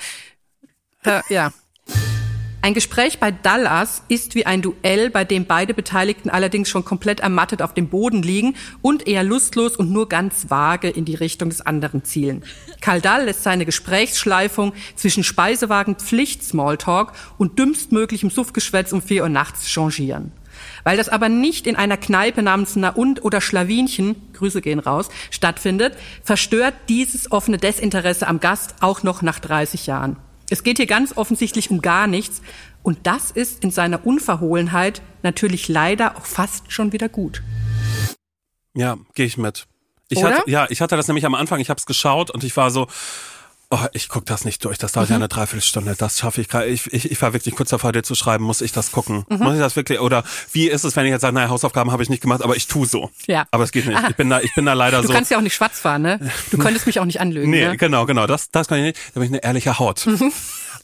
doch. 1.04 1.10
Äh, 1.10 1.22
ja. 1.34 1.52
Ein 2.62 2.74
Gespräch 2.74 3.18
bei 3.18 3.30
Dallas 3.30 4.02
ist 4.08 4.34
wie 4.34 4.44
ein 4.44 4.60
Duell, 4.60 5.08
bei 5.08 5.24
dem 5.24 5.46
beide 5.46 5.72
Beteiligten 5.72 6.28
allerdings 6.28 6.68
schon 6.68 6.84
komplett 6.84 7.20
ermattet 7.20 7.62
auf 7.62 7.72
dem 7.72 7.88
Boden 7.88 8.22
liegen 8.22 8.54
und 8.82 9.06
eher 9.08 9.24
lustlos 9.24 9.76
und 9.76 9.90
nur 9.90 10.10
ganz 10.10 10.50
vage 10.50 10.90
in 10.90 11.06
die 11.06 11.14
Richtung 11.14 11.48
des 11.48 11.62
anderen 11.62 12.04
zielen. 12.04 12.44
Karl 12.82 13.00
Dahl 13.00 13.24
lässt 13.24 13.44
seine 13.44 13.64
Gesprächsschleifung 13.64 14.74
zwischen 14.94 15.24
Speisewagen 15.24 15.94
Pflicht 15.94 16.44
Smalltalk 16.44 17.12
und 17.38 17.58
dümmstmöglichem 17.58 18.28
Suffgeschwätz 18.28 18.92
um 18.92 19.00
vier 19.00 19.22
Uhr 19.22 19.30
nachts 19.30 19.66
changieren. 19.66 20.32
Weil 20.84 20.98
das 20.98 21.08
aber 21.08 21.30
nicht 21.30 21.66
in 21.66 21.76
einer 21.76 21.96
Kneipe 21.96 22.42
namens 22.42 22.76
Na 22.76 22.90
und 22.90 23.24
oder 23.24 23.40
Schlawinchen, 23.40 24.16
Grüße 24.34 24.60
gehen 24.60 24.80
raus, 24.80 25.08
stattfindet, 25.30 25.96
verstört 26.22 26.74
dieses 26.90 27.32
offene 27.32 27.56
Desinteresse 27.56 28.28
am 28.28 28.38
Gast 28.38 28.74
auch 28.80 29.02
noch 29.02 29.22
nach 29.22 29.38
30 29.38 29.86
Jahren. 29.86 30.16
Es 30.50 30.64
geht 30.64 30.78
hier 30.78 30.86
ganz 30.86 31.16
offensichtlich 31.16 31.70
um 31.70 31.80
gar 31.80 32.08
nichts 32.08 32.42
und 32.82 33.06
das 33.06 33.30
ist 33.30 33.62
in 33.62 33.70
seiner 33.70 34.04
Unverhohlenheit 34.04 35.00
natürlich 35.22 35.68
leider 35.68 36.16
auch 36.16 36.26
fast 36.26 36.72
schon 36.72 36.92
wieder 36.92 37.08
gut. 37.08 37.42
Ja, 38.74 38.98
gehe 39.14 39.26
ich 39.26 39.38
mit. 39.38 39.66
Ich 40.08 40.18
Oder? 40.18 40.38
hatte, 40.38 40.50
ja, 40.50 40.66
ich 40.68 40.80
hatte 40.80 40.96
das 40.96 41.06
nämlich 41.06 41.24
am 41.24 41.36
Anfang, 41.36 41.60
ich 41.60 41.70
habe 41.70 41.78
es 41.78 41.86
geschaut 41.86 42.30
und 42.30 42.42
ich 42.42 42.56
war 42.56 42.70
so, 42.70 42.88
Oh, 43.72 43.78
ich 43.92 44.08
guck 44.08 44.26
das 44.26 44.44
nicht 44.44 44.64
durch. 44.64 44.78
Das 44.78 44.90
dauert 44.92 45.10
mhm. 45.10 45.12
ja 45.12 45.16
eine 45.16 45.28
Dreiviertelstunde. 45.28 45.94
Das 45.96 46.18
schaffe 46.18 46.40
ich 46.40 46.48
gerade. 46.48 46.66
Ich, 46.66 46.92
ich, 46.92 47.08
ich 47.08 47.22
war 47.22 47.32
wirklich 47.32 47.54
kurz 47.54 47.70
davor, 47.70 47.92
dir 47.92 48.02
zu 48.02 48.16
schreiben. 48.16 48.42
Muss 48.42 48.62
ich 48.62 48.72
das 48.72 48.90
gucken? 48.90 49.24
Mhm. 49.28 49.38
Muss 49.38 49.54
ich 49.54 49.60
das 49.60 49.76
wirklich? 49.76 50.00
Oder 50.00 50.24
wie 50.50 50.66
ist 50.66 50.82
es, 50.82 50.96
wenn 50.96 51.06
ich 51.06 51.12
jetzt 51.12 51.20
sage, 51.20 51.34
naja, 51.34 51.50
Hausaufgaben 51.50 51.92
habe 51.92 52.02
ich 52.02 52.08
nicht 52.08 52.20
gemacht, 52.20 52.42
aber 52.42 52.56
ich 52.56 52.66
tu 52.66 52.84
so. 52.84 53.10
Ja. 53.26 53.46
Aber 53.52 53.62
es 53.62 53.70
geht 53.70 53.86
nicht. 53.86 54.00
Ich 54.08 54.16
bin 54.16 54.28
da, 54.28 54.40
ich 54.40 54.52
bin 54.56 54.66
da 54.66 54.72
leider 54.72 54.96
du 54.96 55.02
so. 55.04 55.08
Du 55.12 55.14
kannst 55.14 55.30
ja 55.30 55.38
auch 55.38 55.42
nicht 55.42 55.54
schwarz 55.54 55.78
fahren, 55.78 56.02
ne? 56.02 56.18
Du 56.50 56.58
könntest 56.58 56.86
mich 56.86 56.98
auch 56.98 57.04
nicht 57.04 57.20
anlügen. 57.20 57.48
Nee, 57.48 57.68
ne? 57.68 57.76
genau, 57.76 58.06
genau. 58.06 58.26
Das, 58.26 58.50
das 58.50 58.66
kann 58.66 58.78
ich 58.78 58.84
nicht. 58.84 58.98
Da 59.14 59.20
bin 59.20 59.28
ich 59.28 59.30
eine 59.30 59.44
ehrliche 59.44 59.78
Haut. 59.78 60.04
Mhm. 60.04 60.32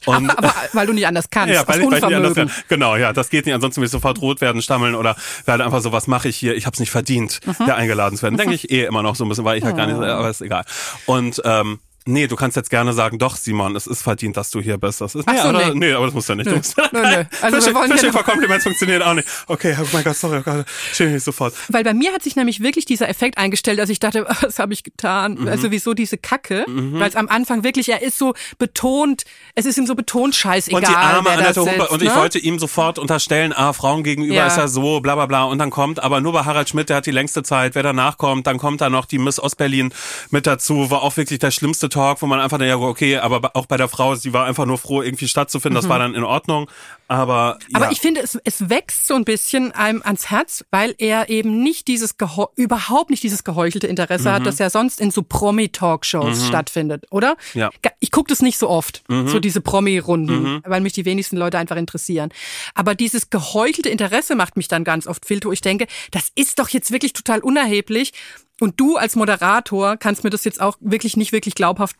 Und, 0.05 0.29
aber, 0.37 0.37
aber, 0.37 0.53
weil 0.71 0.87
du 0.87 0.93
nicht 0.93 1.07
anders 1.07 1.29
kannst. 1.29 1.53
Ja, 1.53 1.67
weil, 1.67 1.81
ich, 1.81 1.91
weil 1.91 1.97
ich 1.99 2.05
nicht 2.05 2.15
anders 2.15 2.35
kann. 2.35 2.51
Genau, 2.69 2.95
ja, 2.95 3.11
das 3.11 3.29
geht 3.29 3.45
nicht. 3.45 3.55
Ansonsten 3.55 3.81
will 3.81 3.87
ich 3.87 3.91
sofort 3.91 4.21
rot 4.21 4.39
werden, 4.39 4.61
stammeln 4.61 4.95
oder 4.95 5.17
werde 5.43 5.65
einfach 5.65 5.81
so, 5.81 5.91
was 5.91 6.07
mache 6.07 6.29
ich 6.29 6.37
hier? 6.37 6.55
Ich 6.55 6.65
habe 6.65 6.73
es 6.73 6.79
nicht 6.79 6.91
verdient, 6.91 7.41
mhm. 7.45 7.65
der 7.65 7.75
eingeladen 7.75 8.17
zu 8.17 8.23
werden. 8.23 8.37
Denke 8.37 8.55
ich 8.55 8.71
eh 8.71 8.85
immer 8.85 9.03
noch 9.03 9.17
so 9.17 9.25
ein 9.25 9.29
bisschen, 9.29 9.43
weil 9.43 9.57
ich 9.57 9.65
halt 9.65 9.75
gar 9.75 9.87
nicht, 9.87 9.97
oh. 9.97 10.03
aber 10.03 10.29
ist 10.29 10.41
egal. 10.41 10.63
Und 11.05 11.41
ähm, 11.43 11.79
Nee, 12.07 12.27
du 12.27 12.35
kannst 12.35 12.55
jetzt 12.55 12.69
gerne 12.69 12.93
sagen, 12.93 13.19
doch, 13.19 13.35
Simon, 13.35 13.75
es 13.75 13.87
ist 13.87 14.01
verdient, 14.01 14.37
dass 14.37 14.49
du 14.49 14.61
hier 14.61 14.77
bist. 14.77 15.01
Das 15.01 15.15
ist, 15.15 15.27
nee, 15.27 15.37
so, 15.37 15.49
oder, 15.49 15.73
nee. 15.73 15.87
nee, 15.87 15.93
aber 15.93 16.05
das 16.05 16.13
muss 16.13 16.27
ja 16.27 16.35
nicht. 16.35 16.49
Nö. 16.49 16.59
Nö, 16.93 17.01
nö. 17.01 17.23
Also 17.41 17.57
Fishing, 17.57 17.75
wir 17.75 17.95
Fishing 17.95 18.11
for 18.11 18.23
Compliments 18.23 18.63
funktioniert 18.63 19.03
auch 19.03 19.13
nicht. 19.13 19.27
Okay, 19.47 19.75
oh 19.79 19.85
mein 19.91 20.03
Gott, 20.03 20.15
sorry, 20.15 20.37
oh 20.37 20.41
Gott, 20.41 20.65
schön 20.93 21.13
nicht 21.13 21.23
sofort. 21.23 21.53
Weil 21.69 21.83
bei 21.83 21.93
mir 21.93 22.13
hat 22.13 22.23
sich 22.23 22.35
nämlich 22.35 22.61
wirklich 22.61 22.85
dieser 22.85 23.09
Effekt 23.09 23.37
eingestellt, 23.37 23.79
dass 23.79 23.89
ich 23.89 23.99
dachte, 23.99 24.25
was 24.41 24.59
habe 24.59 24.73
ich 24.73 24.83
getan? 24.83 25.35
Mhm. 25.35 25.47
Also 25.47 25.71
wieso 25.71 25.93
diese 25.93 26.17
Kacke? 26.17 26.65
Mhm. 26.67 26.99
Weil 26.99 27.09
es 27.09 27.15
am 27.15 27.27
Anfang 27.27 27.63
wirklich, 27.63 27.89
er 27.89 28.01
ist 28.01 28.17
so 28.17 28.33
betont, 28.57 29.23
es 29.55 29.65
ist 29.65 29.77
ihm 29.77 29.85
so 29.85 29.95
betont 29.95 30.35
scheißegal, 30.35 30.81
Und 30.81 30.87
die 30.87 30.95
arme 30.95 31.29
Annette 31.29 31.61
Humpe, 31.61 31.87
und 31.87 32.01
ich 32.01 32.09
ne? 32.09 32.15
wollte 32.15 32.39
ihm 32.39 32.59
sofort 32.59 32.99
unterstellen, 32.99 33.53
ah, 33.53 33.73
Frauen 33.73 34.03
gegenüber 34.03 34.35
ja. 34.35 34.47
ist 34.47 34.57
er 34.57 34.67
so, 34.67 34.99
bla 35.01 35.15
bla 35.15 35.25
bla. 35.25 35.43
Und 35.43 35.59
dann 35.59 35.69
kommt, 35.69 36.01
aber 36.01 36.21
nur 36.21 36.33
bei 36.33 36.43
Harald 36.43 36.69
Schmidt, 36.69 36.89
der 36.89 36.97
hat 36.97 37.05
die 37.05 37.11
längste 37.11 37.43
Zeit, 37.43 37.75
wer 37.75 37.83
danach 37.83 38.17
kommt, 38.17 38.47
dann 38.47 38.57
kommt 38.57 38.81
da 38.81 38.89
noch 38.89 39.05
die 39.05 39.17
Miss 39.17 39.39
Ostberlin 39.39 39.93
mit 40.29 40.47
dazu, 40.47 40.89
war 40.89 41.01
auch 41.01 41.17
wirklich 41.17 41.39
der 41.39 41.51
schlimmste 41.51 41.89
Talk, 41.97 42.21
wo 42.21 42.27
man 42.27 42.39
einfach, 42.39 42.61
ja, 42.61 42.77
okay, 42.77 43.17
aber 43.17 43.55
auch 43.55 43.65
bei 43.65 43.75
der 43.75 43.87
Frau, 43.87 44.13
sie 44.13 44.31
war 44.31 44.45
einfach 44.45 44.67
nur 44.67 44.77
froh, 44.77 45.01
irgendwie 45.01 45.27
stattzufinden. 45.27 45.75
Das 45.75 45.85
mhm. 45.85 45.89
war 45.89 45.99
dann 45.99 46.13
in 46.13 46.23
Ordnung. 46.23 46.69
Aber, 47.07 47.57
ja. 47.69 47.77
aber 47.77 47.91
ich 47.91 48.01
finde, 48.01 48.21
es, 48.21 48.37
es 48.43 48.69
wächst 48.69 49.07
so 49.07 49.15
ein 49.15 49.23
bisschen 49.23 49.71
einem 49.71 50.01
ans 50.03 50.29
Herz, 50.29 50.65
weil 50.71 50.93
er 50.97 51.29
eben 51.29 51.63
nicht 51.63 51.87
dieses 51.87 52.15
überhaupt 52.55 53.09
nicht 53.09 53.23
dieses 53.23 53.43
geheuchelte 53.43 53.87
Interesse 53.87 54.29
mhm. 54.29 54.33
hat, 54.33 54.45
das 54.45 54.59
ja 54.59 54.69
sonst 54.69 54.99
in 54.99 55.11
so 55.11 55.21
Promi-Talkshows 55.21 56.39
mhm. 56.39 56.47
stattfindet, 56.47 57.05
oder? 57.09 57.37
Ja. 57.53 57.69
Ich 57.99 58.11
gucke 58.11 58.29
das 58.29 58.41
nicht 58.41 58.57
so 58.57 58.69
oft, 58.69 59.03
mhm. 59.07 59.27
so 59.27 59.39
diese 59.39 59.61
Promi-Runden, 59.61 60.55
mhm. 60.55 60.61
weil 60.65 60.81
mich 60.81 60.93
die 60.93 61.05
wenigsten 61.05 61.37
Leute 61.37 61.57
einfach 61.57 61.77
interessieren. 61.77 62.29
Aber 62.75 62.93
dieses 62.93 63.29
geheuchelte 63.29 63.89
Interesse 63.89 64.35
macht 64.35 64.57
mich 64.57 64.67
dann 64.67 64.83
ganz 64.83 65.07
oft 65.07 65.25
wo 65.29 65.51
ich 65.51 65.61
denke, 65.61 65.87
das 66.11 66.31
ist 66.35 66.59
doch 66.59 66.69
jetzt 66.69 66.91
wirklich 66.91 67.13
total 67.13 67.39
unerheblich. 67.39 68.13
Und 68.59 68.79
du 68.79 68.97
als 68.97 69.15
Moderator 69.15 69.97
kannst 69.97 70.23
mir 70.23 70.29
das 70.29 70.43
jetzt 70.43 70.59
auch 70.59 70.77
wirklich 70.79 71.15
nicht 71.15 71.31
wirklich 71.31 71.53
glaubhaft 71.53 71.95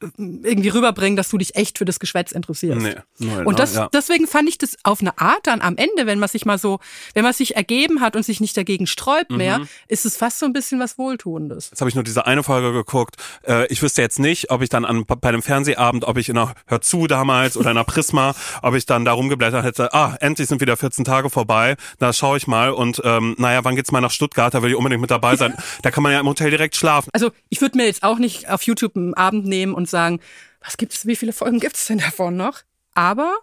irgendwie 0.00 0.68
rüberbringen, 0.68 1.16
dass 1.16 1.28
du 1.28 1.38
dich 1.38 1.56
echt 1.56 1.78
für 1.78 1.84
das 1.84 1.98
Geschwätz 1.98 2.32
interessierst. 2.32 2.80
Nee, 2.80 2.94
nein, 3.18 3.46
und 3.46 3.58
das, 3.58 3.74
ja. 3.74 3.88
deswegen 3.92 4.26
fand 4.26 4.48
ich 4.48 4.58
das 4.58 4.76
auf 4.84 5.00
eine 5.00 5.18
Art 5.18 5.46
dann 5.46 5.60
am 5.60 5.76
Ende, 5.76 6.06
wenn 6.06 6.18
man 6.18 6.28
sich 6.28 6.46
mal 6.46 6.58
so, 6.58 6.78
wenn 7.14 7.24
man 7.24 7.32
sich 7.32 7.56
ergeben 7.56 8.00
hat 8.00 8.14
und 8.14 8.22
sich 8.22 8.40
nicht 8.40 8.56
dagegen 8.56 8.86
sträubt 8.86 9.30
mehr, 9.30 9.60
mhm. 9.60 9.68
ist 9.88 10.06
es 10.06 10.16
fast 10.16 10.38
so 10.38 10.46
ein 10.46 10.52
bisschen 10.52 10.78
was 10.78 10.98
Wohltuendes. 10.98 11.70
Jetzt 11.70 11.80
habe 11.80 11.88
ich 11.88 11.94
nur 11.94 12.04
diese 12.04 12.26
eine 12.26 12.42
Folge 12.42 12.72
geguckt. 12.72 13.16
Äh, 13.46 13.66
ich 13.66 13.82
wüsste 13.82 14.02
jetzt 14.02 14.18
nicht, 14.18 14.50
ob 14.50 14.62
ich 14.62 14.68
dann 14.68 14.84
an, 14.84 15.04
bei 15.04 15.28
einem 15.28 15.42
Fernsehabend, 15.42 16.04
ob 16.04 16.16
ich 16.16 16.28
in 16.28 16.38
einer 16.38 16.54
Hör 16.66 16.80
zu 16.80 17.06
damals 17.06 17.56
oder 17.56 17.70
in 17.70 17.76
einer 17.76 17.84
Prisma, 17.84 18.34
ob 18.62 18.74
ich 18.74 18.86
dann 18.86 19.04
da 19.04 19.12
rumgeblättert 19.12 19.64
hätte, 19.64 19.92
ah, 19.94 20.16
endlich 20.20 20.48
sind 20.48 20.60
wieder 20.60 20.76
14 20.76 21.04
Tage 21.04 21.28
vorbei, 21.28 21.76
da 21.98 22.12
schaue 22.12 22.36
ich 22.36 22.46
mal 22.46 22.70
und 22.70 23.00
ähm, 23.04 23.34
naja, 23.38 23.64
wann 23.64 23.74
geht's 23.74 23.90
mal 23.90 24.00
nach 24.00 24.12
Stuttgart, 24.12 24.54
da 24.54 24.62
will 24.62 24.70
ich 24.70 24.76
unbedingt 24.76 25.00
mit 25.00 25.10
dabei 25.10 25.34
sein. 25.36 25.54
da 25.82 25.90
kann 25.90 26.02
man 26.02 26.12
ja 26.12 26.20
im 26.20 26.26
Hotel 26.28 26.50
direkt 26.50 26.76
schlafen. 26.76 27.10
Also 27.12 27.30
ich 27.48 27.60
würde 27.60 27.76
mir 27.76 27.86
jetzt 27.86 28.02
auch 28.02 28.18
nicht 28.18 28.48
auf 28.48 28.62
YouTube 28.62 28.96
einen 28.96 29.14
Abend 29.14 29.46
nehmen 29.46 29.74
und 29.74 29.87
sagen, 29.88 30.20
was 30.62 30.76
gibt's, 30.76 31.06
wie 31.06 31.16
viele 31.16 31.32
Folgen 31.32 31.60
gibt's 31.60 31.86
denn 31.86 31.98
davon 31.98 32.36
noch? 32.36 32.60
Aber 32.94 33.36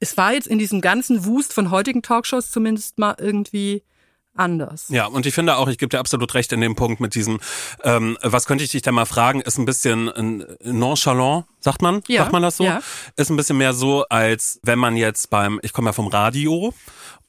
es 0.00 0.16
war 0.16 0.32
jetzt 0.32 0.48
in 0.48 0.58
diesem 0.58 0.80
ganzen 0.80 1.24
Wust 1.24 1.52
von 1.52 1.70
heutigen 1.70 2.02
Talkshows 2.02 2.50
zumindest 2.50 2.98
mal 2.98 3.14
irgendwie 3.18 3.82
anders. 4.34 4.86
Ja, 4.88 5.06
und 5.06 5.26
ich 5.26 5.34
finde 5.34 5.56
auch, 5.56 5.68
ich 5.68 5.78
gebe 5.78 5.90
dir 5.90 5.98
absolut 5.98 6.34
recht 6.34 6.52
in 6.52 6.60
dem 6.60 6.74
Punkt 6.74 7.00
mit 7.00 7.14
diesem, 7.14 7.40
ähm, 7.84 8.16
was 8.22 8.46
könnte 8.46 8.64
ich 8.64 8.70
dich 8.70 8.82
denn 8.82 8.94
mal 8.94 9.04
fragen, 9.04 9.40
ist 9.40 9.58
ein 9.58 9.64
bisschen 9.64 10.10
nonchalant, 10.64 11.44
sagt 11.60 11.82
man? 11.82 12.02
Ja, 12.08 12.22
sagt 12.22 12.32
man 12.32 12.42
das 12.42 12.56
so? 12.56 12.64
Ja. 12.64 12.80
Ist 13.16 13.30
ein 13.30 13.36
bisschen 13.36 13.58
mehr 13.58 13.74
so, 13.74 14.04
als 14.08 14.58
wenn 14.62 14.78
man 14.78 14.96
jetzt 14.96 15.30
beim, 15.30 15.60
ich 15.62 15.72
komme 15.72 15.90
ja 15.90 15.92
vom 15.92 16.08
Radio 16.08 16.72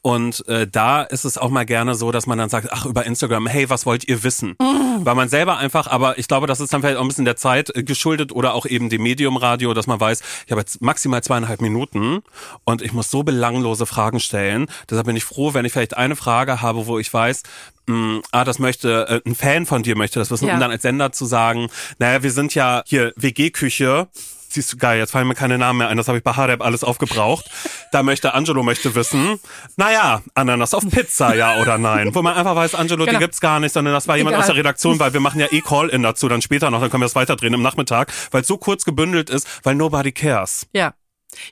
und 0.04 0.46
äh, 0.50 0.68
da 0.68 1.02
ist 1.02 1.24
es 1.24 1.38
auch 1.38 1.50
mal 1.50 1.66
gerne 1.66 1.96
so, 1.96 2.12
dass 2.12 2.28
man 2.28 2.38
dann 2.38 2.50
sagt, 2.50 2.68
ach, 2.72 2.86
über 2.86 3.06
Instagram, 3.06 3.48
hey, 3.48 3.70
was 3.70 3.86
wollt 3.86 4.06
ihr 4.06 4.22
wissen? 4.22 4.58
Mm. 4.60 5.06
Weil 5.06 5.16
man 5.16 5.30
selber 5.30 5.58
einfach, 5.58 5.88
aber 5.88 6.20
ich 6.20 6.28
glaube, 6.28 6.46
das 6.46 6.60
ist 6.60 6.74
dann 6.74 6.82
vielleicht 6.82 6.98
auch 6.98 7.04
ein 7.04 7.08
bisschen 7.08 7.24
der 7.24 7.38
Zeit 7.38 7.74
äh, 7.74 7.84
geschuldet 7.84 8.34
oder 8.34 8.54
auch 8.54 8.66
eben 8.66 8.90
dem 8.90 9.02
Medium-Radio, 9.02 9.74
dass 9.74 9.88
man 9.88 10.02
weiß, 10.02 10.22
ich 10.46 10.52
habe 10.52 10.60
jetzt 10.60 10.82
maximal 10.82 11.24
zweieinhalb 11.24 11.62
Minuten 11.62 12.22
und 12.66 12.82
ich 12.82 12.92
muss 12.92 13.10
so 13.10 13.24
belanglose 13.24 13.86
Fragen 13.86 14.20
stellen. 14.20 14.68
Deshalb 14.90 15.08
bin 15.08 15.16
ich 15.16 15.24
froh, 15.24 15.54
wenn 15.54 15.64
ich 15.64 15.72
vielleicht 15.72 15.96
eine 15.96 16.18
Frage 16.18 16.62
habe, 16.62 16.86
wo 16.86 17.00
ich 17.00 17.14
weiß, 17.14 17.44
mh, 17.86 17.96
mm, 17.96 18.22
ah, 18.32 18.44
das 18.44 18.60
möchte, 18.60 19.22
äh, 19.26 19.30
ein 19.30 19.36
Fan 19.36 19.66
von 19.66 19.84
dir 19.84 19.96
möchte 19.96 20.20
das 20.20 20.30
wissen, 20.32 20.50
ja. 20.50 20.56
um 20.56 20.60
dann 20.60 20.72
als 20.72 20.82
Sender 20.82 21.14
zu 21.14 21.26
sagen, 21.26 21.70
naja, 21.98 22.24
wir 22.24 22.32
sind 22.32 22.54
ja 22.56 22.84
hier 22.86 23.14
WG-Küche, 23.16 24.10
siehst 24.54 24.74
du, 24.74 24.78
geil, 24.78 25.00
jetzt 25.00 25.12
fallen 25.12 25.28
mir 25.28 25.36
keine 25.36 25.58
Namen 25.58 25.80
mehr 25.80 25.90
ein, 25.90 25.98
das 25.98 26.08
habe 26.08 26.18
ich 26.18 26.24
bei 26.24 26.34
Harep 26.34 26.62
alles 26.62 26.84
aufgebraucht. 26.84 27.50
Da 27.92 28.04
möchte 28.04 28.34
Angelo 28.34 28.64
möchte 28.64 28.96
wissen, 28.96 29.40
naja, 29.78 30.22
Ananas 30.34 30.74
auf 30.74 30.84
Pizza, 30.90 31.36
ja 31.36 31.60
oder 31.62 31.78
nein. 31.78 32.14
Wo 32.14 32.22
man 32.22 32.36
einfach 32.36 32.56
weiß, 32.56 32.76
Angelo, 32.76 33.06
genau. 33.06 33.18
die 33.18 33.24
gibt's 33.24 33.40
gar 33.40 33.60
nicht, 33.60 33.74
sondern 33.74 33.94
das 33.94 34.08
war 34.08 34.18
jemand 34.18 34.34
Egal. 34.34 34.42
aus 34.42 34.48
der 34.48 34.56
Redaktion, 34.56 35.00
weil 35.00 35.14
wir 35.14 35.20
machen 35.20 35.40
ja 35.40 35.48
eh 35.52 35.62
Call-In 35.62 36.04
dazu, 36.04 36.28
dann 36.28 36.42
später 36.42 36.72
noch, 36.72 36.82
dann 36.82 36.90
können 36.90 37.02
wir 37.02 37.06
das 37.06 37.16
weiterdrehen 37.16 37.54
im 37.54 37.62
Nachmittag, 37.62 38.12
weil 38.32 38.42
es 38.42 38.48
so 38.48 38.58
kurz 38.58 38.86
gebündelt 38.86 39.30
ist, 39.30 39.48
weil 39.64 39.76
nobody 39.76 40.12
cares. 40.12 40.68
Ja. 40.74 40.94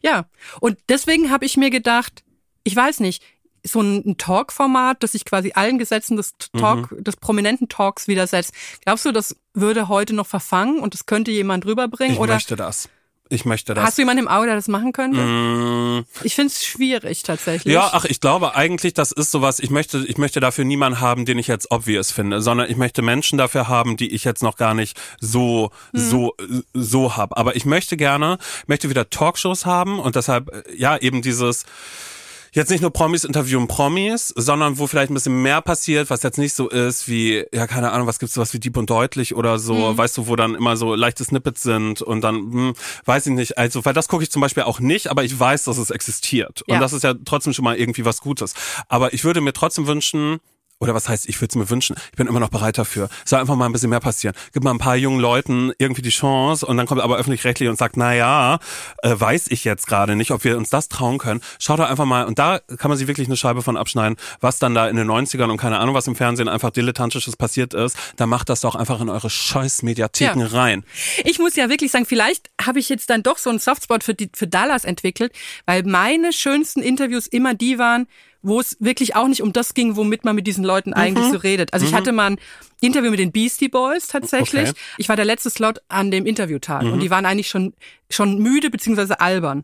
Ja. 0.02 0.26
Und 0.60 0.78
deswegen 0.90 1.32
habe 1.32 1.46
ich 1.46 1.58
mir 1.58 1.70
gedacht, 1.70 2.24
ich 2.64 2.76
weiß 2.76 3.00
nicht, 3.00 3.24
so 3.64 3.82
ein 3.82 4.18
Talk-Format, 4.18 5.04
das 5.04 5.14
sich 5.14 5.26
quasi 5.26 5.52
allen 5.54 5.78
Gesetzen 5.78 6.18
des 6.18 6.34
Talk, 6.58 6.92
mhm. 6.92 7.04
des 7.04 7.16
prominenten 7.16 7.70
Talks 7.70 8.08
widersetzt. 8.08 8.54
Glaubst 8.84 9.06
du, 9.06 9.12
das 9.12 9.36
würde 9.54 9.88
heute 9.88 10.14
noch 10.14 10.28
verfangen 10.28 10.80
und 10.80 10.94
das 10.94 11.06
könnte 11.06 11.32
jemand 11.32 11.66
rüberbringen? 11.66 12.14
Ich 12.14 12.20
oder? 12.20 12.34
möchte 12.34 12.56
das. 12.56 12.90
Ich 13.32 13.46
möchte 13.46 13.74
das. 13.74 13.86
Hast 13.86 13.98
du 13.98 14.02
jemanden 14.02 14.24
im 14.24 14.28
Auge, 14.28 14.48
der 14.48 14.56
das 14.56 14.68
machen 14.68 14.92
könnte? 14.92 15.22
Mm. 15.22 16.06
Ich 16.24 16.36
finde 16.36 16.48
es 16.48 16.66
schwierig 16.66 17.24
tatsächlich. 17.24 17.74
Ja, 17.74 17.92
ach, 17.94 18.04
ich 18.04 18.20
glaube 18.20 18.56
eigentlich, 18.56 18.94
das 18.94 19.14
ist 19.14 19.32
sowas, 19.32 19.60
ich 19.60 19.70
möchte, 19.70 20.00
ich 20.06 20.18
möchte 20.18 20.42
dafür 20.42 20.66
niemanden 20.66 21.00
haben, 21.00 21.24
den 21.24 21.40
ich 21.40 21.48
jetzt 21.48 21.72
obvious 21.72 22.12
finde, 22.12 22.42
sondern 22.42 22.70
ich 22.70 22.76
möchte 22.76 23.02
Menschen 23.02 23.38
dafür 23.38 23.70
haben, 23.70 23.96
die 23.96 24.14
ich 24.14 24.26
jetzt 24.26 24.44
noch 24.44 24.58
gar 24.58 24.74
nicht 24.74 25.00
so, 25.22 25.72
hm. 25.94 26.02
so, 26.02 26.36
so 26.74 27.16
hab. 27.16 27.38
Aber 27.38 27.56
ich 27.56 27.64
möchte 27.64 27.96
gerne, 27.96 28.38
möchte 28.68 28.90
wieder 28.90 29.10
Talkshows 29.10 29.66
haben 29.66 30.00
und 30.00 30.18
deshalb, 30.18 30.52
ja, 30.76 30.98
eben 30.98 31.22
dieses, 31.22 31.64
jetzt 32.52 32.70
nicht 32.70 32.82
nur 32.82 32.92
Promis 32.92 33.24
interviewen 33.24 33.68
Promis, 33.68 34.30
sondern 34.36 34.78
wo 34.78 34.88
vielleicht 34.88 35.10
ein 35.10 35.14
bisschen 35.14 35.42
mehr 35.42 35.62
passiert, 35.62 36.10
was 36.10 36.24
jetzt 36.24 36.38
nicht 36.38 36.54
so 36.54 36.70
ist 36.70 37.08
wie, 37.08 37.46
ja, 37.54 37.68
keine 37.68 37.92
Ahnung, 37.92 38.08
was 38.08 38.20
gibt's 38.20 38.36
sowas 38.36 38.54
wie 38.54 38.60
Deep 38.60 38.78
und 38.78 38.90
Deutlich 38.90 39.36
oder 39.36 39.58
so, 39.58 39.74
mhm. 39.74 39.98
weißt 39.98 40.18
du, 40.18 40.28
wo 40.28 40.36
dann 40.36 40.56
immer 40.56 40.76
so 40.78 40.94
leichte 40.96 41.24
Snippets 41.24 41.64
sind 41.64 42.02
und 42.02 42.22
dann, 42.22 42.36
hm, 42.36 42.74
weiß 43.06 43.28
ich 43.28 43.34
nicht, 43.34 43.58
also, 43.58 43.86
weil 43.86 43.94
das 43.94 44.08
gucke 44.08 44.24
ich 44.24 44.32
zum 44.32 44.42
Beispiel 44.42 44.64
auch 44.64 44.80
nicht, 44.80 45.08
aber 45.08 45.24
ich 45.24 45.40
weiß, 45.40 45.64
dass 45.64 45.78
es 45.78 45.90
existiert. 45.90 46.64
Ja. 46.68 46.76
Und 46.76 46.82
das 46.82 46.94
ist 46.94 47.04
ja 47.04 47.14
trotzdem 47.26 47.54
schon 47.54 47.64
mal 47.64 47.78
irgendwie 47.78 48.06
was 48.06 48.22
Gutes. 48.22 48.54
Aber 48.88 49.14
ich 49.14 49.24
würde 49.24 49.42
mir 49.42 49.54
trotzdem 49.54 49.88
wünschen, 49.88 50.40
oder 50.82 50.96
was 50.96 51.08
heißt, 51.08 51.30
ich 51.30 51.40
würde 51.40 51.52
es 51.52 51.56
mir 51.56 51.70
wünschen, 51.70 51.96
ich 52.12 52.18
bin 52.18 52.28
immer 52.28 52.40
noch 52.40 52.50
bereit 52.50 52.78
dafür. 52.78 53.08
Soll 53.24 53.40
einfach 53.40 53.56
mal 53.56 53.68
ein 53.68 53.72
bisschen 53.72 53.92
mehr 53.92 54.00
passieren. 54.00 54.36
Gib 54.52 54.64
mal 54.64 54.72
ein 54.72 54.80
paar 54.80 54.96
jungen 54.96 55.20
Leuten 55.20 55.72
irgendwie 55.78 56.02
die 56.02 56.10
Chance 56.10 56.66
und 56.66 56.76
dann 56.76 56.88
kommt 56.88 57.02
aber 57.02 57.18
öffentlich-rechtlich 57.18 57.70
und 57.70 57.78
sagt, 57.78 57.98
na 57.98 58.16
ja, 58.16 58.60
äh, 59.04 59.14
weiß 59.18 59.46
ich 59.50 59.64
jetzt 59.64 59.86
gerade 59.86 60.16
nicht, 60.16 60.32
ob 60.32 60.44
wir 60.44 60.58
uns 60.58 60.70
das 60.70 60.90
trauen 60.90 61.20
können. 61.20 61.42
Schau 61.60 61.78
doch 61.78 61.88
einfach 61.88 62.06
mal, 62.06 62.26
und 62.26 62.40
da 62.40 62.60
kann 62.78 62.90
man 62.90 62.98
sich 62.98 63.08
wirklich 63.08 63.28
eine 63.28 63.38
Scheibe 63.38 63.62
von 63.62 63.78
abschneiden, 63.78 64.18
was 64.40 64.58
dann 64.58 64.74
da 64.74 64.90
in 64.90 64.96
den 64.96 65.10
90ern 65.10 65.52
und 65.52 65.58
keine 65.58 65.78
Ahnung, 65.78 65.94
was 65.94 66.08
im 66.08 66.16
Fernsehen 66.16 66.50
einfach 66.50 66.72
dilettantisches 66.72 67.38
passiert 67.38 67.76
ist. 67.76 67.96
Da 68.16 68.26
macht 68.26 68.50
das 68.50 68.62
doch 68.62 68.74
einfach 68.74 69.00
in 69.02 69.10
eure 69.10 69.30
scheiß 69.30 69.84
Mediatheken 69.84 70.40
ja. 70.40 70.48
rein. 70.48 70.84
Ich 71.24 71.38
muss 71.38 71.56
ja 71.56 71.70
wirklich 71.70 71.92
sagen, 71.92 72.08
vielleicht 72.08 72.50
habe 72.60 72.80
ich 72.80 72.90
jetzt 72.90 73.12
dann 73.12 73.22
doch 73.22 73.38
so 73.38 73.52
einen 73.52 73.60
Softspot 73.60 74.04
für, 74.04 74.16
die, 74.16 74.32
für 74.34 74.48
Dallas 74.48 74.84
entwickelt, 74.84 75.32
weil 75.68 75.84
meine 75.84 76.34
schönsten 76.34 76.82
Interviews 76.82 77.28
immer 77.28 77.54
die 77.54 77.78
waren, 77.78 78.08
wo 78.42 78.60
es 78.60 78.78
wirklich 78.80 79.16
auch 79.16 79.28
nicht 79.28 79.42
um 79.42 79.54
das 79.54 79.74
ging, 79.74 79.96
womit 79.96 80.24
man 80.24 80.36
mit 80.36 80.48
diesen 80.48 80.64
Leuten 80.64 80.94
eigentlich 80.94 81.28
mhm. 81.28 81.32
so 81.32 81.38
redet. 81.38 81.74
Also 81.74 81.86
ich 81.86 81.92
mhm. 81.92 81.96
hatte 81.96 82.12
mal 82.12 82.32
ein 82.32 82.40
Interview 82.80 83.12
mit 83.12 83.20
den 83.20 83.32
Beastie 83.32 83.70
Boys 83.70 84.08
tatsächlich. 84.08 84.70
Okay. 84.70 84.80
Ich 84.98 85.10
war 85.10 85.16
der 85.16 85.26
letzte 85.26 85.50
Slot 85.50 85.82
an 85.88 86.12
dem 86.12 86.26
Interviewtag 86.26 86.84
mhm. 86.84 86.94
und 86.94 87.00
die 87.00 87.10
waren 87.10 87.26
eigentlich 87.26 87.50
schon, 87.50 87.74
schon 88.10 88.40
müde 88.40 88.70
beziehungsweise 88.70 89.20
albern. 89.20 89.64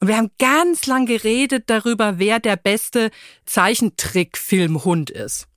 Und 0.00 0.08
wir 0.08 0.16
haben 0.16 0.30
ganz 0.38 0.86
lang 0.86 1.06
geredet 1.06 1.64
darüber, 1.68 2.18
wer 2.18 2.40
der 2.40 2.56
beste 2.56 3.10
Zeichentrickfilmhund 3.46 5.10
ist 5.10 5.48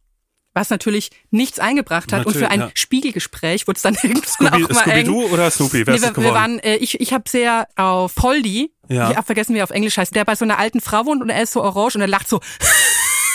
was 0.53 0.69
natürlich 0.69 1.11
nichts 1.29 1.59
eingebracht 1.59 2.11
hat. 2.11 2.25
Natürlich, 2.25 2.35
und 2.35 2.43
für 2.43 2.51
ein 2.51 2.59
ja. 2.59 2.71
Spiegelgespräch 2.73 3.67
wurde 3.67 3.77
es 3.77 3.83
dann 3.83 3.97
irgendwann 4.03 4.27
Scooby, 4.27 4.63
auch 4.65 4.69
mal 4.69 4.83
Scooby 4.83 5.03
Doo 5.03 5.23
oder 5.27 5.49
Snoopy? 5.49 5.87
Wer 5.87 5.93
nee, 5.95 6.01
wir, 6.01 6.15
wir 6.17 6.33
waren, 6.33 6.59
äh, 6.59 6.75
ich, 6.77 6.99
ich 6.99 7.13
habe 7.13 7.29
sehr 7.29 7.67
auf 7.75 8.15
Poldi, 8.15 8.73
ja. 8.91 9.11
ich 9.11 9.17
habe 9.17 9.25
vergessen, 9.25 9.55
wie 9.55 9.59
er 9.59 9.63
auf 9.63 9.71
Englisch 9.71 9.97
heißt, 9.97 10.15
der 10.15 10.25
bei 10.25 10.35
so 10.35 10.45
einer 10.45 10.59
alten 10.59 10.81
Frau 10.81 11.05
wohnt 11.05 11.21
und 11.21 11.29
er 11.29 11.41
ist 11.41 11.53
so 11.53 11.63
orange 11.63 11.95
und 11.95 12.01
er 12.01 12.07
lacht 12.07 12.27
so. 12.27 12.39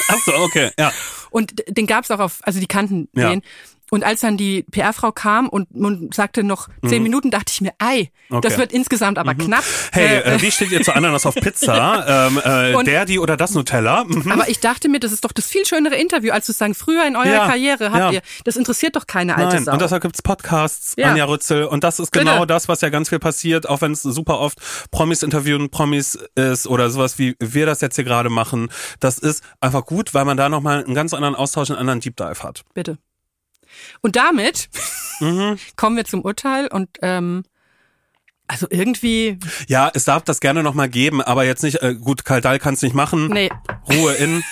Ach 0.09 0.19
so, 0.25 0.35
okay, 0.35 0.71
ja. 0.79 0.93
Und 1.31 1.55
den 1.69 1.87
gab's 1.87 2.11
auch 2.11 2.21
auf, 2.21 2.39
also 2.43 2.61
die 2.61 2.67
kannten 2.67 3.09
ja. 3.15 3.31
den. 3.31 3.43
Und 3.91 4.03
als 4.05 4.21
dann 4.21 4.37
die 4.37 4.65
PR-Frau 4.65 5.13
kam 5.13 5.49
und, 5.49 5.69
und 5.73 6.13
sagte 6.15 6.43
noch 6.43 6.69
zehn 6.85 6.99
Mhm. 6.99 7.03
Minuten, 7.05 7.31
dachte 7.31 7.53
ich 7.53 7.61
mir, 7.61 7.73
ei, 7.79 8.11
das 8.31 8.45
Okay. 8.55 8.59
wird 8.59 8.73
insgesamt 8.73 9.17
aber 9.19 9.35
knapp. 9.35 9.63
Hey, 9.93 10.19
Äh, 10.19 10.35
äh, 10.37 10.43
wie 10.43 10.51
steht 10.51 10.73
ihr 10.73 10.83
zu 10.83 10.93
Ananas 10.95 11.25
auf 11.25 11.35
Pizza? 11.37 12.29
ähm, 12.31 12.41
äh, 12.45 12.75
Und- 12.75 12.87
der, 12.87 13.05
die 13.05 13.19
oder 13.21 13.37
das 13.37 13.53
Nutella? 13.55 14.05
Mhm. 14.05 14.31
aber 14.33 14.49
ich 14.49 14.59
dachte 14.59 14.89
mir, 14.89 14.99
das 14.99 15.13
ist 15.13 15.25
doch 15.25 15.31
das 15.33 15.47
viel 15.47 15.65
schönere 15.67 15.95
Interview, 15.95 16.33
als 16.33 16.47
zu 16.47 16.53
sagen, 16.53 16.75
früher 16.75 17.07
in 17.07 17.15
eurer 17.17 17.27
Ja, 17.31 17.47
Karriere 17.47 17.87
habt 17.93 17.99
ja. 17.99 18.11
ihr, 18.13 18.23
das 18.45 18.57
interessiert 18.57 18.97
doch 18.97 19.07
keine 19.07 19.37
alte 19.37 19.55
Nein, 19.57 19.65
Sau. 19.65 19.73
und 19.73 19.81
deshalb 19.83 20.03
gibt's 20.03 20.21
Podcasts, 20.23 20.95
Ja. 20.97 21.11
Anja 21.11 21.25
Rützel. 21.27 21.65
Und 21.65 21.85
das 21.85 22.01
ist 22.01 22.11
Bitte. 22.11 22.25
genau 22.25 22.45
das, 22.45 22.69
was 22.69 22.81
ja 22.81 22.89
ganz 22.89 23.09
viel 23.09 23.19
passiert, 23.21 23.69
auch 23.69 23.81
wenn 23.83 23.93
es 23.93 24.03
super 24.03 24.41
oft 24.41 24.59
Promis 24.91 25.23
interviewen, 25.23 25.71
Promis 25.71 26.19
ist 26.35 26.67
oder 26.67 26.91
sowas 26.91 27.19
wie 27.19 27.37
wir 27.39 27.67
das 27.67 27.81
jetzt 27.81 27.95
hier 27.95 28.05
gerade 28.05 28.31
machen. 28.31 28.69
Das 28.99 29.19
ist 29.19 29.45
einfach 29.61 29.85
gut, 29.87 30.13
weil 30.15 30.25
man 30.25 30.37
da 30.37 30.49
nochmal 30.49 30.83
einen 30.85 30.95
ganz 30.95 31.15
anderen 31.15 31.35
Austausch, 31.37 31.71
einen 31.71 31.79
anderen 31.79 32.01
Deep 32.01 32.17
Dive 32.17 32.43
hat. 32.43 32.63
Bitte. 32.75 32.99
Und 34.03 34.17
damit 34.17 34.69
Mhm. 35.21 35.59
kommen 35.77 35.97
wir 35.97 36.05
zum 36.05 36.21
Urteil 36.23 36.67
und 36.69 36.89
ähm, 37.03 37.45
also 38.49 38.67
irgendwie, 38.71 39.39
Ja, 39.67 39.91
es 39.93 40.05
darf 40.05 40.23
das 40.25 40.41
gerne 40.41 40.63
nochmal 40.63 40.89
geben, 40.89 41.21
aber 41.23 41.45
jetzt 41.45 41.63
nicht, 41.63 41.83
äh, 41.83 41.95
gut, 41.95 42.25
Kaldal 42.25 42.59
kann 42.59 42.75
es 42.75 42.83
nicht 42.83 42.95
machen. 42.95 43.29
nee, 43.29 43.51
Ruhe 43.89 44.13
in. 44.15 44.45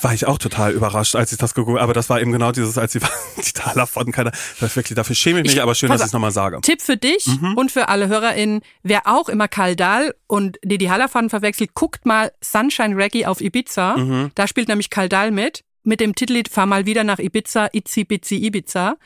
War 0.00 0.12
ich 0.12 0.26
auch 0.26 0.38
total 0.38 0.72
überrascht, 0.72 1.14
als 1.14 1.30
ich 1.30 1.38
das 1.38 1.54
gegoogelt 1.54 1.80
aber 1.80 1.92
das 1.94 2.10
war 2.10 2.20
eben 2.20 2.32
genau 2.32 2.50
dieses, 2.50 2.76
als 2.76 2.90
die, 2.92 2.98
die 3.46 3.52
Taler 3.52 3.86
von 3.86 4.10
keiner, 4.10 4.32
das 4.58 4.74
wirklich, 4.74 4.96
dafür 4.96 5.14
schäme 5.14 5.38
ich 5.40 5.44
mich, 5.44 5.54
Ich- 5.54 5.62
aber 5.62 5.76
schön, 5.76 5.88
dass 5.90 6.00
ich 6.00 6.06
es 6.08 6.12
nochmal 6.12 6.32
sage. 6.32 6.60
Tipp 6.60 6.82
für 6.82 6.96
dich 6.96 7.24
Mhm. 7.26 7.54
und 7.56 7.70
für 7.70 7.88
alle 7.88 8.08
HörerInnen, 8.08 8.62
wer 8.82 9.06
auch 9.06 9.28
immer 9.28 9.46
Karl 9.46 9.76
Dahl 9.76 10.12
und 10.26 10.58
Didi 10.64 10.86
Hallerfaden 10.86 11.30
verwechselt, 11.30 11.74
guckt 11.74 12.04
mal 12.04 12.32
Sunshine 12.40 12.96
Reggae 12.96 13.26
auf 13.26 13.40
Ibiza. 13.40 13.96
Mhm. 13.96 14.30
Da 14.34 14.46
spielt 14.48 14.66
nämlich 14.68 14.90
Karl 14.90 15.08
Dahl 15.08 15.30
mit. 15.30 15.62
Mit 15.84 16.00
dem 16.00 16.14
Titellied 16.14 16.48
Fahr 16.48 16.66
mal 16.66 16.86
wieder 16.86 17.02
nach 17.04 17.18
Ibiza, 17.18 17.68
Itzi 17.72 18.04
Bitzi 18.04 18.36
Ibiza. 18.36 18.96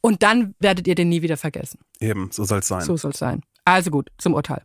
Und 0.00 0.22
dann 0.22 0.54
werdet 0.60 0.86
ihr 0.86 0.94
den 0.94 1.08
nie 1.08 1.22
wieder 1.22 1.36
vergessen. 1.36 1.78
Eben, 2.00 2.30
so 2.30 2.44
soll 2.44 2.58
es 2.58 2.68
sein. 2.68 2.82
So 2.82 2.96
soll's 2.96 3.18
sein. 3.18 3.42
Also 3.64 3.90
gut, 3.90 4.10
zum 4.18 4.34
Urteil. 4.34 4.62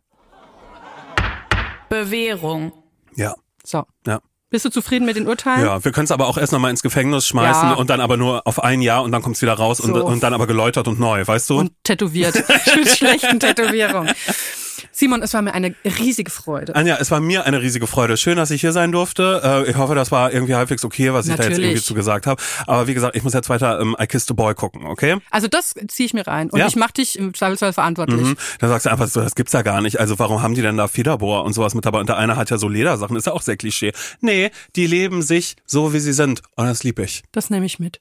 Bewährung. 1.88 2.72
Ja, 3.14 3.34
So. 3.64 3.84
ja. 4.06 4.20
Bist 4.50 4.66
du 4.66 4.70
zufrieden 4.70 5.06
mit 5.06 5.16
den 5.16 5.26
Urteilen? 5.28 5.64
Ja, 5.64 5.82
wir 5.82 5.92
können 5.92 6.04
es 6.04 6.10
aber 6.10 6.26
auch 6.26 6.36
erst 6.36 6.52
nochmal 6.52 6.70
ins 6.70 6.82
Gefängnis 6.82 7.26
schmeißen 7.26 7.70
Ja. 7.70 7.74
und 7.74 7.88
dann 7.88 8.00
aber 8.02 8.18
nur 8.18 8.46
auf 8.46 8.62
ein 8.62 8.82
Jahr 8.82 9.02
und 9.02 9.10
dann 9.10 9.22
kommt's 9.22 9.40
wieder 9.40 9.54
raus 9.54 9.80
und, 9.80 9.94
So. 9.94 10.04
und 10.04 10.22
dann 10.22 10.34
aber 10.34 10.46
geläutert 10.46 10.88
und 10.88 11.00
neu, 11.00 11.26
weißt 11.26 11.48
du? 11.48 11.58
Und 11.58 11.72
tätowiert. 11.84 12.34
Mit 12.76 12.88
schlechten 12.90 13.40
Tätowierungen. 13.40 14.12
Simon, 14.90 15.22
es 15.22 15.34
war 15.34 15.42
mir 15.42 15.54
eine 15.54 15.74
riesige 15.84 16.30
Freude. 16.30 16.74
Anja, 16.74 16.96
es 17.00 17.10
war 17.10 17.20
mir 17.20 17.44
eine 17.44 17.60
riesige 17.62 17.86
Freude. 17.86 18.16
Schön, 18.16 18.36
dass 18.36 18.50
ich 18.50 18.60
hier 18.60 18.72
sein 18.72 18.92
durfte. 18.92 19.40
Äh, 19.66 19.70
Ich 19.70 19.76
hoffe, 19.76 19.94
das 19.94 20.10
war 20.10 20.32
irgendwie 20.32 20.54
halbwegs 20.54 20.84
okay, 20.84 21.12
was 21.12 21.26
ich 21.26 21.32
da 21.34 21.42
jetzt 21.42 21.50
Natürlich. 21.50 21.70
irgendwie 21.70 21.82
zu 21.84 21.94
gesagt 21.94 22.26
habe. 22.26 22.42
Aber 22.66 22.86
wie 22.86 22.94
gesagt, 22.94 23.16
ich 23.16 23.22
muss 23.22 23.32
jetzt 23.32 23.48
weiter 23.48 23.80
ähm, 23.80 23.96
I 24.00 24.06
Kissed 24.06 24.30
a 24.30 24.34
Boy 24.34 24.54
gucken, 24.54 24.86
okay? 24.86 25.18
Also 25.30 25.48
das 25.48 25.74
ziehe 25.88 26.06
ich 26.06 26.14
mir 26.14 26.26
rein. 26.26 26.50
Und 26.50 26.58
Ja. 26.58 26.66
ich 26.66 26.76
mache 26.76 26.92
dich 26.94 27.18
im 27.18 27.34
Zweifelsfall 27.34 27.72
verantwortlich. 27.72 28.20
Mhm. 28.20 28.36
Dann 28.60 28.70
sagst 28.70 28.86
du 28.86 28.90
einfach 28.90 29.08
so, 29.08 29.20
das 29.20 29.34
gibt's 29.34 29.52
ja 29.52 29.62
gar 29.62 29.80
nicht. 29.80 30.00
Also 30.00 30.18
warum 30.18 30.42
haben 30.42 30.54
die 30.54 30.62
denn 30.62 30.76
da 30.76 30.88
Federbohr 30.88 31.44
und 31.44 31.52
sowas 31.52 31.74
mit 31.74 31.84
dabei? 31.86 32.00
Und 32.00 32.08
der 32.08 32.16
eine 32.16 32.36
hat 32.36 32.50
ja 32.50 32.58
so 32.58 32.68
Ledersachen, 32.68 33.16
ist 33.16 33.26
ja 33.26 33.32
auch 33.32 33.42
sehr 33.42 33.56
Klischee. 33.56 33.92
Nee, 34.20 34.50
die 34.76 34.86
leben 34.86 35.22
sich 35.22 35.56
so, 35.66 35.92
wie 35.92 36.00
sie 36.00 36.12
sind. 36.12 36.42
Und 36.56 36.66
das 36.66 36.82
lieb 36.84 36.98
ich. 36.98 37.22
Das 37.32 37.50
nehme 37.50 37.66
ich 37.66 37.78
mit. 37.78 38.00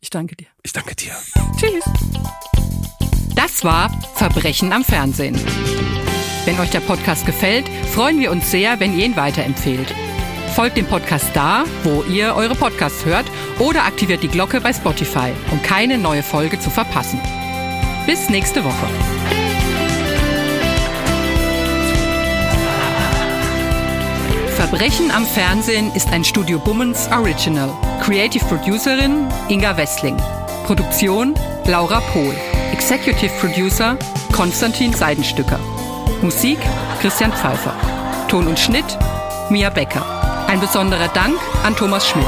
Ich 0.00 0.10
danke 0.10 0.36
dir. 0.36 0.46
Ich 0.62 0.72
danke 0.72 0.94
dir. 0.94 1.12
Tschüss. 1.58 2.67
Das 3.38 3.62
war 3.62 3.88
Verbrechen 4.16 4.72
am 4.72 4.82
Fernsehen. 4.82 5.40
Wenn 6.44 6.58
euch 6.58 6.70
der 6.70 6.80
Podcast 6.80 7.24
gefällt, 7.24 7.68
freuen 7.94 8.18
wir 8.18 8.32
uns 8.32 8.50
sehr, 8.50 8.80
wenn 8.80 8.98
ihr 8.98 9.06
ihn 9.06 9.14
weiterempfehlt. 9.14 9.94
Folgt 10.56 10.76
dem 10.76 10.86
Podcast 10.86 11.26
da, 11.34 11.62
wo 11.84 12.02
ihr 12.02 12.34
eure 12.34 12.56
Podcasts 12.56 13.04
hört 13.04 13.26
oder 13.60 13.84
aktiviert 13.84 14.24
die 14.24 14.28
Glocke 14.28 14.60
bei 14.60 14.72
Spotify, 14.72 15.30
um 15.52 15.62
keine 15.62 15.98
neue 15.98 16.24
Folge 16.24 16.58
zu 16.58 16.68
verpassen. 16.68 17.20
Bis 18.06 18.28
nächste 18.28 18.64
Woche. 18.64 18.88
Verbrechen 24.56 25.12
am 25.12 25.24
Fernsehen 25.24 25.92
ist 25.94 26.08
ein 26.10 26.24
Studio 26.24 26.58
Bummens 26.58 27.08
Original. 27.12 27.70
Creative 28.02 28.44
Producerin 28.46 29.28
Inga 29.48 29.76
Wessling. 29.76 30.16
Produktion 30.66 31.34
Laura 31.66 32.00
Pohl. 32.12 32.34
Executive 32.72 33.32
Producer 33.40 33.96
Konstantin 34.32 34.92
Seidenstücker. 34.92 35.58
Musik 36.22 36.58
Christian 37.00 37.32
Pfeiffer. 37.32 37.74
Ton 38.28 38.46
und 38.46 38.58
Schnitt 38.58 38.98
Mia 39.50 39.70
Becker. 39.70 40.04
Ein 40.46 40.60
besonderer 40.60 41.08
Dank 41.08 41.38
an 41.64 41.74
Thomas 41.76 42.08
Schmidt. 42.08 42.26